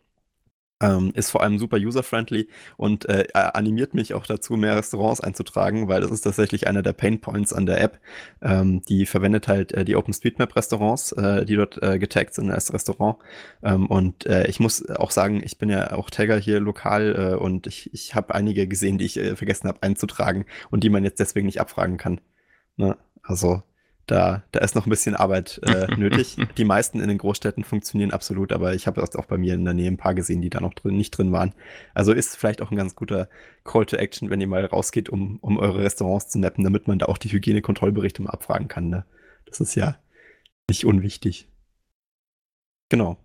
Ähm, 0.79 1.11
ist 1.15 1.31
vor 1.31 1.41
allem 1.41 1.57
super 1.57 1.77
user-friendly 1.77 2.49
und 2.77 3.09
äh, 3.09 3.25
animiert 3.33 3.95
mich 3.95 4.13
auch 4.13 4.27
dazu, 4.27 4.57
mehr 4.57 4.75
Restaurants 4.75 5.21
einzutragen, 5.21 5.87
weil 5.87 6.01
das 6.01 6.11
ist 6.11 6.21
tatsächlich 6.21 6.67
einer 6.67 6.83
der 6.83 6.93
Pain 6.93 7.19
Points 7.19 7.51
an 7.51 7.65
der 7.65 7.81
App. 7.81 7.99
Ähm, 8.41 8.83
die 8.87 9.07
verwendet 9.07 9.47
halt 9.47 9.71
äh, 9.71 9.83
die 9.85 9.95
OpenStreetMap-Restaurants, 9.95 11.13
äh, 11.13 11.45
die 11.45 11.55
dort 11.55 11.81
äh, 11.81 11.97
getaggt 11.97 12.35
sind 12.35 12.51
als 12.51 12.71
Restaurant. 12.73 13.17
Ähm, 13.63 13.87
und 13.87 14.27
äh, 14.27 14.47
ich 14.47 14.59
muss 14.59 14.87
auch 14.87 15.09
sagen, 15.09 15.41
ich 15.43 15.57
bin 15.57 15.69
ja 15.69 15.93
auch 15.93 16.11
Tagger 16.11 16.37
hier 16.37 16.59
lokal 16.59 17.33
äh, 17.33 17.35
und 17.35 17.65
ich, 17.65 17.91
ich 17.93 18.13
habe 18.13 18.35
einige 18.35 18.67
gesehen, 18.67 18.99
die 18.99 19.05
ich 19.05 19.13
vergessen 19.35 19.67
habe 19.67 19.81
einzutragen 19.81 20.45
und 20.69 20.83
die 20.83 20.89
man 20.89 21.03
jetzt 21.03 21.19
deswegen 21.19 21.47
nicht 21.47 21.59
abfragen 21.59 21.97
kann. 21.97 22.21
Ne? 22.75 22.97
Also 23.23 23.63
da, 24.07 24.43
da 24.51 24.61
ist 24.61 24.73
noch 24.73 24.87
ein 24.87 24.89
bisschen 24.89 25.15
Arbeit 25.15 25.59
äh, 25.63 25.93
nötig. 25.97 26.37
Die 26.57 26.63
meisten 26.63 27.01
in 27.01 27.09
den 27.09 27.17
Großstädten 27.17 27.65
funktionieren 27.65 28.11
absolut, 28.11 28.53
aber 28.53 28.73
ich 28.73 28.87
habe 28.87 29.03
auch 29.03 29.25
bei 29.25 29.37
mir 29.37 29.53
in 29.53 29.65
der 29.65 29.73
Nähe 29.73 29.91
ein 29.91 29.97
paar 29.97 30.15
gesehen, 30.15 30.41
die 30.41 30.49
da 30.49 30.61
noch 30.61 30.73
drin, 30.73 30.95
nicht 30.95 31.11
drin 31.11 31.33
waren. 31.33 31.53
Also 31.93 32.13
ist 32.13 32.37
vielleicht 32.37 32.61
auch 32.61 32.71
ein 32.71 32.77
ganz 32.77 32.95
guter 32.95 33.27
Call 33.65 33.85
to 33.85 33.97
Action, 33.97 34.29
wenn 34.29 34.39
ihr 34.39 34.47
mal 34.47 34.65
rausgeht, 34.65 35.09
um, 35.09 35.37
um 35.41 35.57
eure 35.57 35.83
Restaurants 35.83 36.29
zu 36.29 36.39
mappen, 36.39 36.63
damit 36.63 36.87
man 36.87 36.99
da 36.99 37.07
auch 37.07 37.17
die 37.17 37.31
Hygienekontrollberichte 37.31 38.21
mal 38.21 38.31
abfragen 38.31 38.69
kann. 38.69 38.89
Ne? 38.89 39.05
Das 39.45 39.59
ist 39.59 39.75
ja 39.75 39.97
nicht 40.69 40.85
unwichtig. 40.85 41.49
Genau. 42.89 43.17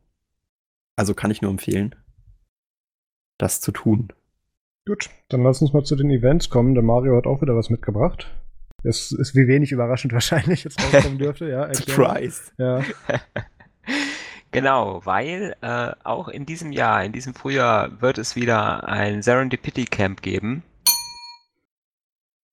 Also 0.97 1.15
kann 1.15 1.31
ich 1.31 1.43
nur 1.43 1.51
empfehlen, 1.53 1.95
das 3.39 3.61
zu 3.61 3.71
tun. 3.71 4.13
Gut, 4.85 5.11
dann 5.29 5.45
lass 5.45 5.63
uns 5.63 5.73
mal 5.73 5.85
zu 5.85 5.95
den 5.95 6.11
Events 6.11 6.51
kommen. 6.51 6.75
Der 6.75 6.83
Mario 6.83 7.17
hat 7.17 7.27
auch 7.27 7.41
wieder 7.41 7.55
was 7.55 7.71
mitgebracht. 7.71 8.35
Das 8.83 9.13
ist 9.13 9.35
wie 9.35 9.47
wenig 9.47 9.73
überraschend 9.73 10.13
wahrscheinlich 10.13 10.65
jetzt 10.65 10.83
rauskommen 10.83 11.19
dürfte. 11.19 11.49
Ja, 11.49 11.73
Surprise. 11.75 12.53
Ja. 12.59 12.83
genau, 14.51 15.01
weil 15.05 15.57
äh, 15.61 15.93
auch 16.05 16.29
in 16.29 16.47
diesem 16.47 16.73
Jahr, 16.73 17.05
in 17.05 17.13
diesem 17.13 17.35
Frühjahr 17.35 18.01
wird 18.01 18.19
es 18.19 18.37
wieder 18.37 18.89
ein 18.89 19.23
Serendipity 19.23 19.85
Camp 19.85 20.23
geben. 20.23 20.63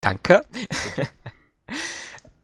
Danke. 0.01 0.45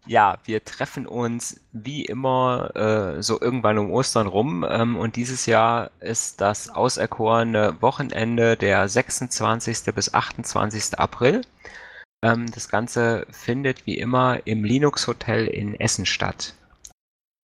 ja, 0.05 0.37
wir 0.43 0.63
treffen 0.65 1.07
uns 1.07 1.61
wie 1.71 2.03
immer 2.03 2.75
äh, 2.75 3.23
so 3.23 3.39
irgendwann 3.39 3.77
um 3.77 3.91
Ostern 3.91 4.27
rum 4.27 4.65
ähm, 4.67 4.97
und 4.97 5.15
dieses 5.15 5.45
Jahr 5.45 5.91
ist 6.01 6.41
das 6.41 6.69
auserkorene 6.69 7.81
Wochenende 7.81 8.57
der 8.57 8.89
26. 8.89 9.93
bis 9.95 10.13
28. 10.13 10.99
April. 10.99 11.43
Ähm, 12.25 12.49
das 12.51 12.69
Ganze 12.69 13.27
findet 13.29 13.85
wie 13.85 13.99
immer 13.99 14.47
im 14.47 14.63
Linux 14.63 15.07
Hotel 15.07 15.45
in 15.45 15.79
Essen 15.79 16.07
statt. 16.07 16.55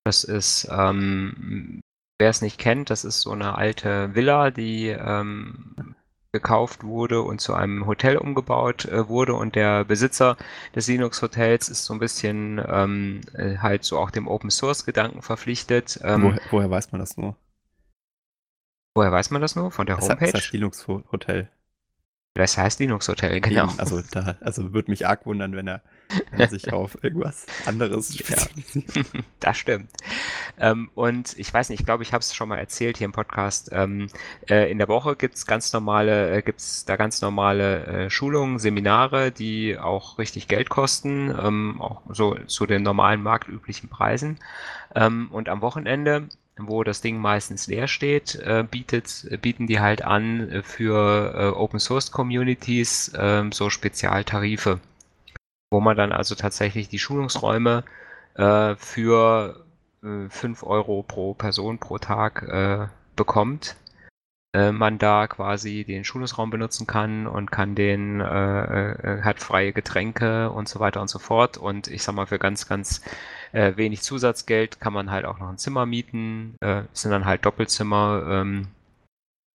Das 0.04 0.24
ist, 0.24 0.68
ähm, 0.72 1.82
wer 2.18 2.30
es 2.30 2.40
nicht 2.40 2.58
kennt, 2.58 2.88
das 2.88 3.04
ist 3.04 3.20
so 3.20 3.32
eine 3.32 3.56
alte 3.56 4.14
Villa, 4.14 4.50
die 4.50 4.88
ähm, 4.88 5.94
gekauft 6.32 6.82
wurde 6.82 7.20
und 7.20 7.42
zu 7.42 7.52
einem 7.52 7.86
Hotel 7.86 8.16
umgebaut 8.16 8.86
äh, 8.86 9.06
wurde 9.06 9.34
und 9.34 9.54
der 9.54 9.84
Besitzer 9.84 10.38
des 10.74 10.86
Linux 10.86 11.20
Hotels 11.20 11.68
ist 11.68 11.84
so 11.84 11.92
ein 11.92 11.98
bisschen 11.98 12.64
ähm, 12.66 13.20
äh, 13.34 13.58
halt 13.58 13.84
so 13.84 13.98
auch 13.98 14.10
dem 14.10 14.28
Open 14.28 14.50
Source 14.50 14.86
Gedanken 14.86 15.20
verpflichtet. 15.20 16.00
Ähm, 16.02 16.22
woher, 16.22 16.40
woher, 16.50 16.70
weiß 16.70 16.92
man 16.92 17.00
das 17.00 17.18
nur? 17.18 17.36
Woher 18.94 19.12
weiß 19.12 19.30
man 19.30 19.42
das 19.42 19.56
nur? 19.56 19.70
Von 19.72 19.84
der 19.84 19.96
das 19.96 20.08
Homepage? 20.08 20.32
Das 20.32 20.42
heißt 20.42 20.52
Linux 20.52 20.88
Hotel. 20.88 21.50
Das 22.34 22.56
heißt 22.56 22.78
Linux 22.78 23.08
Hotel, 23.08 23.40
genau. 23.40 23.64
Eben, 23.64 23.80
also 23.80 24.02
da, 24.12 24.36
also 24.40 24.72
würde 24.72 24.90
mich 24.90 25.04
arg 25.04 25.26
wundern, 25.26 25.56
wenn 25.56 25.66
er, 25.66 25.82
wenn 26.30 26.40
er 26.40 26.48
sich 26.48 26.72
auf 26.72 27.02
irgendwas 27.02 27.44
anderes 27.66 28.16
spezialisiert. 28.16 28.96
Ja, 28.96 29.02
das 29.40 29.56
stimmt. 29.58 29.90
Ähm, 30.56 30.90
und 30.94 31.36
ich 31.36 31.52
weiß 31.52 31.70
nicht, 31.70 31.80
ich 31.80 31.86
glaube, 31.86 32.04
ich 32.04 32.12
habe 32.12 32.20
es 32.20 32.32
schon 32.32 32.48
mal 32.48 32.58
erzählt 32.58 32.98
hier 32.98 33.06
im 33.06 33.12
Podcast. 33.12 33.70
Ähm, 33.72 34.06
äh, 34.48 34.70
in 34.70 34.78
der 34.78 34.86
Woche 34.86 35.16
gibt 35.16 35.34
es 35.34 35.44
ganz 35.44 35.72
normale, 35.72 36.30
äh, 36.30 36.42
gibt's 36.42 36.84
da 36.84 36.94
ganz 36.94 37.20
normale 37.20 37.86
äh, 37.86 38.10
Schulungen, 38.10 38.60
Seminare, 38.60 39.32
die 39.32 39.76
auch 39.76 40.18
richtig 40.18 40.46
Geld 40.46 40.68
kosten, 40.68 41.34
ähm, 41.36 41.80
auch 41.80 42.02
so 42.10 42.36
zu 42.46 42.64
den 42.64 42.84
normalen 42.84 43.24
marktüblichen 43.24 43.88
Preisen. 43.88 44.38
Ähm, 44.94 45.28
und 45.32 45.48
am 45.48 45.62
Wochenende 45.62 46.28
wo 46.68 46.84
das 46.84 47.00
Ding 47.00 47.18
meistens 47.18 47.66
leer 47.66 47.88
steht, 47.88 48.36
äh, 48.36 48.64
bietet, 48.68 49.28
bieten 49.42 49.66
die 49.66 49.80
halt 49.80 50.02
an 50.02 50.50
äh, 50.50 50.62
für 50.62 51.34
äh, 51.34 51.48
Open 51.56 51.80
Source 51.80 52.10
Communities 52.10 53.12
ähm, 53.16 53.52
so 53.52 53.70
Spezialtarife, 53.70 54.80
wo 55.70 55.80
man 55.80 55.96
dann 55.96 56.12
also 56.12 56.34
tatsächlich 56.34 56.88
die 56.88 56.98
Schulungsräume 56.98 57.84
äh, 58.34 58.74
für 58.76 59.64
äh, 60.02 60.28
5 60.28 60.62
Euro 60.62 61.02
pro 61.02 61.34
Person 61.34 61.78
pro 61.78 61.98
Tag 61.98 62.42
äh, 62.42 62.88
bekommt. 63.16 63.76
Äh, 64.52 64.72
man 64.72 64.98
da 64.98 65.28
quasi 65.28 65.84
den 65.84 66.04
Schulungsraum 66.04 66.50
benutzen 66.50 66.86
kann 66.86 67.28
und 67.28 67.52
kann 67.52 67.76
den, 67.76 68.20
äh, 68.20 69.20
hat 69.22 69.38
freie 69.40 69.72
Getränke 69.72 70.50
und 70.50 70.68
so 70.68 70.80
weiter 70.80 71.00
und 71.00 71.08
so 71.08 71.20
fort. 71.20 71.56
Und 71.56 71.86
ich 71.86 72.02
sag 72.02 72.14
mal, 72.16 72.26
für 72.26 72.38
ganz, 72.40 72.66
ganz 72.68 73.00
äh, 73.52 73.76
wenig 73.76 74.02
Zusatzgeld 74.02 74.80
kann 74.80 74.92
man 74.92 75.10
halt 75.10 75.24
auch 75.24 75.38
noch 75.38 75.48
ein 75.48 75.58
Zimmer 75.58 75.86
mieten. 75.86 76.56
Äh, 76.60 76.82
sind 76.92 77.10
dann 77.10 77.24
halt 77.24 77.44
Doppelzimmer 77.44 78.24
ähm, 78.28 78.68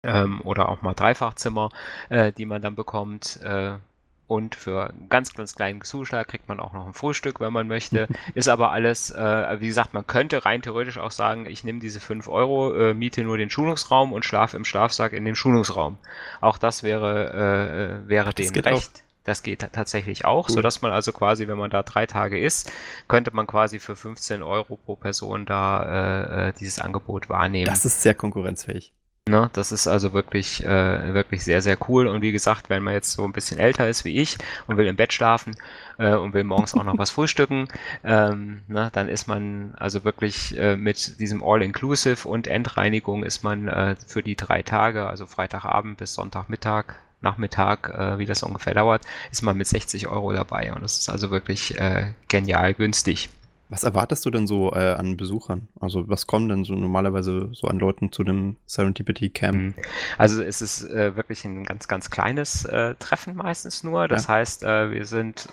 ähm, 0.04 0.42
oder 0.42 0.70
auch 0.70 0.82
mal 0.82 0.94
Dreifachzimmer, 0.94 1.70
äh, 2.10 2.32
die 2.32 2.46
man 2.46 2.62
dann 2.62 2.76
bekommt. 2.76 3.40
Äh, 3.44 3.78
und 4.26 4.56
für 4.56 4.90
einen 4.90 5.10
ganz, 5.10 5.34
ganz 5.34 5.54
kleinen 5.54 5.82
Zuschlag 5.82 6.28
kriegt 6.28 6.48
man 6.48 6.60
auch 6.60 6.74
noch 6.74 6.88
ein 6.88 6.94
Frühstück, 6.94 7.40
wenn 7.40 7.54
man 7.54 7.68
möchte. 7.68 8.08
Ist 8.34 8.48
aber 8.48 8.72
alles, 8.72 9.12
äh, 9.12 9.60
wie 9.60 9.68
gesagt, 9.68 9.94
man 9.94 10.08
könnte 10.08 10.46
rein 10.46 10.62
theoretisch 10.62 10.98
auch 10.98 11.12
sagen, 11.12 11.46
ich 11.46 11.64
nehme 11.64 11.80
diese 11.80 12.00
5 12.00 12.28
Euro, 12.30 12.74
äh, 12.74 12.94
miete 12.94 13.24
nur 13.24 13.38
den 13.38 13.50
Schulungsraum 13.50 14.14
und 14.14 14.26
schlafe 14.26 14.58
im 14.58 14.66
Schlafsack 14.66 15.14
in 15.14 15.26
dem 15.26 15.36
Schulungsraum. 15.36 15.98
Auch 16.42 16.58
das 16.58 16.84
wäre, 16.84 18.04
wäre 18.08 18.34
denen 18.34 18.56
recht. 18.56 18.92
Auch. 18.96 19.03
Das 19.24 19.42
geht 19.42 19.68
tatsächlich 19.72 20.26
auch, 20.26 20.50
cool. 20.50 20.56
sodass 20.56 20.82
man 20.82 20.92
also 20.92 21.14
quasi, 21.14 21.48
wenn 21.48 21.58
man 21.58 21.70
da 21.70 21.84
drei 21.84 22.06
Tage 22.06 22.40
ist, 22.40 22.72
könnte 23.08 23.34
man 23.34 23.48
quasi 23.48 23.80
für 23.80 23.96
15 23.96 24.44
Euro 24.44 24.76
pro 24.76 24.96
Person 24.96 25.46
da 25.46 25.84
äh, 25.84 26.50
äh, 26.50 26.54
dieses 26.60 26.80
Angebot 26.80 27.30
wahrnehmen. 27.30 27.66
Das 27.66 27.86
ist 27.86 28.02
sehr 28.02 28.16
konkurrenzfähig. 28.16 28.94
Ne, 29.30 29.50
das 29.54 29.72
ist 29.72 29.88
also 29.88 30.12
wirklich, 30.12 30.66
äh, 30.66 31.14
wirklich 31.14 31.46
sehr, 31.46 31.62
sehr 31.62 31.78
cool. 31.88 32.08
Und 32.08 32.22
wie 32.22 32.34
gesagt, 32.34 32.70
wenn 32.70 32.84
man 32.84 32.94
jetzt 32.94 33.14
so 33.14 33.24
ein 33.24 33.32
bisschen 33.32 33.58
älter 33.58 33.88
ist 33.88 34.04
wie 34.04 34.18
ich 34.20 34.38
und 34.68 34.76
will 34.76 34.86
im 34.86 34.98
Bett 34.98 35.14
schlafen 35.14 35.56
äh, 35.98 36.14
und 36.14 36.34
will 36.34 36.44
morgens 36.44 36.74
auch 36.74 36.84
noch 36.84 36.98
was 36.98 37.10
frühstücken, 37.12 37.70
ähm, 38.04 38.64
ne, 38.68 38.90
dann 38.92 39.08
ist 39.08 39.28
man 39.28 39.76
also 39.76 40.04
wirklich 40.04 40.58
äh, 40.58 40.76
mit 40.76 41.22
diesem 41.22 41.42
All-Inclusive 41.42 42.28
und 42.28 42.48
Endreinigung 42.48 43.24
ist 43.24 43.46
man 43.46 43.70
äh, 43.70 43.96
für 44.06 44.24
die 44.24 44.36
drei 44.36 44.62
Tage, 44.62 45.08
also 45.08 45.26
Freitagabend 45.26 46.00
bis 46.00 46.16
Sonntagmittag, 46.16 46.96
Nachmittag, 47.24 47.90
äh, 47.90 48.18
wie 48.20 48.26
das 48.26 48.44
ungefähr 48.44 48.74
dauert, 48.74 49.04
ist 49.32 49.42
man 49.42 49.58
mit 49.58 49.68
60 49.68 50.08
Euro 50.08 50.34
dabei. 50.34 50.74
Und 50.74 50.84
das 50.84 51.00
ist 51.00 51.10
also 51.10 51.32
wirklich 51.32 51.80
äh, 51.80 52.14
genial 52.28 52.74
günstig. 52.74 53.30
Was 53.70 53.84
erwartest 53.84 54.24
du 54.26 54.30
denn 54.30 54.46
so 54.46 54.72
äh, 54.74 54.94
an 54.94 55.18
Besuchern? 55.18 55.68
Also 55.80 56.08
was 56.08 56.28
kommen 56.28 56.48
denn 56.48 56.64
so 56.64 56.74
normalerweise 56.74 57.50
so 57.54 57.68
an 57.68 57.80
Leuten 57.80 58.12
zu 58.12 58.24
dem 58.24 58.58
Serendipity 58.68 59.30
Camp? 59.32 59.58
Mhm. 59.58 59.74
Also 60.18 60.44
es 60.44 60.62
ist 60.62 60.84
äh, 60.84 61.16
wirklich 61.16 61.44
ein 61.44 61.64
ganz, 61.64 61.88
ganz 61.88 62.12
kleines 62.12 62.66
äh, 62.66 62.94
Treffen 63.00 63.36
meistens 63.36 63.84
nur. 63.84 64.08
Das 64.08 64.28
ja. 64.28 64.36
heißt, 64.36 64.64
äh, 64.64 64.92
wir 64.92 65.06
sind, 65.06 65.48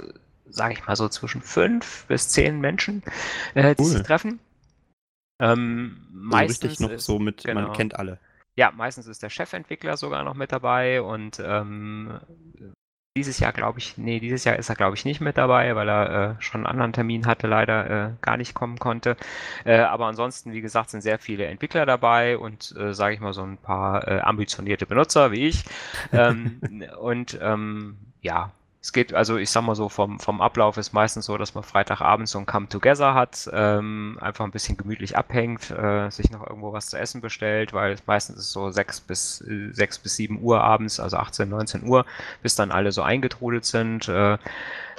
sage 0.51 0.75
ich 0.75 0.87
mal 0.87 0.97
so, 0.97 1.09
zwischen 1.09 1.41
fünf 1.41 2.05
bis 2.09 2.29
zehn 2.29 2.61
Menschen, 2.61 3.03
äh, 3.55 3.75
die 3.75 3.83
cool. 3.83 3.89
sich 3.89 4.03
treffen. 4.03 4.39
Ähm, 5.39 6.03
also 6.09 6.19
meistens 6.37 6.65
richtig 6.65 6.81
noch 6.81 6.99
so 6.99 7.19
mit, 7.19 7.45
genau. 7.45 7.63
man 7.63 7.73
kennt 7.73 7.97
alle. 7.97 8.19
Ja, 8.57 8.71
meistens 8.73 9.07
ist 9.07 9.23
der 9.23 9.31
Chefentwickler 9.31 9.97
sogar 9.97 10.25
noch 10.25 10.35
mit 10.35 10.53
dabei 10.53 11.03
und 11.03 11.41
ähm, 11.45 12.21
dieses 13.17 13.41
Jahr 13.41 13.53
glaube 13.53 13.79
ich, 13.81 13.99
nee, 13.99 14.21
dieses 14.21 14.45
Jahr 14.45 14.57
ist 14.57 14.69
er 14.69 14.77
glaube 14.77 14.97
ich 14.97 15.05
nicht 15.05 15.21
mit 15.21 15.37
dabei, 15.37 15.75
weil 15.75 15.89
er 15.89 16.37
äh, 16.39 16.43
schon 16.43 16.61
einen 16.61 16.67
anderen 16.67 16.93
Termin 16.93 17.27
hatte, 17.27 17.47
leider 17.49 17.91
äh, 17.91 18.13
gar 18.21 18.37
nicht 18.37 18.55
kommen 18.55 18.79
konnte. 18.79 19.17
Äh, 19.65 19.79
aber 19.79 20.07
ansonsten, 20.07 20.53
wie 20.53 20.61
gesagt, 20.61 20.91
sind 20.91 21.01
sehr 21.01 21.19
viele 21.19 21.47
Entwickler 21.47 21.87
dabei 21.87 22.39
und 22.39 22.75
äh, 22.77 22.95
sage 22.95 23.15
ich 23.15 23.21
mal 23.21 23.33
so 23.33 23.43
ein 23.43 23.59
paar 23.59 24.07
äh, 24.07 24.21
ambitionierte 24.21 24.87
Benutzer 24.87 25.33
wie 25.33 25.47
ich. 25.49 25.65
Ähm, 26.13 26.61
und 27.01 27.39
ähm, 27.43 27.99
ja, 28.23 28.53
es 28.83 28.95
geht, 28.95 29.13
also 29.13 29.37
ich 29.37 29.51
sag 29.51 29.63
mal 29.63 29.75
so, 29.75 29.91
vom, 29.91 30.19
vom 30.19 30.41
Ablauf 30.41 30.79
ist 30.79 30.95
meistens 30.95 31.27
so, 31.27 31.37
dass 31.37 31.55
man 31.55 31.63
Freitagabend 31.63 32.29
so 32.29 32.39
ein 32.39 32.47
Come-Together 32.47 33.13
hat, 33.13 33.49
ähm, 33.53 34.17
einfach 34.23 34.47
ein 34.47 34.53
bisschen 34.53 34.79
gemütlich 34.79 35.19
abhängt, 35.19 35.71
äh, 35.71 36.09
sich 36.11 36.31
noch 36.31 36.47
irgendwo 36.47 36.73
was 36.73 36.87
zu 36.87 36.99
essen 36.99 37.21
bestellt, 37.21 37.75
weil 37.75 37.97
meistens 38.07 38.39
ist 38.39 38.45
es 38.47 38.53
so 38.53 38.71
sechs 38.71 39.01
bis, 39.01 39.43
äh, 39.43 39.71
6 39.73 39.99
bis 39.99 40.17
7 40.17 40.41
Uhr 40.43 40.63
abends, 40.63 40.99
also 40.99 41.19
18, 41.19 41.51
19 41.51 41.87
Uhr, 41.87 42.07
bis 42.43 42.55
dann 42.55 42.71
alle 42.71 42.91
so 42.91 43.03
eingetrudelt 43.03 43.67
sind. 43.67 44.09
Äh, 44.09 44.39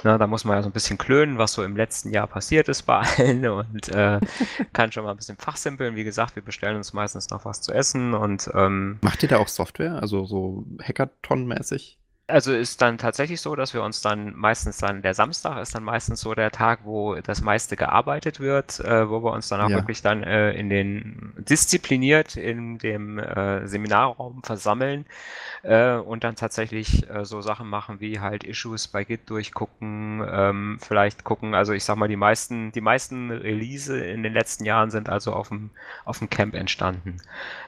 na, 0.04 0.18
da 0.18 0.26
muss 0.28 0.44
man 0.44 0.56
ja 0.56 0.62
so 0.62 0.68
ein 0.68 0.72
bisschen 0.72 0.98
klönen, 0.98 1.38
was 1.38 1.52
so 1.52 1.64
im 1.64 1.76
letzten 1.76 2.10
Jahr 2.10 2.28
passiert 2.28 2.68
ist 2.68 2.82
bei 2.82 2.98
allen 3.18 3.44
und 3.48 3.88
äh, 3.88 4.20
kann 4.72 4.92
schon 4.92 5.04
mal 5.04 5.10
ein 5.10 5.16
bisschen 5.16 5.36
fachsimpeln. 5.38 5.96
Wie 5.96 6.04
gesagt, 6.04 6.36
wir 6.36 6.44
bestellen 6.44 6.76
uns 6.76 6.92
meistens 6.92 7.30
noch 7.30 7.44
was 7.44 7.60
zu 7.60 7.72
essen 7.72 8.14
und 8.14 8.48
ähm, 8.54 8.98
Macht 9.00 9.24
ihr 9.24 9.28
da 9.28 9.38
auch 9.38 9.48
Software, 9.48 10.00
also 10.00 10.24
so 10.24 10.64
Hackathon-mäßig? 10.78 11.96
Also 12.32 12.54
ist 12.54 12.80
dann 12.80 12.96
tatsächlich 12.96 13.42
so, 13.42 13.54
dass 13.54 13.74
wir 13.74 13.82
uns 13.82 14.00
dann 14.00 14.34
meistens 14.34 14.78
dann, 14.78 15.02
der 15.02 15.12
Samstag 15.12 15.60
ist 15.60 15.74
dann 15.74 15.84
meistens 15.84 16.22
so 16.22 16.34
der 16.34 16.50
Tag, 16.50 16.80
wo 16.84 17.14
das 17.16 17.42
meiste 17.42 17.76
gearbeitet 17.76 18.40
wird, 18.40 18.80
äh, 18.80 19.10
wo 19.10 19.22
wir 19.22 19.32
uns 19.32 19.48
dann 19.48 19.60
auch 19.60 19.68
ja. 19.68 19.76
wirklich 19.76 20.00
dann 20.00 20.22
äh, 20.22 20.52
in 20.52 20.70
den 20.70 21.34
diszipliniert 21.36 22.36
in 22.36 22.78
dem 22.78 23.18
äh, 23.18 23.68
Seminarraum 23.68 24.42
versammeln 24.42 25.04
äh, 25.62 25.96
und 25.96 26.24
dann 26.24 26.34
tatsächlich 26.34 27.06
äh, 27.10 27.26
so 27.26 27.42
Sachen 27.42 27.68
machen 27.68 28.00
wie 28.00 28.18
halt 28.18 28.44
Issues 28.44 28.88
bei 28.88 29.04
Git 29.04 29.28
durchgucken, 29.28 30.26
ähm, 30.26 30.78
vielleicht 30.80 31.24
gucken, 31.24 31.54
also 31.54 31.74
ich 31.74 31.84
sag 31.84 31.96
mal, 31.96 32.08
die 32.08 32.16
meisten, 32.16 32.72
die 32.72 32.80
meisten 32.80 33.30
Release 33.30 33.94
in 33.94 34.22
den 34.22 34.32
letzten 34.32 34.64
Jahren 34.64 34.90
sind 34.90 35.10
also 35.10 35.34
auf 35.34 35.48
dem, 35.48 35.68
auf 36.06 36.18
dem 36.18 36.30
Camp 36.30 36.54
entstanden. 36.54 37.18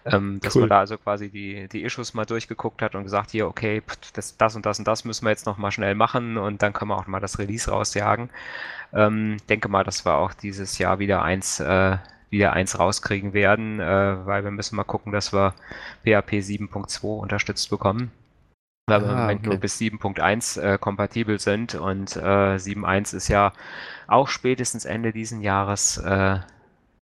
Ähm, 0.06 0.40
dass 0.42 0.56
cool. 0.56 0.62
man 0.62 0.70
da 0.70 0.78
also 0.78 0.96
quasi 0.96 1.28
die, 1.28 1.68
die 1.68 1.82
Issues 1.82 2.14
mal 2.14 2.24
durchgeguckt 2.24 2.80
hat 2.80 2.94
und 2.94 3.04
gesagt, 3.04 3.30
hier, 3.30 3.46
okay, 3.46 3.82
das, 4.14 4.36
das 4.36 4.53
und 4.56 4.66
das 4.66 4.78
und 4.78 4.86
das 4.86 5.04
müssen 5.04 5.24
wir 5.24 5.30
jetzt 5.30 5.46
noch 5.46 5.58
mal 5.58 5.70
schnell 5.70 5.94
machen 5.94 6.36
und 6.36 6.62
dann 6.62 6.72
können 6.72 6.90
wir 6.90 6.98
auch 6.98 7.06
mal 7.06 7.20
das 7.20 7.38
Release 7.38 7.70
rausjagen. 7.70 8.30
Ähm, 8.92 9.38
denke 9.48 9.68
mal, 9.68 9.84
dass 9.84 10.04
wir 10.04 10.14
auch 10.14 10.32
dieses 10.32 10.78
Jahr 10.78 10.98
wieder 10.98 11.22
eins, 11.22 11.60
äh, 11.60 11.98
wieder 12.30 12.52
eins 12.52 12.78
rauskriegen 12.78 13.32
werden, 13.32 13.80
äh, 13.80 14.26
weil 14.26 14.44
wir 14.44 14.50
müssen 14.50 14.76
mal 14.76 14.84
gucken, 14.84 15.12
dass 15.12 15.32
wir 15.32 15.54
PHP 16.02 16.40
7.2 16.40 17.18
unterstützt 17.18 17.70
bekommen. 17.70 18.12
Weil 18.86 19.00
wir 19.00 19.08
ah, 19.08 19.12
im 19.12 19.18
Moment 19.18 19.40
okay. 19.40 19.48
nur 19.48 19.58
bis 19.58 19.78
7.1 19.78 20.60
äh, 20.60 20.78
kompatibel 20.78 21.38
sind 21.40 21.74
und 21.74 22.16
äh, 22.16 22.56
7.1 22.56 23.16
ist 23.16 23.28
ja 23.28 23.52
auch 24.06 24.28
spätestens 24.28 24.84
Ende 24.84 25.12
diesen 25.12 25.40
Jahres 25.40 25.96
äh, 25.96 26.38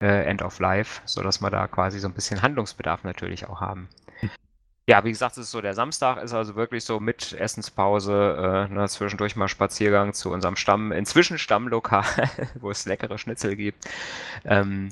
äh, 0.02 0.26
End 0.26 0.42
of 0.42 0.60
Life, 0.60 1.02
sodass 1.06 1.42
wir 1.42 1.50
da 1.50 1.68
quasi 1.68 2.00
so 2.00 2.08
ein 2.08 2.14
bisschen 2.14 2.42
Handlungsbedarf 2.42 3.04
natürlich 3.04 3.48
auch 3.48 3.62
haben. 3.62 3.88
Ja, 4.92 5.06
wie 5.06 5.10
gesagt, 5.12 5.38
es 5.38 5.46
ist 5.46 5.52
so, 5.52 5.62
der 5.62 5.74
Samstag 5.74 6.22
ist 6.22 6.34
also 6.34 6.58
wirklich 6.58 6.84
so 6.84 7.00
mit 7.00 7.32
Essenspause, 7.32 8.68
äh, 8.70 8.74
ne, 8.74 8.86
zwischendurch 8.90 9.38
mal 9.38 9.48
Spaziergang 9.48 10.12
zu 10.12 10.30
unserem 10.30 10.58
Stamm, 10.58 10.92
inzwischen 10.92 11.38
Stammlokal, 11.38 12.04
wo 12.60 12.72
es 12.72 12.86
leckere 12.86 13.18
Schnitzel 13.18 13.56
gibt. 13.56 13.86
Ähm, 14.44 14.90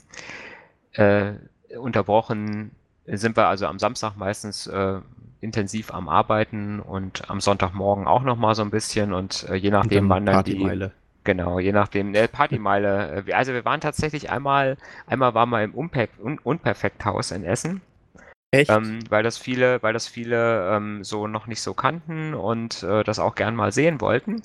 äh, 0.94 1.34
unterbrochen 1.78 2.72
sind 3.08 3.36
wir 3.36 3.48
also 3.48 3.68
am 3.68 3.78
Samstag 3.78 4.16
meistens 4.16 4.68
äh, 4.68 5.02
intensiv 5.42 5.94
am 5.94 6.08
Arbeiten 6.08 6.80
und 6.80 7.30
am 7.30 7.42
Sonntagmorgen 7.42 8.08
auch 8.08 8.24
nochmal 8.24 8.56
so 8.56 8.62
ein 8.62 8.70
bisschen 8.70 9.12
und 9.12 9.50
äh, 9.50 9.56
je 9.56 9.70
nachdem, 9.70 10.08
wann 10.08 10.26
dann 10.26 10.46
die. 10.46 10.92
Genau, 11.26 11.60
je 11.60 11.74
nachdem. 11.74 12.16
Äh, 12.16 12.30
Partymeile. 12.30 13.26
Also 13.34 13.52
wir 13.52 13.66
waren 13.66 13.82
tatsächlich 13.82 14.30
einmal, 14.30 14.78
einmal 15.08 15.34
waren 15.34 15.50
wir 15.50 15.62
im 15.62 15.74
Unper 15.74 16.08
Un 16.24 16.40
Unperfekthaus 16.40 17.32
in 17.32 17.44
Essen. 17.44 17.82
Echt? 18.52 18.72
Ähm, 18.72 19.00
weil 19.10 19.22
das 19.22 19.38
viele, 19.38 19.82
weil 19.84 19.94
das 19.94 20.08
viele 20.08 20.76
ähm, 20.76 21.04
so 21.04 21.28
noch 21.28 21.46
nicht 21.46 21.62
so 21.62 21.76
kannten 21.76 22.34
und 22.34 22.82
äh, 22.82 23.04
das 23.04 23.20
auch 23.20 23.36
gern 23.36 23.56
mal 23.56 23.72
sehen 23.72 24.02
wollten. 24.02 24.42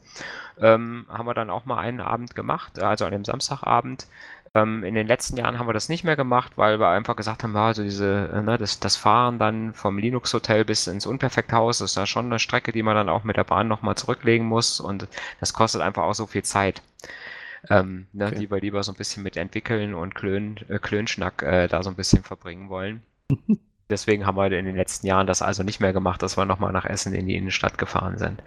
Ähm, 0.61 1.07
haben 1.09 1.27
wir 1.27 1.35
dann 1.35 1.49
auch 1.49 1.65
mal 1.65 1.79
einen 1.79 2.01
Abend 2.01 2.35
gemacht, 2.35 2.79
also 2.79 3.07
an 3.07 3.13
dem 3.13 3.25
Samstagabend. 3.25 4.07
Ähm, 4.55 4.85
in 4.85 4.95
den 4.95 5.07
letzten 5.07 5.39
Jahren 5.39 5.59
haben 5.59 5.67
wir 5.67 5.73
das 5.73 5.89
nicht 5.89 6.05
mehr 6.05 6.17
gemacht, 6.17 6.53
weil 6.57 6.79
wir 6.79 6.89
einfach 6.89 7.17
gesagt 7.17 7.43
haben, 7.43 7.57
also 7.57 7.83
diese, 7.83 8.31
äh, 8.33 8.43
ne, 8.43 8.59
das, 8.59 8.79
das 8.79 8.95
Fahren 8.97 9.39
dann 9.39 9.73
vom 9.73 9.99
Linux-Hotel 9.99 10.67
bis 10.67 10.87
ins 10.87 11.07
Unperfekthaus 11.07 11.81
ist 11.81 11.97
da 11.97 12.07
schon 12.07 12.27
eine 12.27 12.39
Strecke, 12.39 12.73
die 12.73 12.83
man 12.83 12.95
dann 12.95 13.09
auch 13.09 13.25
mit 13.25 13.39
der 13.39 13.45
Bahn 13.45 13.69
nochmal 13.69 13.97
zurücklegen 13.97 14.47
muss 14.47 14.81
und 14.81 15.09
das 15.41 15.55
kostet 15.55 15.81
einfach 15.81 16.05
auch 16.05 16.15
so 16.15 16.27
viel 16.27 16.43
Zeit. 16.45 16.83
Ähm, 17.71 18.07
ne, 18.13 18.27
okay. 18.27 18.41
die 18.41 18.51
wir 18.51 18.61
lieber 18.61 18.83
so 18.83 18.93
ein 18.93 18.97
bisschen 18.97 19.23
mit 19.23 19.39
entwickeln 19.39 19.95
und 19.95 20.15
Klön, 20.15 20.57
äh, 20.69 20.79
Klönschnack 20.79 21.43
äh, 21.43 21.67
da 21.67 21.83
so 21.83 21.89
ein 21.89 21.97
bisschen 21.97 22.23
verbringen 22.23 22.69
wollen. 22.69 23.03
Deswegen 23.91 24.27
haben 24.27 24.37
wir 24.37 24.47
in 24.47 24.65
den 24.65 24.77
letzten 24.77 25.07
Jahren 25.07 25.27
das 25.27 25.43
also 25.43 25.63
nicht 25.63 25.81
mehr 25.81 25.93
gemacht, 25.93 26.23
dass 26.23 26.37
wir 26.37 26.45
nochmal 26.45 26.73
nach 26.73 26.85
Essen 26.85 27.15
in 27.15 27.27
die 27.27 27.37
Innenstadt 27.37 27.79
gefahren 27.79 28.19
sind. 28.19 28.43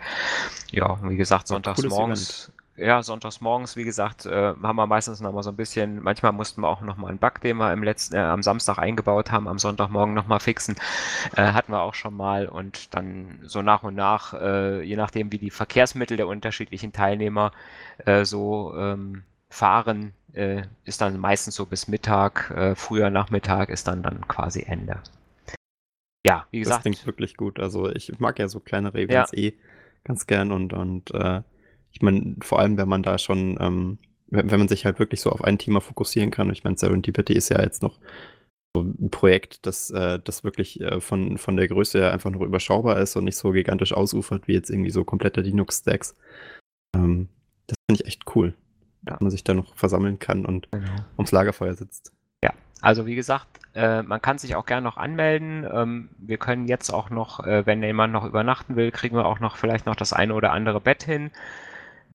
Ja, 0.72 0.98
wie 1.04 1.18
gesagt, 1.18 1.48
sonntags 1.48 1.84
morgens 1.84 2.52
ja, 2.78 3.02
sonntags 3.02 3.42
morgens, 3.42 3.76
wie 3.76 3.84
gesagt, 3.84 4.26
äh, 4.28 4.54
haben 4.62 4.76
wir 4.76 4.86
meistens 4.86 5.20
noch 5.20 5.34
mal 5.34 5.42
so 5.42 5.50
ein 5.50 5.56
bisschen, 5.56 6.02
manchmal 6.02 6.32
mussten 6.32 6.62
wir 6.62 6.70
auch 6.70 6.82
noch 6.82 6.96
mal 6.96 7.10
einen 7.10 7.18
Bug, 7.18 7.42
den 7.42 7.58
wir 7.58 7.74
im 7.74 7.84
letzten, 7.84 8.16
äh, 8.16 8.20
am 8.20 8.44
Samstag 8.44 8.78
eingebaut 8.78 9.32
haben, 9.32 9.48
am 9.48 9.58
Sonntagmorgen 9.58 10.14
noch 10.14 10.28
mal 10.28 10.40
fixen. 10.40 10.76
Äh, 11.36 11.54
hatten 11.54 11.72
wir 11.72 11.82
auch 11.82 11.96
schon 11.96 12.16
mal 12.16 12.48
und 12.48 12.94
dann 12.94 13.40
so 13.44 13.64
nach 13.64 13.82
und 13.84 13.96
nach, 13.96 14.34
äh, 14.34 14.84
je 14.84 14.96
nachdem 14.96 15.32
wie 15.32 15.40
die 15.40 15.50
Verkehrsmittel 15.50 16.18
der 16.18 16.28
unterschiedlichen 16.28 16.94
Teilnehmer 16.94 17.52
äh, 18.06 18.26
so 18.26 18.76
ähm, 18.78 19.24
fahren, 19.50 20.14
äh, 20.34 20.62
ist 20.86 21.02
dann 21.02 21.18
meistens 21.20 21.56
so 21.56 21.66
bis 21.66 21.88
Mittag, 21.88 22.54
früher 22.76 23.10
Nachmittag 23.10 23.70
ist 23.70 23.88
dann 23.88 24.04
dann 24.04 24.28
quasi 24.28 24.62
Ende. 24.62 25.02
Ja, 26.28 26.48
wie 26.52 26.60
gesagt. 26.60 26.78
Das 26.78 26.84
klingt 26.84 27.06
wirklich 27.06 27.38
gut. 27.38 27.60
Also 27.60 27.90
ich 27.90 28.20
mag 28.20 28.40
ja 28.40 28.48
so 28.48 28.60
kleinere 28.60 29.00
Events 29.00 29.32
ja. 29.34 29.38
eh 29.38 29.54
ganz 30.04 30.28
gern 30.28 30.52
und, 30.52 30.74
und 30.74 31.12
ich 31.98 32.02
meine, 32.04 32.36
vor 32.42 32.60
allem, 32.60 32.78
wenn 32.78 32.88
man 32.88 33.02
da 33.02 33.18
schon, 33.18 33.58
ähm, 33.60 33.98
wenn, 34.28 34.52
wenn, 34.52 34.60
man 34.60 34.68
sich 34.68 34.86
halt 34.86 35.00
wirklich 35.00 35.22
so 35.22 35.32
auf 35.32 35.44
ein 35.44 35.58
Thema 35.58 35.82
fokussieren 35.82 36.30
kann. 36.30 36.52
Ich 36.52 36.64
meine, 36.64 36.78
Serendipity 36.78 37.34
ist 37.34 37.50
ja 37.50 37.60
jetzt 37.62 37.82
noch 37.82 38.00
so 38.76 38.84
ein 38.84 39.10
Projekt, 39.10 39.66
das, 39.66 39.90
äh, 39.90 40.20
das 40.24 40.44
wirklich 40.44 40.80
äh, 40.82 41.02
von, 41.02 41.38
von 41.38 41.58
der 41.58 41.68
Größe 41.68 42.00
her 42.00 42.14
einfach 42.14 42.30
noch 42.30 42.42
überschaubar 42.42 43.00
ist 43.00 43.16
und 43.16 43.24
nicht 43.24 43.38
so 43.38 43.52
gigantisch 43.52 43.94
ausufert 43.94 44.48
wie 44.48 44.54
jetzt 44.54 44.70
irgendwie 44.70 44.92
so 44.92 45.04
komplette 45.04 45.42
Linux-Stacks. 45.42 46.16
Ähm, 46.96 47.30
das 47.66 47.78
finde 47.90 48.02
ich 48.02 48.08
echt 48.08 48.36
cool, 48.36 48.54
ja. 49.06 49.14
dass 49.14 49.22
man 49.22 49.32
sich 49.32 49.44
da 49.44 49.56
noch 49.56 49.76
versammeln 49.76 50.20
kann 50.20 50.46
und 50.46 50.70
genau. 50.72 50.92
ums 51.18 51.32
Lagerfeuer 51.32 51.74
sitzt. 51.74 52.14
Ja, 52.44 52.54
also 52.82 53.08
wie 53.08 53.16
gesagt, 53.16 53.48
äh, 53.78 54.04
man 54.04 54.22
kann 54.22 54.40
sich 54.40 54.56
auch 54.56 54.66
gerne 54.66 54.84
noch 54.84 54.98
anmelden. 54.98 55.66
Ähm, 55.72 56.10
wir 56.18 56.38
können 56.38 56.68
jetzt 56.68 56.90
auch 56.90 57.10
noch, 57.10 57.46
äh, 57.46 57.66
wenn 57.66 57.84
jemand 57.84 58.12
noch 58.12 58.26
übernachten 58.26 58.76
will, 58.76 58.92
kriegen 58.92 59.16
wir 59.16 59.26
auch 59.26 59.40
noch 59.40 59.56
vielleicht 59.58 59.86
noch 59.86 59.96
das 59.96 60.14
eine 60.14 60.34
oder 60.34 60.52
andere 60.52 60.82
Bett 60.82 61.04
hin. 61.04 61.32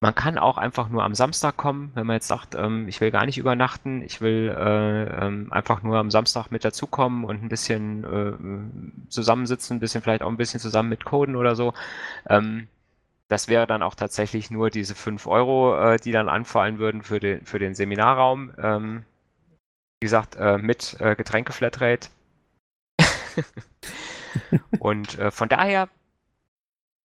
Man 0.00 0.16
kann 0.16 0.36
auch 0.36 0.58
einfach 0.58 0.88
nur 0.88 1.04
am 1.04 1.14
Samstag 1.14 1.56
kommen, 1.56 1.92
wenn 1.94 2.06
man 2.08 2.14
jetzt 2.14 2.26
sagt, 2.26 2.56
ähm, 2.56 2.88
ich 2.88 3.00
will 3.00 3.12
gar 3.12 3.24
nicht 3.24 3.38
übernachten, 3.38 4.02
ich 4.02 4.20
will 4.20 4.52
äh, 4.58 5.26
ähm, 5.26 5.52
einfach 5.52 5.84
nur 5.84 5.98
am 5.98 6.10
Samstag 6.10 6.50
mit 6.50 6.64
dazukommen 6.64 7.22
und 7.24 7.40
ein 7.40 7.48
bisschen 7.48 8.02
äh, 8.02 9.08
zusammensitzen, 9.08 9.76
ein 9.76 9.80
bisschen 9.80 10.02
vielleicht 10.02 10.22
auch 10.22 10.28
ein 10.28 10.36
bisschen 10.36 10.58
zusammen 10.58 10.88
mit 10.88 11.04
Coden 11.04 11.36
oder 11.36 11.54
so. 11.54 11.72
Ähm, 12.28 12.66
das 13.28 13.46
wäre 13.46 13.68
dann 13.68 13.82
auch 13.84 13.94
tatsächlich 13.94 14.50
nur 14.50 14.70
diese 14.70 14.96
5 14.96 15.28
Euro, 15.28 15.78
äh, 15.78 15.98
die 15.98 16.10
dann 16.10 16.28
anfallen 16.28 16.80
würden 16.80 17.02
für 17.02 17.20
den, 17.20 17.46
für 17.46 17.60
den 17.60 17.76
Seminarraum. 17.76 18.52
Wie 20.02 20.06
gesagt, 20.06 20.34
äh, 20.34 20.58
mit 20.58 20.96
äh, 20.98 21.14
Getränke-Flatrate. 21.14 22.08
und 24.80 25.16
äh, 25.16 25.30
von 25.30 25.48
daher 25.48 25.88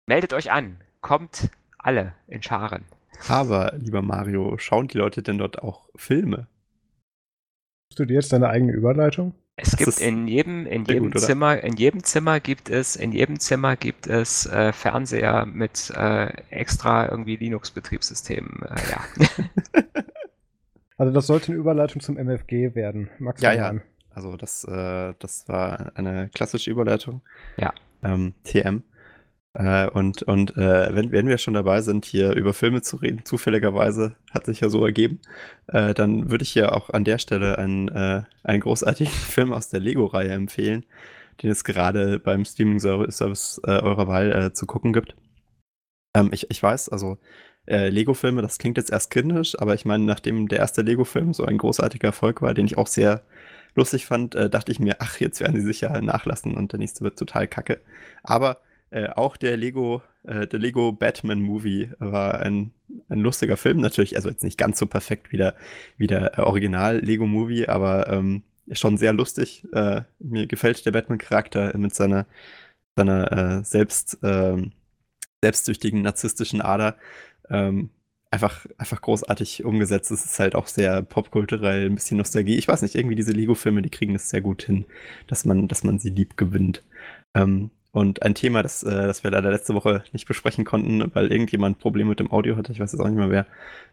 meldet 0.08 0.32
euch 0.32 0.50
an, 0.50 0.80
kommt 1.00 1.48
alle 1.78 2.14
in 2.26 2.42
Scharen. 2.42 2.86
Aber, 3.28 3.72
lieber 3.76 4.02
Mario, 4.02 4.58
schauen 4.58 4.88
die 4.88 4.98
Leute 4.98 5.22
denn 5.22 5.38
dort 5.38 5.62
auch 5.62 5.88
Filme? 5.94 6.48
Hast 7.92 8.00
du 8.00 8.04
dir 8.04 8.14
jetzt 8.14 8.32
deine 8.32 8.48
eigene 8.48 8.72
Überleitung? 8.72 9.32
Es 9.54 9.70
das 9.70 9.78
gibt 9.78 10.00
in 10.00 10.26
jedem, 10.26 10.66
in 10.66 10.84
jedem 10.84 11.12
gut, 11.12 11.20
Zimmer, 11.20 11.62
in 11.62 11.76
jedem 11.76 12.02
Zimmer 12.02 12.40
gibt 12.40 12.68
es, 12.68 12.96
in 12.96 13.12
jedem 13.12 13.38
Zimmer 13.38 13.76
gibt 13.76 14.08
es 14.08 14.46
äh, 14.46 14.72
Fernseher 14.72 15.46
mit 15.46 15.90
äh, 15.90 16.32
extra 16.50 17.08
irgendwie 17.08 17.36
Linux-Betriebssystemen. 17.36 18.64
Äh, 18.64 18.90
ja. 18.90 19.84
also 20.98 21.12
das 21.12 21.26
sollte 21.26 21.52
eine 21.52 21.60
Überleitung 21.60 22.02
zum 22.02 22.16
MFG 22.16 22.74
werden. 22.74 23.08
Max 23.18 23.40
ja, 23.40 23.52
ja. 23.52 23.74
Also 24.10 24.36
das, 24.36 24.64
äh, 24.64 25.14
das 25.18 25.48
war 25.48 25.92
eine 25.94 26.28
klassische 26.28 26.70
Überleitung. 26.70 27.22
Ja. 27.56 27.72
Ähm, 28.02 28.34
TM. 28.42 28.82
Äh, 29.54 29.88
und 29.90 30.22
und 30.24 30.56
äh, 30.56 30.94
wenn, 30.94 31.12
wenn 31.12 31.28
wir 31.28 31.38
schon 31.38 31.54
dabei 31.54 31.82
sind, 31.82 32.04
hier 32.04 32.32
über 32.32 32.52
Filme 32.52 32.82
zu 32.82 32.96
reden, 32.96 33.24
zufälligerweise 33.24 34.16
hat 34.32 34.46
sich 34.46 34.60
ja 34.60 34.68
so 34.68 34.84
ergeben, 34.84 35.20
äh, 35.68 35.94
dann 35.94 36.30
würde 36.30 36.42
ich 36.42 36.54
ja 36.54 36.72
auch 36.72 36.90
an 36.90 37.04
der 37.04 37.18
Stelle 37.18 37.58
einen, 37.58 37.88
äh, 37.88 38.22
einen 38.42 38.60
großartigen 38.60 39.12
Film 39.12 39.52
aus 39.52 39.68
der 39.68 39.80
Lego-Reihe 39.80 40.30
empfehlen, 40.30 40.84
den 41.42 41.50
es 41.50 41.64
gerade 41.64 42.18
beim 42.18 42.44
Streaming-Service 42.44 43.60
äh, 43.64 43.70
eurer 43.70 44.08
Wahl 44.08 44.32
äh, 44.32 44.52
zu 44.52 44.66
gucken 44.66 44.92
gibt. 44.92 45.14
Ähm, 46.14 46.30
ich, 46.32 46.50
ich 46.50 46.62
weiß, 46.62 46.88
also 46.88 47.18
Lego-Filme, 47.68 48.42
das 48.42 48.58
klingt 48.58 48.78
jetzt 48.78 48.90
erst 48.90 49.10
kindisch, 49.10 49.58
aber 49.58 49.74
ich 49.74 49.84
meine, 49.84 50.04
nachdem 50.04 50.48
der 50.48 50.58
erste 50.58 50.82
Lego-Film 50.82 51.34
so 51.34 51.44
ein 51.44 51.58
großartiger 51.58 52.08
Erfolg 52.08 52.40
war, 52.40 52.54
den 52.54 52.66
ich 52.66 52.78
auch 52.78 52.86
sehr 52.86 53.22
lustig 53.74 54.06
fand, 54.06 54.34
dachte 54.34 54.72
ich 54.72 54.80
mir, 54.80 54.96
ach, 55.00 55.20
jetzt 55.20 55.40
werden 55.40 55.60
sie 55.60 55.66
sich 55.66 55.82
ja 55.82 56.00
nachlassen 56.00 56.54
und 56.56 56.72
der 56.72 56.78
nächste 56.78 57.04
wird 57.04 57.18
total 57.18 57.46
kacke. 57.46 57.80
Aber 58.22 58.58
äh, 58.90 59.08
auch 59.10 59.36
der 59.36 59.56
Lego, 59.56 60.02
äh, 60.24 60.46
der 60.46 60.58
Lego 60.58 60.92
Batman 60.92 61.40
Movie 61.40 61.90
war 61.98 62.40
ein, 62.40 62.72
ein 63.08 63.20
lustiger 63.20 63.56
Film 63.56 63.80
natürlich, 63.80 64.16
also 64.16 64.30
jetzt 64.30 64.44
nicht 64.44 64.58
ganz 64.58 64.78
so 64.78 64.86
perfekt 64.86 65.30
wie 65.32 65.36
der, 65.36 65.54
wie 65.98 66.06
der 66.06 66.38
äh, 66.38 66.42
Original 66.42 66.98
Lego 66.98 67.26
Movie, 67.26 67.68
aber 67.68 68.08
ähm, 68.08 68.42
schon 68.72 68.96
sehr 68.96 69.12
lustig. 69.12 69.66
Äh, 69.72 70.02
mir 70.18 70.46
gefällt 70.46 70.84
der 70.86 70.92
Batman-Charakter 70.92 71.76
mit 71.76 71.94
seiner, 71.94 72.26
seiner 72.96 73.58
äh, 73.60 73.64
selbst, 73.64 74.18
ähm, 74.22 74.72
selbstsüchtigen 75.42 76.02
narzisstischen 76.02 76.62
Ader. 76.62 76.96
Ähm, 77.50 77.90
einfach, 78.30 78.66
einfach 78.78 79.00
großartig 79.00 79.64
umgesetzt. 79.64 80.10
Es 80.10 80.24
ist 80.24 80.38
halt 80.38 80.54
auch 80.54 80.66
sehr 80.66 81.02
popkulturell, 81.02 81.86
ein 81.86 81.94
bisschen 81.94 82.18
Nostalgie. 82.18 82.56
Ich 82.56 82.68
weiß 82.68 82.82
nicht, 82.82 82.94
irgendwie 82.94 83.16
diese 83.16 83.32
Lego-Filme, 83.32 83.82
die 83.82 83.90
kriegen 83.90 84.12
das 84.12 84.30
sehr 84.30 84.40
gut 84.40 84.62
hin, 84.62 84.86
dass 85.26 85.44
man, 85.44 85.68
dass 85.68 85.84
man 85.84 85.98
sie 85.98 86.10
lieb 86.10 86.36
gewinnt. 86.36 86.84
Ähm, 87.34 87.70
und 87.92 88.22
ein 88.22 88.34
Thema, 88.34 88.62
das, 88.62 88.82
äh, 88.82 88.90
das 88.90 89.24
wir 89.24 89.30
leider 89.30 89.50
letzte 89.50 89.74
Woche 89.74 90.04
nicht 90.12 90.28
besprechen 90.28 90.64
konnten, 90.64 91.14
weil 91.14 91.32
irgendjemand 91.32 91.78
Probleme 91.78 92.10
mit 92.10 92.20
dem 92.20 92.30
Audio 92.30 92.56
hatte, 92.56 92.72
ich 92.72 92.80
weiß 92.80 92.92
jetzt 92.92 93.00
auch 93.00 93.08
nicht 93.08 93.16
mehr 93.16 93.30
wer. 93.30 93.46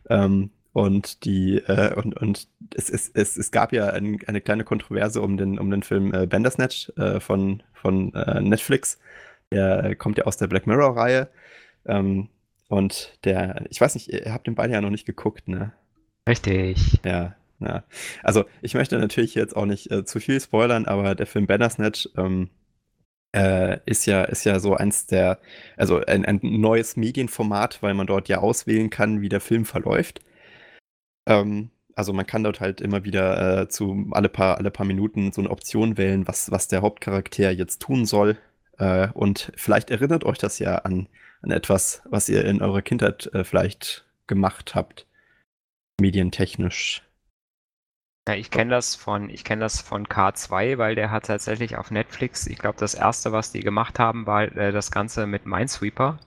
Ähm, 0.09 0.51
und 0.73 1.23
die, 1.23 1.57
äh, 1.57 1.95
und, 1.95 2.19
und 2.21 2.49
es, 2.75 2.89
es, 2.89 3.09
es, 3.13 3.37
es 3.37 3.51
gab 3.51 3.71
ja 3.71 3.87
ein, 3.87 4.19
eine 4.27 4.41
kleine 4.41 4.65
Kontroverse 4.65 5.21
um 5.21 5.37
den, 5.37 5.57
um 5.57 5.71
den 5.71 5.83
Film 5.83 6.13
äh, 6.13 6.27
Bandersnatch 6.27 6.91
äh, 6.97 7.21
von, 7.21 7.63
von 7.73 8.13
äh, 8.13 8.41
Netflix. 8.41 8.99
Der 9.51 9.95
kommt 9.95 10.17
ja 10.17 10.25
aus 10.25 10.37
der 10.37 10.47
Black 10.47 10.67
Mirror-Reihe. 10.67 11.29
Ähm, 11.85 12.29
und 12.67 13.17
der, 13.23 13.65
ich 13.69 13.79
weiß 13.79 13.95
nicht, 13.95 14.09
ihr 14.09 14.33
habt 14.33 14.47
den 14.47 14.55
beide 14.55 14.73
ja 14.73 14.81
noch 14.81 14.89
nicht 14.89 15.05
geguckt, 15.05 15.47
ne? 15.47 15.73
Richtig. 16.27 16.99
Ja, 17.05 17.35
ja. 17.59 17.83
Also 18.23 18.45
ich 18.61 18.73
möchte 18.73 18.97
natürlich 18.97 19.35
jetzt 19.35 19.55
auch 19.55 19.65
nicht 19.65 19.91
äh, 19.91 20.05
zu 20.05 20.19
viel 20.19 20.39
spoilern, 20.39 20.85
aber 20.85 21.15
der 21.15 21.27
Film 21.27 21.47
Bandersnatch, 21.47 22.09
ähm, 22.17 22.49
äh, 23.35 23.79
ist 23.85 24.05
ja, 24.05 24.23
ist 24.23 24.45
ja 24.45 24.59
so 24.59 24.75
eins 24.75 25.07
der, 25.07 25.39
also 25.77 25.99
ein, 26.05 26.25
ein, 26.25 26.39
neues 26.41 26.95
Medienformat, 26.95 27.83
weil 27.83 27.93
man 27.93 28.07
dort 28.07 28.29
ja 28.29 28.39
auswählen 28.39 28.89
kann, 28.89 29.21
wie 29.21 29.29
der 29.29 29.41
Film 29.41 29.65
verläuft. 29.65 30.21
Ähm, 31.27 31.69
also 31.95 32.13
man 32.13 32.25
kann 32.25 32.43
dort 32.43 32.61
halt 32.61 32.81
immer 32.81 33.03
wieder 33.03 33.61
äh, 33.63 33.69
zu 33.69 34.07
alle 34.11 34.29
paar, 34.29 34.57
alle 34.57 34.71
paar 34.71 34.85
Minuten 34.85 35.31
so 35.31 35.41
eine 35.41 35.49
Option 35.49 35.97
wählen, 35.97 36.27
was, 36.27 36.51
was 36.51 36.67
der 36.67 36.81
Hauptcharakter 36.81 37.51
jetzt 37.51 37.81
tun 37.81 38.05
soll. 38.05 38.37
Äh, 38.77 39.09
und 39.13 39.51
vielleicht 39.55 39.91
erinnert 39.91 40.23
euch 40.25 40.37
das 40.37 40.59
ja 40.59 40.77
an, 40.79 41.07
an 41.45 41.51
etwas, 41.51 42.01
was 42.05 42.27
ihr 42.27 42.43
in 42.43 42.61
eurer 42.61 42.81
Kindheit 42.81 43.27
äh, 43.33 43.43
vielleicht 43.43 44.05
gemacht 44.27 44.75
habt, 44.75 45.05
medientechnisch. 46.01 47.03
Ja, 48.27 48.33
ich 48.33 48.49
kenne 48.49 48.71
das 48.71 48.95
von, 48.95 49.29
ich 49.29 49.43
kenne 49.43 49.61
das 49.61 49.81
von 49.81 50.07
K2, 50.07 50.79
weil 50.79 50.95
der 50.95 51.11
hat 51.11 51.27
tatsächlich 51.27 51.77
auf 51.77 51.91
Netflix, 51.91 52.47
ich 52.47 52.57
glaube, 52.57 52.79
das 52.79 52.95
erste, 52.95 53.31
was 53.31 53.51
die 53.51 53.59
gemacht 53.59 53.99
haben, 53.99 54.25
war 54.25 54.43
äh, 54.43 54.71
das 54.71 54.89
Ganze 54.89 55.27
mit 55.27 55.45
Minesweeper. 55.45 56.19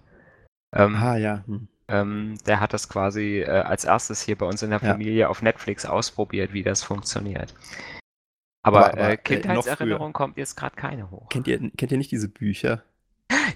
Ähm, 0.73 0.95
ah, 0.95 1.16
ja. 1.16 1.43
Hm. 1.47 1.66
Ähm, 1.89 2.39
der 2.47 2.61
hat 2.61 2.73
das 2.73 2.89
quasi 2.89 3.40
äh, 3.40 3.49
als 3.49 3.85
erstes 3.85 4.20
hier 4.23 4.36
bei 4.36 4.47
uns 4.47 4.62
in 4.62 4.70
der 4.70 4.78
Familie 4.78 5.20
ja. 5.20 5.28
auf 5.28 5.43
Netflix 5.43 5.86
ausprobiert, 5.86 6.53
wie 6.53 6.62
das 6.62 6.85
funktioniert. 6.85 7.55
Aber, 8.62 8.90
aber, 8.90 8.93
aber 8.93 9.11
äh, 9.11 9.16
Kindheitserinnerung 9.16 10.12
kommt 10.12 10.36
jetzt 10.36 10.55
gerade 10.55 10.77
keine 10.77 11.11
hoch. 11.11 11.28
Kennt 11.31 11.49
ihr, 11.49 11.59
kennt 11.77 11.90
ihr 11.90 11.99
nicht 11.99 12.12
diese 12.12 12.28
Bücher? 12.28 12.85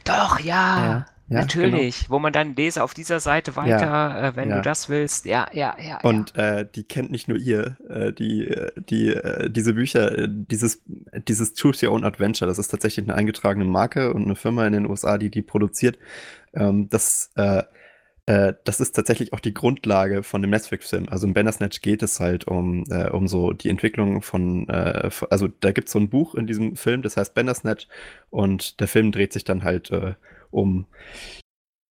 Doch, 0.05 0.40
ja. 0.40 0.84
ja. 0.84 1.06
Ja, 1.28 1.40
Natürlich, 1.40 2.01
genau. 2.01 2.11
wo 2.11 2.19
man 2.19 2.32
dann 2.32 2.55
lese 2.57 2.82
auf 2.82 2.93
dieser 2.93 3.19
Seite 3.19 3.57
weiter, 3.57 3.86
ja, 3.86 4.28
äh, 4.28 4.36
wenn 4.36 4.51
ja. 4.51 4.57
du 4.57 4.62
das 4.62 4.90
willst. 4.90 5.24
Ja, 5.24 5.49
ja, 5.53 5.74
ja. 5.81 5.99
Und 6.03 6.36
äh, 6.36 6.66
die 6.74 6.85
kennt 6.85 7.11
nicht 7.11 7.27
nur 7.27 7.39
ihr, 7.39 7.78
äh, 7.89 8.12
die, 8.12 8.49
äh, 8.49 8.70
die, 8.77 9.09
äh, 9.15 9.49
diese 9.49 9.73
Bücher, 9.73 10.19
äh, 10.19 10.28
dieses, 10.28 10.82
dieses 11.27 11.55
Choose 11.55 11.86
Your 11.86 11.94
Own 11.94 12.05
Adventure, 12.05 12.49
das 12.49 12.59
ist 12.59 12.69
tatsächlich 12.69 13.07
eine 13.07 13.15
eingetragene 13.15 13.65
Marke 13.65 14.12
und 14.12 14.24
eine 14.24 14.36
Firma 14.36 14.66
in 14.66 14.74
den 14.74 14.86
USA, 14.86 15.16
die 15.16 15.31
die 15.31 15.43
produziert. 15.43 15.99
Ähm, 16.53 16.89
das 16.90 17.31
Äh, 18.27 18.55
das 18.65 18.78
ist 18.78 18.93
tatsächlich 18.93 19.32
auch 19.32 19.40
die 19.40 19.53
Grundlage 19.53 20.23
von 20.23 20.43
dem 20.43 20.51
Netflix-Film. 20.53 21.09
Also 21.09 21.27
im 21.27 21.35
Bandersnatch 21.35 21.81
geht 21.81 22.05
es 22.05 22.20
halt 22.20 22.47
um, 22.47 22.85
um 23.11 23.27
so 23.27 23.53
die 23.53 23.69
Entwicklung 23.69 24.23
von, 24.23 24.70
also 24.70 25.49
da 25.49 25.73
gibt 25.73 25.89
es 25.89 25.93
so 25.93 25.99
ein 25.99 26.09
Buch 26.09 26.36
in 26.36 26.47
diesem 26.47 26.77
Film, 26.77 27.03
das 27.03 27.16
heißt 27.16 27.35
Bandersnatch 27.35 27.89
und 28.31 28.78
der 28.78 28.86
Film 28.86 29.11
dreht 29.11 29.32
sich 29.32 29.43
dann 29.43 29.65
halt 29.65 29.90
um 30.52 30.86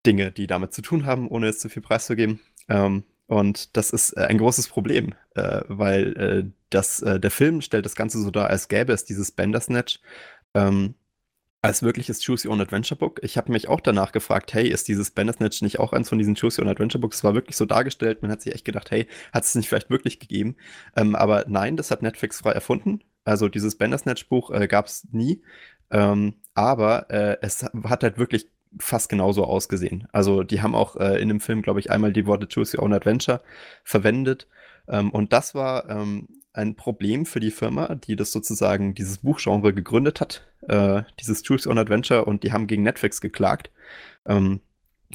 Dinge, 0.06 0.32
die 0.32 0.48
damit 0.48 0.74
zu 0.74 0.82
tun 0.82 1.06
haben, 1.06 1.28
ohne 1.28 1.48
jetzt 1.48 1.62
zu 1.62 1.70
viel 1.70 1.82
preiszugeben. 1.82 2.40
Ähm, 2.70 3.04
und 3.28 3.78
das 3.78 3.92
ist 3.92 4.12
äh, 4.18 4.26
ein 4.26 4.38
großes 4.38 4.68
Problem, 4.68 5.14
äh, 5.36 5.62
weil 5.68 6.18
äh, 6.18 6.52
das, 6.70 7.02
äh, 7.02 7.20
der 7.20 7.32
Film 7.32 7.62
stellt 7.62 7.86
das 7.86 7.96
Ganze 7.96 8.22
so 8.22 8.32
dar, 8.32 8.50
als 8.50 8.68
gäbe 8.68 8.94
es 8.94 9.06
dieses 9.06 9.32
Bandersnatch 9.32 10.00
ähm, 10.54 10.96
als 11.62 11.84
wirkliches 11.84 12.26
Choose 12.26 12.48
Your 12.48 12.54
Own 12.54 12.62
Adventure 12.62 12.98
Book. 12.98 13.20
Ich 13.24 13.38
habe 13.38 13.52
mich 13.52 13.68
auch 13.70 13.82
danach 13.82 14.12
gefragt, 14.12 14.54
hey, 14.54 14.68
ist 14.68 14.88
dieses 14.88 15.12
Bandersnatch 15.12 15.62
nicht 15.62 15.80
auch 15.80 15.94
eins 15.94 16.10
von 16.10 16.18
diesen 16.18 16.36
Choose 16.36 16.60
Your 16.60 16.66
Own 16.66 16.72
Adventure 16.72 17.00
Books? 17.00 17.18
Es 17.18 17.24
war 17.24 17.36
wirklich 17.36 17.56
so 17.56 17.66
dargestellt, 17.66 18.22
man 18.22 18.32
hat 18.32 18.42
sich 18.42 18.54
echt 18.54 18.66
gedacht, 18.66 18.90
hey, 18.92 19.08
hat 19.32 19.44
es 19.44 19.56
nicht 19.56 19.70
vielleicht 19.70 19.90
wirklich 19.90 20.20
gegeben? 20.20 20.56
Ähm, 20.96 21.16
aber 21.16 21.46
nein, 21.48 21.78
das 21.78 21.92
hat 21.92 22.02
Netflix 22.02 22.40
frei 22.40 22.52
erfunden. 22.52 23.04
Also 23.24 23.48
dieses 23.48 23.78
Bandersnatch-Buch 23.78 24.50
äh, 24.52 24.68
gab 24.68 24.88
es 24.88 25.08
nie. 25.12 25.44
Ähm, 25.92 26.36
aber 26.54 27.10
äh, 27.10 27.38
es 27.42 27.64
hat 27.64 28.04
halt 28.04 28.18
wirklich 28.18 28.48
fast 28.80 29.10
genauso 29.10 29.46
ausgesehen. 29.46 30.08
Also 30.12 30.44
die 30.44 30.62
haben 30.62 30.76
auch 30.76 30.96
äh, 30.96 31.22
in 31.22 31.28
dem 31.28 31.42
Film, 31.42 31.62
glaube 31.62 31.80
ich, 31.80 31.92
einmal 31.92 32.14
die 32.14 32.26
Worte 32.26 32.48
Choose 32.48 32.78
Your 32.78 32.84
Own 32.84 32.94
Adventure 32.94 33.42
verwendet. 33.84 34.48
Ähm, 34.88 35.12
und 35.12 35.34
das 35.34 35.56
war 35.56 35.90
ähm, 35.90 36.28
ein 36.54 36.76
Problem 36.76 37.26
für 37.26 37.40
die 37.40 37.52
Firma, 37.52 37.96
die 37.96 38.16
das 38.16 38.32
sozusagen, 38.32 38.94
dieses 38.94 39.20
Buchgenre 39.20 39.74
gegründet 39.74 40.22
hat, 40.22 40.48
äh, 40.68 41.04
dieses 41.20 41.44
Choose 41.44 41.68
Your 41.68 41.74
Own 41.74 41.80
Adventure, 41.80 42.26
und 42.26 42.44
die 42.44 42.52
haben 42.52 42.68
gegen 42.68 42.84
Netflix 42.84 43.22
geklagt. 43.22 43.72
Ähm, 44.26 44.62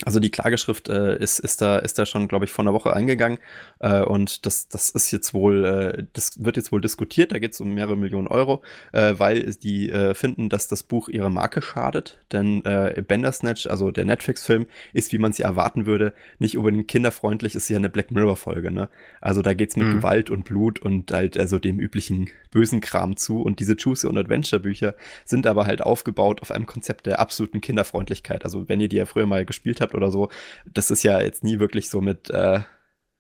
also 0.05 0.21
die 0.21 0.31
Klageschrift 0.31 0.89
äh, 0.89 1.17
ist, 1.17 1.39
ist, 1.39 1.63
da, 1.63 1.79
ist 1.79 1.99
da 1.99 2.07
schon, 2.07 2.29
glaube 2.29 2.45
ich, 2.45 2.53
vor 2.53 2.65
einer 2.65 2.73
Woche 2.73 2.93
eingegangen. 2.93 3.39
Äh, 3.79 4.03
und 4.03 4.45
das, 4.47 4.69
das 4.69 4.91
ist 4.91 5.11
jetzt 5.11 5.33
wohl, 5.33 5.65
äh, 5.65 6.05
das 6.13 6.43
wird 6.45 6.57
jetzt 6.57 6.73
wohl 6.73 6.81
diskutiert. 6.81 7.33
Da 7.33 7.39
geht 7.39 7.53
es 7.53 7.61
um 7.61 7.75
mehrere 7.75 7.97
Millionen 7.97 8.27
Euro, 8.27 8.63
äh, 8.93 9.15
weil 9.19 9.55
die 9.55 9.91
äh, 9.91 10.15
finden, 10.15 10.49
dass 10.49 10.69
das 10.69 10.83
Buch 10.83 11.09
ihrer 11.09 11.31
Marke 11.31 11.63
schadet. 11.63 12.19
Denn 12.33 12.65
äh, 12.65 13.03
Bandersnatch, 13.07 13.67
also 13.67 13.91
der 13.91 14.05
Netflix-Film, 14.05 14.67
ist, 14.93 15.13
wie 15.13 15.19
man 15.19 15.31
es 15.31 15.39
ja 15.39 15.47
erwarten 15.47 15.87
würde, 15.87 16.13
nicht 16.39 16.57
unbedingt 16.57 16.89
kinderfreundlich, 16.89 17.55
ist 17.55 17.69
ja 17.69 17.77
eine 17.77 17.89
Black 17.89 18.11
Mirror-Folge. 18.11 18.71
Ne? 18.71 18.89
Also 19.21 19.43
da 19.43 19.55
geht 19.55 19.71
es 19.71 19.77
mit 19.77 19.89
mhm. 19.89 19.97
Gewalt 19.97 20.31
und 20.31 20.45
Blut 20.45 20.81
und 20.81 21.11
halt 21.13 21.39
also 21.39 21.59
dem 21.59 21.79
üblichen 21.79 22.31
bösen 22.51 22.81
Kram 22.81 23.17
zu. 23.17 23.43
Und 23.43 23.61
diese 23.61 23.77
Choose 23.77 24.09
und 24.09 24.19
Adventure-Bücher 24.19 24.95
sind 25.25 25.47
aber 25.47 25.67
halt 25.67 25.83
aufgebaut 25.83 26.43
auf 26.43 26.51
einem 26.51 26.67
Konzept 26.67 27.07
der 27.07 27.21
absoluten 27.21 27.61
Kinderfreundlichkeit. 27.61 28.45
Also 28.45 28.69
wenn 28.69 28.81
ihr 28.81 28.89
die 28.89 28.97
ja 28.97 29.07
früher 29.07 29.27
mal 29.27 29.45
gespielt 29.45 29.81
habt, 29.81 29.86
habt 29.87 29.95
oder 29.95 30.11
so, 30.11 30.29
das 30.67 30.91
ist 30.91 31.03
ja 31.03 31.21
jetzt 31.21 31.45
nie 31.45 31.59
wirklich 31.59 31.89
so 31.91 32.01
mit 32.01 32.31
äh, 32.31 32.61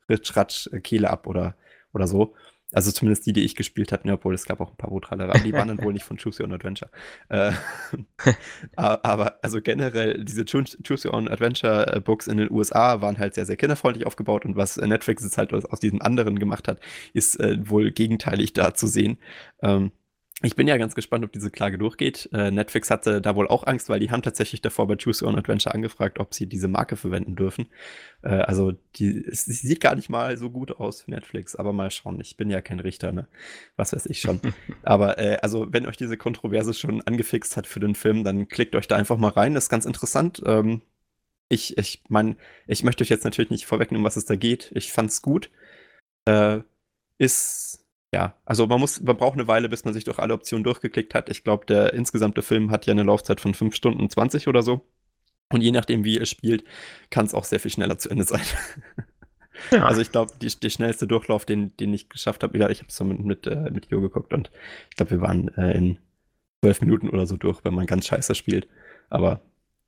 Ritsch, 0.09 0.36
Ratsch, 0.36 0.68
äh, 0.72 0.80
Kehle 0.80 1.10
ab 1.10 1.26
oder, 1.26 1.56
oder 1.93 2.06
so. 2.06 2.34
Also 2.72 2.90
zumindest 2.90 3.24
die, 3.26 3.32
die 3.32 3.44
ich 3.44 3.55
gespielt 3.55 3.93
habe, 3.93 4.12
obwohl 4.12 4.34
es 4.34 4.44
gab 4.44 4.60
auch 4.60 4.70
ein 4.70 4.76
paar 4.76 4.90
aber 4.90 5.38
die 5.38 5.52
waren 5.52 5.68
dann 5.68 5.82
wohl 5.82 5.93
nicht 5.93 6.05
von 6.05 6.16
Choose 6.16 6.43
Your 6.43 6.48
Own 6.48 6.55
Adventure. 6.55 6.90
Äh, 7.28 7.52
aber 8.76 9.38
also 9.43 9.60
generell, 9.60 10.24
diese 10.24 10.44
Choose 10.44 10.76
Your 11.09 11.14
Own 11.14 11.28
Adventure 11.28 11.94
äh, 11.94 12.01
Books 12.01 12.26
in 12.26 12.38
den 12.38 12.51
USA 12.51 13.01
waren 13.01 13.18
halt 13.18 13.34
sehr, 13.34 13.47
sehr 13.47 13.56
kinderfreundlich 13.56 14.05
aufgebaut 14.05 14.44
und 14.44 14.56
was 14.56 14.78
Netflix 14.78 15.22
jetzt 15.22 15.38
halt 15.38 15.55
aus, 15.55 15.64
aus 15.64 15.78
diesen 15.78 16.01
anderen 16.01 16.40
gemacht 16.40 16.66
hat, 16.66 16.80
ist 17.12 17.38
äh, 17.38 17.56
wohl 17.68 17.93
gegenteilig 17.93 18.52
da 18.52 18.74
zu 18.74 18.88
sehen. 18.88 19.18
Ähm, 19.62 19.93
ich 20.42 20.54
bin 20.54 20.68
ja 20.68 20.76
ganz 20.76 20.94
gespannt, 20.94 21.24
ob 21.24 21.32
diese 21.32 21.50
Klage 21.50 21.78
durchgeht. 21.78 22.28
Äh, 22.30 22.50
Netflix 22.50 22.90
hatte 22.90 23.22
da 23.22 23.34
wohl 23.36 23.48
auch 23.48 23.66
Angst, 23.66 23.88
weil 23.88 24.00
die 24.00 24.10
haben 24.10 24.20
tatsächlich 24.20 24.60
davor 24.60 24.86
bei 24.86 24.96
Choose 24.96 25.24
Your 25.24 25.30
Own 25.30 25.38
Adventure 25.38 25.74
angefragt, 25.74 26.18
ob 26.20 26.34
sie 26.34 26.46
diese 26.46 26.68
Marke 26.68 26.96
verwenden 26.96 27.36
dürfen. 27.36 27.68
Äh, 28.22 28.34
also 28.40 28.72
die, 28.96 29.24
es, 29.24 29.46
sieht 29.46 29.80
gar 29.80 29.94
nicht 29.94 30.10
mal 30.10 30.36
so 30.36 30.50
gut 30.50 30.72
aus 30.72 31.02
für 31.02 31.10
Netflix, 31.10 31.56
aber 31.56 31.72
mal 31.72 31.90
schauen. 31.90 32.20
Ich 32.20 32.36
bin 32.36 32.50
ja 32.50 32.60
kein 32.60 32.80
Richter, 32.80 33.12
ne? 33.12 33.28
Was 33.76 33.94
weiß 33.94 34.04
ich 34.06 34.20
schon. 34.20 34.40
aber 34.82 35.18
äh, 35.18 35.38
also 35.40 35.72
wenn 35.72 35.86
euch 35.86 35.96
diese 35.96 36.18
Kontroverse 36.18 36.74
schon 36.74 37.00
angefixt 37.00 37.56
hat 37.56 37.66
für 37.66 37.80
den 37.80 37.94
Film, 37.94 38.22
dann 38.22 38.46
klickt 38.48 38.74
euch 38.76 38.88
da 38.88 38.96
einfach 38.96 39.16
mal 39.16 39.30
rein. 39.30 39.54
Das 39.54 39.64
ist 39.64 39.70
ganz 39.70 39.86
interessant. 39.86 40.42
Ähm, 40.44 40.82
ich, 41.48 41.78
ich 41.78 42.02
meine, 42.08 42.36
ich 42.66 42.84
möchte 42.84 43.02
euch 43.02 43.10
jetzt 43.10 43.24
natürlich 43.24 43.50
nicht 43.50 43.64
vorwegnehmen, 43.64 44.04
was 44.04 44.16
es 44.16 44.26
da 44.26 44.36
geht. 44.36 44.70
Ich 44.74 44.92
fand's 44.92 45.22
gut. 45.22 45.50
Äh, 46.26 46.60
ist 47.18 47.85
ja, 48.14 48.34
also 48.44 48.66
man 48.66 48.80
muss, 48.80 49.00
man 49.00 49.16
braucht 49.16 49.34
eine 49.34 49.48
Weile, 49.48 49.68
bis 49.68 49.84
man 49.84 49.94
sich 49.94 50.04
durch 50.04 50.18
alle 50.18 50.34
Optionen 50.34 50.64
durchgeklickt 50.64 51.14
hat. 51.14 51.28
Ich 51.28 51.44
glaube, 51.44 51.66
der 51.66 51.92
insgesamte 51.94 52.42
Film 52.42 52.70
hat 52.70 52.86
ja 52.86 52.92
eine 52.92 53.02
Laufzeit 53.02 53.40
von 53.40 53.54
5 53.54 53.74
Stunden 53.74 54.08
20 54.08 54.48
oder 54.48 54.62
so. 54.62 54.86
Und 55.52 55.60
je 55.60 55.70
nachdem, 55.70 56.04
wie 56.04 56.18
ihr 56.18 56.26
spielt, 56.26 56.64
kann 57.10 57.26
es 57.26 57.34
auch 57.34 57.44
sehr 57.44 57.60
viel 57.60 57.70
schneller 57.70 57.98
zu 57.98 58.10
Ende 58.10 58.24
sein. 58.24 58.44
Ja. 59.70 59.86
Also 59.86 60.02
ich 60.02 60.12
glaube, 60.12 60.32
die, 60.38 60.70
schnellste 60.70 61.06
Durchlauf, 61.06 61.46
den, 61.46 61.74
den 61.78 61.94
ich 61.94 62.10
geschafft 62.10 62.42
habe, 62.42 62.58
ja, 62.58 62.68
ich 62.68 62.80
habe 62.80 62.88
es 62.88 62.96
so 62.96 63.04
mit, 63.04 63.20
mit, 63.20 63.46
äh, 63.46 63.70
mit 63.70 63.86
Jo 63.90 64.02
geguckt 64.02 64.34
und 64.34 64.50
ich 64.90 64.96
glaube, 64.96 65.12
wir 65.12 65.20
waren 65.22 65.48
äh, 65.56 65.72
in 65.72 65.98
zwölf 66.60 66.80
Minuten 66.82 67.08
oder 67.08 67.26
so 67.26 67.36
durch, 67.36 67.64
wenn 67.64 67.74
man 67.74 67.86
ganz 67.86 68.06
scheiße 68.06 68.34
spielt. 68.34 68.68
Aber 69.08 69.40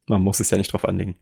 man 0.09 0.23
muss 0.23 0.41
es 0.41 0.51
ja 0.51 0.59
nicht 0.59 0.73
drauf 0.73 0.87
anlegen. 0.87 1.17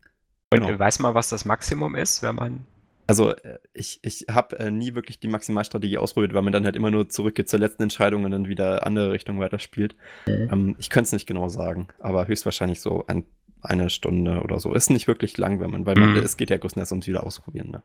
Und 0.51 0.60
genau. 0.60 0.78
weiß 0.78 1.01
man, 1.01 1.14
was 1.14 1.28
das 1.28 1.44
Maximum 1.44 1.97
ist, 1.97 2.23
wenn 2.23 2.36
man 2.36 2.66
also 3.07 3.31
äh, 3.31 3.59
ich, 3.73 4.01
ich 4.03 4.27
habe 4.31 4.59
äh, 4.59 4.70
nie 4.70 4.95
wirklich 4.95 5.20
die 5.20 5.28
Maximalstrategie 5.28 5.99
ausprobiert, 5.99 6.35
weil 6.35 6.43
man 6.43 6.53
dann 6.53 6.65
halt 6.65 6.77
immer 6.77 6.91
nur 6.91 7.09
zurückgeht 7.09 7.49
zur 7.49 7.61
letzten 7.61 7.85
Entscheidung 7.85 8.24
und 8.24 8.31
dann 8.33 8.49
wieder 8.49 8.87
andere 8.87 9.12
Richtung 9.12 9.39
weiterspielt. 9.39 9.97
Mhm. 10.27 10.49
Ähm, 10.53 10.77
ich 10.78 10.91
könnte 10.91 11.07
es 11.07 11.12
nicht 11.12 11.27
genau 11.27 11.49
sagen, 11.49 11.89
aber 11.99 12.27
höchstwahrscheinlich 12.27 12.81
so 12.81 13.05
ein, 13.07 13.24
eine 13.62 13.91
Stunde 13.91 14.43
oder 14.43 14.61
so. 14.61 14.73
Ist 14.73 14.91
nicht 14.91 15.09
wirklich 15.09 15.39
lang, 15.39 15.61
wenn 15.61 15.70
man, 15.70 15.87
weil 15.87 15.97
man, 15.97 16.12
mhm. 16.12 16.19
es 16.19 16.37
geht 16.37 16.51
ja 16.51 16.57
größtenteils 16.57 16.93
ums 16.93 17.07
wieder 17.07 17.24
ausprobieren. 17.24 17.70
Ne? 17.70 17.83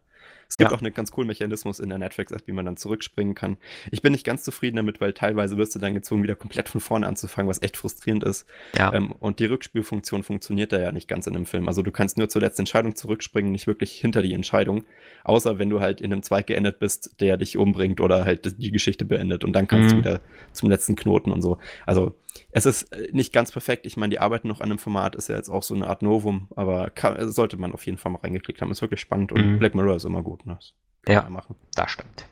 Es 0.52 0.58
gibt 0.58 0.70
ja. 0.70 0.78
auch 0.78 0.82
einen 0.82 0.94
ganz 0.94 1.12
coolen 1.12 1.28
Mechanismus 1.28 1.80
in 1.80 1.88
der 1.88 1.98
Netflix-App, 1.98 2.44
wie 2.46 2.52
man 2.52 2.66
dann 2.66 2.76
zurückspringen 2.76 3.36
kann. 3.36 3.56
Ich 3.90 4.02
bin 4.02 4.12
nicht 4.12 4.26
ganz 4.26 4.44
zufrieden 4.44 4.76
damit, 4.76 5.00
weil 5.00 5.14
teilweise 5.14 5.56
wirst 5.56 5.74
du 5.76 5.80
dann 5.80 5.94
gezwungen, 5.94 6.24
wieder 6.24 6.36
komplett 6.36 6.68
von 6.68 6.82
vorne 6.82 7.08
anzufangen, 7.08 7.50
was 7.50 7.62
echt 7.62 7.78
frustrierend 7.78 8.26
ist. 8.26 8.46
Ja. 8.78 8.94
Ähm, 8.94 9.14
und 9.14 9.40
die 9.40 9.46
Rückspielfunktion 9.46 10.24
funktioniert 10.24 10.74
da 10.74 10.80
ja 10.82 10.92
nicht 10.92 11.08
ganz 11.08 11.26
in 11.26 11.34
dem 11.34 11.46
Film. 11.46 11.70
Also 11.70 11.84
du 11.84 11.92
kannst 11.92 12.18
nur 12.18 12.28
zur 12.28 12.42
letzten 12.42 12.64
Entscheidung 12.64 12.96
zurückspringen, 12.96 13.54
nicht 13.54 13.66
wirklich 13.66 13.94
hinter 13.94 14.22
die 14.22 14.34
Entscheidung. 14.34 14.84
Außer 15.24 15.58
wenn 15.58 15.70
du 15.70 15.80
halt 15.80 16.02
in 16.02 16.12
einem 16.12 16.22
Zweig 16.22 16.48
geendet 16.48 16.80
bist, 16.80 17.22
der 17.22 17.38
dich 17.38 17.56
umbringt 17.56 18.02
oder 18.02 18.26
halt 18.26 18.60
die 18.60 18.72
Geschichte 18.72 19.06
beendet. 19.06 19.46
Und 19.46 19.54
dann 19.54 19.68
kannst 19.68 19.96
mhm. 19.96 20.02
du 20.02 20.10
wieder 20.10 20.22
zum 20.52 20.70
letzten 20.70 20.98
Knoten 20.98 21.32
und 21.32 21.42
so. 21.42 21.60
Also 21.86 22.16
es 22.52 22.66
ist 22.66 22.92
äh, 22.92 23.10
nicht 23.12 23.34
ganz 23.34 23.52
perfekt. 23.52 23.86
Ich 23.86 23.98
meine, 23.98 24.12
die 24.12 24.20
arbeiten 24.20 24.48
noch 24.48 24.62
an 24.62 24.70
einem 24.70 24.80
Format, 24.80 25.16
ist 25.16 25.30
ja 25.30 25.36
jetzt 25.36 25.50
auch 25.50 25.64
so 25.64 25.74
eine 25.74 25.88
Art 25.88 26.02
Novum, 26.02 26.48
aber 26.56 26.90
kann, 26.90 27.32
sollte 27.32 27.58
man 27.58 27.74
auf 27.74 27.86
jeden 27.86 27.98
Fall 27.98 28.12
mal 28.12 28.20
reingeklickt 28.20 28.62
haben. 28.62 28.72
Ist 28.72 28.82
wirklich 28.82 29.02
spannend 29.02 29.32
und 29.32 29.46
mhm. 29.46 29.60
Black 29.60 29.76
Mirror 29.76 29.96
ist 29.96 30.06
immer 30.06 30.24
gut. 30.24 30.46
Ne? 30.46 30.60
ja, 31.08 31.28
machen. 31.30 31.56
das 31.76 31.92
stimmt. 31.92 32.26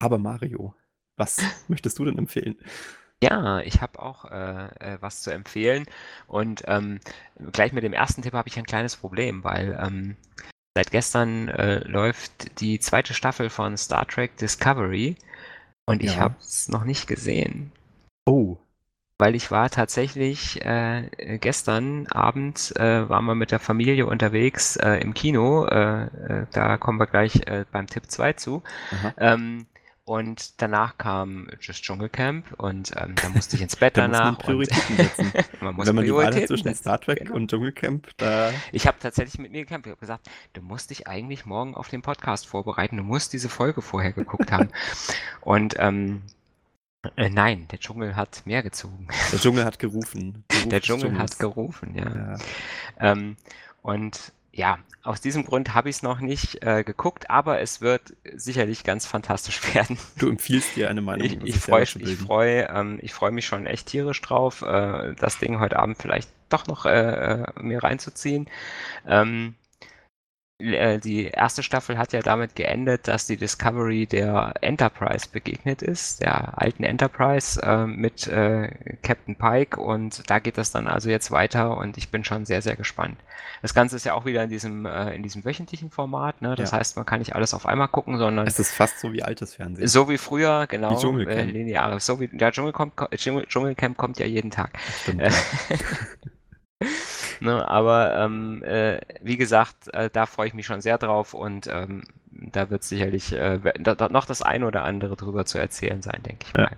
Aber 0.00 0.18
Mario, 0.18 0.74
was 1.16 1.38
möchtest 1.68 1.98
du 1.98 2.04
denn 2.04 2.18
empfehlen? 2.18 2.56
Ja, 3.22 3.60
ich 3.60 3.82
habe 3.82 4.00
auch 4.00 4.24
äh, 4.24 4.68
äh, 4.80 4.98
was 5.00 5.20
zu 5.20 5.30
empfehlen. 5.30 5.84
Und 6.26 6.62
ähm, 6.66 7.00
gleich 7.52 7.72
mit 7.72 7.84
dem 7.84 7.92
ersten 7.92 8.22
Tipp 8.22 8.32
habe 8.32 8.48
ich 8.48 8.58
ein 8.58 8.64
kleines 8.64 8.96
Problem, 8.96 9.44
weil 9.44 9.78
ähm, 9.80 10.16
seit 10.74 10.90
gestern 10.90 11.48
äh, 11.48 11.80
läuft 11.80 12.60
die 12.60 12.80
zweite 12.80 13.12
Staffel 13.12 13.50
von 13.50 13.76
Star 13.76 14.06
Trek 14.06 14.38
Discovery 14.38 15.16
und 15.86 16.02
ich 16.02 16.18
habe 16.18 16.36
es 16.40 16.68
noch 16.68 16.84
nicht 16.84 17.06
gesehen. 17.08 17.72
Oh 18.24 18.56
weil 19.20 19.34
ich 19.34 19.50
war 19.50 19.70
tatsächlich 19.70 20.64
äh, 20.64 21.38
gestern 21.38 22.06
Abend 22.08 22.74
äh, 22.76 23.08
waren 23.08 23.26
wir 23.26 23.34
mit 23.34 23.52
der 23.52 23.60
Familie 23.60 24.06
unterwegs 24.06 24.76
äh, 24.76 24.94
im 24.94 25.14
Kino. 25.14 25.66
Äh, 25.66 26.04
äh, 26.04 26.46
da 26.52 26.78
kommen 26.78 26.98
wir 26.98 27.06
gleich 27.06 27.46
äh, 27.46 27.66
beim 27.70 27.86
Tipp 27.86 28.04
2 28.08 28.32
zu. 28.32 28.62
Ähm, 29.18 29.66
und 30.06 30.60
danach 30.60 30.98
kam 30.98 31.48
das 31.64 31.76
Dschungelcamp 31.82 32.54
und 32.58 32.90
ähm, 32.96 33.14
da 33.14 33.28
musste 33.28 33.54
ich 33.54 33.62
ins 33.62 33.76
Bett 33.76 33.96
da 33.96 34.08
danach. 34.08 34.18
Muss 34.18 34.24
man 34.24 34.36
Prioritäten 34.38 34.96
setzen. 34.96 35.32
man 35.60 35.76
muss 35.76 35.86
Wenn 35.86 35.94
man 35.94 36.04
Prioritäten 36.04 36.34
die 36.34 36.40
Wahl 36.40 36.46
zwischen 36.48 36.74
Star 36.74 37.00
Trek 37.00 37.18
genau. 37.18 37.34
und 37.36 37.50
Dschungelcamp, 37.50 38.08
da. 38.16 38.50
Ich 38.72 38.86
habe 38.88 38.96
tatsächlich 38.98 39.38
mit 39.38 39.52
mir 39.52 39.60
gekämpft. 39.60 39.86
Ich 39.86 39.92
habe 39.92 40.00
gesagt, 40.00 40.28
du 40.54 40.62
musst 40.62 40.90
dich 40.90 41.06
eigentlich 41.06 41.46
morgen 41.46 41.76
auf 41.76 41.88
den 41.88 42.02
Podcast 42.02 42.48
vorbereiten. 42.48 42.96
Du 42.96 43.04
musst 43.04 43.32
diese 43.34 43.48
Folge 43.48 43.82
vorher 43.82 44.12
geguckt 44.12 44.50
haben. 44.50 44.70
und 45.42 45.76
ähm, 45.78 46.22
äh, 47.16 47.30
nein, 47.30 47.66
der 47.70 47.78
Dschungel 47.78 48.16
hat 48.16 48.42
mehr 48.44 48.62
gezogen. 48.62 49.08
Der 49.32 49.38
Dschungel 49.38 49.64
hat 49.64 49.78
gerufen. 49.78 50.44
Der 50.66 50.80
Dschungel 50.80 51.18
hat 51.18 51.38
gerufen, 51.38 51.94
ja. 51.94 52.14
ja. 52.14 52.38
Ähm, 52.98 53.36
und 53.82 54.32
ja, 54.52 54.78
aus 55.02 55.20
diesem 55.20 55.46
Grund 55.46 55.74
habe 55.74 55.88
ich 55.88 55.96
es 55.96 56.02
noch 56.02 56.20
nicht 56.20 56.62
äh, 56.62 56.84
geguckt, 56.84 57.30
aber 57.30 57.60
es 57.60 57.80
wird 57.80 58.14
sicherlich 58.34 58.84
ganz 58.84 59.06
fantastisch 59.06 59.62
werden. 59.74 59.98
Du 60.18 60.28
empfiehlst 60.28 60.76
dir 60.76 60.90
eine 60.90 61.00
Meinung. 61.00 61.26
Ich, 61.26 61.42
ich 61.42 61.56
freue 61.56 61.86
freu, 61.86 62.66
ähm, 62.68 63.00
freu 63.08 63.30
mich 63.30 63.46
schon 63.46 63.66
echt 63.66 63.86
tierisch 63.86 64.20
drauf, 64.20 64.62
äh, 64.62 65.14
das 65.14 65.38
Ding 65.38 65.60
heute 65.60 65.78
Abend 65.78 65.96
vielleicht 65.98 66.28
doch 66.50 66.66
noch 66.66 66.84
äh, 66.84 67.42
äh 67.42 67.44
mir 67.62 67.82
reinzuziehen. 67.82 68.50
Ähm, 69.06 69.54
äh, 69.54 69.59
die 70.60 71.26
erste 71.26 71.62
Staffel 71.62 71.98
hat 71.98 72.12
ja 72.12 72.20
damit 72.20 72.54
geendet, 72.54 73.08
dass 73.08 73.26
die 73.26 73.36
Discovery 73.36 74.06
der 74.06 74.54
Enterprise 74.60 75.26
begegnet 75.30 75.82
ist, 75.82 76.20
der 76.20 76.60
alten 76.60 76.84
Enterprise 76.84 77.60
äh, 77.62 77.86
mit 77.86 78.26
äh, 78.26 78.70
Captain 79.02 79.36
Pike 79.36 79.80
und 79.80 80.28
da 80.28 80.38
geht 80.38 80.58
das 80.58 80.70
dann 80.70 80.86
also 80.86 81.08
jetzt 81.10 81.30
weiter 81.30 81.76
und 81.76 81.96
ich 81.96 82.10
bin 82.10 82.24
schon 82.24 82.44
sehr, 82.44 82.62
sehr 82.62 82.76
gespannt. 82.76 83.18
Das 83.62 83.74
Ganze 83.74 83.96
ist 83.96 84.04
ja 84.04 84.14
auch 84.14 84.24
wieder 84.24 84.42
in 84.42 84.50
diesem, 84.50 84.86
äh, 84.86 85.14
in 85.14 85.22
diesem 85.22 85.44
wöchentlichen 85.44 85.90
Format, 85.90 86.42
ne? 86.42 86.54
das 86.54 86.70
ja. 86.72 86.78
heißt, 86.78 86.96
man 86.96 87.06
kann 87.06 87.18
nicht 87.18 87.34
alles 87.34 87.54
auf 87.54 87.66
einmal 87.66 87.88
gucken, 87.88 88.18
sondern... 88.18 88.46
Es 88.46 88.58
ist 88.58 88.72
fast 88.72 89.00
so 89.00 89.12
wie 89.12 89.22
altes 89.22 89.54
Fernsehen. 89.54 89.88
So 89.88 90.08
wie 90.08 90.18
früher, 90.18 90.66
genau. 90.66 90.90
Wie 90.92 91.00
Dschungelcamp. 91.00 91.38
Äh, 91.38 91.44
lineare. 91.44 92.00
So 92.00 92.20
wie, 92.20 92.28
der 92.28 92.52
Dschungelcamp, 92.52 93.10
Dschungelcamp 93.16 93.96
kommt 93.96 94.18
ja 94.18 94.26
jeden 94.26 94.50
Tag. 94.50 94.78
Stimmt, 95.02 95.22
ja. 95.22 95.30
Ne, 97.40 97.66
aber 97.66 98.16
ähm, 98.16 98.62
äh, 98.62 99.00
wie 99.22 99.36
gesagt, 99.36 99.92
äh, 99.94 100.10
da 100.10 100.26
freue 100.26 100.48
ich 100.48 100.54
mich 100.54 100.66
schon 100.66 100.80
sehr 100.80 100.98
drauf 100.98 101.32
und 101.32 101.66
ähm, 101.68 102.04
da 102.30 102.70
wird 102.70 102.84
sicherlich 102.84 103.32
äh, 103.32 103.58
da, 103.80 104.08
noch 104.08 104.26
das 104.26 104.42
eine 104.42 104.66
oder 104.66 104.84
andere 104.84 105.16
drüber 105.16 105.44
zu 105.46 105.58
erzählen 105.58 106.02
sein, 106.02 106.22
denke 106.22 106.46
ich 106.46 106.54
mal. 106.54 106.76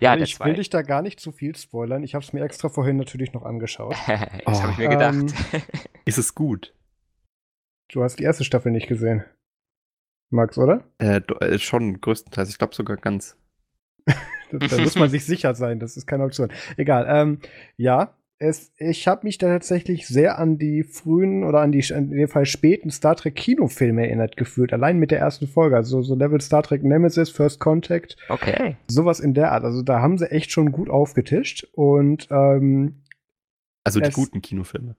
Ja, 0.00 0.14
ja 0.14 0.22
ich 0.22 0.40
will 0.40 0.54
dich 0.54 0.70
da 0.70 0.82
gar 0.82 1.02
nicht 1.02 1.20
zu 1.20 1.32
viel 1.32 1.56
spoilern. 1.56 2.02
Ich 2.02 2.14
habe 2.14 2.24
es 2.24 2.32
mir 2.32 2.42
extra 2.44 2.68
vorhin 2.68 2.96
natürlich 2.96 3.32
noch 3.32 3.44
angeschaut. 3.44 3.94
das 4.06 4.58
oh, 4.58 4.62
habe 4.62 4.72
ich 4.72 4.78
mir 4.78 4.88
gedacht. 4.88 5.14
Ähm, 5.14 5.62
ist 6.04 6.18
es 6.18 6.34
gut? 6.34 6.74
Du 7.92 8.02
hast 8.02 8.16
die 8.18 8.24
erste 8.24 8.44
Staffel 8.44 8.72
nicht 8.72 8.88
gesehen. 8.88 9.24
Max, 10.30 10.58
oder? 10.58 10.84
Äh, 10.98 11.20
äh 11.40 11.58
schon 11.58 12.00
größtenteils. 12.00 12.48
Ich 12.50 12.58
glaube 12.58 12.74
sogar 12.74 12.96
ganz. 12.96 13.36
da 14.50 14.78
muss 14.78 14.96
man 14.96 15.10
sich 15.10 15.24
sicher 15.24 15.54
sein. 15.54 15.80
Das 15.80 15.96
ist 15.96 16.06
keine 16.06 16.24
Option. 16.24 16.52
Egal. 16.76 17.06
Ähm, 17.08 17.40
ja, 17.76 18.16
es, 18.40 18.72
ich 18.78 19.06
habe 19.06 19.26
mich 19.26 19.36
da 19.36 19.48
tatsächlich 19.48 20.08
sehr 20.08 20.38
an 20.38 20.56
die 20.56 20.82
frühen 20.82 21.44
oder 21.44 21.60
an 21.60 21.72
die 21.72 21.84
in 21.90 22.10
dem 22.10 22.26
Fall 22.26 22.46
späten 22.46 22.90
Star 22.90 23.14
Trek 23.14 23.36
Kinofilme 23.36 24.06
erinnert 24.06 24.38
gefühlt. 24.38 24.72
Allein 24.72 24.98
mit 24.98 25.10
der 25.10 25.18
ersten 25.18 25.46
Folge, 25.46 25.76
also 25.76 26.00
so 26.00 26.14
Level 26.14 26.40
Star 26.40 26.62
Trek 26.62 26.82
Nemesis, 26.82 27.28
First 27.28 27.60
Contact. 27.60 28.16
Okay. 28.30 28.76
Sowas 28.88 29.20
in 29.20 29.34
der 29.34 29.52
Art. 29.52 29.64
Also 29.64 29.82
da 29.82 30.00
haben 30.00 30.16
sie 30.16 30.30
echt 30.30 30.50
schon 30.50 30.72
gut 30.72 30.88
aufgetischt 30.88 31.68
und 31.74 32.28
ähm, 32.30 33.02
also 33.84 34.00
die 34.00 34.08
es, 34.08 34.14
guten 34.14 34.40
Kinofilme. 34.40 34.96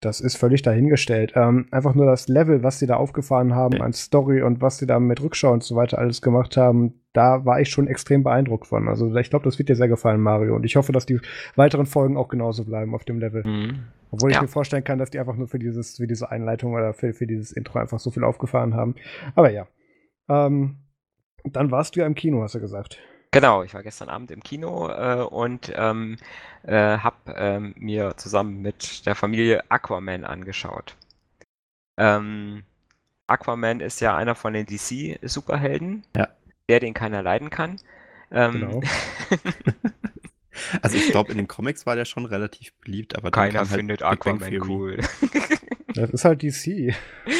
Das 0.00 0.20
ist 0.20 0.36
völlig 0.36 0.60
dahingestellt. 0.60 1.32
Ähm, 1.36 1.68
einfach 1.70 1.94
nur 1.94 2.04
das 2.04 2.28
Level, 2.28 2.62
was 2.62 2.78
sie 2.78 2.86
da 2.86 2.96
aufgefahren 2.96 3.54
haben 3.54 3.80
an 3.80 3.94
Story 3.94 4.42
und 4.42 4.60
was 4.60 4.76
sie 4.76 4.86
da 4.86 5.00
mit 5.00 5.22
Rückschau 5.22 5.52
und 5.52 5.62
so 5.62 5.74
weiter 5.74 5.98
alles 5.98 6.20
gemacht 6.20 6.58
haben, 6.58 7.00
da 7.14 7.46
war 7.46 7.60
ich 7.60 7.70
schon 7.70 7.88
extrem 7.88 8.22
beeindruckt 8.22 8.66
von. 8.66 8.88
Also 8.88 9.14
ich 9.16 9.30
glaube, 9.30 9.46
das 9.46 9.58
wird 9.58 9.70
dir 9.70 9.76
sehr 9.76 9.88
gefallen, 9.88 10.20
Mario. 10.20 10.54
Und 10.54 10.64
ich 10.64 10.76
hoffe, 10.76 10.92
dass 10.92 11.06
die 11.06 11.18
weiteren 11.54 11.86
Folgen 11.86 12.18
auch 12.18 12.28
genauso 12.28 12.64
bleiben 12.64 12.94
auf 12.94 13.04
dem 13.04 13.18
Level. 13.18 13.42
Mhm. 13.46 13.84
Obwohl 14.10 14.30
ich 14.30 14.36
ja. 14.36 14.42
mir 14.42 14.48
vorstellen 14.48 14.84
kann, 14.84 14.98
dass 14.98 15.10
die 15.10 15.18
einfach 15.18 15.36
nur 15.36 15.48
für 15.48 15.58
dieses, 15.58 15.96
für 15.96 16.06
diese 16.06 16.30
Einleitung 16.30 16.74
oder 16.74 16.92
für, 16.92 17.14
für 17.14 17.26
dieses 17.26 17.52
Intro 17.52 17.78
einfach 17.78 17.98
so 17.98 18.10
viel 18.10 18.22
aufgefahren 18.22 18.74
haben. 18.74 18.96
Aber 19.34 19.50
ja. 19.50 19.66
Ähm, 20.28 20.76
dann 21.44 21.70
warst 21.70 21.96
du 21.96 22.00
ja 22.00 22.06
im 22.06 22.14
Kino, 22.14 22.42
hast 22.42 22.54
du 22.54 22.60
gesagt. 22.60 22.98
Genau, 23.36 23.62
ich 23.62 23.74
war 23.74 23.82
gestern 23.82 24.08
Abend 24.08 24.30
im 24.30 24.42
Kino 24.42 24.88
äh, 24.88 25.22
und 25.22 25.70
ähm, 25.76 26.16
äh, 26.62 26.96
habe 26.96 27.34
ähm, 27.36 27.74
mir 27.76 28.16
zusammen 28.16 28.62
mit 28.62 29.04
der 29.04 29.14
Familie 29.14 29.70
Aquaman 29.70 30.24
angeschaut. 30.24 30.96
Ähm, 31.98 32.62
Aquaman 33.26 33.80
ist 33.80 34.00
ja 34.00 34.16
einer 34.16 34.36
von 34.36 34.54
den 34.54 34.64
DC-Superhelden, 34.64 36.04
ja. 36.16 36.28
der 36.70 36.80
den 36.80 36.94
keiner 36.94 37.22
leiden 37.22 37.50
kann. 37.50 37.76
Ähm, 38.30 38.52
genau. 38.52 38.82
also 40.80 40.96
ich 40.96 41.10
glaube, 41.10 41.30
in 41.30 41.36
den 41.36 41.46
Comics 41.46 41.84
war 41.84 41.94
der 41.94 42.06
schon 42.06 42.24
relativ 42.24 42.72
beliebt, 42.76 43.16
aber 43.16 43.30
keiner 43.30 43.58
halt 43.58 43.68
findet 43.68 44.02
Aquaman 44.02 44.62
cool. 44.62 44.98
Das 45.94 46.10
ist 46.10 46.26
halt 46.26 46.42
DC. 46.42 46.94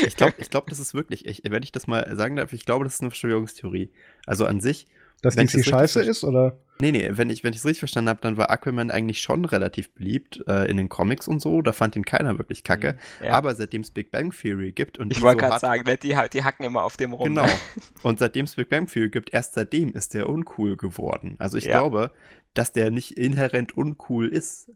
Ich 0.07 0.17
glaube, 0.17 0.35
ich 0.39 0.49
glaub, 0.49 0.67
das 0.69 0.79
ist 0.79 0.95
wirklich, 0.95 1.27
ich, 1.27 1.43
wenn 1.45 1.63
ich 1.63 1.73
das 1.73 1.87
mal 1.87 2.17
sagen 2.17 2.37
darf, 2.37 2.55
ich 2.55 2.65
glaube, 2.65 2.85
das 2.85 2.95
ist 2.95 3.01
eine 3.03 3.11
Verschwörungstheorie. 3.11 3.91
Also 4.25 4.47
an 4.47 4.63
sich 4.63 4.87
dass 5.23 5.37
wenn 5.37 5.47
DC 5.47 5.65
scheiße 5.65 6.03
ist, 6.03 6.25
oder? 6.25 6.59
Nee, 6.81 6.93
nee, 6.93 7.09
wenn 7.13 7.31
ich 7.31 7.43
es 7.43 7.45
richtig 7.45 7.79
verstanden 7.79 8.11
habe, 8.11 8.21
dann 8.21 8.37
war 8.37 8.51
Aquaman 8.51 8.91
eigentlich 8.91 9.21
schon 9.21 9.47
relativ 9.47 9.91
beliebt 9.95 10.45
äh, 10.47 10.71
in 10.71 10.77
den 10.77 10.91
Comics 10.91 11.27
und 11.27 11.41
so. 11.41 11.63
Da 11.63 11.73
fand 11.73 11.97
ihn 11.97 12.05
keiner 12.05 12.37
wirklich 12.39 12.65
kacke. 12.65 12.99
Mhm, 13.21 13.27
ja. 13.27 13.33
Aber 13.33 13.55
seitdem 13.55 13.81
es 13.81 13.91
Big 13.91 14.11
Bang 14.11 14.31
Theory 14.31 14.73
gibt 14.73 14.99
und 14.99 15.11
Ich 15.11 15.23
wollte 15.23 15.43
so 15.43 15.49
gerade 15.49 15.61
sagen, 15.61 15.85
ne, 15.85 15.97
die, 15.97 16.15
die 16.33 16.45
hacken 16.45 16.67
immer 16.67 16.85
auf 16.85 16.99
dem 16.99 17.15
rum. 17.15 17.29
Genau. 17.29 17.47
und 18.03 18.19
seitdem 18.19 18.45
es 18.45 18.57
Big 18.57 18.69
Bang 18.69 18.87
Theory 18.87 19.09
gibt, 19.09 19.33
erst 19.33 19.55
seitdem 19.55 19.93
ist 19.95 20.13
der 20.13 20.29
uncool 20.29 20.77
geworden. 20.77 21.37
Also 21.39 21.57
ich 21.57 21.65
ja. 21.65 21.79
glaube, 21.79 22.11
dass 22.53 22.73
der 22.73 22.91
nicht 22.91 23.17
inhärent 23.17 23.77
uncool 23.77 24.29
ist. 24.29 24.71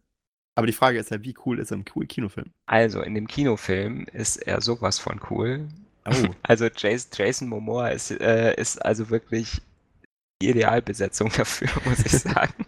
Aber 0.54 0.66
die 0.66 0.72
Frage 0.72 0.98
ist 0.98 1.10
ja, 1.10 1.22
wie 1.22 1.34
cool 1.44 1.58
ist 1.58 1.70
er 1.70 1.76
im 1.76 1.84
Kinofilm? 1.84 2.52
Also, 2.66 3.00
in 3.02 3.14
dem 3.14 3.28
Kinofilm 3.28 4.06
ist 4.12 4.36
er 4.36 4.60
sowas 4.60 4.98
von 4.98 5.20
cool. 5.30 5.68
Oh. 6.06 6.12
Also 6.42 6.66
Jason, 6.74 7.10
Jason 7.14 7.48
Momoa 7.48 7.88
ist, 7.88 8.10
äh, 8.10 8.54
ist 8.56 8.84
also 8.84 9.10
wirklich 9.10 9.62
Idealbesetzung 10.40 11.30
dafür, 11.36 11.68
muss 11.84 12.00
ich 12.00 12.12
sagen. 12.12 12.66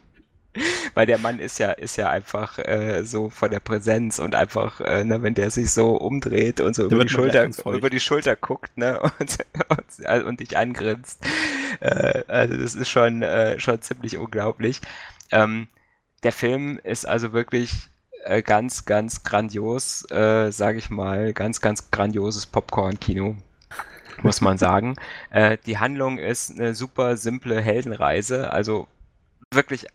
Weil 0.92 1.06
der 1.06 1.16
Mann 1.16 1.38
ist 1.38 1.58
ja, 1.58 1.72
ist 1.72 1.96
ja 1.96 2.10
einfach 2.10 2.58
äh, 2.58 3.04
so 3.04 3.30
von 3.30 3.50
der 3.50 3.60
Präsenz 3.60 4.18
und 4.18 4.34
einfach, 4.34 4.82
äh, 4.82 5.02
ne, 5.02 5.22
wenn 5.22 5.32
der 5.32 5.50
sich 5.50 5.70
so 5.70 5.96
umdreht 5.96 6.60
und 6.60 6.74
so 6.74 6.84
über 6.84 7.04
die, 7.04 7.08
Schulter, 7.08 7.48
über 7.72 7.88
die 7.88 8.00
Schulter 8.00 8.36
guckt 8.36 8.76
ne, 8.76 9.00
und, 9.18 9.38
und, 9.68 10.24
und 10.24 10.40
dich 10.40 10.58
angrinst. 10.58 11.24
Äh, 11.80 12.24
also 12.28 12.56
das 12.58 12.74
ist 12.74 12.90
schon, 12.90 13.22
äh, 13.22 13.58
schon 13.58 13.80
ziemlich 13.80 14.18
unglaublich. 14.18 14.82
Ähm, 15.30 15.68
der 16.22 16.32
Film 16.32 16.78
ist 16.84 17.08
also 17.08 17.32
wirklich 17.32 17.88
äh, 18.24 18.42
ganz, 18.42 18.84
ganz 18.84 19.22
grandios, 19.24 20.04
äh, 20.10 20.52
sage 20.52 20.78
ich 20.78 20.90
mal, 20.90 21.32
ganz, 21.32 21.62
ganz 21.62 21.90
grandioses 21.90 22.44
Popcorn-Kino 22.44 23.36
muss 24.22 24.40
man 24.40 24.58
sagen. 24.58 24.96
Äh, 25.30 25.58
die 25.66 25.78
Handlung 25.78 26.18
ist 26.18 26.52
eine 26.52 26.74
super 26.74 27.16
simple 27.16 27.60
Heldenreise, 27.60 28.52
also 28.52 28.88
wirklich 29.50 29.86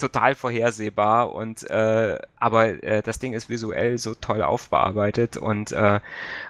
total 0.00 0.34
vorhersehbar 0.34 1.32
und 1.32 1.68
äh, 1.70 2.18
aber 2.36 2.82
äh, 2.82 3.02
das 3.02 3.18
Ding 3.18 3.34
ist 3.34 3.48
visuell 3.48 3.98
so 3.98 4.14
toll 4.14 4.42
aufbearbeitet 4.42 5.36
und 5.36 5.72
äh, 5.72 6.00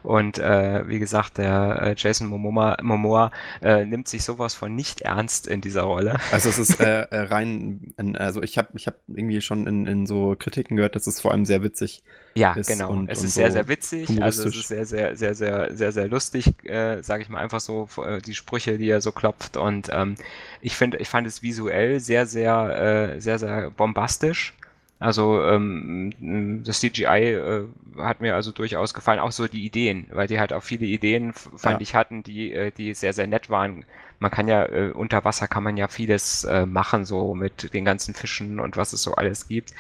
und 0.02 0.39
äh, 0.39 0.89
wie 0.89 0.98
gesagt 0.98 1.39
der 1.39 1.82
äh, 1.82 1.94
Jason 1.97 2.28
Momoa, 2.28 2.77
Momoa 2.81 3.32
äh, 3.60 3.85
nimmt 3.85 4.09
sich 4.09 4.24
sowas 4.24 4.55
von 4.55 4.74
nicht 4.74 5.02
ernst 5.02 5.47
in 5.47 5.60
dieser 5.60 5.82
Rolle. 5.82 6.18
Also 6.31 6.48
es 6.48 6.59
ist 6.59 6.81
äh, 6.81 7.02
äh 7.10 7.20
rein, 7.22 7.93
also 8.16 8.43
ich 8.43 8.56
habe 8.56 8.68
ich 8.74 8.86
habe 8.86 8.97
irgendwie 9.09 9.40
schon 9.40 9.66
in, 9.66 9.86
in 9.86 10.06
so 10.06 10.36
Kritiken 10.39 10.77
gehört, 10.77 10.97
dass 10.97 11.06
es 11.06 11.20
vor 11.20 11.32
allem 11.32 11.44
sehr 11.44 11.62
witzig 11.62 12.02
ja, 12.35 12.52
ist 12.52 12.69
genau. 12.69 12.90
Und, 12.90 13.11
es 13.11 13.20
und 13.20 13.27
ist 13.27 13.35
so 13.35 13.40
sehr, 13.40 13.52
sehr 13.52 13.69
witzig. 13.69 14.23
Also 14.23 14.48
es 14.48 14.57
ist 14.57 14.69
sehr, 14.69 14.86
sehr, 14.86 15.16
sehr, 15.16 15.35
sehr, 15.35 15.74
sehr, 15.74 15.93
sehr 15.93 16.09
lustig, 16.09 16.65
äh, 16.65 17.02
sage 17.02 17.23
ich 17.23 17.28
mal 17.28 17.40
einfach 17.40 17.61
so, 17.61 17.89
äh, 18.05 18.20
die 18.20 18.35
Sprüche, 18.35 18.78
die 18.78 18.89
er 18.89 19.01
so 19.01 19.12
klopft. 19.12 19.57
Und 19.57 19.89
ähm, 19.93 20.15
ich 20.61 20.77
finde, 20.77 20.98
ich 20.98 21.09
fand 21.09 21.27
es 21.27 21.43
visuell 21.43 22.01
sehr, 22.01 22.27
sehr, 22.27 23.15
äh, 23.16 23.20
sehr, 23.20 23.39
sehr 23.39 23.70
bombastisch. 23.70 24.55
Also 25.01 25.43
ähm, 25.43 26.62
das 26.64 26.81
CGI 26.81 27.35
äh, 27.35 27.64
hat 27.98 28.20
mir 28.20 28.36
also 28.36 28.52
durchaus 28.52 28.94
gefallen, 28.94 29.18
auch 29.18 29.32
so 29.32 29.48
die 29.48 29.64
Ideen, 29.64 30.06
weil 30.12 30.28
die 30.28 30.39
halt 30.39 30.52
auch 30.52 30.62
viele 30.62 30.86
Ideen, 30.86 31.32
fand 31.32 31.77
ja. 31.77 31.81
ich, 31.81 31.94
hatten, 31.94 32.22
die, 32.22 32.52
äh, 32.52 32.70
die 32.70 32.94
sehr, 32.94 33.12
sehr 33.12 33.27
nett 33.27 33.51
waren 33.51 33.85
man 34.20 34.31
kann 34.31 34.48
ja 34.48 34.66
äh, 34.66 34.93
unter 34.93 35.24
Wasser 35.24 35.48
kann 35.48 35.64
man 35.64 35.77
ja 35.77 35.89
vieles 35.89 36.44
äh, 36.44 36.66
machen, 36.66 37.05
so 37.06 37.35
mit 37.35 37.72
den 37.72 37.85
ganzen 37.85 38.14
Fischen 38.14 38.60
und 38.60 38.77
was 38.77 38.93
es 38.93 39.02
so 39.02 39.14
alles 39.14 39.48
gibt. 39.48 39.72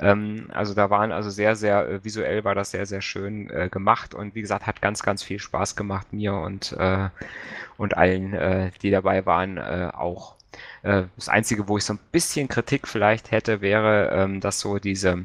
Ähm, 0.00 0.48
also 0.52 0.74
da 0.74 0.88
waren 0.90 1.12
also 1.12 1.28
sehr, 1.28 1.54
sehr 1.56 1.86
äh, 1.88 2.04
visuell 2.04 2.42
war 2.42 2.54
das 2.54 2.70
sehr, 2.70 2.86
sehr 2.86 3.02
schön 3.02 3.50
äh, 3.50 3.68
gemacht 3.70 4.14
und 4.14 4.34
wie 4.34 4.40
gesagt, 4.40 4.66
hat 4.66 4.80
ganz, 4.80 5.02
ganz 5.02 5.22
viel 5.22 5.38
Spaß 5.38 5.76
gemacht 5.76 6.12
mir 6.12 6.34
und, 6.34 6.72
äh, 6.72 7.10
und 7.76 7.96
allen, 7.96 8.32
äh, 8.32 8.70
die 8.80 8.90
dabei 8.90 9.26
waren, 9.26 9.58
äh, 9.58 9.90
auch. 9.92 10.36
Äh, 10.82 11.04
das 11.16 11.28
Einzige, 11.28 11.68
wo 11.68 11.78
ich 11.78 11.84
so 11.84 11.94
ein 11.94 12.00
bisschen 12.10 12.48
Kritik 12.48 12.88
vielleicht 12.88 13.30
hätte, 13.30 13.60
wäre, 13.60 14.10
ähm, 14.12 14.40
dass 14.40 14.60
so 14.60 14.78
diese 14.78 15.24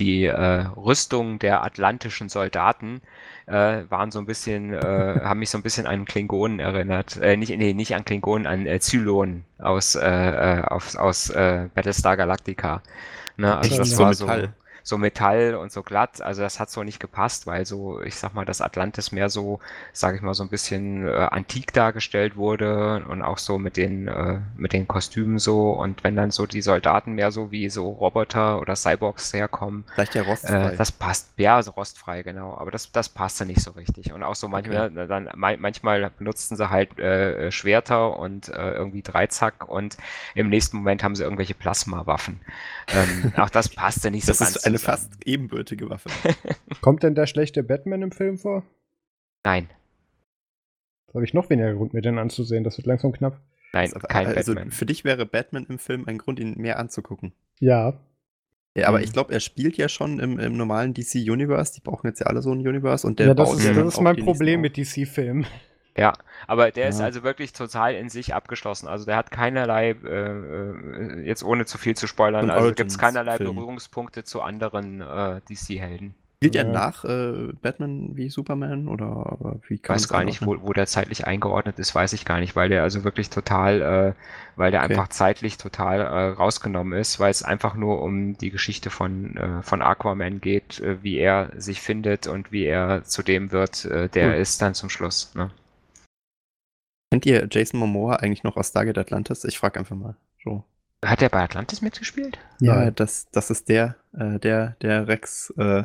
die 0.00 0.24
äh, 0.24 0.66
Rüstung 0.76 1.38
der 1.38 1.62
atlantischen 1.62 2.28
Soldaten 2.28 3.00
äh, 3.46 3.84
waren 3.88 4.10
so 4.10 4.18
ein 4.18 4.26
bisschen, 4.26 4.72
äh, 4.72 5.20
haben 5.22 5.38
mich 5.38 5.50
so 5.50 5.58
ein 5.58 5.62
bisschen 5.62 5.86
an 5.86 6.04
Klingonen 6.04 6.58
erinnert. 6.58 7.16
Äh, 7.18 7.36
nicht, 7.36 7.56
nee, 7.56 7.74
nicht 7.74 7.94
an 7.94 8.04
Klingonen, 8.04 8.46
an 8.46 8.66
äh, 8.66 8.80
Zylonen 8.80 9.44
aus, 9.58 9.94
äh, 9.94 10.00
äh, 10.08 10.62
aus, 10.62 10.96
aus 10.96 11.30
äh, 11.30 11.68
Battlestar 11.74 12.16
Galactica. 12.16 12.82
Ne? 13.36 13.56
Also 13.56 13.76
das 13.76 13.96
war 13.98 14.14
so. 14.14 14.26
Metall 14.26 14.54
so 14.84 14.98
Metall 14.98 15.54
und 15.54 15.72
so 15.72 15.82
glatt. 15.82 16.20
Also 16.20 16.42
das 16.42 16.60
hat 16.60 16.70
so 16.70 16.82
nicht 16.84 17.00
gepasst, 17.00 17.46
weil 17.46 17.64
so, 17.64 18.02
ich 18.02 18.16
sag 18.16 18.34
mal, 18.34 18.44
das 18.44 18.60
Atlantis 18.60 19.12
mehr 19.12 19.30
so, 19.30 19.58
sage 19.94 20.16
ich 20.16 20.22
mal, 20.22 20.34
so 20.34 20.42
ein 20.44 20.50
bisschen 20.50 21.08
äh, 21.08 21.10
antik 21.10 21.72
dargestellt 21.72 22.36
wurde 22.36 23.02
und 23.08 23.22
auch 23.22 23.38
so 23.38 23.58
mit 23.58 23.78
den, 23.78 24.08
äh, 24.08 24.40
mit 24.56 24.74
den 24.74 24.86
Kostümen 24.86 25.38
so. 25.38 25.70
Und 25.70 26.04
wenn 26.04 26.16
dann 26.16 26.30
so 26.30 26.46
die 26.46 26.60
Soldaten 26.60 27.14
mehr 27.14 27.32
so 27.32 27.50
wie 27.50 27.70
so 27.70 27.88
Roboter 27.90 28.60
oder 28.60 28.76
Cyborgs 28.76 29.32
herkommen, 29.32 29.84
Vielleicht 29.94 30.14
ja 30.14 30.22
rostfrei. 30.22 30.72
Äh, 30.72 30.76
das 30.76 30.92
passt, 30.92 31.30
ja, 31.38 31.56
also 31.56 31.70
rostfrei, 31.70 32.22
genau. 32.22 32.54
Aber 32.58 32.70
das, 32.70 32.92
das 32.92 33.08
passte 33.08 33.46
nicht 33.46 33.62
so 33.62 33.70
richtig. 33.70 34.12
Und 34.12 34.22
auch 34.22 34.34
so 34.34 34.48
manchmal, 34.48 34.90
okay. 34.90 35.06
dann, 35.08 35.30
manchmal 35.34 36.10
benutzten 36.10 36.58
sie 36.58 36.68
halt 36.68 36.98
äh, 36.98 37.50
Schwerter 37.50 38.18
und 38.18 38.50
äh, 38.50 38.72
irgendwie 38.72 39.00
Dreizack 39.00 39.66
und 39.66 39.96
im 40.34 40.50
nächsten 40.50 40.76
Moment 40.76 41.02
haben 41.02 41.16
sie 41.16 41.22
irgendwelche 41.22 41.54
Plasmawaffen. 41.54 42.40
Ähm, 42.88 43.32
auch 43.38 43.50
das 43.50 43.70
passte 43.70 44.10
nicht 44.10 44.26
so 44.26 44.32
ganz. 44.32 44.38
Das 44.38 44.56
ist 44.56 44.66
eine 44.74 44.78
fast 44.80 45.12
ebenbürtige 45.26 45.88
Waffe. 45.90 46.08
Kommt 46.80 47.02
denn 47.02 47.14
der 47.14 47.26
schlechte 47.26 47.62
Batman 47.62 48.02
im 48.02 48.12
Film 48.12 48.38
vor? 48.38 48.64
Nein, 49.44 49.68
Da 51.08 51.14
habe 51.14 51.24
ich 51.24 51.34
noch 51.34 51.50
weniger 51.50 51.72
Grund, 51.74 51.94
mir 51.94 52.02
den 52.02 52.18
anzusehen. 52.18 52.64
Das 52.64 52.76
wird 52.78 52.86
langsam 52.86 53.12
knapp. 53.12 53.40
nein, 53.72 53.92
Also, 53.92 54.06
kein 54.06 54.26
also 54.28 54.54
Batman. 54.54 54.72
für 54.72 54.86
dich 54.86 55.04
wäre 55.04 55.26
Batman 55.26 55.66
im 55.68 55.78
Film 55.78 56.04
ein 56.06 56.18
Grund, 56.18 56.38
ihn 56.40 56.54
mehr 56.56 56.78
anzugucken. 56.78 57.32
Ja. 57.60 58.00
Ja, 58.76 58.88
aber 58.88 58.98
Mhm. 58.98 59.04
ich 59.04 59.12
glaube, 59.12 59.32
er 59.32 59.40
spielt 59.40 59.76
ja 59.76 59.88
schon 59.88 60.18
im, 60.18 60.38
im 60.40 60.56
normalen 60.56 60.94
DC-Universe. 60.94 61.74
Die 61.74 61.80
brauchen 61.80 62.08
jetzt 62.08 62.18
ja 62.20 62.26
alle 62.26 62.42
so 62.42 62.50
ein 62.52 62.66
Universe 62.66 63.06
und 63.06 63.18
der 63.20 63.28
ja, 63.28 63.34
das 63.34 63.50
baut 63.50 63.58
ist, 63.60 63.68
das 63.76 63.94
ist 63.94 64.00
mein 64.00 64.16
Problem 64.16 64.60
mit 64.62 64.76
DC-Filmen. 64.76 65.46
Ja, 65.96 66.12
aber 66.48 66.70
der 66.72 66.88
ist 66.88 66.98
Ja. 66.98 67.04
also 67.04 67.22
wirklich 67.22 67.52
total 67.52 67.94
in 67.94 68.08
sich 68.08 68.34
abgeschlossen. 68.34 68.88
Also 68.88 69.04
der 69.06 69.16
hat 69.16 69.30
keinerlei, 69.30 69.90
äh, 69.90 70.06
äh, 70.06 71.26
jetzt 71.26 71.44
ohne 71.44 71.66
zu 71.66 71.78
viel 71.78 71.96
zu 71.96 72.06
spoilern, 72.08 72.46
Und 72.46 72.50
also 72.50 72.72
gibt 72.74 72.90
es 72.90 72.98
keinerlei 72.98 73.38
Film. 73.38 73.54
Berührungspunkte 73.54 74.24
zu 74.24 74.42
anderen 74.42 75.00
äh, 75.00 75.40
DC-Helden. 75.48 76.14
Er 76.40 76.64
Ja. 76.64 76.64
nach 76.64 77.04
äh, 77.04 77.52
Batman 77.60 78.16
wie 78.16 78.28
Superman 78.28 78.88
oder 78.88 79.60
wie 79.68 79.78
Ich 79.82 79.82
kann 79.82 79.94
weiß 79.96 80.08
gar 80.08 80.24
nicht, 80.24 80.42
einordnen? 80.42 80.46
wo, 80.46 80.62
wo 80.62 80.72
der 80.72 80.86
zeitlich 80.86 81.26
eingeordnet 81.26 81.78
ist, 81.78 81.94
weiß 81.94 82.12
ich 82.14 82.24
gar 82.24 82.40
nicht, 82.40 82.56
weil 82.56 82.68
der 82.70 82.82
also 82.82 83.04
wirklich 83.04 83.28
total, 83.30 83.82
äh, 83.82 84.14
weil 84.56 84.70
der 84.70 84.82
Okay. 84.82 84.82
einfach 84.82 85.08
zeitlich 85.08 85.58
total 85.58 86.00
äh, 86.00 86.28
rausgenommen 86.34 86.98
ist, 86.98 87.20
weil 87.20 87.30
es 87.30 87.42
einfach 87.42 87.74
nur 87.74 88.00
um 88.02 88.36
die 88.38 88.50
Geschichte 88.50 88.88
von, 88.90 89.36
äh, 89.36 89.62
von 89.62 89.82
Aquaman 89.82 90.40
geht, 90.40 90.80
äh, 90.80 91.02
wie 91.02 91.18
er 91.18 91.50
sich 91.56 91.80
findet 91.82 92.26
und 92.26 92.50
wie 92.50 92.64
er 92.64 93.04
zu 93.04 93.22
dem 93.22 93.52
wird, 93.52 93.84
äh, 93.84 94.08
der 94.08 94.36
Cool. 94.36 94.40
ist 94.40 94.62
dann 94.62 94.74
zum 94.74 94.88
Schluss. 94.90 95.34
Ne? 95.34 95.50
Kennt 97.10 97.26
ihr 97.26 97.46
Jason 97.50 97.78
Momoa 97.80 98.16
eigentlich 98.16 98.42
noch 98.42 98.56
aus 98.56 98.68
Stargate 98.68 98.98
Atlantis? 98.98 99.44
Ich 99.44 99.58
frage 99.58 99.78
einfach 99.78 99.96
mal. 99.96 100.16
So. 100.42 100.64
Hat 101.04 101.22
er 101.22 101.28
bei 101.28 101.42
Atlantis 101.42 101.82
mitgespielt? 101.82 102.38
Ja, 102.60 102.90
das, 102.90 103.28
das 103.30 103.50
ist 103.50 103.68
der, 103.68 103.96
äh, 104.12 104.38
der, 104.38 104.76
der 104.80 105.06
Rex 105.06 105.50
äh, 105.58 105.84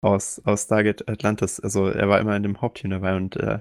aus, 0.00 0.40
aus 0.44 0.64
Stargate 0.64 1.08
Atlantis. 1.08 1.60
Also 1.60 1.88
er 1.88 2.08
war 2.08 2.20
immer 2.20 2.36
in 2.36 2.42
dem 2.42 2.60
Hauptteam 2.60 2.90
dabei 2.90 3.16
und 3.16 3.36
äh, 3.36 3.60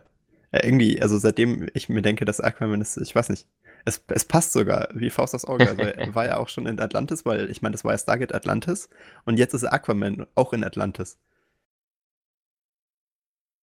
äh, 0.51 0.65
irgendwie, 0.65 1.01
also 1.01 1.17
seitdem 1.17 1.69
ich 1.73 1.89
mir 1.89 2.01
denke, 2.01 2.25
dass 2.25 2.41
Aquaman 2.41 2.81
ist, 2.81 2.97
ich 2.97 3.13
weiß 3.13 3.29
nicht, 3.29 3.47
es, 3.85 4.03
es 4.07 4.25
passt 4.25 4.51
sogar 4.51 4.89
wie 4.93 5.09
Faust 5.09 5.35
aufs 5.35 5.45
Auge. 5.45 5.69
Also 5.69 5.81
er 5.81 6.15
war 6.15 6.25
ja 6.25 6.37
auch 6.37 6.49
schon 6.49 6.65
in 6.65 6.79
Atlantis, 6.79 7.25
weil 7.25 7.49
ich 7.49 7.61
meine, 7.61 7.73
das 7.73 7.83
war 7.83 7.91
ja 7.91 7.97
Stargate 7.97 8.33
Atlantis 8.33 8.89
und 9.25 9.37
jetzt 9.37 9.53
ist 9.53 9.65
Aquaman 9.65 10.27
auch 10.35 10.53
in 10.53 10.63
Atlantis. 10.63 11.17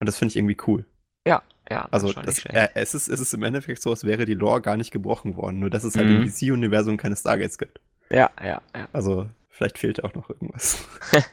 Und 0.01 0.06
das 0.06 0.18
finde 0.18 0.30
ich 0.30 0.36
irgendwie 0.36 0.59
cool. 0.66 0.84
Ja, 1.26 1.43
ja. 1.70 1.88
Also 1.90 2.12
schon 2.12 2.24
das, 2.24 2.44
äh, 2.47 2.68
es, 2.74 2.94
ist, 2.94 3.09
es 3.09 3.20
ist 3.20 3.34
im 3.34 3.43
Endeffekt 3.43 3.82
so, 3.82 3.90
als 3.90 4.05
wäre 4.05 4.24
die 4.24 4.34
Lore 4.34 4.60
gar 4.60 4.76
nicht 4.76 4.90
gebrochen 4.90 5.36
worden, 5.36 5.59
nur 5.60 5.70
dass 5.70 5.84
es 5.84 5.97
halt 5.97 6.09
Mhm. 6.09 6.16
im 6.16 6.24
DC-Universum 6.24 6.97
keine 6.97 7.16
Stargates 7.16 7.59
gibt. 7.59 7.80
ja, 8.10 8.30
ja, 8.43 8.60
ja. 8.74 8.88
Also 8.93 9.28
vielleicht 9.51 9.78
fehlt 9.78 10.05
auch 10.05 10.14
noch 10.14 10.28
irgendwas. 10.30 10.84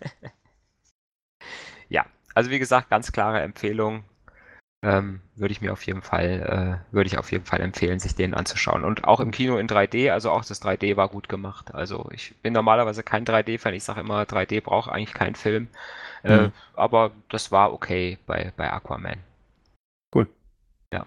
Ja, 1.90 2.06
also 2.34 2.50
wie 2.50 2.60
gesagt, 2.60 2.90
ganz 2.90 3.12
klare 3.12 3.42
Empfehlung. 3.42 4.04
Ähm, 4.86 5.22
würde 5.36 5.54
ich 5.54 5.62
mir 5.62 5.72
auf 5.72 5.84
jeden 5.86 6.02
Fall, 6.02 6.82
äh, 6.92 6.94
würde 6.94 7.08
ich 7.08 7.18
auf 7.18 7.32
jeden 7.32 7.46
Fall 7.46 7.62
empfehlen, 7.62 8.00
sich 8.00 8.16
den 8.16 8.34
anzuschauen. 8.34 8.84
Und 8.84 9.06
auch 9.06 9.22
im 9.22 9.32
Kino 9.32 9.58
in 9.58 9.68
3D, 9.68 10.12
also 10.12 10.30
auch 10.30 10.44
das 10.44 10.62
3D 10.62 10.98
war 10.98 11.08
gut 11.08 11.30
gemacht. 11.30 11.74
Also 11.74 12.10
ich 12.12 12.36
bin 12.42 12.52
normalerweise 12.52 13.02
kein 13.02 13.24
3D-Fan, 13.26 13.74
ich 13.74 13.84
sage 13.86 14.02
immer, 14.02 14.26
3D 14.26 14.60
braucht 14.62 14.90
eigentlich 14.92 15.14
keinen 15.14 15.36
Film. 15.36 15.70
Äh, 16.24 16.48
Mhm. 16.48 16.52
aber 16.74 17.12
das 17.30 17.52
war 17.52 17.72
okay 17.74 18.18
bei, 18.26 18.52
bei 18.58 18.72
Aquaman. 18.74 19.20
Cool. 20.14 20.28
Ja. 20.94 21.06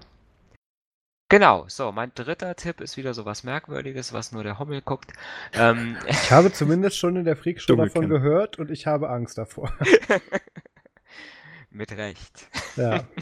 Genau, 1.29 1.65
so, 1.67 1.91
mein 1.91 2.13
dritter 2.15 2.55
Tipp 2.55 2.81
ist 2.81 2.97
wieder 2.97 3.13
so 3.13 3.25
was 3.25 3.43
Merkwürdiges, 3.43 4.13
was 4.13 4.31
nur 4.31 4.45
der 4.45 4.61
Hommel 4.61 4.81
guckt. 4.81 5.13
Ähm, 5.55 5.97
Ich 6.09 6.31
habe 6.31 6.53
zumindest 6.53 6.99
schon 6.99 7.17
in 7.17 7.25
der 7.25 7.37
Freakshow 7.37 7.75
davon 7.75 8.09
gehört 8.09 8.59
und 8.59 8.71
ich 8.71 8.87
habe 8.87 9.11
Angst 9.11 9.37
davor. 9.37 9.73
mit 11.71 11.93
Recht. 11.93 12.49
Ja. 12.77 13.05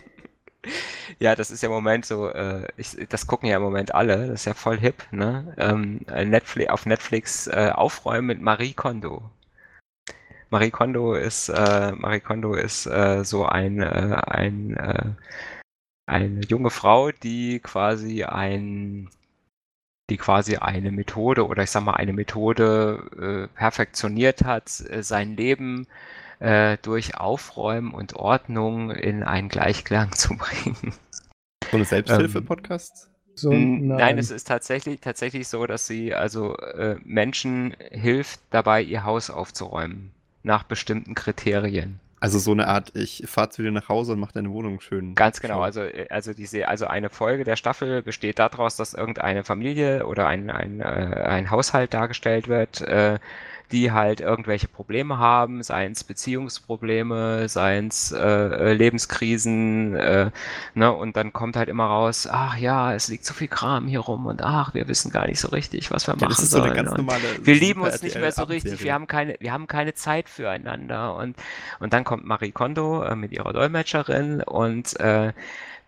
Ja, 1.19 1.37
das 1.37 1.51
ist 1.51 1.63
ja 1.63 1.69
im 1.69 1.75
Moment 1.75 2.07
so, 2.07 2.31
äh, 2.31 2.67
ich, 2.79 2.97
das 3.11 3.27
gucken 3.27 3.51
ja 3.51 3.59
im 3.59 3.63
Moment 3.63 3.95
alle, 3.95 4.29
das 4.29 4.41
ist 4.41 4.45
ja 4.47 4.55
voll 4.55 4.79
hip, 4.79 5.03
ne? 5.11 5.55
Ähm, 5.59 6.01
Netflix, 6.07 6.71
auf 6.71 6.87
Netflix 6.87 7.47
äh, 7.49 7.71
aufräumen 7.75 8.27
mit 8.29 8.41
Marie 8.41 8.73
Kondo. 8.73 9.31
Marie 10.49 10.71
Kondo 10.71 11.15
ist, 11.15 11.51
äh, 11.51 11.93
Marie 11.93 12.21
Kondo 12.21 12.55
ist 12.55 12.87
äh, 12.87 13.25
so 13.25 13.45
ein, 13.45 13.83
äh, 13.83 14.17
ein, 14.27 14.75
äh, 14.77 15.11
eine 16.07 16.41
junge 16.43 16.71
Frau, 16.71 17.11
die 17.11 17.61
quasi 17.61 18.25
ein, 18.25 19.09
die 20.11 20.17
quasi 20.17 20.57
eine 20.57 20.91
Methode 20.93 21.47
oder 21.47 21.63
ich 21.63 21.71
sag 21.71 21.85
mal 21.85 21.95
eine 21.95 22.13
Methode 22.13 23.49
äh, 23.51 23.57
perfektioniert 23.57 24.45
hat, 24.45 24.81
äh, 24.91 25.03
sein 25.03 25.37
Leben 25.37 25.87
äh, 26.41 26.77
durch 26.83 27.17
Aufräumen 27.17 27.93
und 27.93 28.15
Ordnung 28.17 28.91
in 28.91 29.23
einen 29.23 29.49
Gleichklang 29.49 30.13
zu 30.17 30.37
bringen. 30.37 30.93
So 31.71 31.77
eine 31.77 31.85
Selbsthilfe-Podcast? 31.85 33.09
So, 33.35 33.51
N- 33.51 33.89
Nein, 33.89 34.19
es 34.19 34.31
ist 34.31 34.47
tatsächlich, 34.47 35.01
tatsächlich 35.01 35.49
so, 35.49 35.67
dass 35.67 35.87
sie 35.87 36.15
also 36.15 36.57
äh, 36.57 36.97
Menschen 37.03 37.75
hilft 37.91 38.41
dabei, 38.51 38.83
ihr 38.83 39.05
Haus 39.05 39.31
aufzuräumen. 39.31 40.13
Nach 40.43 40.63
bestimmten 40.63 41.15
Kriterien. 41.15 41.99
Also 42.25 42.39
so 42.39 42.53
eine 42.53 42.69
Art, 42.69 42.97
ich 42.97 43.23
fahr 43.27 43.51
zu 43.51 43.61
dir 43.61 43.71
nach 43.71 43.91
Hause 43.91 44.15
und 44.15 44.21
mach 44.21 44.33
deine 44.33 44.51
Wohnung 44.51 44.81
schön. 44.81 45.15
Ganz 45.15 45.43
genau. 45.43 45.57
schön. 45.57 45.63
Also, 45.65 45.83
äh, 45.83 46.07
also 46.09 46.33
diese, 46.33 46.67
also 46.69 46.87
eine 46.87 47.11
Folge 47.11 47.45
der 47.45 47.57
Staffel 47.57 48.01
besteht 48.01 48.39
daraus, 48.39 48.77
dass 48.77 48.95
irgendeine 48.95 49.45
Familie 49.45 50.07
oder 50.07 50.27
ein, 50.27 50.49
ein, 50.49 50.81
äh, 50.81 50.85
ein 50.85 51.51
Haushalt 51.51 51.93
dargestellt 51.93 52.49
wird, 52.49 52.81
äh, 52.81 53.19
die 53.75 53.93
halt 53.93 54.21
irgendwelche 54.23 54.69
Probleme 54.69 55.19
haben, 55.19 55.63
seien 55.63 55.93
es 55.93 56.05
Beziehungsprobleme, 56.05 57.49
seien 57.51 57.89
es 57.89 58.13
äh, 58.13 58.19
äh, 58.19 58.73
Lebenskrisen, 58.75 59.97
äh, 59.97 60.31
ne, 60.75 60.93
und 60.93 61.17
dann 61.17 61.33
kommt 61.35 61.57
halt 61.57 61.69
immer 61.69 61.87
raus, 61.87 62.29
ach 62.31 62.57
ja, 62.57 62.95
es 62.95 63.09
liegt 63.09 63.27
so 63.27 63.35
viel 63.35 63.49
Kram 63.49 63.87
hier 63.89 64.01
rum 64.01 64.27
und 64.27 64.43
ach, 64.43 64.75
wir 64.75 64.89
wissen 64.89 65.11
gar 65.13 65.27
nicht 65.27 65.41
so 65.41 65.49
richtig, 65.49 65.91
was 65.91 66.07
wir 66.09 66.17
Ja, 66.21 66.29
machen 66.29 66.31
das 66.31 66.43
ist 66.43 66.53
so 66.53 66.59
sollen. 66.59 66.73
eine 66.73 66.73
ganz 66.73 66.93
und 66.93 66.99
normale. 66.99 67.41
wir 67.43 67.55
lieben 67.57 67.83
uns 67.83 68.03
nicht 68.03 68.19
mehr 68.21 68.33
so 68.33 68.45
richtig, 68.45 68.83
wir 68.83 68.95
haben 68.95 69.07
keine, 69.07 69.37
wir 69.41 69.53
haben 69.53 69.67
keine 69.67 69.95
Zeit 69.95 70.29
füreinander. 70.29 71.17
Und, 71.17 71.37
und 71.81 71.93
dann 71.93 72.05
kommt 72.05 72.25
Marie 72.25 72.53
Kondo 72.53 73.03
äh, 73.03 73.17
mit 73.17 73.33
ihrer 73.33 73.53
Dolmetscherin 73.53 74.43
und 74.43 74.99
äh, 75.01 75.33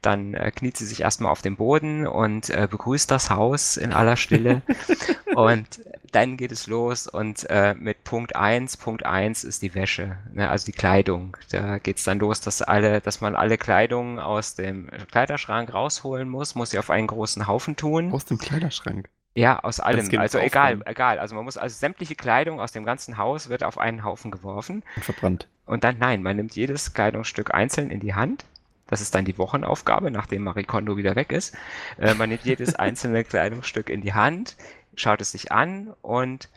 dann 0.06 0.34
äh, 0.34 0.50
kniet 0.50 0.76
sie 0.76 0.86
sich 0.86 1.00
erstmal 1.00 1.32
auf 1.32 1.42
den 1.42 1.56
Boden 1.56 2.06
und 2.06 2.48
äh, 2.50 2.68
begrüßt 2.70 3.10
das 3.10 3.30
Haus 3.30 3.76
in 3.76 3.92
aller 3.92 4.16
Stille. 4.16 4.62
und 5.34 5.80
dann 6.12 6.36
geht 6.36 6.52
es 6.52 6.66
los 6.66 7.06
und 7.06 7.48
äh, 7.50 7.74
mit 7.74 8.04
Punkt 8.04 8.36
1, 8.36 8.76
Punkt 8.78 9.04
1 9.04 9.44
ist 9.44 9.62
die 9.62 9.74
Wäsche, 9.74 10.16
ne, 10.32 10.48
also 10.48 10.64
die 10.64 10.72
Kleidung. 10.72 11.36
Da 11.50 11.78
geht 11.78 11.98
es 11.98 12.04
dann 12.04 12.18
los, 12.18 12.40
dass 12.40 12.62
alle, 12.62 13.00
dass 13.00 13.20
man 13.20 13.34
alle 13.34 13.58
Kleidung 13.58 14.18
aus 14.18 14.54
dem 14.54 14.88
Kleiderschrank 15.10 15.74
rausholen 15.74 16.28
muss, 16.28 16.54
muss 16.54 16.70
sie 16.70 16.78
auf 16.78 16.90
einen 16.90 17.08
großen 17.08 17.46
Haufen 17.46 17.76
tun. 17.76 18.12
Aus 18.12 18.24
dem 18.24 18.38
Kleiderschrank. 18.38 19.08
Ja, 19.34 19.58
aus 19.58 19.80
allem. 19.80 20.08
Also 20.18 20.38
egal, 20.38 20.80
egal. 20.86 21.18
Also 21.18 21.34
man 21.34 21.44
muss 21.44 21.58
also 21.58 21.76
sämtliche 21.76 22.14
Kleidung 22.14 22.58
aus 22.58 22.72
dem 22.72 22.86
ganzen 22.86 23.18
Haus 23.18 23.50
wird 23.50 23.64
auf 23.64 23.76
einen 23.76 24.02
Haufen 24.02 24.30
geworfen. 24.30 24.82
Und 24.96 25.04
verbrannt. 25.04 25.46
Und 25.66 25.84
dann, 25.84 25.98
nein, 25.98 26.22
man 26.22 26.36
nimmt 26.36 26.56
jedes 26.56 26.94
Kleidungsstück 26.94 27.52
einzeln 27.52 27.90
in 27.90 28.00
die 28.00 28.14
Hand. 28.14 28.46
Das 28.88 29.00
ist 29.00 29.14
dann 29.14 29.24
die 29.24 29.36
Wochenaufgabe, 29.38 30.10
nachdem 30.10 30.44
Marie 30.44 30.64
Kondo 30.64 30.96
wieder 30.96 31.16
weg 31.16 31.32
ist. 31.32 31.56
Äh, 31.98 32.14
man 32.14 32.28
nimmt 32.28 32.44
jedes 32.44 32.74
einzelne 32.76 33.24
Kleidungsstück 33.24 33.90
in 33.90 34.00
die 34.00 34.14
Hand, 34.14 34.56
schaut 34.94 35.20
es 35.20 35.32
sich 35.32 35.50
an 35.52 35.94
und 36.02 36.48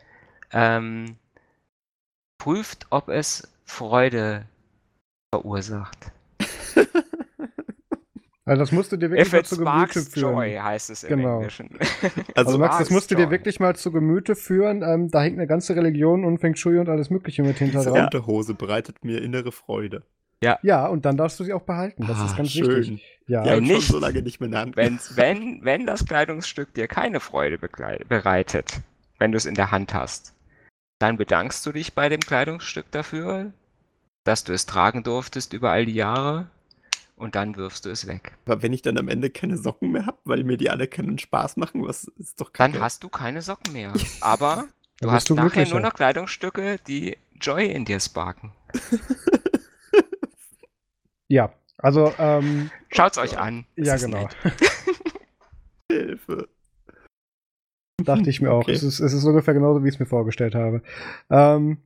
ähm, 0.52 1.16
prüft, 2.38 2.86
ob 2.90 3.08
es 3.08 3.52
Freude 3.64 4.46
verursacht. 5.34 6.12
Also 8.46 8.62
das 8.62 8.72
musst 8.72 8.90
du 8.90 8.96
dir 8.96 9.10
wirklich 9.10 9.28
If 9.28 9.32
mal 9.32 9.44
zu 9.44 9.56
Gemüte 9.58 10.00
führen. 10.00 10.34
joy, 10.34 10.56
heißt 10.56 10.90
es 10.90 11.04
im 11.04 11.18
Genau. 11.18 11.36
Englischen. 11.36 11.78
Also, 12.34 12.58
Max, 12.58 12.78
das 12.78 12.90
musst 12.90 13.10
du 13.12 13.14
dir 13.14 13.30
wirklich 13.30 13.60
mal 13.60 13.76
zu 13.76 13.92
Gemüte 13.92 14.34
führen. 14.34 14.82
Ähm, 14.82 15.08
da 15.08 15.22
hängt 15.22 15.38
eine 15.38 15.46
ganze 15.46 15.76
Religion 15.76 16.24
und 16.24 16.38
Feng 16.38 16.56
Shui 16.56 16.78
und 16.78 16.88
alles 16.88 17.10
Mögliche 17.10 17.44
mit 17.44 17.58
hinter 17.58 17.78
Diese 17.78 17.90
dran. 17.90 18.06
Unterhose 18.06 18.54
bereitet 18.54 19.04
mir 19.04 19.22
innere 19.22 19.52
Freude. 19.52 20.02
Ja, 20.62 20.86
und 20.86 21.04
dann 21.04 21.16
darfst 21.16 21.38
du 21.40 21.44
sie 21.44 21.52
auch 21.52 21.62
behalten. 21.62 22.06
Das 22.06 22.18
Ah, 22.18 22.26
ist 22.26 22.36
ganz 22.36 22.50
schön. 22.50 22.76
wichtig. 22.90 23.04
Ja, 23.26 23.44
Ja, 23.44 23.52
Wenn 23.52 23.58
und 23.58 23.66
schon 23.66 23.74
nicht, 23.76 23.88
so 23.88 23.98
lange 23.98 24.22
nicht 24.22 24.40
mehr 24.40 24.46
in 24.46 24.52
der 24.52 24.60
Hand. 24.62 24.76
Wenn, 25.16 25.64
wenn 25.64 25.86
das 25.86 26.06
Kleidungsstück 26.06 26.74
dir 26.74 26.88
keine 26.88 27.20
Freude 27.20 27.58
bereitet, 27.58 28.80
wenn 29.18 29.32
du 29.32 29.36
es 29.38 29.46
in 29.46 29.54
der 29.54 29.70
Hand 29.70 29.94
hast, 29.94 30.34
dann 30.98 31.16
bedankst 31.16 31.64
du 31.66 31.72
dich 31.72 31.94
bei 31.94 32.08
dem 32.08 32.20
Kleidungsstück 32.20 32.90
dafür, 32.90 33.52
dass 34.24 34.44
du 34.44 34.52
es 34.52 34.66
tragen 34.66 35.02
durftest 35.02 35.52
über 35.52 35.70
all 35.70 35.86
die 35.86 35.94
Jahre 35.94 36.48
und 37.16 37.34
dann 37.34 37.56
wirfst 37.56 37.84
du 37.86 37.90
es 37.90 38.06
weg. 38.06 38.32
Aber 38.46 38.62
wenn 38.62 38.72
ich 38.72 38.82
dann 38.82 38.98
am 38.98 39.08
Ende 39.08 39.30
keine 39.30 39.56
Socken 39.56 39.92
mehr 39.92 40.06
habe, 40.06 40.18
weil 40.24 40.44
mir 40.44 40.56
die 40.56 40.70
alle 40.70 40.88
keinen 40.88 41.18
Spaß 41.18 41.56
machen, 41.56 41.86
was 41.86 42.04
ist 42.18 42.40
doch 42.40 42.50
Dann 42.52 42.72
kacke. 42.72 42.82
hast 42.84 43.02
du 43.04 43.08
keine 43.08 43.42
Socken 43.42 43.72
mehr. 43.72 43.92
Aber 44.20 44.64
du 45.00 45.06
Dann 45.06 45.10
hast 45.12 45.30
du 45.30 45.34
nachher 45.34 45.66
nur 45.66 45.80
noch 45.80 45.94
Kleidungsstücke, 45.94 46.78
die 46.86 47.16
Joy 47.40 47.66
in 47.66 47.84
dir 47.84 48.00
sparken. 48.00 48.52
ja. 51.30 51.52
Also, 51.78 52.12
ähm, 52.18 52.70
Schaut's 52.90 53.16
euch 53.16 53.38
an. 53.38 53.64
Ja, 53.76 53.94
ist 53.94 54.04
genau. 54.04 54.28
Hilfe. 55.90 56.48
Dachte 58.04 58.28
ich 58.30 58.40
mir 58.40 58.52
auch. 58.52 58.62
Okay. 58.62 58.72
Es, 58.72 58.82
ist, 58.82 59.00
es 59.00 59.12
ist 59.12 59.24
ungefähr 59.24 59.54
genauso, 59.54 59.82
wie 59.82 59.88
ich 59.88 59.94
es 59.94 60.00
mir 60.00 60.06
vorgestellt 60.06 60.54
habe. 60.54 60.82
Ähm, 61.30 61.78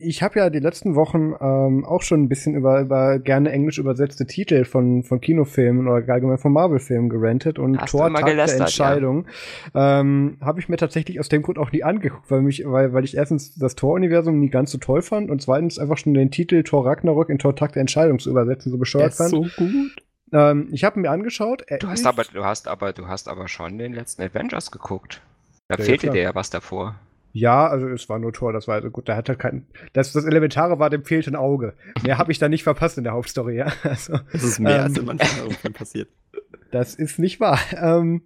ich 0.00 0.22
habe 0.22 0.38
ja 0.38 0.50
die 0.50 0.58
letzten 0.58 0.94
Wochen 0.94 1.34
ähm, 1.40 1.84
auch 1.84 2.02
schon 2.02 2.22
ein 2.22 2.28
bisschen 2.28 2.54
über, 2.54 2.80
über 2.80 3.18
gerne 3.18 3.52
englisch 3.52 3.78
übersetzte 3.78 4.26
Titel 4.26 4.64
von, 4.64 5.02
von 5.02 5.20
Kinofilmen 5.20 5.86
oder 5.86 6.12
allgemein 6.12 6.38
von 6.38 6.52
Marvel-Filmen 6.52 7.08
gerantet 7.08 7.58
und 7.58 7.78
Hast 7.78 7.90
Tor 7.90 8.12
Tag 8.12 8.24
der 8.24 8.56
Entscheidung 8.56 9.26
ähm, 9.74 10.38
habe 10.40 10.58
ich 10.58 10.68
mir 10.68 10.76
tatsächlich 10.78 11.20
aus 11.20 11.28
dem 11.28 11.42
Grund 11.42 11.58
auch 11.58 11.70
nie 11.70 11.84
angeguckt, 11.84 12.30
weil 12.30 12.40
mich, 12.40 12.64
weil, 12.66 12.92
weil 12.92 13.04
ich 13.04 13.16
erstens 13.16 13.54
das 13.56 13.76
Tor-Universum 13.76 14.40
nie 14.40 14.48
ganz 14.48 14.70
so 14.70 14.78
toll 14.78 15.02
fand 15.02 15.30
und 15.30 15.42
zweitens 15.42 15.78
einfach 15.78 15.98
schon 15.98 16.14
den 16.14 16.30
Titel 16.30 16.62
Tor 16.62 16.86
Ragnarok 16.86 17.28
in 17.28 17.38
Tor 17.38 17.54
Tag 17.54 17.74
der 17.74 17.80
Entscheidung 17.80 18.18
zu 18.18 18.30
übersetzen 18.30 18.72
so 18.72 18.78
bescheuert 18.78 19.10
ist 19.12 19.18
fand. 19.18 19.30
so 19.30 19.46
gut. 19.56 20.02
Ähm, 20.32 20.68
ich 20.72 20.84
habe 20.84 20.98
mir 21.00 21.10
angeschaut. 21.10 21.64
Du 21.80 21.88
hast 21.88 22.06
aber, 22.06 22.22
du 22.24 22.44
hast 22.44 22.68
aber, 22.68 22.92
du 22.92 23.06
hast 23.06 23.28
aber 23.28 23.48
schon 23.48 23.78
den 23.78 23.92
letzten 23.92 24.22
Avengers 24.22 24.70
geguckt. 24.70 25.20
Da 25.68 25.76
Ja, 25.76 25.84
fehlte 25.84 26.06
klar. 26.06 26.14
dir 26.14 26.22
ja 26.22 26.34
was 26.34 26.50
davor. 26.50 26.96
Ja, 27.32 27.68
also 27.68 27.88
es 27.88 28.08
war 28.08 28.18
nur 28.18 28.32
Tor, 28.32 28.52
das 28.52 28.66
war 28.66 28.74
also 28.76 28.90
gut, 28.90 29.08
da 29.08 29.16
hat 29.16 29.28
er 29.28 29.36
kein. 29.36 29.66
Das, 29.92 30.12
das 30.12 30.24
Elementare 30.24 30.78
war, 30.78 30.90
dem 30.90 31.04
fehlte 31.04 31.30
ein 31.30 31.36
Auge. 31.36 31.74
Mehr 32.02 32.18
habe 32.18 32.32
ich 32.32 32.38
da 32.38 32.48
nicht 32.48 32.64
verpasst 32.64 32.98
in 32.98 33.04
der 33.04 33.12
Hauptstory, 33.12 33.56
ja. 33.56 33.72
Also, 33.82 34.18
Das 34.32 34.42
ist 34.42 34.58
mehr 34.58 34.76
Ähm. 34.78 34.82
als 34.84 34.98
in 34.98 35.04
manchen 35.04 35.26
Filmen 35.26 35.74
passiert. 35.74 36.08
das 36.70 36.94
ist 36.94 37.18
nicht 37.18 37.40
wahr. 37.40 37.58
Ähm, 37.80 38.22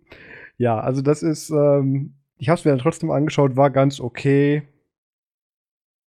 ja, 0.56 0.78
also 0.78 1.02
das 1.02 1.22
ist, 1.22 1.51
ähm, 1.51 2.14
ich 2.39 2.48
habe 2.48 2.59
es 2.59 2.64
mir 2.64 2.70
dann 2.70 2.81
trotzdem 2.81 3.10
angeschaut, 3.10 3.56
war 3.56 3.70
ganz 3.70 4.01
okay. 4.01 4.62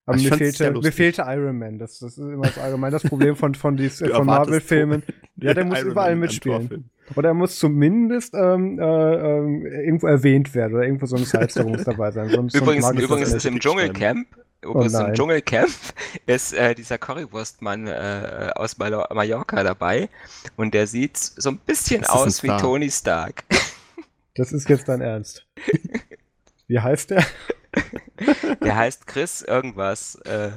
Aber 0.06 0.18
Ich 0.18 0.30
mir 0.30 0.36
fehlte, 0.36 0.72
mir 0.72 0.92
fehlte 0.92 1.24
Iron 1.28 1.58
Man. 1.58 1.78
Das, 1.78 2.00
das 2.00 2.18
ist 2.18 2.18
immer 2.18 2.48
das 2.48 2.58
allgemein 2.58 2.92
das 2.92 3.04
Problem 3.04 3.36
von, 3.36 3.54
von, 3.56 3.78
dies, 3.78 4.00
von 4.14 4.26
Marvel-Filmen. 4.26 5.04
Ja, 5.38 5.56
der 5.56 5.66
muss 5.66 5.80
Iron 5.80 5.92
überall 5.92 6.12
Man 6.12 6.20
mitspielen. 6.20 6.92
Oder 7.16 7.30
er 7.30 7.34
muss 7.34 7.58
zumindest 7.58 8.36
ähm, 8.36 8.80
äh, 8.80 8.84
ähm, 8.84 9.66
irgendwo 9.66 10.08
erwähnt 10.08 10.54
werden 10.54 10.76
oder 10.76 10.84
irgendwo 10.84 11.08
so 11.08 11.16
ein 11.16 11.24
muss 11.68 11.84
dabei 11.84 12.12
sein. 12.12 12.30
Sonst, 12.30 12.54
sonst 12.54 12.62
Übrigens, 12.62 12.88
das 12.88 13.04
übrigens 13.04 13.34
ist 13.34 13.46
im 13.46 13.60
Dschungelcamp, 13.60 14.28
übrigens 14.62 14.94
nein. 14.94 15.08
im 15.08 15.14
Dschungelcamp 15.16 15.72
ist 16.28 16.54
äh, 16.54 16.76
dieser 16.76 17.00
Currywurstmann 17.00 17.88
äh, 17.88 18.52
aus 18.56 18.78
Mallorca 18.78 19.64
dabei 19.64 20.10
und 20.58 20.74
der 20.74 20.86
sieht 20.86 21.18
so 21.18 21.50
ein 21.50 21.58
bisschen 21.58 22.02
Das 22.02 22.10
ist 22.10 22.16
ein 22.16 22.28
aus 22.28 22.44
wie. 22.44 22.62
Tony 22.62 22.92
Stark. 22.92 23.46
Das 24.36 24.52
ist 24.52 24.70
jetzt 24.70 24.88
dein 24.88 25.02
Ernst. 25.02 25.48
Wie 26.68 26.80
heißt 26.80 27.10
der? 27.10 27.26
Der 28.64 28.76
heißt 28.76 29.08
Chris 29.08 29.42
irgendwas 29.42 30.16
äh, 30.26 30.52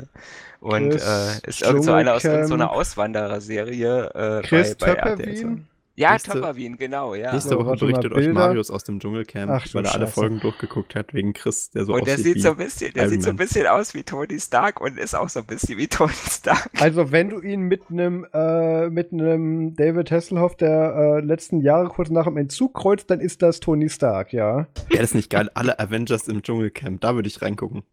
und 0.60 0.90
Chris 0.90 1.04
äh, 1.04 1.48
ist 1.48 1.62
irgend 1.62 1.84
so 1.84 1.92
einer 1.92 2.14
aus 2.14 2.24
irgendeiner 2.24 2.48
Dschungelcamp. 2.48 2.72
Auswandererserie 2.72 4.10
äh, 4.14 4.42
Chris 4.42 4.74
bei, 4.76 4.94
bei 4.94 5.10
RTL. 5.10 5.58
Ja, 5.96 6.12
Nächste- 6.12 6.32
Töpperwien, 6.32 6.76
genau, 6.76 7.14
ja. 7.14 7.32
Nächste 7.32 7.50
So, 7.50 7.58
Woche 7.64 7.76
berichtet 7.76 8.12
euch. 8.12 8.28
Marius 8.28 8.68
aus 8.70 8.82
dem 8.82 8.98
Dschungelcamp, 8.98 9.48
Ach, 9.48 9.64
weil 9.74 9.84
er 9.84 9.94
alle. 9.94 10.06
Folgen 10.08 10.40
durchgeguckt 10.40 10.96
hat, 10.96 11.14
wegen 11.14 11.32
Chris, 11.34 11.70
der 11.70 11.84
so 11.84 11.94
Und 11.94 12.06
der 12.08 12.14
aussieht 12.14 12.24
sieht 12.26 12.34
wie 12.36 12.40
so 12.40 12.50
ein 12.50 12.56
bisschen, 12.56 12.92
der 12.94 13.08
sieht 13.08 13.22
so 13.22 13.30
ein 13.30 13.36
bisschen 13.36 13.66
aus 13.68 13.94
wie 13.94 14.02
Tony 14.02 14.40
Stark 14.40 14.80
und 14.80 14.98
ist 14.98 15.14
auch 15.14 15.28
so 15.28 15.38
ein 15.40 15.46
bisschen 15.46 15.78
wie 15.78 15.86
Tony 15.88 16.12
Stark. 16.28 16.68
Also 16.80 17.12
wenn 17.12 17.28
du 17.30 17.40
ihn 17.40 17.60
mit 17.62 17.82
einem 17.90 18.26
äh, 18.34 18.90
mit 18.90 19.12
einem 19.12 19.76
David 19.76 20.10
Hasselhoff 20.10 20.56
der 20.56 20.94
äh, 20.96 21.20
letzten 21.24 21.60
Jahre 21.60 21.88
kurz 21.88 22.10
nach 22.10 22.24
dem 22.24 22.38
Entzug 22.38 22.74
kreuzt, 22.74 23.08
dann 23.10 23.20
ist 23.20 23.40
das 23.42 23.60
Tony 23.60 23.88
Stark, 23.88 24.32
ja. 24.32 24.58
Ja, 24.58 24.66
das 24.90 25.10
ist 25.10 25.14
nicht 25.14 25.30
geil. 25.30 25.48
Alle 25.54 25.78
Avengers 25.78 26.26
im 26.26 26.42
Dschungelcamp, 26.42 27.00
da 27.02 27.14
würde 27.14 27.28
ich 27.28 27.40
reingucken. 27.40 27.84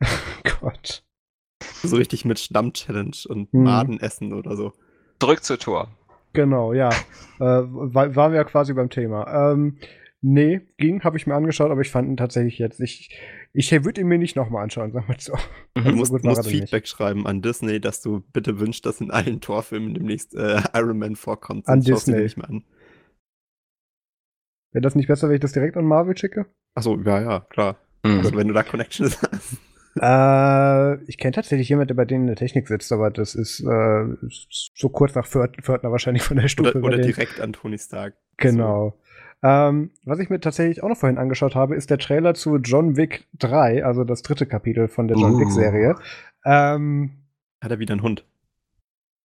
Gott. 0.60 1.02
So 1.82 1.96
richtig 1.96 2.24
mit 2.24 2.38
Stamm-Challenge 2.38 3.16
und 3.28 3.50
Hm. 3.52 3.62
Maden 3.64 3.98
essen 4.00 4.32
oder 4.32 4.56
so. 4.56 4.72
Zurück 5.20 5.42
zu 5.42 5.58
Tor. 5.58 5.88
Genau, 6.38 6.72
ja. 6.72 6.90
äh, 7.40 7.44
war, 7.44 8.14
waren 8.14 8.30
wir 8.30 8.36
ja 8.36 8.44
quasi 8.44 8.72
beim 8.72 8.90
Thema. 8.90 9.52
Ähm, 9.52 9.78
nee, 10.20 10.60
ging, 10.76 11.02
habe 11.02 11.16
ich 11.16 11.26
mir 11.26 11.34
angeschaut, 11.34 11.72
aber 11.72 11.80
ich 11.80 11.90
fand 11.90 12.08
ihn 12.08 12.16
tatsächlich 12.16 12.60
jetzt. 12.60 12.78
Ich, 12.78 13.10
ich 13.52 13.72
würde 13.84 14.00
ihn 14.00 14.06
mir 14.06 14.18
nicht 14.18 14.36
nochmal 14.36 14.62
anschauen, 14.62 14.92
sagen 14.92 15.08
wir 15.08 15.16
so. 15.18 15.32
Du 15.74 15.82
So 15.82 15.90
musst, 15.96 16.12
musst 16.12 16.24
denn 16.24 16.52
nicht. 16.52 16.60
Feedback 16.60 16.86
schreiben 16.86 17.26
an 17.26 17.42
Disney, 17.42 17.80
dass 17.80 18.02
du 18.02 18.20
bitte 18.20 18.60
wünschst, 18.60 18.86
dass 18.86 19.00
in 19.00 19.10
allen 19.10 19.40
Torfilmen 19.40 19.94
demnächst 19.94 20.36
äh, 20.36 20.62
Iron 20.74 21.00
Man 21.00 21.16
vorkommt. 21.16 21.66
An 21.66 21.80
Disney. 21.80 22.20
nicht 22.20 22.36
mehr 22.36 22.48
an. 22.48 22.62
Wäre 24.70 24.82
das 24.82 24.94
nicht 24.94 25.08
besser, 25.08 25.28
wenn 25.28 25.34
ich 25.34 25.40
das 25.40 25.52
direkt 25.52 25.76
an 25.76 25.86
Marvel 25.86 26.16
schicke? 26.16 26.46
Achso, 26.76 26.96
ja, 27.00 27.20
ja, 27.20 27.40
klar. 27.50 27.80
Mhm. 28.04 28.18
Also, 28.18 28.36
wenn 28.36 28.46
du 28.46 28.54
da 28.54 28.62
Connections 28.62 29.20
hast. 29.22 29.56
Äh, 30.00 31.02
ich 31.04 31.18
kenne 31.18 31.32
tatsächlich 31.32 31.68
jemanden, 31.68 31.88
der 31.88 31.94
bei 31.94 32.04
denen 32.04 32.22
in 32.22 32.26
der 32.28 32.36
Technik 32.36 32.68
sitzt, 32.68 32.92
aber 32.92 33.10
das 33.10 33.34
ist 33.34 33.60
äh, 33.60 34.04
so 34.28 34.88
kurz 34.88 35.14
nach 35.14 35.26
Pförtner 35.26 35.90
wahrscheinlich 35.90 36.22
von 36.22 36.36
der 36.36 36.48
Stufe. 36.48 36.78
Oder, 36.78 36.86
oder 36.86 36.98
direkt 36.98 37.40
an 37.40 37.52
Tony 37.52 37.78
Stark. 37.78 38.14
Genau. 38.36 38.94
Ähm, 39.42 39.90
was 40.04 40.18
ich 40.18 40.30
mir 40.30 40.40
tatsächlich 40.40 40.82
auch 40.82 40.88
noch 40.88 40.96
vorhin 40.96 41.18
angeschaut 41.18 41.54
habe, 41.54 41.76
ist 41.76 41.90
der 41.90 41.98
Trailer 41.98 42.34
zu 42.34 42.56
John 42.56 42.96
Wick 42.96 43.26
3, 43.38 43.84
also 43.84 44.04
das 44.04 44.22
dritte 44.22 44.46
Kapitel 44.46 44.88
von 44.88 45.06
der 45.06 45.16
John 45.16 45.34
Uh. 45.34 45.40
Wick-Serie. 45.40 45.94
Ähm, 46.44 47.10
Hat 47.60 47.70
er 47.70 47.78
wieder 47.78 47.92
einen 47.92 48.02
Hund? 48.02 48.24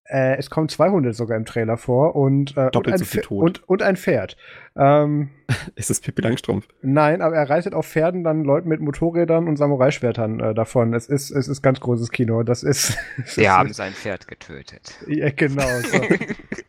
Äh, 0.04 0.36
es 0.36 0.50
kommen 0.50 0.68
zwei 0.68 0.90
Hunde 0.90 1.12
sogar 1.12 1.36
im 1.36 1.44
Trailer 1.44 1.76
vor 1.76 2.16
und, 2.16 2.56
äh, 2.56 2.64
und, 2.66 2.74
Doppelt 2.74 2.94
ein, 2.94 2.98
so 2.98 3.04
viel 3.04 3.20
tot. 3.22 3.42
und, 3.44 3.68
und 3.68 3.82
ein 3.82 3.96
Pferd. 3.96 4.36
Ähm, 4.76 5.30
Ist 5.76 5.90
das 5.90 6.00
Pippi 6.00 6.22
Langstrumpf? 6.22 6.66
nein, 6.82 7.22
aber 7.22 7.36
er 7.36 7.48
reitet 7.48 7.74
auf 7.74 7.86
Pferden 7.86 8.24
dann 8.24 8.42
Leuten 8.44 8.68
mit 8.68 8.80
Motorrädern 8.80 9.46
und 9.48 9.56
Samurai-Schwertern 9.56 10.40
äh, 10.40 10.54
davon. 10.54 10.92
Es 10.94 11.06
ist, 11.08 11.30
es 11.30 11.46
ist 11.48 11.62
ganz 11.62 11.80
großes 11.80 12.10
Kino. 12.10 12.42
Das 12.42 12.62
ist. 12.62 12.96
Sie 13.26 13.42
ist- 13.42 13.48
haben 13.48 13.72
sein 13.72 13.92
Pferd 13.92 14.26
getötet. 14.28 14.98
Ja, 15.06 15.30
genau. 15.30 15.62
So. 15.82 15.98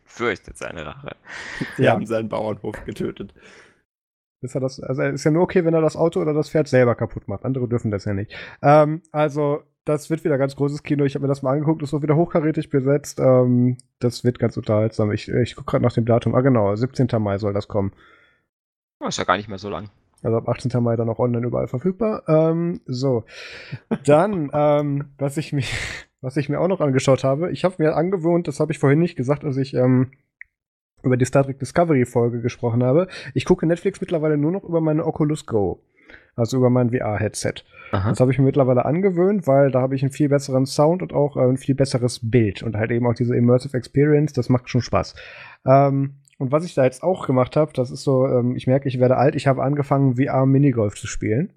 Fürchtet 0.04 0.56
seine 0.56 0.86
Rache. 0.86 1.16
Die 1.78 1.82
Ja. 1.82 1.92
haben 1.92 2.06
seinen 2.06 2.28
Bauernhof 2.28 2.84
getötet. 2.84 3.34
Ist 4.42 4.54
er 4.54 4.60
das, 4.60 4.78
also 4.78 5.02
ist 5.02 5.24
ja 5.24 5.30
nur 5.30 5.42
okay, 5.42 5.64
wenn 5.64 5.74
er 5.74 5.80
das 5.80 5.96
Auto 5.96 6.20
oder 6.20 6.34
das 6.34 6.50
Pferd 6.50 6.68
selber 6.68 6.94
kaputt 6.94 7.26
macht. 7.28 7.44
Andere 7.44 7.66
dürfen 7.66 7.90
das 7.90 8.04
ja 8.04 8.12
nicht. 8.14 8.32
Ähm, 8.62 9.00
also, 9.10 9.62
das 9.84 10.08
wird 10.10 10.24
wieder 10.24 10.38
ganz 10.38 10.56
großes 10.56 10.82
Kino. 10.82 11.04
Ich 11.04 11.14
habe 11.14 11.22
mir 11.22 11.28
das 11.28 11.42
mal 11.42 11.52
angeguckt, 11.52 11.82
ist 11.82 11.90
so 11.90 12.02
wieder 12.02 12.16
hochkarätig 12.16 12.70
besetzt. 12.70 13.20
Ähm, 13.20 13.76
das 13.98 14.24
wird 14.24 14.38
ganz 14.38 14.56
unterhaltsam. 14.56 15.12
Ich, 15.12 15.28
ich 15.28 15.56
gucke 15.56 15.72
gerade 15.72 15.84
nach 15.84 15.92
dem 15.92 16.06
Datum. 16.06 16.34
Ah, 16.34 16.40
genau, 16.40 16.74
17. 16.74 17.08
Mai 17.20 17.38
soll 17.38 17.52
das 17.52 17.68
kommen. 17.68 17.92
Oh, 19.00 19.06
ist 19.06 19.18
ja 19.18 19.24
gar 19.24 19.36
nicht 19.36 19.48
mehr 19.48 19.58
so 19.58 19.68
lang. 19.68 19.90
Also 20.22 20.38
ab 20.38 20.48
18. 20.48 20.82
Mai 20.82 20.96
dann 20.96 21.10
auch 21.10 21.18
online 21.18 21.46
überall 21.46 21.68
verfügbar. 21.68 22.22
Ähm, 22.28 22.80
so. 22.86 23.24
Dann, 24.04 24.50
ähm, 24.54 25.10
was 25.18 25.36
ich 25.36 25.52
mir, 25.52 25.64
was 26.22 26.38
ich 26.38 26.48
mir 26.48 26.60
auch 26.60 26.68
noch 26.68 26.80
angeschaut 26.80 27.22
habe, 27.22 27.52
ich 27.52 27.64
habe 27.64 27.76
mir 27.78 27.94
angewohnt, 27.94 28.48
das 28.48 28.60
habe 28.60 28.72
ich 28.72 28.78
vorhin 28.78 29.00
nicht 29.00 29.16
gesagt, 29.16 29.44
als 29.44 29.58
ich 29.58 29.74
ähm, 29.74 30.12
über 31.02 31.18
die 31.18 31.26
Star 31.26 31.44
Trek 31.44 31.58
Discovery 31.58 32.06
Folge 32.06 32.40
gesprochen 32.40 32.82
habe. 32.82 33.08
Ich 33.34 33.44
gucke 33.44 33.66
Netflix 33.66 34.00
mittlerweile 34.00 34.38
nur 34.38 34.50
noch 34.50 34.64
über 34.64 34.80
meine 34.80 35.04
Oculus 35.04 35.44
Go. 35.44 35.82
Also 36.36 36.56
über 36.56 36.70
mein 36.70 36.90
VR-Headset. 36.90 37.64
Das 37.92 38.20
habe 38.20 38.32
ich 38.32 38.38
mir 38.38 38.44
mittlerweile 38.44 38.84
angewöhnt, 38.84 39.46
weil 39.46 39.70
da 39.70 39.80
habe 39.80 39.94
ich 39.94 40.02
einen 40.02 40.10
viel 40.10 40.28
besseren 40.28 40.66
Sound 40.66 41.02
und 41.02 41.12
auch 41.12 41.36
äh, 41.36 41.42
ein 41.42 41.56
viel 41.56 41.76
besseres 41.76 42.18
Bild 42.28 42.62
und 42.62 42.76
halt 42.76 42.90
eben 42.90 43.06
auch 43.06 43.14
diese 43.14 43.36
Immersive 43.36 43.76
Experience, 43.76 44.32
das 44.32 44.48
macht 44.48 44.68
schon 44.68 44.80
Spaß. 44.80 45.14
Ähm, 45.64 46.14
und 46.38 46.50
was 46.50 46.64
ich 46.64 46.74
da 46.74 46.84
jetzt 46.84 47.02
auch 47.02 47.26
gemacht 47.26 47.56
habe, 47.56 47.72
das 47.72 47.90
ist 47.90 48.02
so, 48.02 48.26
ähm, 48.26 48.56
ich 48.56 48.66
merke, 48.66 48.88
ich 48.88 48.98
werde 48.98 49.16
alt, 49.16 49.36
ich 49.36 49.46
habe 49.46 49.62
angefangen, 49.62 50.16
VR 50.16 50.46
Minigolf 50.46 50.96
zu 50.96 51.06
spielen. 51.06 51.52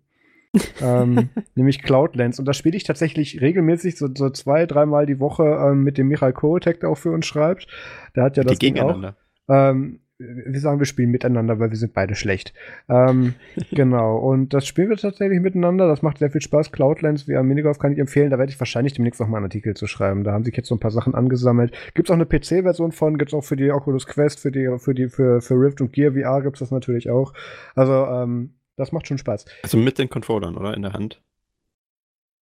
ähm, 0.82 1.30
nämlich 1.56 1.82
Cloudlands. 1.82 2.40
Und 2.40 2.46
da 2.46 2.54
spiele 2.54 2.78
ich 2.78 2.84
tatsächlich 2.84 3.42
regelmäßig 3.42 3.98
so, 3.98 4.08
so 4.14 4.30
zwei, 4.30 4.66
dreimal 4.66 5.06
die 5.06 5.20
Woche 5.20 5.44
ähm, 5.44 5.84
mit 5.84 5.98
dem 5.98 6.08
Michael 6.08 6.34
Kotek, 6.34 6.80
der 6.80 6.90
auch 6.90 6.98
für 6.98 7.12
uns 7.12 7.26
schreibt. 7.26 7.68
Der 8.16 8.24
hat 8.24 8.38
ja 8.38 8.44
die 8.44 8.50
das 8.50 8.58
auch. 8.58 8.60
gegeneinander. 8.60 9.16
Ähm, 9.50 10.00
wir 10.20 10.60
sagen, 10.60 10.80
wir 10.80 10.86
spielen 10.86 11.12
miteinander, 11.12 11.60
weil 11.60 11.70
wir 11.70 11.78
sind 11.78 11.94
beide 11.94 12.16
schlecht. 12.16 12.54
Ähm, 12.90 13.36
genau. 13.72 14.18
Und 14.18 14.54
das 14.54 14.66
spielen 14.66 14.90
wir 14.90 14.98
tatsächlich 14.98 15.40
miteinander. 15.40 15.88
Das 15.88 16.02
macht 16.02 16.18
sehr 16.18 16.32
viel 16.32 16.42
Spaß. 16.42 16.72
Cloudlands 16.72 17.28
via 17.28 17.44
Minigolf 17.44 17.78
kann 17.78 17.92
ich 17.92 18.00
empfehlen. 18.00 18.32
Da 18.32 18.40
werde 18.40 18.52
ich 18.52 18.60
wahrscheinlich 18.60 18.94
demnächst 18.94 19.20
noch 19.20 19.28
mal 19.28 19.38
einen 19.38 19.46
Artikel 19.46 19.76
zu 19.76 19.86
schreiben. 19.86 20.24
Da 20.24 20.32
haben 20.32 20.44
sich 20.44 20.56
jetzt 20.56 20.70
so 20.70 20.76
ein 20.76 20.80
paar 20.80 20.92
Sachen 20.92 21.14
angesammelt. 21.14 21.76
Gibt 21.94 22.10
es 22.10 22.12
auch 22.12 22.20
eine 22.20 22.26
PC-Version 22.26 22.92
von, 22.92 23.18
gibt 23.18 23.32
es 23.32 23.36
auch 23.36 23.44
für 23.44 23.56
die 23.56 23.72
Oculus 23.72 24.08
Quest, 24.08 24.40
für 24.40 24.52
die, 24.52 24.68
für 24.80 24.96
die, 24.96 25.08
für, 25.08 25.42
für 25.42 25.54
Rift 25.54 25.82
und 25.82 25.94
Gear 25.94 26.14
VR 26.14 26.42
gibt 26.42 26.56
es 26.56 26.62
das 26.62 26.72
natürlich 26.72 27.10
auch. 27.10 27.34
Also, 27.76 27.94
ähm, 27.94 28.56
das 28.76 28.92
macht 28.92 29.08
schon 29.08 29.18
Spaß. 29.18 29.46
Also 29.64 29.78
mit 29.78 30.00
den 30.00 30.10
Controllern, 30.10 30.56
oder? 30.56 30.74
In 30.74 30.82
der 30.82 30.94
Hand. 30.94 31.22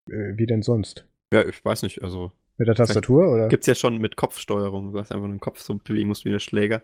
Äh, 0.09 0.37
wie 0.37 0.47
denn 0.47 0.63
sonst? 0.63 1.07
Ja, 1.33 1.45
ich 1.45 1.65
weiß 1.65 1.83
nicht. 1.83 2.03
Also 2.03 2.31
Mit 2.57 2.69
der 2.69 2.77
Tastatur, 2.77 3.33
oder? 3.33 3.49
gibt's 3.49 3.67
ja 3.67 3.75
schon 3.75 3.99
mit 3.99 4.17
Kopfsteuerung. 4.17 4.93
Du 4.93 4.99
hast 5.01 5.11
einfach 5.11 5.27
den 5.27 5.41
Kopf 5.41 5.61
so 5.61 5.75
bewegen 5.75 6.09
musst 6.09 6.25
wie 6.25 6.31
der 6.31 6.39
Schläger. 6.39 6.83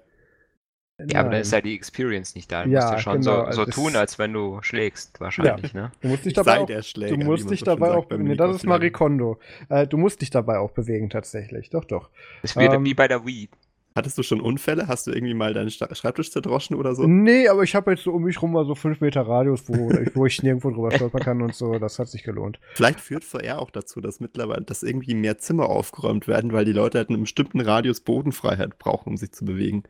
Ja, 1.09 1.21
aber 1.21 1.31
dann 1.31 1.41
ist 1.41 1.53
ja 1.53 1.61
die 1.61 1.75
Experience 1.75 2.35
nicht 2.35 2.51
da. 2.51 2.65
Du 2.65 2.71
Ja, 2.71 2.81
musst 2.81 2.93
ja 2.93 2.99
schon 2.99 3.21
genau, 3.21 3.37
so, 3.37 3.43
also 3.43 3.61
so 3.61 3.65
das- 3.67 3.75
tun, 3.75 3.97
als 3.97 4.19
wenn 4.19 4.33
du 4.33 4.59
schlägst, 4.63 5.21
wahrscheinlich, 5.21 5.73
ne? 5.75 5.93
Du 6.01 6.09
musst 6.09 6.25
dich 6.25 6.33
Ich 6.33 6.35
dabei 6.37 6.59
auch 6.61 6.67
der 6.67 6.83
Schläger. 6.83 7.17
Du 7.17 7.25
musst 7.25 7.51
dich 7.51 7.61
so 7.61 7.65
dabei 7.67 7.93
auch, 7.93 8.05
beim 8.07 8.23
nee, 8.25 8.35
das 8.37 8.57
ist 8.57 8.67
Marie 8.67 8.85
Minigolf-Lernen. 8.87 9.19
Kondo. 9.21 9.39
Äh, 9.69 9.87
du 9.87 9.97
musst 9.97 10.21
dich 10.21 10.31
dabei 10.31 10.59
auch 10.59 10.73
bewegen, 10.73 11.11
tatsächlich. 11.11 11.71
Doch, 11.71 11.85
doch. 11.85 12.11
Das 12.43 12.57
wird 12.57 12.73
Ähm, 12.73 12.85
wie 12.85 12.95
bei 12.95 13.09
der 13.09 13.25
Wii. 13.25 13.49
Hattest 13.97 14.17
du 14.17 14.23
schon 14.23 14.41
Unfälle? 14.41 14.87
Hast 14.87 15.09
du 15.09 15.11
irgendwie 15.11 15.35
mal 15.35 15.53
deinen 15.53 15.69
Schreibtisch 15.69 16.31
zerdroschen 16.31 16.77
oder 16.77 16.95
so? 16.95 17.09
Nee, 17.09 17.49
aber 17.49 17.65
ich 17.65 17.75
habe 17.75 17.91
jetzt 17.91 18.05
so 18.05 18.13
um 18.13 18.23
mich 18.23 18.41
rum 18.41 18.53
mal 18.53 18.65
so 18.65 18.77
fünf 18.77 19.01
Meter 19.01 19.23
Radius, 19.23 19.65
wo, 19.69 19.91
ich, 19.91 20.11
wo 20.15 20.27
ich 20.27 20.41
nirgendwo 20.45 20.71
drüber 20.71 20.93
stolpern 20.93 21.21
kann 21.21 21.43
und 21.43 21.57
so. 21.57 21.77
Das 21.81 21.99
hat 21.99 22.07
sich 22.09 22.23
gelohnt. 22.23 22.61
Vielleicht 22.75 23.01
führt 23.01 23.25
VR 23.25 23.59
auch 23.59 23.71
dazu, 23.71 24.01
dass 24.01 24.21
mittlerweile, 24.21 24.63
dass 24.63 24.85
irgendwie 24.85 25.15
mehr 25.17 25.39
Zimmer 25.39 25.69
aufgeräumt 25.69 26.29
werden, 26.29 26.53
weil 26.53 26.65
die 26.65 26.73
Leute 26.73 26.99
halt 26.99 27.09
einen 27.09 27.23
bestimmten 27.23 27.61
Radius 27.61 28.01
Bodenfreiheit 28.01 28.79
brauchen, 28.79 29.09
um 29.11 29.17
sich 29.17 29.33
zu 29.33 29.45
bewegen. 29.45 29.83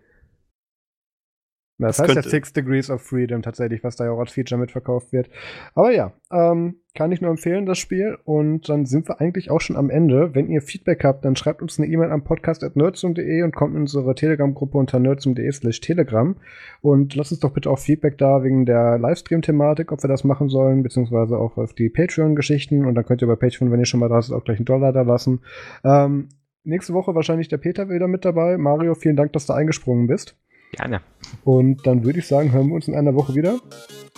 Das, 1.80 1.96
das 1.96 2.08
heißt 2.08 2.16
ja 2.16 2.22
Six 2.22 2.52
Degrees 2.52 2.90
of 2.90 3.02
Freedom 3.02 3.42
tatsächlich, 3.42 3.82
was 3.82 3.96
da 3.96 4.04
ja 4.04 4.10
auch 4.10 4.18
als 4.18 4.32
Feature 4.32 4.60
mitverkauft 4.60 5.12
wird. 5.12 5.30
Aber 5.74 5.90
ja, 5.92 6.12
ähm, 6.30 6.76
kann 6.94 7.12
ich 7.12 7.20
nur 7.20 7.30
empfehlen, 7.30 7.66
das 7.66 7.78
Spiel. 7.78 8.18
Und 8.24 8.68
dann 8.68 8.84
sind 8.84 9.08
wir 9.08 9.20
eigentlich 9.20 9.50
auch 9.50 9.60
schon 9.60 9.76
am 9.76 9.90
Ende. 9.90 10.34
Wenn 10.34 10.50
ihr 10.50 10.60
Feedback 10.60 11.04
habt, 11.04 11.24
dann 11.24 11.36
schreibt 11.36 11.62
uns 11.62 11.78
eine 11.78 11.88
E-Mail 11.88 12.10
am 12.10 12.22
podcast.nerdsum.de 12.24 13.42
und 13.42 13.54
kommt 13.54 13.74
in 13.74 13.82
unsere 13.82 14.14
Telegram-Gruppe 14.14 14.76
unter 14.76 14.98
nerdsum.de 14.98 15.50
slash 15.52 15.80
telegram. 15.80 16.36
Und 16.82 17.14
lasst 17.14 17.32
uns 17.32 17.40
doch 17.40 17.52
bitte 17.52 17.70
auch 17.70 17.78
Feedback 17.78 18.18
da 18.18 18.42
wegen 18.42 18.66
der 18.66 18.98
Livestream-Thematik, 18.98 19.92
ob 19.92 20.02
wir 20.02 20.08
das 20.08 20.24
machen 20.24 20.48
sollen, 20.48 20.82
beziehungsweise 20.82 21.38
auch 21.38 21.56
auf 21.56 21.72
die 21.72 21.88
Patreon-Geschichten. 21.88 22.84
Und 22.84 22.94
dann 22.94 23.06
könnt 23.06 23.22
ihr 23.22 23.28
bei 23.28 23.36
Patreon, 23.36 23.70
wenn 23.70 23.80
ihr 23.80 23.86
schon 23.86 24.00
mal 24.00 24.08
da 24.08 24.20
seid, 24.20 24.36
auch 24.36 24.44
gleich 24.44 24.58
einen 24.58 24.66
Dollar 24.66 24.92
da 24.92 25.02
lassen. 25.02 25.40
Ähm, 25.84 26.28
nächste 26.64 26.92
Woche 26.92 27.14
wahrscheinlich 27.14 27.48
der 27.48 27.58
Peter 27.58 27.88
wieder 27.88 28.08
mit 28.08 28.24
dabei. 28.24 28.58
Mario, 28.58 28.94
vielen 28.94 29.16
Dank, 29.16 29.32
dass 29.32 29.46
du 29.46 29.52
eingesprungen 29.52 30.08
bist. 30.08 30.36
Gerne. 30.72 31.00
Und 31.44 31.86
dann 31.86 32.04
würde 32.04 32.18
ich 32.20 32.26
sagen, 32.26 32.52
hören 32.52 32.68
wir 32.68 32.74
uns 32.74 32.88
in 32.88 32.94
einer 32.94 33.14
Woche 33.14 33.34
wieder. 33.34 33.58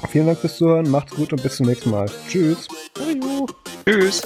Vielen 0.09 0.27
Dank 0.27 0.39
fürs 0.39 0.57
Zuhören, 0.57 0.91
macht's 0.91 1.15
gut 1.15 1.33
und 1.33 1.43
bis 1.43 1.57
zum 1.57 1.67
nächsten 1.67 1.91
Mal. 1.91 2.07
Tschüss. 2.29 2.69
Tschüss. 3.87 4.23